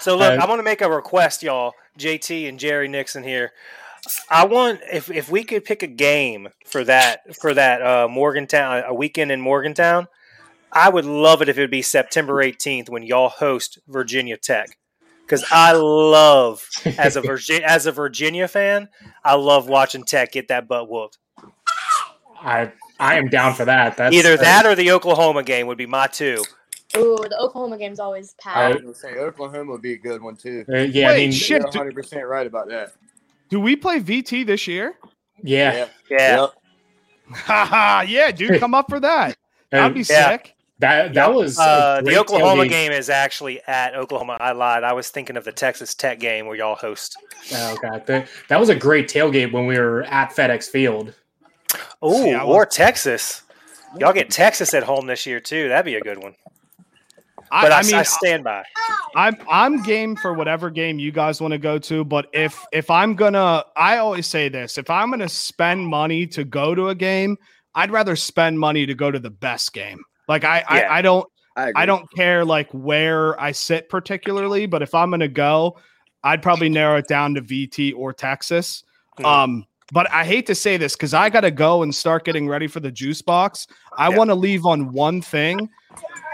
So 0.00 0.16
look, 0.16 0.38
Uh, 0.38 0.42
I 0.42 0.48
want 0.48 0.60
to 0.60 0.62
make 0.62 0.80
a 0.80 0.88
request, 0.90 1.42
y'all. 1.42 1.74
JT 1.98 2.48
and 2.48 2.58
Jerry 2.58 2.88
Nixon 2.88 3.22
here. 3.22 3.52
I 4.30 4.46
want 4.46 4.80
if 4.90 5.10
if 5.10 5.28
we 5.30 5.44
could 5.44 5.64
pick 5.64 5.82
a 5.82 5.86
game 5.86 6.48
for 6.64 6.84
that 6.84 7.36
for 7.36 7.52
that 7.52 7.82
uh, 7.82 8.08
Morgantown 8.08 8.82
a 8.86 8.94
weekend 8.94 9.30
in 9.30 9.40
Morgantown, 9.40 10.06
I 10.72 10.88
would 10.88 11.04
love 11.04 11.42
it 11.42 11.48
if 11.48 11.58
it 11.58 11.60
would 11.60 11.70
be 11.70 11.82
September 11.82 12.34
18th 12.36 12.88
when 12.88 13.02
y'all 13.02 13.28
host 13.28 13.78
Virginia 13.88 14.36
Tech. 14.38 14.78
Because 15.26 15.44
I 15.50 15.72
love 15.72 16.66
as 16.96 17.16
a 17.16 17.20
Virginia 17.32 17.66
as 17.66 17.84
a 17.86 17.92
Virginia 17.92 18.48
fan, 18.48 18.88
I 19.24 19.34
love 19.34 19.68
watching 19.68 20.04
Tech 20.04 20.32
get 20.32 20.48
that 20.48 20.66
butt 20.68 20.88
whooped. 20.88 21.18
I 22.40 22.72
I 23.00 23.16
am 23.16 23.28
down 23.28 23.54
for 23.54 23.64
that. 23.64 23.96
That's 23.96 24.14
Either 24.14 24.36
that 24.36 24.66
or 24.66 24.74
the 24.74 24.90
Oklahoma 24.92 25.42
game 25.42 25.66
would 25.66 25.78
be 25.78 25.86
my 25.86 26.06
two. 26.06 26.42
Ooh, 26.96 27.18
the 27.28 27.36
Oklahoma 27.38 27.76
game's 27.78 28.00
always 28.00 28.34
I 28.40 28.42
packed. 28.72 28.74
was 28.74 28.82
gonna 28.82 29.14
say 29.14 29.20
Oklahoma 29.20 29.72
would 29.72 29.82
be 29.82 29.92
a 29.92 29.98
good 29.98 30.22
one 30.22 30.36
too. 30.36 30.64
uh, 30.72 30.76
yeah, 30.78 31.10
I 31.10 31.16
mean, 31.16 31.32
shit. 31.32 31.58
You're 31.60 31.66
100 31.68 31.94
percent 31.94 32.26
right 32.26 32.46
about 32.46 32.68
that. 32.68 32.92
Do 33.50 33.60
we 33.60 33.76
play 33.76 34.00
VT 34.00 34.46
this 34.46 34.66
year? 34.66 34.94
yeah. 35.42 35.86
Yeah. 36.10 36.40
Yep. 36.40 36.50
Haha, 37.32 38.02
yeah, 38.02 38.30
dude, 38.30 38.58
come 38.60 38.74
up 38.74 38.88
for 38.88 39.00
that. 39.00 39.36
That'd 39.70 39.94
be 39.94 40.00
Yeah. 40.00 40.30
sick. 40.30 40.54
that 40.78 41.12
that 41.14 41.32
was 41.34 41.58
a 41.58 41.62
Uh, 41.62 41.96
the 41.98 42.04
great 42.04 42.16
Oklahoma 42.18 42.62
tailgate. 42.64 42.68
game 42.70 42.92
is 42.92 43.10
actually 43.10 43.60
at 43.66 43.94
Oklahoma. 43.94 44.36
I 44.40 44.52
lied. 44.52 44.82
I 44.84 44.92
was 44.94 45.10
thinking 45.10 45.36
of 45.36 45.44
the 45.44 45.52
Texas 45.52 45.94
Tech 45.94 46.18
game 46.20 46.46
where 46.46 46.56
y'all 46.56 46.74
host. 46.76 47.16
Oh 47.54 47.76
god, 47.82 48.06
that, 48.06 48.28
that 48.48 48.58
was 48.60 48.68
a 48.70 48.74
great 48.74 49.08
tailgate 49.08 49.52
when 49.52 49.66
we 49.66 49.78
were 49.78 50.04
at 50.04 50.30
FedEx 50.34 50.68
Field. 50.70 51.12
Oh, 52.02 52.34
or 52.44 52.60
was- 52.60 52.74
Texas. 52.74 53.42
Y'all 53.98 54.12
get 54.12 54.30
Texas 54.30 54.74
at 54.74 54.82
home 54.82 55.06
this 55.06 55.24
year 55.24 55.40
too. 55.40 55.68
That'd 55.68 55.86
be 55.86 55.94
a 55.94 56.00
good 56.00 56.18
one. 56.18 56.34
I, 57.50 57.62
But 57.62 57.72
I, 57.72 57.78
I 57.78 57.82
mean, 57.82 57.94
I 57.94 58.02
stand 58.02 58.44
by. 58.44 58.62
I'm 59.16 59.36
I'm 59.50 59.82
game 59.82 60.16
for 60.16 60.34
whatever 60.34 60.68
game 60.68 60.98
you 60.98 61.10
guys 61.10 61.40
want 61.40 61.52
to 61.52 61.58
go 61.58 61.78
to, 61.78 62.04
but 62.04 62.26
if 62.34 62.62
if 62.72 62.90
I'm 62.90 63.14
gonna, 63.14 63.64
I 63.74 63.98
always 63.98 64.26
say 64.26 64.50
this: 64.50 64.76
if 64.76 64.90
I'm 64.90 65.10
gonna 65.10 65.28
spend 65.28 65.86
money 65.86 66.26
to 66.28 66.44
go 66.44 66.74
to 66.74 66.88
a 66.88 66.94
game, 66.94 67.38
I'd 67.74 67.90
rather 67.90 68.16
spend 68.16 68.58
money 68.58 68.84
to 68.84 68.94
go 68.94 69.10
to 69.10 69.18
the 69.18 69.30
best 69.30 69.72
game. 69.72 70.02
Like 70.28 70.44
I 70.44 70.58
Yeah. 70.58 70.92
I, 70.92 70.98
I 70.98 71.02
don't 71.02 71.26
I. 71.56 71.72
I 71.74 71.86
don't 71.86 72.06
care 72.14 72.44
like 72.44 72.68
where 72.72 73.40
I 73.40 73.52
sit 73.52 73.88
particularly, 73.88 74.66
but 74.66 74.82
if 74.82 74.94
I'm 74.94 75.10
gonna 75.10 75.28
go, 75.28 75.78
I'd 76.22 76.42
probably 76.42 76.68
narrow 76.68 76.98
it 76.98 77.08
down 77.08 77.34
to 77.34 77.40
VT 77.40 77.94
or 77.96 78.12
Texas. 78.12 78.84
Mm. 79.18 79.24
Um, 79.24 79.66
but 79.92 80.10
I 80.12 80.24
hate 80.24 80.46
to 80.46 80.54
say 80.54 80.76
this 80.76 80.94
because 80.94 81.14
I 81.14 81.30
got 81.30 81.40
to 81.42 81.50
go 81.50 81.82
and 81.82 81.94
start 81.94 82.24
getting 82.24 82.48
ready 82.48 82.66
for 82.66 82.80
the 82.80 82.90
juice 82.90 83.22
box. 83.22 83.66
I 83.96 84.08
Yeah. 84.10 84.16
want 84.18 84.30
to 84.30 84.34
leave 84.34 84.66
on 84.66 84.92
one 84.92 85.22
thing 85.22 85.68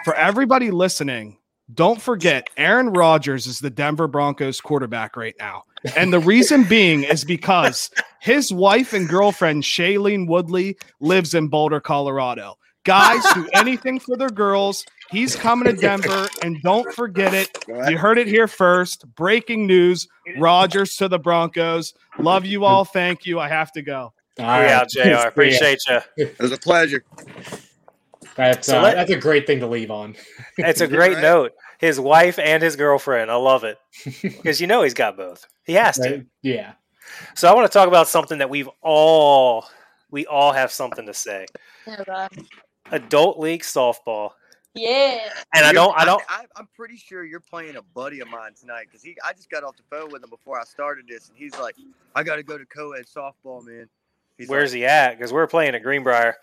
for 0.05 0.15
everybody 0.15 0.71
listening. 0.71 1.39
Don't 1.73 2.01
forget, 2.01 2.49
Aaron 2.59 2.91
Rodgers 2.91 3.47
is 3.47 3.59
the 3.59 3.71
Denver 3.71 4.07
Broncos 4.07 4.61
quarterback 4.61 5.17
right 5.17 5.35
now. 5.39 5.63
And 5.97 6.13
the 6.13 6.21
reason 6.21 6.65
being 6.69 7.05
is 7.05 7.25
because 7.25 7.91
his 8.21 8.53
wife 8.53 8.93
and 8.93 9.09
girlfriend, 9.09 9.63
Shailene 9.63 10.27
Woodley, 10.29 10.77
lives 11.01 11.33
in 11.35 11.49
Boulder, 11.49 11.81
Colorado. 11.81 12.57
Guys 12.85 13.23
do 13.33 13.49
anything 13.55 13.99
for 13.99 14.15
their 14.17 14.29
girls. 14.29 14.85
He's 15.11 15.37
coming 15.37 15.67
to 15.73 15.73
Denver. 15.81 16.29
And 16.43 16.61
don't 16.63 16.93
forget 16.95 17.35
it. 17.35 17.51
You 17.69 17.99
heard 17.99 18.19
it 18.19 18.27
here 18.27 18.49
first. 18.49 19.07
Breaking 19.15 19.67
news 19.67 20.09
Rodgers 20.39 20.97
to 20.97 21.09
the 21.09 21.19
Broncos. 21.19 21.95
Love 22.19 22.45
you 22.45 22.65
all. 22.65 22.85
Thank 22.85 23.27
you. 23.27 23.39
I 23.41 23.49
have 23.49 23.73
to 23.73 23.83
go. 23.83 24.13
All 24.39 24.61
yeah. 24.61 24.85
Jr. 24.85 25.29
Appreciate 25.29 25.81
you. 25.89 25.99
It 26.17 26.39
was 26.39 26.53
a 26.53 26.59
pleasure. 26.59 27.05
That's 28.37 28.67
So 28.67 28.79
uh, 28.79 28.83
let- 28.83 28.95
that's 28.97 29.11
a 29.11 29.17
great 29.17 29.47
thing 29.47 29.61
to 29.61 29.67
leave 29.67 29.91
on. 29.91 30.17
It's 30.59 30.81
a 30.81 30.89
great 30.89 31.15
right. 31.15 31.23
note. 31.23 31.53
His 31.79 32.01
wife 32.01 32.39
and 32.39 32.63
his 32.63 32.77
girlfriend. 32.77 33.31
I 33.31 33.35
love 33.37 33.65
it 33.65 33.79
because 34.23 34.61
you 34.61 34.67
know 34.67 34.83
he's 34.83 34.95
got 34.95 35.17
both. 35.17 35.47
He 35.65 35.75
has 35.75 35.97
to. 35.99 36.25
Yeah. 36.43 36.73
So 37.35 37.49
I 37.49 37.55
want 37.55 37.71
to 37.71 37.73
talk 37.79 37.89
about 37.89 38.09
something 38.09 38.39
that 38.39 38.49
we've 38.49 38.69
all 38.81 39.67
we 40.11 40.25
all 40.27 40.53
have 40.53 40.73
something 40.73 41.07
to 41.07 41.15
say. 41.15 41.47
God. 42.07 42.31
Adult 42.91 43.39
league 43.39 43.63
softball. 43.63 44.31
Yeah. 44.75 45.21
And 45.55 45.65
I 45.65 45.71
You're- 45.71 45.75
don't 45.75 45.97
I 45.99 46.05
don't 46.05 46.23
I, 46.29 46.47
I'm 46.57 46.69
pretty 46.75 46.97
sure 46.97 47.25
you're 47.25 47.39
playing 47.41 47.77
a 47.77 47.83
buddy 47.83 48.21
of 48.21 48.29
mine 48.29 48.55
tonight 48.59 48.87
because 48.87 49.03
he. 49.03 49.17
I 49.25 49.33
just 49.33 49.49
got 49.49 49.63
off 49.63 49.77
the 49.77 49.85
phone 49.89 50.11
with 50.11 50.25
him 50.25 50.31
before 50.31 50.59
I 50.61 50.65
started 50.65 51.07
this, 51.09 51.29
and 51.29 51.39
he's 51.39 51.57
like, 51.59 51.77
"I 52.17 52.23
got 52.25 52.37
to 52.37 52.43
go 52.43 52.59
to 52.59 52.67
co-ed 52.67 53.07
softball, 53.07 53.65
man." 53.65 53.89
He's 54.37 54.49
where's 54.49 54.73
like, 54.73 54.79
he 54.79 54.87
at? 54.87 55.17
Because 55.17 55.33
we're 55.33 55.47
playing 55.47 55.77
at 55.77 55.83
Greenbrier. 55.85 56.35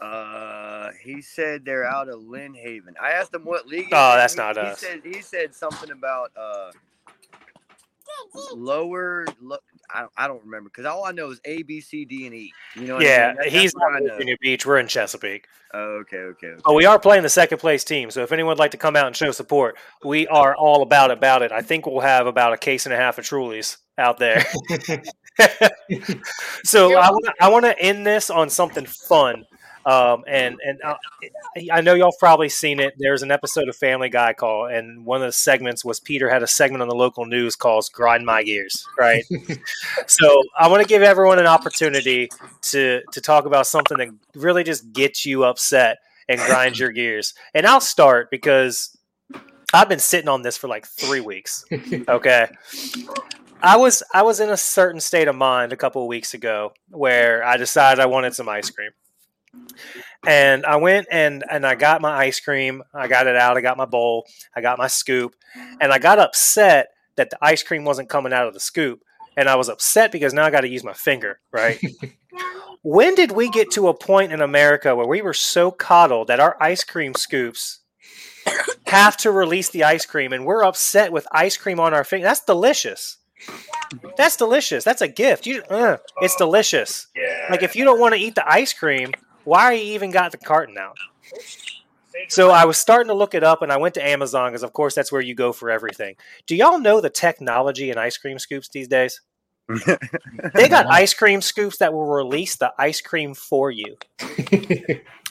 Uh, 0.00 0.92
he 1.02 1.20
said 1.20 1.62
they're 1.66 1.84
out 1.84 2.08
of 2.08 2.22
Lynn 2.22 2.54
Haven. 2.54 2.94
I 2.98 3.10
asked 3.10 3.34
him 3.34 3.44
what 3.44 3.66
league. 3.66 3.88
Oh, 3.92 4.16
that's 4.16 4.32
He- 4.32 4.38
not 4.38 4.56
he 4.56 4.62
us. 4.62 4.78
Said, 4.80 5.02
he 5.04 5.20
said 5.20 5.54
something 5.54 5.90
about 5.90 6.32
uh 6.36 6.70
lower. 8.54 9.26
Lo- 9.42 9.58
I, 9.94 10.06
I 10.16 10.28
don't 10.28 10.44
remember 10.44 10.70
because 10.70 10.86
all 10.86 11.04
I 11.04 11.12
know 11.12 11.30
is 11.30 11.40
A, 11.44 11.62
B, 11.62 11.80
C, 11.80 12.04
D, 12.04 12.26
and 12.26 12.34
E. 12.34 12.52
You 12.74 12.82
know? 12.82 12.94
What 12.94 13.04
Yeah, 13.04 13.26
I 13.26 13.28
mean? 13.28 13.36
That's 13.36 13.52
he's 13.52 13.72
what 13.72 13.90
not 13.90 14.00
in 14.00 14.06
know. 14.06 14.14
Virginia 14.14 14.36
Beach. 14.40 14.66
We're 14.66 14.78
in 14.78 14.86
Chesapeake. 14.86 15.46
Oh, 15.72 16.00
okay, 16.00 16.16
okay. 16.16 16.46
okay. 16.48 16.62
But 16.64 16.74
we 16.74 16.84
are 16.84 16.98
playing 16.98 17.22
the 17.22 17.28
second 17.28 17.58
place 17.58 17.84
team. 17.84 18.10
So 18.10 18.22
if 18.22 18.32
anyone 18.32 18.50
would 18.50 18.58
like 18.58 18.72
to 18.72 18.76
come 18.76 18.96
out 18.96 19.06
and 19.06 19.16
show 19.16 19.30
support, 19.30 19.76
we 20.04 20.26
are 20.28 20.54
all 20.56 20.82
about 20.82 21.10
about 21.10 21.42
it. 21.42 21.52
I 21.52 21.62
think 21.62 21.86
we'll 21.86 22.00
have 22.00 22.26
about 22.26 22.52
a 22.52 22.56
case 22.56 22.86
and 22.86 22.92
a 22.92 22.96
half 22.96 23.18
of 23.18 23.24
Trulies 23.24 23.76
out 23.96 24.18
there. 24.18 24.44
so 26.64 26.96
I 26.96 27.10
want 27.10 27.24
to 27.24 27.32
I 27.40 27.48
want 27.48 27.64
to 27.64 27.78
end 27.78 28.06
this 28.06 28.30
on 28.30 28.50
something 28.50 28.86
fun. 28.86 29.44
Um, 29.86 30.24
and 30.26 30.58
and 30.64 30.80
uh, 30.82 30.96
I 31.72 31.80
know 31.80 31.94
y'all 31.94 32.14
probably 32.18 32.48
seen 32.48 32.80
it. 32.80 32.94
There's 32.98 33.22
an 33.22 33.30
episode 33.30 33.68
of 33.68 33.76
Family 33.76 34.08
Guy 34.10 34.34
call, 34.34 34.66
and 34.66 35.06
one 35.06 35.22
of 35.22 35.28
the 35.28 35.32
segments 35.32 35.84
was 35.84 36.00
Peter 36.00 36.28
had 36.28 36.42
a 36.42 36.46
segment 36.46 36.82
on 36.82 36.88
the 36.88 36.94
local 36.94 37.24
news 37.24 37.56
called 37.56 37.88
"Grind 37.92 38.26
My 38.26 38.42
Gears." 38.42 38.84
Right. 38.98 39.24
so 40.06 40.42
I 40.58 40.68
want 40.68 40.82
to 40.82 40.88
give 40.88 41.02
everyone 41.02 41.38
an 41.38 41.46
opportunity 41.46 42.28
to 42.62 43.00
to 43.12 43.20
talk 43.20 43.46
about 43.46 43.66
something 43.66 43.96
that 43.98 44.08
really 44.34 44.64
just 44.64 44.92
gets 44.92 45.24
you 45.24 45.44
upset 45.44 45.98
and 46.28 46.40
grinds 46.40 46.78
your 46.78 46.92
gears. 46.92 47.34
And 47.54 47.66
I'll 47.66 47.80
start 47.80 48.30
because 48.30 48.96
I've 49.74 49.88
been 49.88 49.98
sitting 49.98 50.28
on 50.28 50.42
this 50.42 50.56
for 50.56 50.68
like 50.68 50.86
three 50.86 51.20
weeks. 51.20 51.64
Okay. 52.08 52.48
I 53.62 53.76
was 53.76 54.02
I 54.14 54.22
was 54.22 54.40
in 54.40 54.48
a 54.48 54.56
certain 54.56 55.00
state 55.00 55.28
of 55.28 55.36
mind 55.36 55.72
a 55.72 55.76
couple 55.76 56.00
of 56.00 56.08
weeks 56.08 56.32
ago 56.32 56.72
where 56.88 57.44
I 57.44 57.58
decided 57.58 58.00
I 58.00 58.06
wanted 58.06 58.34
some 58.34 58.48
ice 58.48 58.70
cream. 58.70 58.90
And 60.26 60.66
I 60.66 60.76
went 60.76 61.06
and 61.10 61.44
and 61.50 61.66
I 61.66 61.74
got 61.74 62.02
my 62.02 62.12
ice 62.12 62.40
cream. 62.40 62.82
I 62.92 63.08
got 63.08 63.26
it 63.26 63.36
out. 63.36 63.56
I 63.56 63.60
got 63.60 63.78
my 63.78 63.86
bowl. 63.86 64.26
I 64.54 64.60
got 64.60 64.78
my 64.78 64.86
scoop. 64.86 65.34
And 65.80 65.92
I 65.92 65.98
got 65.98 66.18
upset 66.18 66.88
that 67.16 67.30
the 67.30 67.38
ice 67.42 67.62
cream 67.62 67.84
wasn't 67.84 68.08
coming 68.08 68.32
out 68.32 68.46
of 68.46 68.54
the 68.54 68.60
scoop. 68.60 69.02
And 69.36 69.48
I 69.48 69.56
was 69.56 69.68
upset 69.68 70.12
because 70.12 70.34
now 70.34 70.44
I 70.44 70.50
got 70.50 70.62
to 70.62 70.68
use 70.68 70.84
my 70.84 70.92
finger, 70.92 71.40
right? 71.52 71.80
when 72.82 73.14
did 73.14 73.32
we 73.32 73.50
get 73.50 73.70
to 73.72 73.88
a 73.88 73.94
point 73.94 74.32
in 74.32 74.40
America 74.40 74.94
where 74.94 75.06
we 75.06 75.22
were 75.22 75.34
so 75.34 75.70
coddled 75.70 76.28
that 76.28 76.40
our 76.40 76.56
ice 76.60 76.84
cream 76.84 77.14
scoops 77.14 77.80
have 78.86 79.16
to 79.18 79.30
release 79.30 79.70
the 79.70 79.84
ice 79.84 80.06
cream 80.06 80.32
and 80.32 80.44
we're 80.44 80.64
upset 80.64 81.12
with 81.12 81.26
ice 81.32 81.56
cream 81.56 81.80
on 81.80 81.94
our 81.94 82.04
finger? 82.04 82.26
That's 82.26 82.44
delicious. 82.44 83.18
That's 84.16 84.36
delicious. 84.36 84.84
That's 84.84 85.02
a 85.02 85.08
gift. 85.08 85.46
You, 85.46 85.62
uh, 85.62 85.98
it's 86.20 86.36
delicious. 86.36 87.06
Like 87.50 87.62
if 87.62 87.74
you 87.74 87.84
don't 87.84 88.00
want 88.00 88.14
to 88.14 88.20
eat 88.20 88.34
the 88.34 88.50
ice 88.50 88.72
cream, 88.72 89.12
why 89.44 89.64
are 89.64 89.74
you 89.74 89.94
even 89.94 90.10
got 90.10 90.32
the 90.32 90.38
carton 90.38 90.78
out? 90.78 90.96
So 92.28 92.50
I 92.50 92.64
was 92.64 92.76
starting 92.76 93.08
to 93.08 93.14
look 93.14 93.34
it 93.34 93.42
up, 93.42 93.62
and 93.62 93.72
I 93.72 93.76
went 93.76 93.94
to 93.94 94.06
Amazon 94.06 94.50
because, 94.50 94.62
of 94.62 94.72
course, 94.72 94.94
that's 94.94 95.12
where 95.12 95.20
you 95.20 95.34
go 95.34 95.52
for 95.52 95.70
everything. 95.70 96.16
Do 96.46 96.56
y'all 96.56 96.78
know 96.78 97.00
the 97.00 97.10
technology 97.10 97.90
in 97.90 97.98
ice 97.98 98.16
cream 98.16 98.38
scoops 98.38 98.68
these 98.68 98.88
days? 98.88 99.20
They 100.54 100.68
got 100.68 100.86
ice 100.86 101.14
cream 101.14 101.40
scoops 101.40 101.78
that 101.78 101.92
will 101.92 102.06
release 102.06 102.56
the 102.56 102.72
ice 102.76 103.00
cream 103.00 103.34
for 103.34 103.70
you. 103.70 103.96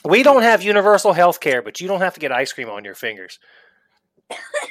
We 0.04 0.22
don't 0.22 0.42
have 0.42 0.62
universal 0.62 1.12
health 1.12 1.40
care, 1.40 1.60
but 1.60 1.80
you 1.80 1.88
don't 1.88 2.00
have 2.00 2.14
to 2.14 2.20
get 2.20 2.32
ice 2.32 2.52
cream 2.52 2.70
on 2.70 2.84
your 2.84 2.94
fingers. 2.94 3.38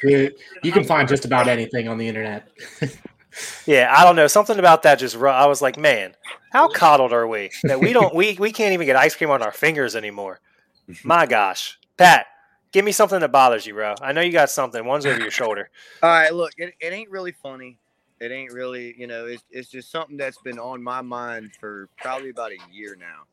you 0.01 0.31
you 0.63 0.71
can 0.71 0.83
find 0.83 1.07
just 1.07 1.25
about 1.25 1.47
anything 1.47 1.87
on 1.87 1.97
the 1.97 2.07
internet. 2.07 2.47
Yeah, 3.65 3.93
I 3.95 4.03
don't 4.03 4.15
know. 4.15 4.27
Something 4.27 4.59
about 4.59 4.83
that 4.83 4.99
just 4.99 5.15
ru- 5.15 5.29
I 5.29 5.45
was 5.45 5.61
like, 5.61 5.77
man, 5.77 6.15
how 6.51 6.67
coddled 6.67 7.13
are 7.13 7.27
we 7.27 7.51
that 7.67 7.79
we 7.79 7.93
don't 7.93 8.15
we 8.15 8.35
we 8.39 8.51
can't 8.51 8.73
even 8.73 8.87
get 8.87 8.95
ice 8.95 9.15
cream 9.15 9.29
on 9.29 9.41
our 9.41 9.51
fingers 9.51 9.95
anymore? 9.95 10.39
My 11.03 11.25
gosh, 11.25 11.77
Pat, 11.97 12.25
give 12.71 12.83
me 12.83 12.91
something 12.91 13.19
that 13.19 13.31
bothers 13.31 13.65
you, 13.65 13.73
bro. 13.73 13.95
I 14.01 14.11
know 14.11 14.21
you 14.21 14.31
got 14.31 14.49
something. 14.49 14.83
One's 14.85 15.05
over 15.05 15.19
your 15.19 15.31
shoulder. 15.31 15.69
All 16.03 16.09
right, 16.09 16.33
look, 16.33 16.53
it, 16.57 16.73
it 16.79 16.93
ain't 16.93 17.09
really 17.09 17.31
funny. 17.31 17.79
It 18.19 18.31
ain't 18.31 18.51
really, 18.51 18.95
you 18.97 19.07
know, 19.07 19.27
it's, 19.27 19.43
it's 19.49 19.69
just 19.69 19.91
something 19.91 20.17
that's 20.17 20.37
been 20.41 20.59
on 20.59 20.83
my 20.83 21.01
mind 21.01 21.51
for 21.59 21.89
probably 22.01 22.29
about 22.29 22.51
a 22.51 22.57
year 22.73 22.97
now. 22.99 23.23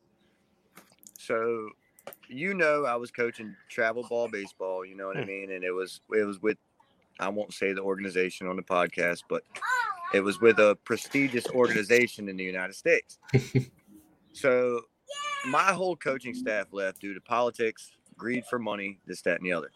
So, 1.17 1.69
you 2.29 2.53
know, 2.53 2.85
I 2.85 2.95
was 2.95 3.11
coaching 3.11 3.55
travel 3.69 4.05
ball 4.07 4.29
baseball, 4.29 4.85
you 4.85 4.95
know 4.95 5.07
what 5.07 5.17
I 5.17 5.21
Hmm. 5.21 5.27
mean? 5.27 5.51
And 5.51 5.63
it 5.63 5.71
was, 5.71 5.99
it 6.11 6.23
was 6.23 6.41
with, 6.41 6.57
I 7.19 7.29
won't 7.29 7.53
say 7.53 7.73
the 7.73 7.81
organization 7.81 8.47
on 8.47 8.55
the 8.55 8.61
podcast, 8.61 9.23
but 9.29 9.43
it 10.13 10.21
was 10.21 10.39
with 10.39 10.59
a 10.59 10.77
prestigious 10.83 11.47
organization 11.47 12.29
in 12.29 12.37
the 12.37 12.43
United 12.43 12.75
States. 12.75 13.19
so, 14.33 14.81
my 15.47 15.71
whole 15.73 15.95
coaching 15.95 16.33
staff 16.33 16.67
left 16.71 17.01
due 17.01 17.13
to 17.13 17.21
politics, 17.21 17.91
greed 18.17 18.45
for 18.49 18.59
money, 18.59 18.99
this, 19.05 19.21
that, 19.21 19.39
and 19.39 19.45
the 19.45 19.53
other. 19.53 19.71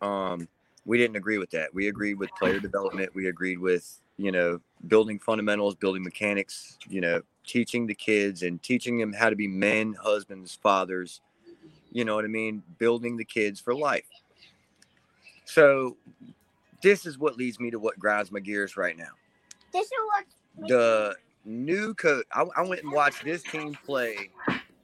Um, 0.00 0.48
we 0.84 0.98
didn't 0.98 1.16
agree 1.16 1.38
with 1.38 1.50
that. 1.50 1.72
We 1.72 1.88
agreed 1.88 2.14
with 2.14 2.30
player 2.38 2.60
development. 2.60 3.14
We 3.14 3.28
agreed 3.28 3.58
with, 3.58 4.00
you 4.16 4.32
know, 4.32 4.60
building 4.86 5.18
fundamentals, 5.18 5.74
building 5.76 6.02
mechanics, 6.02 6.76
you 6.88 7.00
know, 7.00 7.22
teaching 7.46 7.86
the 7.86 7.94
kids 7.94 8.42
and 8.42 8.62
teaching 8.62 8.98
them 8.98 9.12
how 9.12 9.30
to 9.30 9.36
be 9.36 9.48
men, 9.48 9.94
husbands, 9.94 10.58
fathers, 10.62 11.20
you 11.94 12.04
know 12.04 12.16
what 12.16 12.24
I 12.24 12.28
mean? 12.28 12.62
Building 12.78 13.16
the 13.16 13.24
kids 13.24 13.60
for 13.60 13.74
life. 13.74 14.04
So 15.44 15.96
this 16.82 17.06
is 17.06 17.18
what 17.18 17.36
leads 17.36 17.60
me 17.60 17.70
to 17.70 17.78
what 17.78 17.98
grinds 17.98 18.30
my 18.30 18.40
gears 18.40 18.76
right 18.76 18.96
now. 18.96 19.10
This 19.72 19.86
is 19.86 19.92
what 20.06 20.68
The 20.68 21.16
new 21.44 21.94
coach, 21.94 22.24
I, 22.32 22.44
I 22.56 22.62
went 22.62 22.82
and 22.82 22.92
watched 22.92 23.24
this 23.24 23.42
team 23.42 23.76
play 23.84 24.30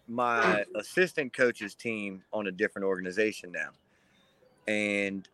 my 0.09 0.65
assistant 0.75 1.33
coach's 1.33 1.75
team 1.75 2.23
on 2.33 2.49
a 2.49 2.51
different 2.51 2.87
organization 2.87 3.53
now. 3.53 3.71
And 4.67 5.29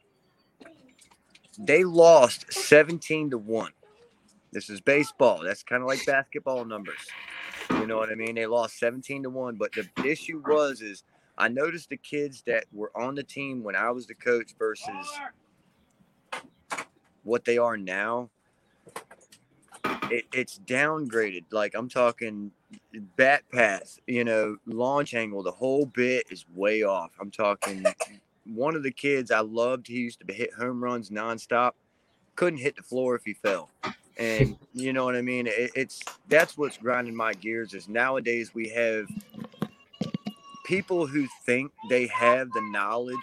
they 1.58 1.84
lost 1.84 2.52
17 2.52 3.30
to 3.30 3.38
1. 3.38 3.72
This 4.52 4.70
is 4.70 4.80
baseball. 4.80 5.42
That's 5.42 5.62
kind 5.62 5.82
of 5.82 5.88
like 5.88 6.04
basketball 6.06 6.64
numbers. 6.64 7.00
You 7.70 7.86
know 7.86 7.96
what 7.96 8.10
I 8.10 8.14
mean? 8.14 8.34
They 8.34 8.46
lost 8.46 8.78
17 8.78 9.24
to 9.24 9.30
1. 9.30 9.56
But 9.56 9.72
the 9.72 9.88
issue 10.04 10.42
was 10.46 10.80
is 10.80 11.02
I 11.38 11.48
noticed 11.48 11.90
the 11.90 11.96
kids 11.96 12.42
that 12.46 12.64
were 12.72 12.90
on 12.96 13.14
the 13.14 13.22
team 13.22 13.62
when 13.62 13.76
I 13.76 13.90
was 13.90 14.06
the 14.06 14.14
coach 14.14 14.54
versus 14.58 15.06
what 17.24 17.44
they 17.44 17.58
are 17.58 17.76
now. 17.76 18.30
It, 20.10 20.24
it's 20.32 20.60
downgraded. 20.66 21.44
Like 21.50 21.74
I'm 21.74 21.88
talking 21.88 22.52
bat 23.16 23.42
path, 23.52 23.98
you 24.06 24.24
know, 24.24 24.56
launch 24.66 25.14
angle, 25.14 25.42
the 25.42 25.50
whole 25.50 25.86
bit 25.86 26.26
is 26.30 26.46
way 26.54 26.82
off. 26.82 27.12
I'm 27.20 27.30
talking 27.30 27.84
one 28.44 28.76
of 28.76 28.82
the 28.82 28.90
kids 28.90 29.30
I 29.30 29.40
loved, 29.40 29.88
he 29.88 29.94
used 29.94 30.22
to 30.26 30.32
hit 30.32 30.52
home 30.54 30.82
runs 30.82 31.10
nonstop, 31.10 31.72
couldn't 32.36 32.60
hit 32.60 32.76
the 32.76 32.82
floor 32.82 33.14
if 33.16 33.24
he 33.24 33.34
fell. 33.34 33.70
And 34.18 34.56
you 34.72 34.92
know 34.92 35.04
what 35.04 35.16
I 35.16 35.22
mean? 35.22 35.46
It, 35.46 35.72
it's 35.74 36.02
that's 36.28 36.56
what's 36.56 36.78
grinding 36.78 37.14
my 37.14 37.34
gears 37.34 37.74
is 37.74 37.88
nowadays 37.88 38.54
we 38.54 38.68
have 38.70 39.06
people 40.66 41.06
who 41.06 41.26
think 41.46 41.70
they 41.88 42.08
have 42.08 42.50
the 42.50 42.60
knowledge 42.72 43.16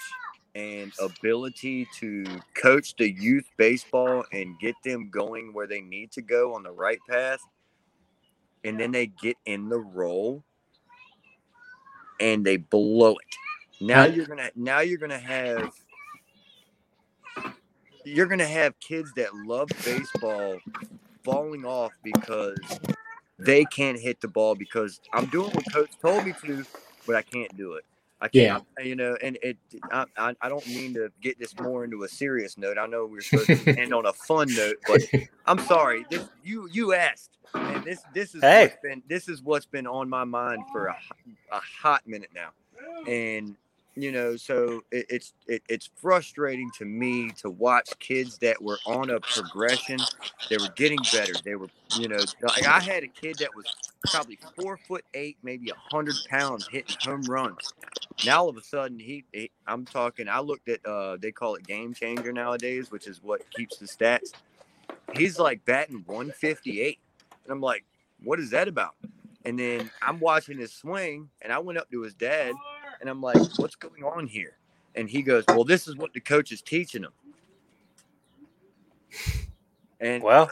and 0.56 0.94
ability 1.00 1.86
to 2.00 2.24
coach 2.56 2.96
the 2.98 3.12
youth 3.12 3.46
baseball 3.58 4.24
and 4.32 4.58
get 4.60 4.76
them 4.86 5.10
going 5.10 5.54
where 5.54 5.68
they 5.68 5.82
need 5.82 6.12
to 6.12 6.22
go 6.22 6.56
on 6.56 6.64
the 6.64 6.72
right 6.72 7.00
path 7.10 7.39
and 8.64 8.80
then 8.80 8.91
they 8.91 9.08
get 9.08 9.36
in 9.46 9.68
the 9.68 9.80
role 9.80 10.41
and 12.22 12.46
they 12.46 12.58
blow 12.58 13.12
it. 13.12 13.36
Now 13.82 14.06
you're 14.06 14.26
gonna 14.26 14.50
now 14.56 14.80
you're 14.80 14.98
gonna 14.98 15.20
have 15.20 15.74
you're 18.06 18.28
gonna 18.28 18.48
have 18.48 18.80
kids 18.80 19.12
that 19.18 19.36
love 19.36 19.68
baseball 19.84 20.58
falling 21.26 21.66
off 21.66 21.91
because 22.04 22.58
they 23.38 23.66
can't 23.66 24.00
hit 24.00 24.22
the 24.22 24.28
ball 24.28 24.56
because 24.56 25.02
I'm 25.14 25.26
doing 25.26 25.52
what 25.52 25.66
coach 25.74 25.89
told 26.02 26.26
me 26.26 26.34
to, 26.46 26.66
but 27.06 27.16
I 27.16 27.22
can't 27.22 27.56
do 27.58 27.74
it. 27.74 27.86
I 28.22 28.30
can't, 28.30 28.64
you 28.88 28.95
know, 28.95 29.18
and 29.22 29.38
it. 29.43 29.58
I, 29.91 30.06
I, 30.18 30.34
I 30.41 30.47
don't 30.49 30.66
mean 30.68 30.93
to 30.93 31.12
get 31.22 31.38
this 31.39 31.54
more 31.60 31.84
into 31.84 32.04
a 32.04 32.08
serious 32.08 32.58
note. 32.58 32.78
I 32.78 32.86
know 32.86 33.06
we're 33.06 33.20
supposed 33.22 33.66
to 33.66 33.78
end 33.80 33.93
on 33.93 34.06
a 34.06 34.14
fun 34.14 34.47
note, 34.56 34.78
but 34.88 35.01
I'm 35.45 35.60
sorry. 35.60 36.06
This 36.10 36.24
you 36.41 36.70
you 36.72 36.93
asked, 36.93 37.32
and 37.54 37.84
this 37.84 38.01
this 38.14 38.34
is 38.34 38.41
Hey. 38.41 38.68
what's 38.68 38.78
been 38.82 39.04
this 39.10 39.28
is 39.28 39.41
what's 39.43 39.66
been 39.66 39.86
on 39.86 40.08
my 40.10 40.24
mind 40.24 40.64
for 40.72 40.86
a, 40.88 40.95
a 41.51 41.60
hot 41.82 42.08
minute 42.08 42.30
now, 42.34 42.51
and 43.12 43.58
you 43.95 44.12
know, 44.14 44.38
so 44.38 44.82
it, 44.91 45.06
it's 45.10 45.34
it, 45.47 45.62
it's 45.68 45.89
frustrating 45.97 46.72
to 46.78 46.86
me 46.86 47.30
to 47.41 47.49
watch 47.49 47.89
kids 47.99 48.38
that 48.38 48.62
were 48.62 48.80
on 48.86 49.10
a 49.10 49.20
progression. 49.20 49.99
They 50.49 50.58
were 50.58 50.70
getting 50.78 50.99
better. 51.12 51.34
They 51.43 51.56
were, 51.56 51.68
you 51.99 52.08
know, 52.08 52.18
like 52.41 52.66
I 52.66 52.80
had 52.80 53.04
a 53.04 53.08
kid 53.08 53.36
that 53.39 53.49
was 53.54 53.66
probably 54.12 54.39
four 54.56 54.78
foot 54.78 55.06
eight, 55.14 55.38
maybe 55.43 55.70
a 55.70 55.76
hundred 55.95 56.16
pounds, 56.30 56.68
hitting 56.72 56.95
home 57.04 57.24
runs. 57.24 57.74
Now 58.26 58.43
all 58.43 58.49
of 58.49 58.58
a 58.58 58.64
sudden, 58.64 58.99
he, 58.99 59.26
he 59.34 59.51
I'm 59.68 59.86
talking. 59.86 60.28
I 60.30 60.39
looked 60.39 60.70
at, 60.70 60.86
uh, 60.86 61.18
they 61.18 61.32
call 61.32 61.56
it 61.56 61.66
game 61.66 61.93
changer 61.93 62.32
nowadays, 62.32 62.91
which 62.91 63.08
is 63.08 63.22
what 63.22 63.49
keeps 63.51 63.78
the 63.78 63.86
stats. 63.86 64.34
He's 65.14 65.39
like 65.39 65.64
batting 65.66 66.04
158, 66.06 66.99
and 67.43 67.51
I'm 67.51 67.62
like, 67.62 67.86
what 68.24 68.39
is 68.39 68.49
that 68.51 68.68
about? 68.68 68.95
And 69.45 69.60
then 69.60 69.91
I'm 70.01 70.20
watching 70.20 70.58
his 70.58 70.74
swing, 70.74 71.30
and 71.41 71.51
I 71.51 71.60
went 71.60 71.78
up 71.78 71.91
to 71.91 72.01
his 72.01 72.14
dad, 72.14 72.54
and 73.01 73.10
I'm 73.10 73.22
like, 73.22 73.38
what's 73.58 73.76
going 73.76 74.04
on 74.04 74.28
here? 74.28 74.58
And 74.95 75.10
he 75.10 75.22
goes, 75.22 75.43
well, 75.47 75.64
this 75.64 75.88
is 75.88 75.95
what 75.95 76.14
the 76.14 76.20
coach 76.20 76.51
is 76.51 76.62
teaching 76.62 77.04
him. 77.04 77.12
And 79.99 80.24
Well, 80.24 80.49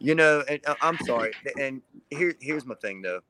you 0.00 0.14
know, 0.14 0.42
and 0.48 0.60
uh, 0.66 0.74
I'm 0.80 0.96
sorry. 1.04 1.32
And 1.60 1.82
here, 2.08 2.34
here's 2.40 2.64
my 2.64 2.74
thing 2.76 3.02
though. 3.02 3.20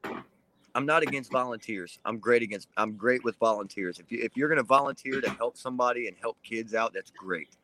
I'm 0.74 0.86
not 0.86 1.02
against 1.02 1.32
volunteers. 1.32 1.98
I'm 2.04 2.18
great 2.18 2.42
against. 2.42 2.68
I'm 2.76 2.92
great 2.92 3.24
with 3.24 3.36
volunteers. 3.38 3.98
If 3.98 4.10
you 4.10 4.20
if 4.22 4.36
you're 4.36 4.48
gonna 4.48 4.62
volunteer 4.62 5.20
to 5.20 5.30
help 5.30 5.56
somebody 5.56 6.06
and 6.06 6.16
help 6.20 6.38
kids 6.42 6.74
out, 6.74 6.92
that's 6.94 7.10
great. 7.10 7.56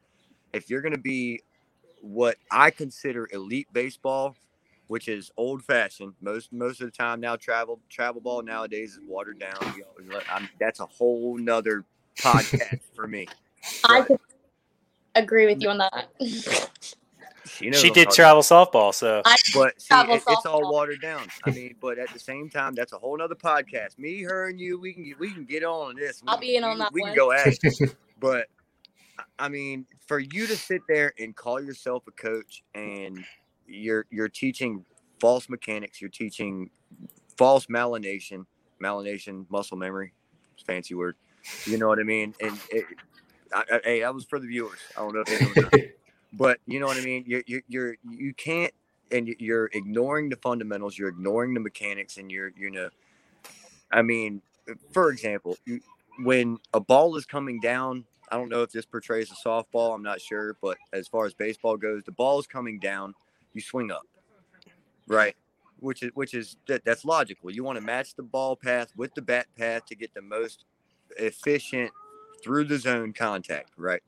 If 0.53 0.69
you're 0.69 0.83
gonna 0.83 0.99
be 0.99 1.41
what 2.01 2.37
I 2.51 2.70
consider 2.70 3.28
elite 3.33 3.69
baseball, 3.73 4.35
which 4.89 5.07
is 5.07 5.31
old 5.37 5.62
fashioned, 5.62 6.15
most 6.20 6.53
most 6.53 6.81
of 6.81 6.87
the 6.87 6.97
time 6.97 7.20
now 7.20 7.37
travel 7.37 7.78
travel 7.89 8.20
ball 8.20 8.43
nowadays 8.43 8.95
is 8.95 9.01
watered 9.07 9.39
down. 9.39 9.74
I'm, 10.28 10.49
that's 10.59 10.81
a 10.81 10.87
whole 10.87 11.39
nother 11.39 11.85
podcast 12.19 12.81
for 12.93 13.07
me. 13.07 13.28
I 13.85 14.05
agree 15.15 15.47
with 15.47 15.62
you 15.62 15.70
on 15.70 15.78
that. 15.78 16.09
She, 17.59 17.70
knows 17.70 17.81
she 17.81 17.91
did 17.91 18.05
talking 18.07 18.15
travel 18.16 18.43
softball, 18.43 18.95
so 18.95 19.23
I 19.24 19.37
But 19.55 19.81
see, 19.81 19.89
Travel 19.89 20.16
it, 20.16 20.23
it's 20.28 20.47
all 20.47 20.70
watered 20.73 21.01
down. 21.01 21.27
I 21.45 21.51
mean, 21.51 21.74
but 21.81 21.99
at 21.99 22.12
the 22.12 22.19
same 22.19 22.49
time, 22.51 22.74
that's 22.74 22.93
a 22.93 22.99
whole 22.99 23.16
nother 23.16 23.35
podcast. 23.35 23.99
Me, 23.99 24.23
her, 24.23 24.49
and 24.49 24.61
you, 24.61 24.78
we 24.78 24.93
can 24.93 25.05
get, 25.05 25.19
we 25.19 25.33
can 25.33 25.45
get 25.45 25.65
on 25.65 25.97
this. 25.97 26.23
I'll 26.27 26.39
We- 26.39 26.47
be 26.49 26.57
in 26.57 26.65
on 26.65 26.74
we- 26.74 26.78
that 26.81 26.93
We 26.93 27.01
one. 27.03 27.11
can 27.11 27.16
go 27.16 27.33
at 27.33 27.47
it. 27.62 27.97
But 28.20 28.47
I 29.39 29.49
mean, 29.49 29.87
for 30.07 30.19
you 30.19 30.47
to 30.47 30.57
sit 30.57 30.81
there 30.89 31.12
and 31.19 31.37
call 31.37 31.61
yourself 31.61 32.05
a 32.09 32.11
coach 32.12 32.62
and 32.74 33.23
you're 33.66 34.07
you're 34.11 34.28
teaching 34.28 34.85
false 35.20 35.49
mechanics, 35.49 36.01
you're 36.01 36.09
teaching 36.11 36.70
false 37.37 37.66
malination, 37.66 38.47
malination, 38.83 39.45
muscle 39.51 39.77
memory, 39.77 40.12
fancy 40.66 40.95
word. 40.95 41.16
You 41.66 41.77
know 41.78 41.89
what 41.89 41.99
I 41.99 42.05
mean? 42.05 42.35
And 42.41 42.59
it, 42.70 42.85
I, 43.55 43.65
I, 43.70 43.81
hey, 43.85 44.01
that 44.01 44.15
was 44.15 44.24
for 44.24 44.41
the 44.41 44.47
viewers. 44.47 44.78
I 44.97 45.01
don't 45.01 45.15
know 45.15 45.23
if 45.27 45.55
they 45.55 45.62
know 45.62 45.69
or 45.69 45.70
not. 45.78 45.91
But 46.37 46.61
you 46.67 46.81
know 46.81 46.87
what 46.87 46.99
I 46.99 47.03
mean. 47.03 47.25
You're 47.27 47.43
you're, 47.47 47.63
you're 47.69 47.97
you 48.09 48.35
can't, 48.35 48.73
and 49.13 49.29
you- 49.29 49.37
you're 49.39 49.71
ignoring 49.73 50.31
the 50.31 50.37
fundamentals. 50.37 50.99
You're 50.99 51.11
ignoring 51.11 51.55
the 51.55 51.61
mechanics, 51.61 52.19
and 52.19 52.31
you're 52.31 52.53
you 52.57 52.71
know, 52.71 52.91
I 53.93 54.03
mean, 54.03 54.43
for 54.93 55.11
example, 55.11 55.57
when 56.21 56.59
a 56.75 56.81
ball 56.81 57.17
is 57.17 57.27
coming 57.27 57.61
down, 57.61 58.05
I 58.31 58.37
don't 58.37 58.49
know 58.51 58.63
if 58.63 58.73
this 58.73 58.87
portrays 58.87 59.31
a 59.33 59.49
softball. 59.49 59.95
I'm 59.95 60.03
not 60.03 60.21
sure, 60.21 60.57
but 60.63 60.79
as 60.93 61.09
far 61.09 61.27
as 61.27 61.35
baseball 61.35 61.77
goes, 61.77 62.03
the 62.05 62.13
ball 62.13 62.39
is 62.41 62.47
coming 62.47 62.79
down. 62.79 63.15
You 63.55 63.63
swing 63.63 63.91
up, 63.91 64.07
right? 65.09 65.37
Which 65.81 66.03
is 66.03 66.11
which 66.15 66.35
is 66.35 66.57
that, 66.69 66.85
that's 66.85 67.05
logical. 67.05 67.51
You 67.51 67.65
want 67.65 67.79
to 67.79 67.85
match 67.85 68.15
the 68.17 68.23
ball 68.25 68.57
path 68.57 68.93
with 68.97 69.15
the 69.15 69.23
bat 69.23 69.47
path 69.59 69.87
to 69.87 69.97
get 69.97 70.15
the 70.15 70.23
most 70.23 70.65
efficient 71.19 71.91
through 72.45 72.65
the 72.65 72.79
zone 72.79 73.13
contact, 73.13 73.71
right? 73.79 74.03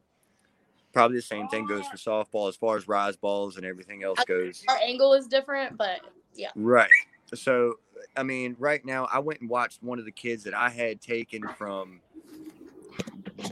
Probably 0.92 1.18
the 1.18 1.22
same 1.22 1.48
thing 1.48 1.66
goes 1.66 1.86
for 1.86 1.96
softball 1.96 2.48
as 2.48 2.56
far 2.56 2.76
as 2.76 2.88
rise 2.88 3.16
balls 3.16 3.56
and 3.56 3.66
everything 3.66 4.02
else 4.02 4.18
goes. 4.26 4.64
Our 4.68 4.78
angle 4.78 5.12
is 5.14 5.26
different, 5.26 5.76
but 5.76 6.00
yeah. 6.34 6.50
Right. 6.56 6.90
So, 7.34 7.74
I 8.16 8.22
mean, 8.22 8.56
right 8.58 8.84
now, 8.84 9.06
I 9.12 9.18
went 9.18 9.40
and 9.40 9.50
watched 9.50 9.82
one 9.82 9.98
of 9.98 10.06
the 10.06 10.12
kids 10.12 10.44
that 10.44 10.54
I 10.54 10.70
had 10.70 11.00
taken 11.00 11.46
from 11.58 12.00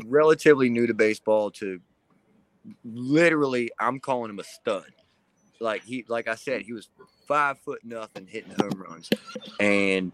relatively 0.07 0.69
new 0.71 0.87
to 0.87 0.95
baseball 0.95 1.51
to 1.53 1.81
literally, 2.85 3.71
I'm 3.79 4.01
calling 4.01 4.31
him 4.31 4.39
a 4.39 4.45
stud. 4.45 4.87
Like 5.61 5.85
he, 5.85 6.05
like 6.09 6.29
I 6.29 6.35
said, 6.35 6.63
he 6.63 6.73
was 6.73 6.89
five 7.27 7.59
foot 7.61 7.81
nothing 7.83 8.27
hitting 8.27 8.53
home 8.61 8.83
runs, 8.83 9.09
and 9.59 10.13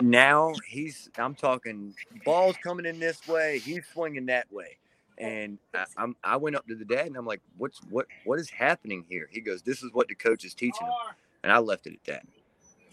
now 0.00 0.52
he's. 0.66 1.08
I'm 1.16 1.36
talking 1.36 1.94
balls 2.24 2.56
coming 2.62 2.84
in 2.84 2.98
this 2.98 3.26
way, 3.28 3.60
he's 3.60 3.84
swinging 3.92 4.26
that 4.26 4.52
way, 4.52 4.78
and 5.18 5.58
I, 5.74 5.84
I'm. 5.96 6.16
I 6.24 6.36
went 6.36 6.56
up 6.56 6.66
to 6.68 6.74
the 6.74 6.84
dad 6.84 7.06
and 7.06 7.16
I'm 7.16 7.26
like, 7.26 7.40
"What's 7.58 7.78
what? 7.90 8.06
What 8.24 8.38
is 8.38 8.50
happening 8.50 9.04
here?" 9.08 9.28
He 9.30 9.40
goes, 9.40 9.62
"This 9.62 9.82
is 9.82 9.92
what 9.92 10.08
the 10.08 10.14
coach 10.14 10.44
is 10.44 10.54
teaching 10.54 10.86
him." 10.86 10.94
and 11.42 11.52
I 11.52 11.58
left 11.58 11.86
it 11.86 11.94
at 11.94 12.04
that. 12.04 12.26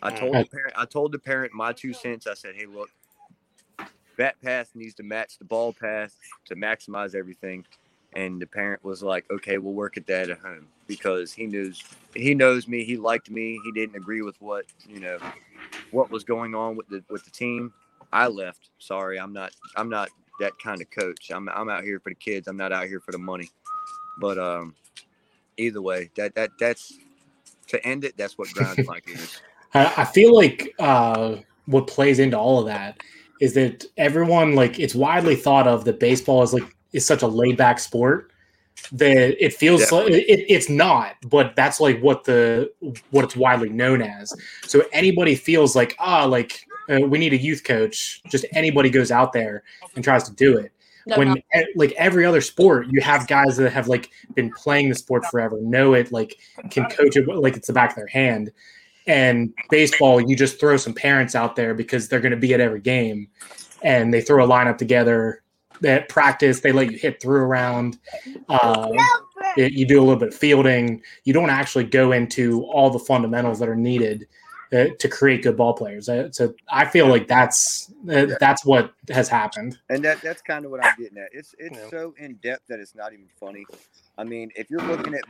I 0.02 0.12
told 0.12 0.34
the 0.34 0.46
parent, 0.46 0.74
I 0.78 0.86
told 0.86 1.12
the 1.12 1.20
parent 1.20 1.54
my 1.54 1.74
two 1.74 1.94
cents. 1.94 2.28
I 2.28 2.34
said, 2.34 2.56
"Hey, 2.56 2.66
look, 2.66 2.90
bat 4.18 4.36
path 4.42 4.72
needs 4.76 4.96
to 4.96 5.04
match 5.04 5.38
the 5.38 5.46
ball 5.46 5.74
path 5.74 6.16
to 6.46 6.56
maximize 6.56 7.16
everything." 7.16 7.66
And 8.14 8.42
the 8.42 8.48
parent 8.48 8.84
was 8.84 9.04
like, 9.04 9.30
"Okay, 9.30 9.58
we'll 9.58 9.74
work 9.74 9.98
at 9.98 10.08
that 10.08 10.30
at 10.30 10.40
home 10.40 10.68
because 10.88 11.32
he 11.32 11.46
knows 11.46 11.84
he 12.16 12.34
knows 12.34 12.68
me. 12.68 12.84
He 12.84 12.98
liked 12.98 13.30
me. 13.30 13.60
He 13.64 13.72
didn't 13.72 13.96
agree 13.96 14.22
with 14.22 14.42
what 14.42 14.66
you 14.88 15.00
know 15.00 15.20
what 15.92 16.10
was 16.10 16.24
going 16.24 16.56
on 16.56 16.76
with 16.76 16.88
the 16.90 17.04
with 17.10 17.24
the 17.26 17.32
team. 17.32 17.74
I 18.12 18.28
left. 18.28 18.70
Sorry, 18.80 19.20
I'm 19.20 19.34
not 19.34 19.52
I'm 19.76 19.90
not 19.90 20.10
that 20.40 20.58
kind 20.60 20.82
of 20.82 20.90
coach. 20.92 21.32
I'm 21.32 21.50
I'm 21.50 21.70
out 21.70 21.84
here 21.84 22.00
for 22.00 22.10
the 22.10 22.16
kids. 22.16 22.48
I'm 22.48 22.58
not 22.58 22.72
out 22.72 22.88
here 22.88 23.00
for 23.00 23.12
the 23.12 23.18
money. 23.18 23.50
But 24.20 24.38
um, 24.38 24.76
either 25.58 25.82
way, 25.82 26.10
that 26.16 26.36
that 26.36 26.52
that's 26.60 26.94
to 27.68 27.86
end 27.86 28.04
it. 28.04 28.18
That's 28.18 28.38
what 28.38 28.50
grinds 28.50 28.88
my 28.88 29.00
gears. 29.00 29.42
I, 29.74 30.04
feel 30.04 30.36
like 30.36 30.74
uh, 30.80 31.36
what 31.68 31.86
plays 31.86 32.18
into 32.18 32.38
all 32.38 32.60
of 32.60 32.66
that 32.66 33.02
is 33.40 33.54
that 33.54 33.86
everyone 33.98 34.56
like 34.56 34.80
it's 34.80 34.96
widely 34.96 35.36
thought 35.36 35.68
of 35.68 35.86
that 35.86 36.00
baseball 36.00 36.42
is 36.42 36.54
like 36.54 36.76
is 36.92 37.06
such 37.06 37.22
a 37.22 37.28
laid 37.28 37.56
back 37.56 37.80
sport 37.80 38.32
that 38.92 39.44
it 39.44 39.54
feels 39.54 39.92
like 39.92 40.10
it, 40.10 40.46
it's 40.50 40.70
not, 40.70 41.16
but 41.28 41.56
that's 41.56 41.80
like 41.80 42.00
what 42.02 42.24
the 42.24 42.72
what 43.12 43.24
it's 43.24 43.36
widely 43.36 43.70
known 43.70 44.02
as. 44.02 44.34
So 44.64 44.84
anybody 44.92 45.36
feels 45.36 45.76
like 45.76 45.96
ah 46.00 46.26
like 46.26 46.66
uh, 46.90 47.00
we 47.02 47.18
need 47.18 47.34
a 47.34 47.38
youth 47.38 47.64
coach. 47.64 48.22
Just 48.30 48.46
anybody 48.54 48.90
goes 48.90 49.12
out 49.12 49.34
there 49.34 49.64
and 49.96 50.04
tries 50.04 50.24
to 50.24 50.34
do 50.34 50.58
it. 50.58 50.72
No, 51.06 51.18
when 51.18 51.28
no. 51.30 51.64
like 51.76 51.94
every 51.94 52.26
other 52.26 52.42
sport 52.42 52.88
you 52.90 53.02
have 53.02 53.28
guys 53.28 53.58
that 53.58 53.72
have 53.72 53.88
like 53.88 54.12
been 54.36 54.52
playing 54.52 54.90
the 54.90 54.96
sport 54.96 55.26
forever 55.26 55.60
know 55.62 55.94
it 55.94 56.12
like 56.12 56.38
can 56.70 56.86
coach 56.90 57.16
it 57.16 57.28
like 57.28 57.56
it's 57.56 57.68
the 57.68 57.74
back 57.74 57.92
of 57.92 57.96
their 57.96 58.08
hand. 58.08 58.52
And 59.08 59.54
baseball 59.70 60.22
you 60.22 60.36
just 60.36 60.60
throw 60.60 60.78
some 60.78 60.94
parents 60.94 61.36
out 61.36 61.56
there 61.56 61.74
because 61.74 62.10
they're 62.10 62.20
going 62.20 62.32
to 62.32 62.38
be 62.38 62.54
at 62.54 62.60
every 62.60 62.82
game 62.82 63.28
and 63.82 64.14
they 64.14 64.22
throw 64.22 64.44
a 64.44 64.48
lineup 64.48 64.78
together. 64.78 65.42
That 65.82 66.10
practice 66.10 66.60
they 66.60 66.74
let 66.74 66.92
you 66.92 66.98
hit 66.98 67.22
through 67.22 67.42
around 67.42 67.98
uh, 68.50 68.90
it- 69.56 69.72
you 69.72 69.88
do 69.88 70.00
a 70.00 70.04
little 70.04 70.18
bit 70.18 70.30
of 70.30 70.36
fielding. 70.36 71.02
You 71.24 71.34
don't 71.34 71.50
actually 71.50 71.86
go 71.86 72.12
into 72.12 72.66
all 72.66 72.90
the 72.90 73.00
fundamentals 73.00 73.60
that 73.60 73.70
are 73.70 73.76
needed 73.76 74.28
uh, 74.74 74.86
to 75.00 75.08
create 75.10 75.44
good 75.44 75.58
ball 75.58 75.74
players 75.74 76.08
Uh, 76.10 76.30
so 76.32 76.54
i 76.72 76.86
feel 76.86 77.08
like 77.08 77.28
that's 77.28 77.92
uh, 78.12 78.28
that's 78.40 78.64
what 78.66 78.94
has 79.10 79.28
happened 79.28 79.78
And 79.90 80.04
that 80.04 80.22
that's 80.22 80.42
kind 80.42 80.66
of 80.66 80.72
what 80.72 80.84
I'm 80.84 80.94
getting 80.98 81.18
at. 81.18 81.30
It's 81.32 81.56
it's 81.58 81.76
Yeah. 81.78 81.90
so 81.90 82.14
in 82.18 82.36
depth 82.36 82.68
that 82.68 82.80
it's 82.80 82.94
not 82.96 83.14
even 83.14 83.28
funny. 83.40 83.66
I 84.18 84.24
mean, 84.24 84.52
if 84.56 84.70
you're 84.70 84.82
looking 84.82 85.14
at, 85.16 85.24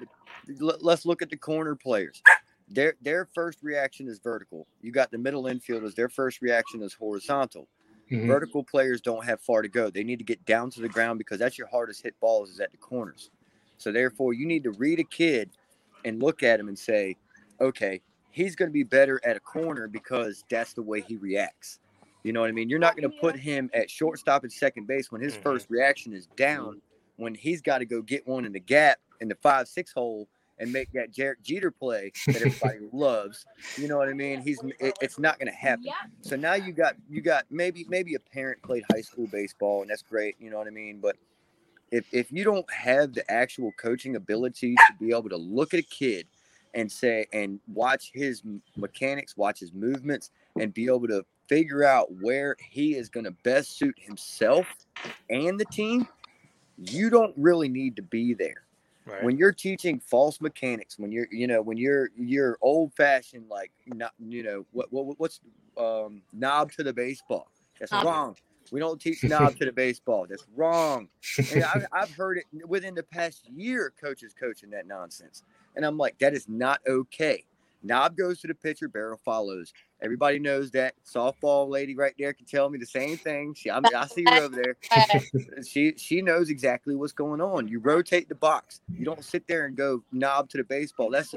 let- 0.59 0.83
let's 0.83 1.05
look 1.05 1.21
at 1.21 1.29
the 1.29 1.37
corner 1.37 1.75
players. 1.75 2.21
Their 2.69 2.95
their 3.01 3.25
first 3.33 3.59
reaction 3.63 4.07
is 4.07 4.19
vertical. 4.19 4.67
You 4.81 4.91
got 4.91 5.11
the 5.11 5.17
middle 5.17 5.43
infielders. 5.43 5.95
Their 5.95 6.09
first 6.09 6.41
reaction 6.41 6.81
is 6.83 6.93
horizontal. 6.93 7.67
Mhm. 8.11 8.27
Vertical 8.27 8.63
players 8.63 9.01
don't 9.01 9.23
have 9.25 9.39
far 9.41 9.61
to 9.61 9.69
go. 9.69 9.89
They 9.89 10.03
need 10.03 10.19
to 10.19 10.25
get 10.25 10.43
down 10.45 10.69
to 10.71 10.81
the 10.81 10.89
ground 10.89 11.17
because 11.17 11.39
that's 11.39 11.57
your 11.57 11.67
hardest 11.67 12.03
hit 12.03 12.19
balls 12.19 12.49
is 12.49 12.59
at 12.59 12.71
the 12.71 12.77
corners. 12.77 13.29
So 13.77 13.91
therefore, 13.91 14.33
you 14.33 14.45
need 14.45 14.63
to 14.65 14.71
read 14.71 14.99
a 14.99 15.03
kid 15.05 15.49
and 16.03 16.21
look 16.21 16.43
at 16.43 16.59
him 16.59 16.67
and 16.67 16.77
say, 16.77 17.15
okay, 17.61 18.01
he's 18.31 18.55
going 18.55 18.69
to 18.69 18.73
be 18.73 18.83
better 18.83 19.19
at 19.25 19.35
a 19.35 19.39
corner 19.39 19.87
because 19.87 20.43
that's 20.49 20.73
the 20.73 20.81
way 20.81 21.01
he 21.01 21.17
reacts. 21.17 21.79
You 22.23 22.33
know 22.33 22.41
what 22.41 22.49
I 22.49 22.53
mean? 22.53 22.69
You're 22.69 22.79
not 22.79 22.95
going 22.97 23.09
to 23.09 23.17
put 23.19 23.35
him 23.37 23.69
at 23.73 23.89
shortstop 23.89 24.43
and 24.43 24.51
second 24.51 24.87
base 24.87 25.11
when 25.11 25.21
his 25.21 25.35
Mhm. 25.35 25.41
first 25.43 25.67
reaction 25.69 26.13
is 26.13 26.27
down, 26.35 26.81
when 27.15 27.33
he's 27.33 27.61
got 27.61 27.79
to 27.79 27.85
go 27.85 28.01
get 28.01 28.27
one 28.27 28.45
in 28.45 28.51
the 28.51 28.59
gap 28.59 28.99
in 29.21 29.27
the 29.27 29.35
five 29.35 29.67
six 29.67 29.91
hole 29.91 30.27
and 30.57 30.71
make 30.71 30.91
that 30.91 31.13
Derek 31.13 31.41
Jeter 31.41 31.71
play 31.71 32.11
that 32.27 32.41
everybody 32.41 32.79
loves. 32.91 33.45
You 33.77 33.87
know 33.87 33.97
what 33.97 34.09
I 34.09 34.13
mean? 34.13 34.41
He's 34.41 34.61
it, 34.79 34.97
it's 35.01 35.17
not 35.17 35.39
going 35.39 35.49
to 35.51 35.57
happen. 35.57 35.85
So 36.21 36.35
now 36.35 36.55
you 36.55 36.73
got 36.73 36.95
you 37.09 37.21
got 37.21 37.45
maybe 37.49 37.85
maybe 37.87 38.15
a 38.15 38.19
parent 38.19 38.61
played 38.61 38.83
high 38.91 39.01
school 39.01 39.27
baseball 39.27 39.81
and 39.81 39.89
that's 39.89 40.01
great. 40.01 40.35
You 40.39 40.49
know 40.49 40.57
what 40.57 40.67
I 40.67 40.71
mean? 40.71 40.99
But 40.99 41.15
if 41.91 42.05
if 42.11 42.31
you 42.31 42.43
don't 42.43 42.69
have 42.71 43.13
the 43.13 43.29
actual 43.31 43.71
coaching 43.77 44.15
ability 44.17 44.75
to 44.75 44.93
be 44.99 45.09
able 45.15 45.29
to 45.29 45.37
look 45.37 45.73
at 45.73 45.79
a 45.79 45.83
kid 45.83 46.27
and 46.73 46.91
say 46.91 47.25
and 47.33 47.59
watch 47.73 48.11
his 48.13 48.43
mechanics, 48.75 49.35
watch 49.37 49.59
his 49.59 49.73
movements, 49.73 50.31
and 50.59 50.73
be 50.73 50.85
able 50.85 51.07
to 51.07 51.25
figure 51.47 51.83
out 51.83 52.07
where 52.21 52.55
he 52.59 52.95
is 52.95 53.09
going 53.09 53.23
to 53.25 53.31
best 53.43 53.77
suit 53.77 53.95
himself 53.97 54.67
and 55.29 55.59
the 55.59 55.65
team, 55.65 56.07
you 56.77 57.09
don't 57.09 57.33
really 57.37 57.67
need 57.67 57.95
to 57.95 58.03
be 58.03 58.33
there. 58.33 58.63
Right. 59.05 59.23
when 59.23 59.37
you're 59.37 59.53
teaching 59.53 59.99
false 59.99 60.39
mechanics 60.39 60.99
when 60.99 61.11
you're 61.11 61.25
you 61.31 61.47
know 61.47 61.63
when 61.63 61.77
you're 61.77 62.11
you're 62.15 62.59
old 62.61 62.93
fashioned 62.93 63.49
like 63.49 63.71
not 63.87 64.11
you 64.19 64.43
know 64.43 64.67
what, 64.71 64.93
what 64.93 65.19
what's 65.19 65.39
um 65.77 66.21
knob 66.31 66.71
to 66.73 66.83
the 66.83 66.93
baseball? 66.93 67.47
That's 67.79 67.91
Knob. 67.91 68.05
wrong. 68.05 68.35
We 68.71 68.79
don't 68.79 69.01
teach 69.01 69.23
knob 69.23 69.57
to 69.57 69.65
the 69.65 69.71
baseball. 69.71 70.27
That's 70.29 70.45
wrong. 70.55 71.07
And 71.53 71.63
I've, 71.63 71.85
I've 71.91 72.11
heard 72.11 72.37
it 72.37 72.45
within 72.67 72.93
the 72.93 73.01
past 73.01 73.49
year 73.49 73.93
coaches 73.99 74.35
coaching 74.39 74.69
that 74.71 74.85
nonsense 74.85 75.43
and 75.75 75.85
i'm 75.85 75.97
like 75.97 76.17
that 76.19 76.33
is 76.33 76.47
not 76.47 76.79
okay 76.87 77.43
knob 77.83 78.17
goes 78.17 78.41
to 78.41 78.47
the 78.47 78.55
pitcher 78.55 78.87
barrel 78.87 79.19
follows 79.23 79.73
everybody 80.01 80.39
knows 80.39 80.71
that 80.71 80.93
softball 81.05 81.69
lady 81.69 81.95
right 81.95 82.13
there 82.17 82.33
can 82.33 82.45
tell 82.45 82.69
me 82.69 82.77
the 82.77 82.85
same 82.85 83.17
thing 83.17 83.53
she, 83.53 83.69
I, 83.69 83.79
I 83.95 84.05
see 84.07 84.23
her 84.23 84.39
over 84.39 84.55
there 84.55 84.75
she 85.67 85.93
she 85.97 86.21
knows 86.21 86.49
exactly 86.49 86.95
what's 86.95 87.13
going 87.13 87.41
on. 87.41 87.67
You 87.67 87.79
rotate 87.79 88.29
the 88.29 88.35
box. 88.35 88.81
You 88.97 89.05
don't 89.05 89.23
sit 89.23 89.47
there 89.47 89.65
and 89.65 89.75
go 89.75 90.03
knob 90.11 90.49
to 90.49 90.57
the 90.57 90.63
baseball. 90.63 91.09
That's 91.09 91.33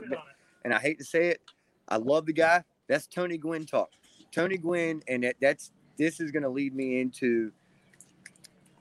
and 0.65 0.73
I 0.73 0.79
hate 0.79 0.99
to 0.99 1.05
say 1.05 1.29
it. 1.29 1.41
I 1.89 1.97
love 1.97 2.27
the 2.27 2.33
guy. 2.33 2.63
That's 2.89 3.07
Tony 3.07 3.37
Gwynn 3.37 3.67
talk. 3.67 3.91
Tony 4.31 4.57
Gwynn, 4.57 5.03
and 5.09 5.25
that, 5.25 5.37
that's 5.41 5.73
this 5.99 6.21
is 6.21 6.31
going 6.31 6.43
to 6.43 6.49
lead 6.49 6.75
me 6.75 7.01
into 7.01 7.53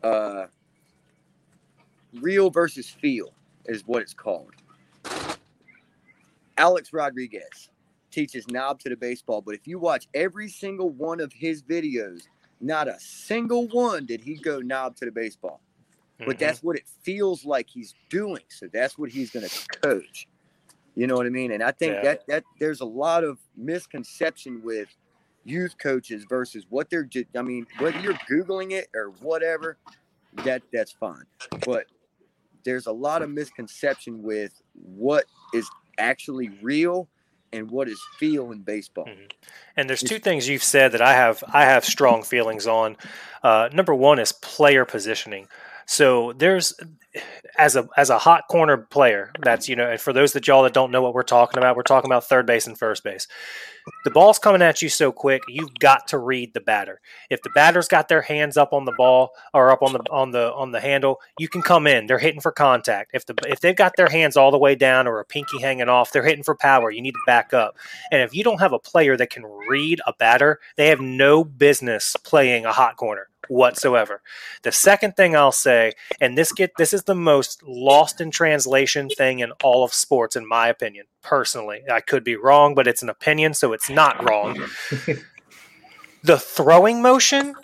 uh 0.03 0.45
real 2.19 2.49
versus 2.49 2.89
feel 2.89 3.33
is 3.65 3.85
what 3.85 4.01
it's 4.01 4.13
called. 4.13 4.53
Alex 6.61 6.93
Rodriguez 6.93 7.71
teaches 8.11 8.47
knob 8.47 8.79
to 8.81 8.89
the 8.89 8.95
baseball, 8.95 9.41
but 9.41 9.55
if 9.55 9.65
you 9.65 9.79
watch 9.79 10.07
every 10.13 10.47
single 10.47 10.91
one 10.91 11.19
of 11.19 11.33
his 11.33 11.63
videos, 11.63 12.21
not 12.59 12.87
a 12.87 12.99
single 12.99 13.67
one 13.69 14.05
did 14.05 14.21
he 14.21 14.35
go 14.35 14.59
knob 14.59 14.95
to 14.97 15.05
the 15.05 15.11
baseball. 15.11 15.59
But 16.19 16.35
Mhm. 16.35 16.39
that's 16.39 16.61
what 16.61 16.75
it 16.75 16.87
feels 17.01 17.45
like 17.45 17.67
he's 17.67 17.95
doing. 18.09 18.43
So 18.49 18.67
that's 18.67 18.95
what 18.95 19.09
he's 19.09 19.31
going 19.31 19.49
to 19.49 19.67
coach. 19.81 20.27
You 20.93 21.07
know 21.07 21.15
what 21.15 21.25
I 21.25 21.29
mean? 21.29 21.51
And 21.51 21.63
I 21.63 21.71
think 21.71 21.95
Yeah. 21.95 22.01
that 22.03 22.27
that 22.27 22.43
there's 22.59 22.81
a 22.81 22.85
lot 22.85 23.23
of 23.23 23.39
misconception 23.55 24.61
with 24.61 24.95
youth 25.43 25.79
coaches 25.79 26.25
versus 26.25 26.67
what 26.69 26.91
they're. 26.91 27.09
I 27.35 27.41
mean, 27.41 27.65
whether 27.79 27.97
you're 27.97 28.19
googling 28.29 28.71
it 28.71 28.87
or 28.93 29.09
whatever, 29.21 29.79
that 30.43 30.61
that's 30.71 30.91
fine. 30.91 31.25
But 31.65 31.87
there's 32.63 32.85
a 32.85 32.91
lot 32.91 33.23
of 33.23 33.31
misconception 33.31 34.21
with 34.21 34.61
what 34.73 35.25
is 35.53 35.67
actually 36.01 36.49
real 36.61 37.07
and 37.53 37.69
what 37.69 37.87
is 37.87 38.01
feel 38.17 38.51
in 38.51 38.61
baseball. 38.61 39.07
And 39.75 39.89
there's 39.89 40.01
two 40.01 40.19
things 40.19 40.47
you've 40.47 40.63
said 40.63 40.93
that 40.93 41.01
I 41.01 41.13
have 41.13 41.43
I 41.53 41.65
have 41.65 41.85
strong 41.85 42.23
feelings 42.23 42.67
on. 42.67 42.97
Uh, 43.43 43.69
number 43.73 43.93
one 43.93 44.19
is 44.19 44.31
player 44.31 44.85
positioning. 44.85 45.47
So 45.85 46.33
there's 46.33 46.73
as 47.57 47.75
a 47.75 47.87
as 47.97 48.09
a 48.09 48.19
hot 48.19 48.47
corner 48.49 48.77
player, 48.77 49.31
that's 49.41 49.67
you 49.67 49.75
know, 49.75 49.89
and 49.89 49.99
for 49.99 50.13
those 50.13 50.33
that 50.33 50.47
y'all 50.47 50.63
that 50.63 50.73
don't 50.73 50.91
know 50.91 51.01
what 51.01 51.13
we're 51.13 51.23
talking 51.23 51.57
about, 51.57 51.75
we're 51.75 51.83
talking 51.83 52.09
about 52.09 52.23
third 52.23 52.45
base 52.45 52.67
and 52.67 52.77
first 52.77 53.03
base. 53.03 53.27
The 54.03 54.11
ball's 54.11 54.39
coming 54.39 54.61
at 54.61 54.81
you 54.81 54.89
so 54.89 55.11
quick, 55.11 55.43
you've 55.47 55.73
got 55.75 56.07
to 56.09 56.17
read 56.17 56.53
the 56.53 56.61
batter. 56.61 57.01
If 57.29 57.41
the 57.41 57.49
batter's 57.51 57.87
got 57.87 58.07
their 58.07 58.21
hands 58.21 58.57
up 58.57 58.73
on 58.73 58.85
the 58.85 58.93
ball 58.97 59.31
or 59.53 59.71
up 59.71 59.81
on 59.81 59.93
the 59.93 59.99
on 60.11 60.31
the 60.31 60.53
on 60.53 60.71
the 60.71 60.79
handle, 60.79 61.19
you 61.39 61.47
can 61.47 61.61
come 61.61 61.87
in. 61.87 62.07
They're 62.07 62.19
hitting 62.19 62.41
for 62.41 62.51
contact. 62.51 63.11
If 63.13 63.25
the 63.25 63.35
if 63.47 63.59
they've 63.59 63.75
got 63.75 63.95
their 63.95 64.09
hands 64.09 64.37
all 64.37 64.51
the 64.51 64.57
way 64.57 64.75
down 64.75 65.07
or 65.07 65.19
a 65.19 65.25
pinky 65.25 65.59
hanging 65.59 65.89
off, 65.89 66.11
they're 66.11 66.25
hitting 66.25 66.43
for 66.43 66.55
power. 66.55 66.91
You 66.91 67.01
need 67.01 67.13
to 67.13 67.23
back 67.25 67.53
up. 67.53 67.77
And 68.11 68.21
if 68.21 68.35
you 68.35 68.43
don't 68.43 68.59
have 68.59 68.73
a 68.73 68.79
player 68.79 69.17
that 69.17 69.29
can 69.29 69.45
read 69.45 70.01
a 70.05 70.13
batter, 70.13 70.59
they 70.77 70.87
have 70.87 71.01
no 71.01 71.43
business 71.43 72.15
playing 72.23 72.65
a 72.65 72.71
hot 72.71 72.97
corner 72.97 73.27
whatsoever. 73.51 74.21
The 74.63 74.71
second 74.71 75.15
thing 75.15 75.35
I'll 75.35 75.51
say, 75.51 75.93
and 76.19 76.37
this 76.37 76.51
get 76.51 76.71
this 76.77 76.93
is 76.93 77.03
the 77.03 77.15
most 77.15 77.61
lost 77.63 78.21
in 78.21 78.31
translation 78.31 79.09
thing 79.09 79.39
in 79.39 79.51
all 79.63 79.83
of 79.83 79.93
sports, 79.93 80.35
in 80.35 80.47
my 80.47 80.67
opinion. 80.67 81.05
Personally, 81.21 81.81
I 81.91 81.99
could 81.99 82.23
be 82.23 82.35
wrong, 82.35 82.73
but 82.73 82.87
it's 82.87 83.03
an 83.03 83.09
opinion, 83.09 83.53
so 83.53 83.73
it's 83.73 83.80
not 83.89 84.27
wrong. 84.27 84.57
the 86.23 86.37
throwing 86.37 87.01
motion, 87.01 87.55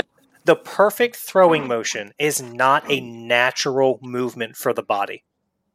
the 0.45 0.56
perfect 0.56 1.15
throwing 1.15 1.68
motion, 1.68 2.14
is 2.18 2.41
not 2.41 2.89
a 2.89 2.99
natural 2.99 3.99
movement 4.02 4.56
for 4.56 4.73
the 4.73 4.84
body. 4.84 5.23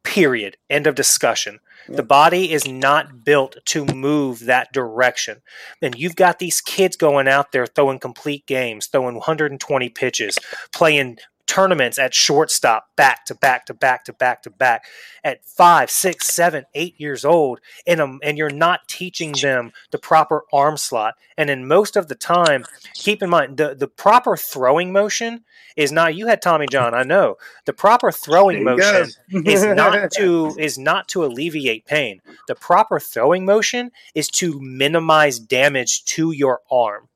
Period. 0.03 0.57
End 0.69 0.85
of 0.85 0.95
discussion. 0.95 1.59
The 1.87 2.03
body 2.03 2.51
is 2.51 2.67
not 2.67 3.23
built 3.23 3.57
to 3.65 3.85
move 3.85 4.41
that 4.41 4.73
direction. 4.73 5.41
And 5.81 5.95
you've 5.95 6.15
got 6.15 6.39
these 6.39 6.61
kids 6.61 6.97
going 6.97 7.27
out 7.27 7.51
there 7.51 7.65
throwing 7.65 7.99
complete 7.99 8.45
games, 8.45 8.87
throwing 8.87 9.15
120 9.15 9.89
pitches, 9.89 10.37
playing 10.73 11.19
tournaments 11.47 11.99
at 11.99 12.13
shortstop 12.13 12.87
back 12.95 13.25
to 13.25 13.35
back 13.35 13.65
to 13.65 13.73
back 13.73 14.05
to 14.05 14.13
back 14.13 14.41
to 14.43 14.49
back 14.49 14.85
at 15.23 15.45
five, 15.45 15.89
six, 15.89 16.27
seven, 16.27 16.65
eight 16.73 16.99
years 16.99 17.25
old, 17.25 17.59
and 17.85 18.01
um, 18.01 18.19
and 18.23 18.37
you're 18.37 18.49
not 18.49 18.87
teaching 18.87 19.33
them 19.33 19.71
the 19.91 19.97
proper 19.97 20.43
arm 20.51 20.77
slot. 20.77 21.15
And 21.37 21.49
in 21.49 21.67
most 21.67 21.95
of 21.95 22.07
the 22.07 22.15
time, 22.15 22.65
keep 22.93 23.21
in 23.21 23.29
mind 23.29 23.57
the 23.57 23.75
the 23.75 23.87
proper 23.87 24.37
throwing 24.37 24.91
motion 24.91 25.43
is 25.75 25.91
not. 25.91 26.15
You 26.15 26.27
had 26.27 26.41
Tommy 26.41 26.67
John, 26.69 26.93
I 26.93 27.03
know. 27.03 27.35
The 27.65 27.73
proper 27.73 28.11
throwing 28.11 28.63
motion 28.65 29.09
is 29.29 29.63
not 29.65 30.11
to 30.17 30.55
is 30.57 30.77
not 30.77 31.07
to 31.09 31.25
alleviate 31.25 31.85
pain. 31.85 32.21
The 32.47 32.55
proper 32.55 32.99
throwing 32.99 33.45
motion 33.45 33.91
is 34.15 34.27
to 34.29 34.59
minimize 34.59 35.39
damage 35.39 36.05
to 36.05 36.31
your 36.31 36.61
arm. 36.71 37.09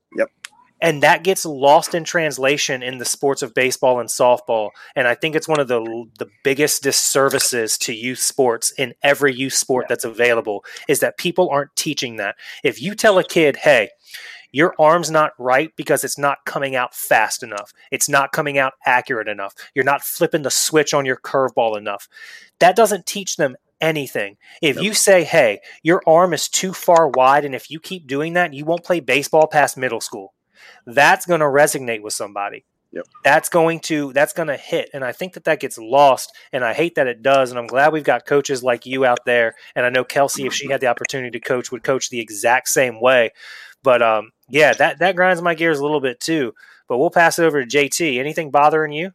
And 0.81 1.01
that 1.03 1.23
gets 1.23 1.45
lost 1.45 1.95
in 1.95 2.03
translation 2.03 2.83
in 2.83 2.97
the 2.97 3.05
sports 3.05 3.41
of 3.41 3.53
baseball 3.53 3.99
and 3.99 4.09
softball. 4.09 4.69
And 4.95 5.07
I 5.07 5.15
think 5.15 5.35
it's 5.35 5.47
one 5.47 5.59
of 5.59 5.67
the 5.67 6.05
the 6.19 6.29
biggest 6.43 6.83
disservices 6.83 7.77
to 7.79 7.93
youth 7.93 8.19
sports 8.19 8.71
in 8.77 8.93
every 9.03 9.33
youth 9.33 9.53
sport 9.53 9.87
that's 9.89 10.05
available 10.05 10.63
is 10.87 10.99
that 10.99 11.17
people 11.17 11.49
aren't 11.49 11.75
teaching 11.75 12.17
that. 12.17 12.35
If 12.63 12.81
you 12.81 12.95
tell 12.95 13.17
a 13.17 13.23
kid, 13.23 13.57
"Hey, 13.57 13.89
your 14.51 14.73
arm's 14.79 15.11
not 15.11 15.33
right 15.37 15.71
because 15.75 16.03
it's 16.03 16.17
not 16.17 16.45
coming 16.45 16.75
out 16.75 16.95
fast 16.95 17.43
enough. 17.43 17.73
It's 17.91 18.09
not 18.09 18.31
coming 18.31 18.57
out 18.57 18.73
accurate 18.85 19.27
enough. 19.27 19.53
You're 19.75 19.85
not 19.85 20.03
flipping 20.03 20.43
the 20.43 20.51
switch 20.51 20.93
on 20.93 21.05
your 21.05 21.17
curveball 21.17 21.77
enough. 21.77 22.07
That 22.59 22.75
doesn't 22.75 23.05
teach 23.05 23.35
them 23.35 23.55
anything. 23.81 24.37
If 24.61 24.81
you 24.81 24.93
say, 24.93 25.23
hey, 25.23 25.59
your 25.83 26.01
arm 26.07 26.33
is 26.33 26.49
too 26.49 26.73
far 26.73 27.07
wide, 27.09 27.45
and 27.45 27.53
if 27.53 27.69
you 27.69 27.79
keep 27.79 28.07
doing 28.07 28.33
that, 28.33 28.53
you 28.53 28.65
won't 28.65 28.83
play 28.83 28.99
baseball 28.99 29.47
past 29.47 29.77
middle 29.77 30.01
school, 30.01 30.33
that's 30.85 31.25
going 31.25 31.39
to 31.39 31.45
resonate 31.45 32.01
with 32.01 32.13
somebody. 32.13 32.65
Yep. 32.91 33.05
That's 33.23 33.49
going 33.49 33.81
to 33.81 34.13
that's 34.13 34.31
going 34.31 34.47
to 34.47 34.55
hit, 34.55 34.89
and 34.93 35.03
I 35.03 35.11
think 35.11 35.33
that 35.33 35.43
that 35.43 35.59
gets 35.59 35.77
lost, 35.77 36.33
and 36.53 36.63
I 36.63 36.73
hate 36.73 36.95
that 36.95 37.05
it 37.05 37.21
does. 37.21 37.49
And 37.49 37.59
I'm 37.59 37.67
glad 37.67 37.91
we've 37.91 38.03
got 38.03 38.25
coaches 38.25 38.63
like 38.63 38.85
you 38.85 39.05
out 39.05 39.25
there, 39.25 39.55
and 39.75 39.85
I 39.85 39.89
know 39.89 40.05
Kelsey, 40.05 40.45
if 40.45 40.53
she 40.53 40.69
had 40.69 40.79
the 40.79 40.87
opportunity 40.87 41.37
to 41.37 41.45
coach, 41.45 41.69
would 41.71 41.83
coach 41.83 42.09
the 42.09 42.21
exact 42.21 42.69
same 42.69 43.01
way. 43.01 43.31
But 43.83 44.01
um, 44.01 44.31
yeah, 44.49 44.73
that 44.73 44.99
that 44.99 45.17
grinds 45.17 45.41
my 45.41 45.53
gears 45.53 45.79
a 45.79 45.83
little 45.83 45.99
bit 45.99 46.19
too. 46.21 46.53
But 46.87 46.97
we'll 46.97 47.09
pass 47.09 47.37
it 47.37 47.43
over 47.43 47.63
to 47.63 47.67
JT. 47.67 48.19
Anything 48.19 48.51
bothering 48.51 48.93
you? 48.93 49.11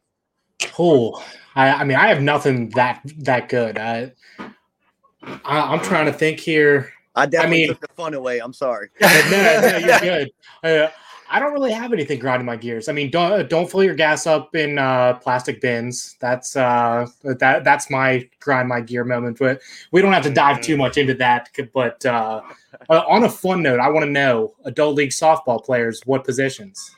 Oh, 0.77 1.23
I, 1.55 1.69
I 1.71 1.83
mean, 1.83 1.97
I 1.97 2.07
have 2.07 2.21
nothing 2.21 2.69
that 2.69 3.01
that 3.19 3.49
good. 3.49 3.77
I, 3.77 4.11
I 4.39 5.59
I'm 5.73 5.81
trying 5.81 6.05
to 6.05 6.13
think 6.13 6.39
here. 6.39 6.93
I 7.15 7.25
definitely 7.25 7.57
mean- 7.57 7.67
took 7.69 7.81
the 7.81 7.93
fun 7.95 8.13
away. 8.13 8.39
I'm 8.39 8.53
sorry. 8.53 8.89
no, 9.01 9.07
no, 9.31 9.77
you're 9.77 9.99
good. 9.99 10.31
Uh, 10.63 10.87
I 11.33 11.39
don't 11.39 11.51
really 11.51 11.71
have 11.71 11.91
anything 11.93 12.19
grinding 12.19 12.45
my 12.45 12.55
gears. 12.55 12.87
I 12.87 12.91
mean, 12.91 13.09
don't 13.09 13.49
don't 13.49 13.69
fill 13.69 13.83
your 13.83 13.95
gas 13.95 14.27
up 14.27 14.55
in 14.55 14.77
uh, 14.77 15.15
plastic 15.15 15.61
bins. 15.61 16.15
That's 16.19 16.55
uh, 16.55 17.07
that 17.23 17.63
that's 17.63 17.89
my 17.89 18.29
grind 18.39 18.69
my 18.69 18.81
gear 18.81 19.03
moment. 19.03 19.39
But 19.39 19.59
we 19.91 19.99
don't 19.99 20.13
have 20.13 20.21
to 20.23 20.29
dive 20.29 20.61
too 20.61 20.77
much 20.77 20.95
into 20.99 21.15
that. 21.15 21.49
But 21.73 22.05
uh, 22.05 22.41
uh, 22.87 23.01
on 23.07 23.23
a 23.23 23.29
fun 23.29 23.63
note, 23.63 23.79
I 23.79 23.89
want 23.89 24.05
to 24.05 24.11
know 24.11 24.53
adult 24.65 24.93
league 24.93 25.09
softball 25.09 25.63
players 25.63 26.01
what 26.05 26.23
positions. 26.23 26.95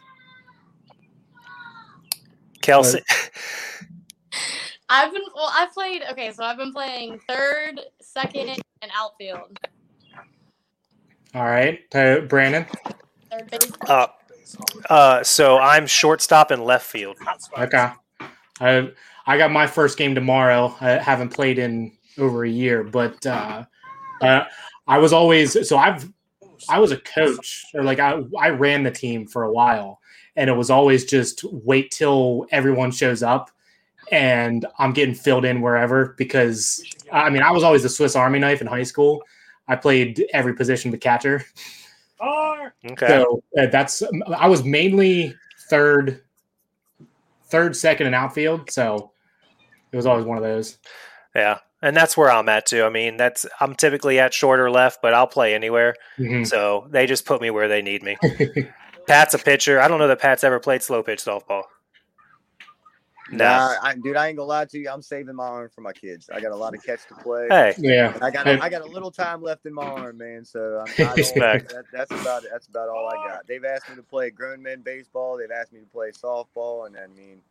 Kelsey. 2.62 3.00
I've 4.90 5.14
been 5.14 5.24
well. 5.34 5.50
I've 5.56 5.74
played. 5.74 6.02
Okay, 6.12 6.34
so 6.34 6.44
I've 6.44 6.58
been 6.58 6.74
playing 6.74 7.22
third, 7.30 7.80
second, 8.02 8.50
and 8.50 8.92
outfield. 8.94 9.58
All 11.34 11.46
right, 11.46 11.80
uh, 11.96 12.20
Brandon. 12.20 12.66
Third 13.32 13.50
base. 13.50 13.72
Uh, 13.88 14.08
uh, 14.90 15.24
so 15.24 15.58
I'm 15.58 15.88
shortstop 15.88 16.52
and 16.52 16.64
left 16.64 16.86
field. 16.86 17.18
Okay. 17.58 17.90
I 18.60 18.92
I 19.28 19.38
got 19.38 19.52
my 19.52 19.68
first 19.68 19.98
game 19.98 20.16
tomorrow. 20.16 20.76
I 20.80 20.92
haven't 20.92 21.30
played 21.30 21.58
in 21.58 21.92
over 22.18 22.46
a 22.46 22.50
year, 22.50 22.84
but 22.84 23.26
uh, 23.26 23.66
uh, 24.22 24.44
I 24.88 24.98
was 24.98 25.14
always 25.14 25.68
so 25.68 25.78
I've 25.78 26.12
I 26.70 26.80
was 26.80 26.92
a 26.92 26.98
coach 26.98 27.66
or 27.74 27.84
like 27.84 28.00
I 28.00 28.22
I 28.40 28.50
ran 28.50 28.84
the 28.84 28.92
team 28.92 29.28
for 29.28 29.44
a 29.44 29.52
while, 29.52 30.00
and 30.36 30.50
it 30.50 30.54
was 30.54 30.70
always 30.70 31.06
just 31.06 31.44
wait 31.52 31.92
till 31.92 32.46
everyone 32.52 32.92
shows 32.92 33.24
up, 33.24 33.50
and 34.12 34.66
I'm 34.80 34.94
getting 34.94 35.16
filled 35.16 35.46
in 35.46 35.62
wherever 35.62 36.16
because 36.18 36.84
I 37.12 37.30
mean 37.30 37.42
I 37.42 37.52
was 37.52 37.64
always 37.64 37.84
the 37.84 37.90
Swiss 37.90 38.16
Army 38.16 38.40
knife 38.40 38.62
in 38.62 38.68
high 38.68 38.84
school. 38.84 39.24
I 39.68 39.76
played 39.76 40.24
every 40.34 40.54
position 40.54 40.92
but 40.92 41.02
catcher. 41.02 41.44
Okay. 42.22 43.08
So 43.08 43.44
uh, 43.58 43.68
that's 43.68 44.04
I 44.36 44.48
was 44.48 44.64
mainly 44.64 45.36
third, 45.70 46.22
third, 47.46 47.76
second, 47.76 48.08
and 48.08 48.16
outfield. 48.16 48.70
So 48.72 49.12
it 49.92 49.96
was 49.96 50.06
always 50.06 50.26
one 50.26 50.38
of 50.38 50.44
those. 50.44 50.78
Yeah. 51.36 51.60
And 51.82 51.96
that's 51.96 52.18
where 52.18 52.32
I'm 52.32 52.50
at 52.50 52.66
too. 52.66 52.84
I 52.84 52.90
mean, 52.90 53.18
that's 53.18 53.46
I'm 53.60 53.76
typically 53.76 54.20
at 54.20 54.34
short 54.34 54.60
or 54.60 54.72
left, 54.72 55.02
but 55.02 55.14
I'll 55.14 55.28
play 55.28 55.54
anywhere. 55.54 55.96
Mhm. 56.18 56.48
So 56.48 56.88
they 56.90 57.06
just 57.06 57.26
put 57.26 57.42
me 57.42 57.52
where 57.52 57.68
they 57.68 57.82
need 57.82 58.02
me. 58.02 58.18
Pat's 59.08 59.34
a 59.36 59.38
pitcher. 59.38 59.80
I 59.80 59.88
don't 59.88 60.00
know 60.00 60.08
that 60.08 60.20
Pat's 60.20 60.44
ever 60.44 60.60
played 60.60 60.82
slow 60.82 61.04
pitch 61.04 61.24
softball. 61.24 61.64
No. 63.32 63.46
Nah, 63.46 63.76
I, 63.82 63.96
dude, 63.96 64.16
I 64.16 64.28
ain't 64.28 64.38
gonna 64.38 64.48
lie 64.48 64.66
to 64.66 64.78
you. 64.78 64.90
I'm 64.90 65.02
saving 65.02 65.36
my 65.36 65.46
arm 65.48 65.70
for 65.74 65.82
my 65.82 65.94
kids. 65.94 66.30
I 66.32 66.40
got 66.40 66.52
a 66.52 66.56
lot 66.56 66.76
of 66.76 66.84
catch 66.84 67.08
to 67.08 67.16
play. 67.16 67.48
Hey, 67.50 67.74
Yeah, 67.80 68.16
I 68.22 68.30
got 68.30 68.48
a, 68.48 68.62
I 68.62 68.70
got 68.70 68.82
a 68.84 68.86
little 68.86 69.10
time 69.10 69.42
left 69.42 69.66
in 69.66 69.74
my 69.74 69.86
arm, 69.86 70.20
man. 70.20 70.46
So 70.46 70.84
I'm, 70.86 70.94
I 70.94 71.08
don't, 71.08 71.18
Respect. 71.18 71.70
that, 71.74 71.86
that's 71.92 72.12
about 72.12 72.44
it. 72.44 72.50
That's 72.52 72.68
about 72.68 72.90
all 72.90 73.08
I 73.08 73.16
got. 73.28 73.48
They've 73.48 73.66
asked 73.66 73.90
me 73.90 73.96
to 73.96 74.04
play 74.04 74.30
grown 74.30 74.62
men 74.62 74.82
baseball. 74.82 75.38
They've 75.38 75.50
asked 75.50 75.74
me 75.74 75.80
to 75.80 75.88
play 75.88 76.12
softball, 76.12 76.86
and 76.86 76.96
I 76.98 77.08
mean, 77.08 77.42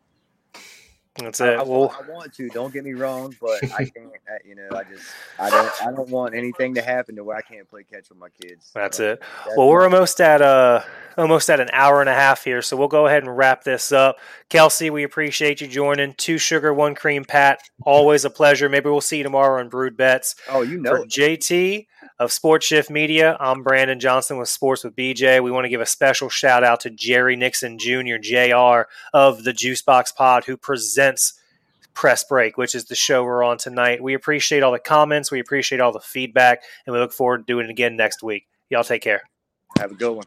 that's 1.16 1.40
it. 1.40 1.58
I, 1.58 1.62
Well, 1.62 1.80
want, 1.80 1.92
I 2.08 2.10
want 2.10 2.34
to. 2.34 2.48
Don't 2.48 2.72
get 2.72 2.84
me 2.84 2.92
wrong, 2.92 3.34
but 3.40 3.62
I 3.72 3.84
can't. 3.84 4.10
You 4.44 4.56
know, 4.56 4.68
I 4.76 4.82
just 4.84 5.06
I 5.38 5.48
don't 5.50 5.72
I 5.82 5.92
don't 5.92 6.08
want 6.08 6.34
anything 6.34 6.74
to 6.74 6.82
happen 6.82 7.16
to 7.16 7.24
where 7.24 7.36
I 7.36 7.42
can't 7.42 7.68
play 7.68 7.84
catch 7.84 8.08
with 8.08 8.18
my 8.18 8.28
kids. 8.30 8.70
That's 8.74 8.96
So 8.96 9.12
it. 9.12 9.20
that's 9.44 9.56
Well, 9.56 9.68
we're 9.68 9.84
almost 9.84 10.20
at 10.20 10.42
uh 10.42 10.82
almost 11.16 11.48
at 11.50 11.60
an 11.60 11.68
hour 11.72 12.00
and 12.00 12.10
a 12.10 12.14
half 12.14 12.42
here, 12.44 12.62
so 12.62 12.76
we'll 12.76 12.88
go 12.88 13.06
ahead 13.06 13.22
and 13.22 13.36
wrap 13.36 13.62
this 13.64 13.92
up. 13.92 14.16
Kelsey, 14.48 14.90
we 14.90 15.04
appreciate 15.04 15.60
you 15.60 15.68
joining. 15.68 16.14
Two 16.14 16.38
sugar, 16.38 16.74
one 16.74 16.94
cream, 16.94 17.24
Pat. 17.24 17.60
Always 17.84 18.24
a 18.24 18.30
pleasure. 18.30 18.68
Maybe 18.68 18.90
we'll 18.90 19.00
see 19.00 19.18
you 19.18 19.22
tomorrow 19.22 19.60
on 19.60 19.68
Brood 19.68 19.96
Bets. 19.96 20.34
Oh, 20.48 20.62
you 20.62 20.78
know. 20.80 20.96
For. 20.96 21.06
JT 21.06 21.86
of 22.18 22.32
Sports 22.32 22.66
Shift 22.66 22.90
Media, 22.90 23.36
I'm 23.40 23.62
Brandon 23.62 23.98
Johnson 23.98 24.38
with 24.38 24.48
Sports 24.48 24.84
with 24.84 24.94
BJ. 24.94 25.42
We 25.42 25.50
want 25.50 25.64
to 25.64 25.68
give 25.68 25.80
a 25.80 25.86
special 25.86 26.28
shout 26.28 26.62
out 26.62 26.80
to 26.80 26.90
Jerry 26.90 27.34
Nixon 27.34 27.78
Jr., 27.78 28.18
JR 28.20 28.82
of 29.12 29.42
the 29.42 29.52
Juicebox 29.52 30.14
Pod, 30.14 30.44
who 30.44 30.56
presents 30.56 31.34
Press 31.92 32.22
Break, 32.22 32.56
which 32.56 32.74
is 32.74 32.84
the 32.84 32.94
show 32.94 33.24
we're 33.24 33.42
on 33.42 33.58
tonight. 33.58 34.02
We 34.02 34.14
appreciate 34.14 34.62
all 34.62 34.72
the 34.72 34.78
comments, 34.78 35.32
we 35.32 35.40
appreciate 35.40 35.80
all 35.80 35.92
the 35.92 36.00
feedback, 36.00 36.62
and 36.86 36.94
we 36.94 37.00
look 37.00 37.12
forward 37.12 37.38
to 37.38 37.44
doing 37.52 37.66
it 37.66 37.70
again 37.70 37.96
next 37.96 38.22
week. 38.22 38.46
Y'all 38.70 38.84
take 38.84 39.02
care. 39.02 39.22
Have 39.78 39.90
a 39.90 39.96
good 39.96 40.12
one. 40.12 40.24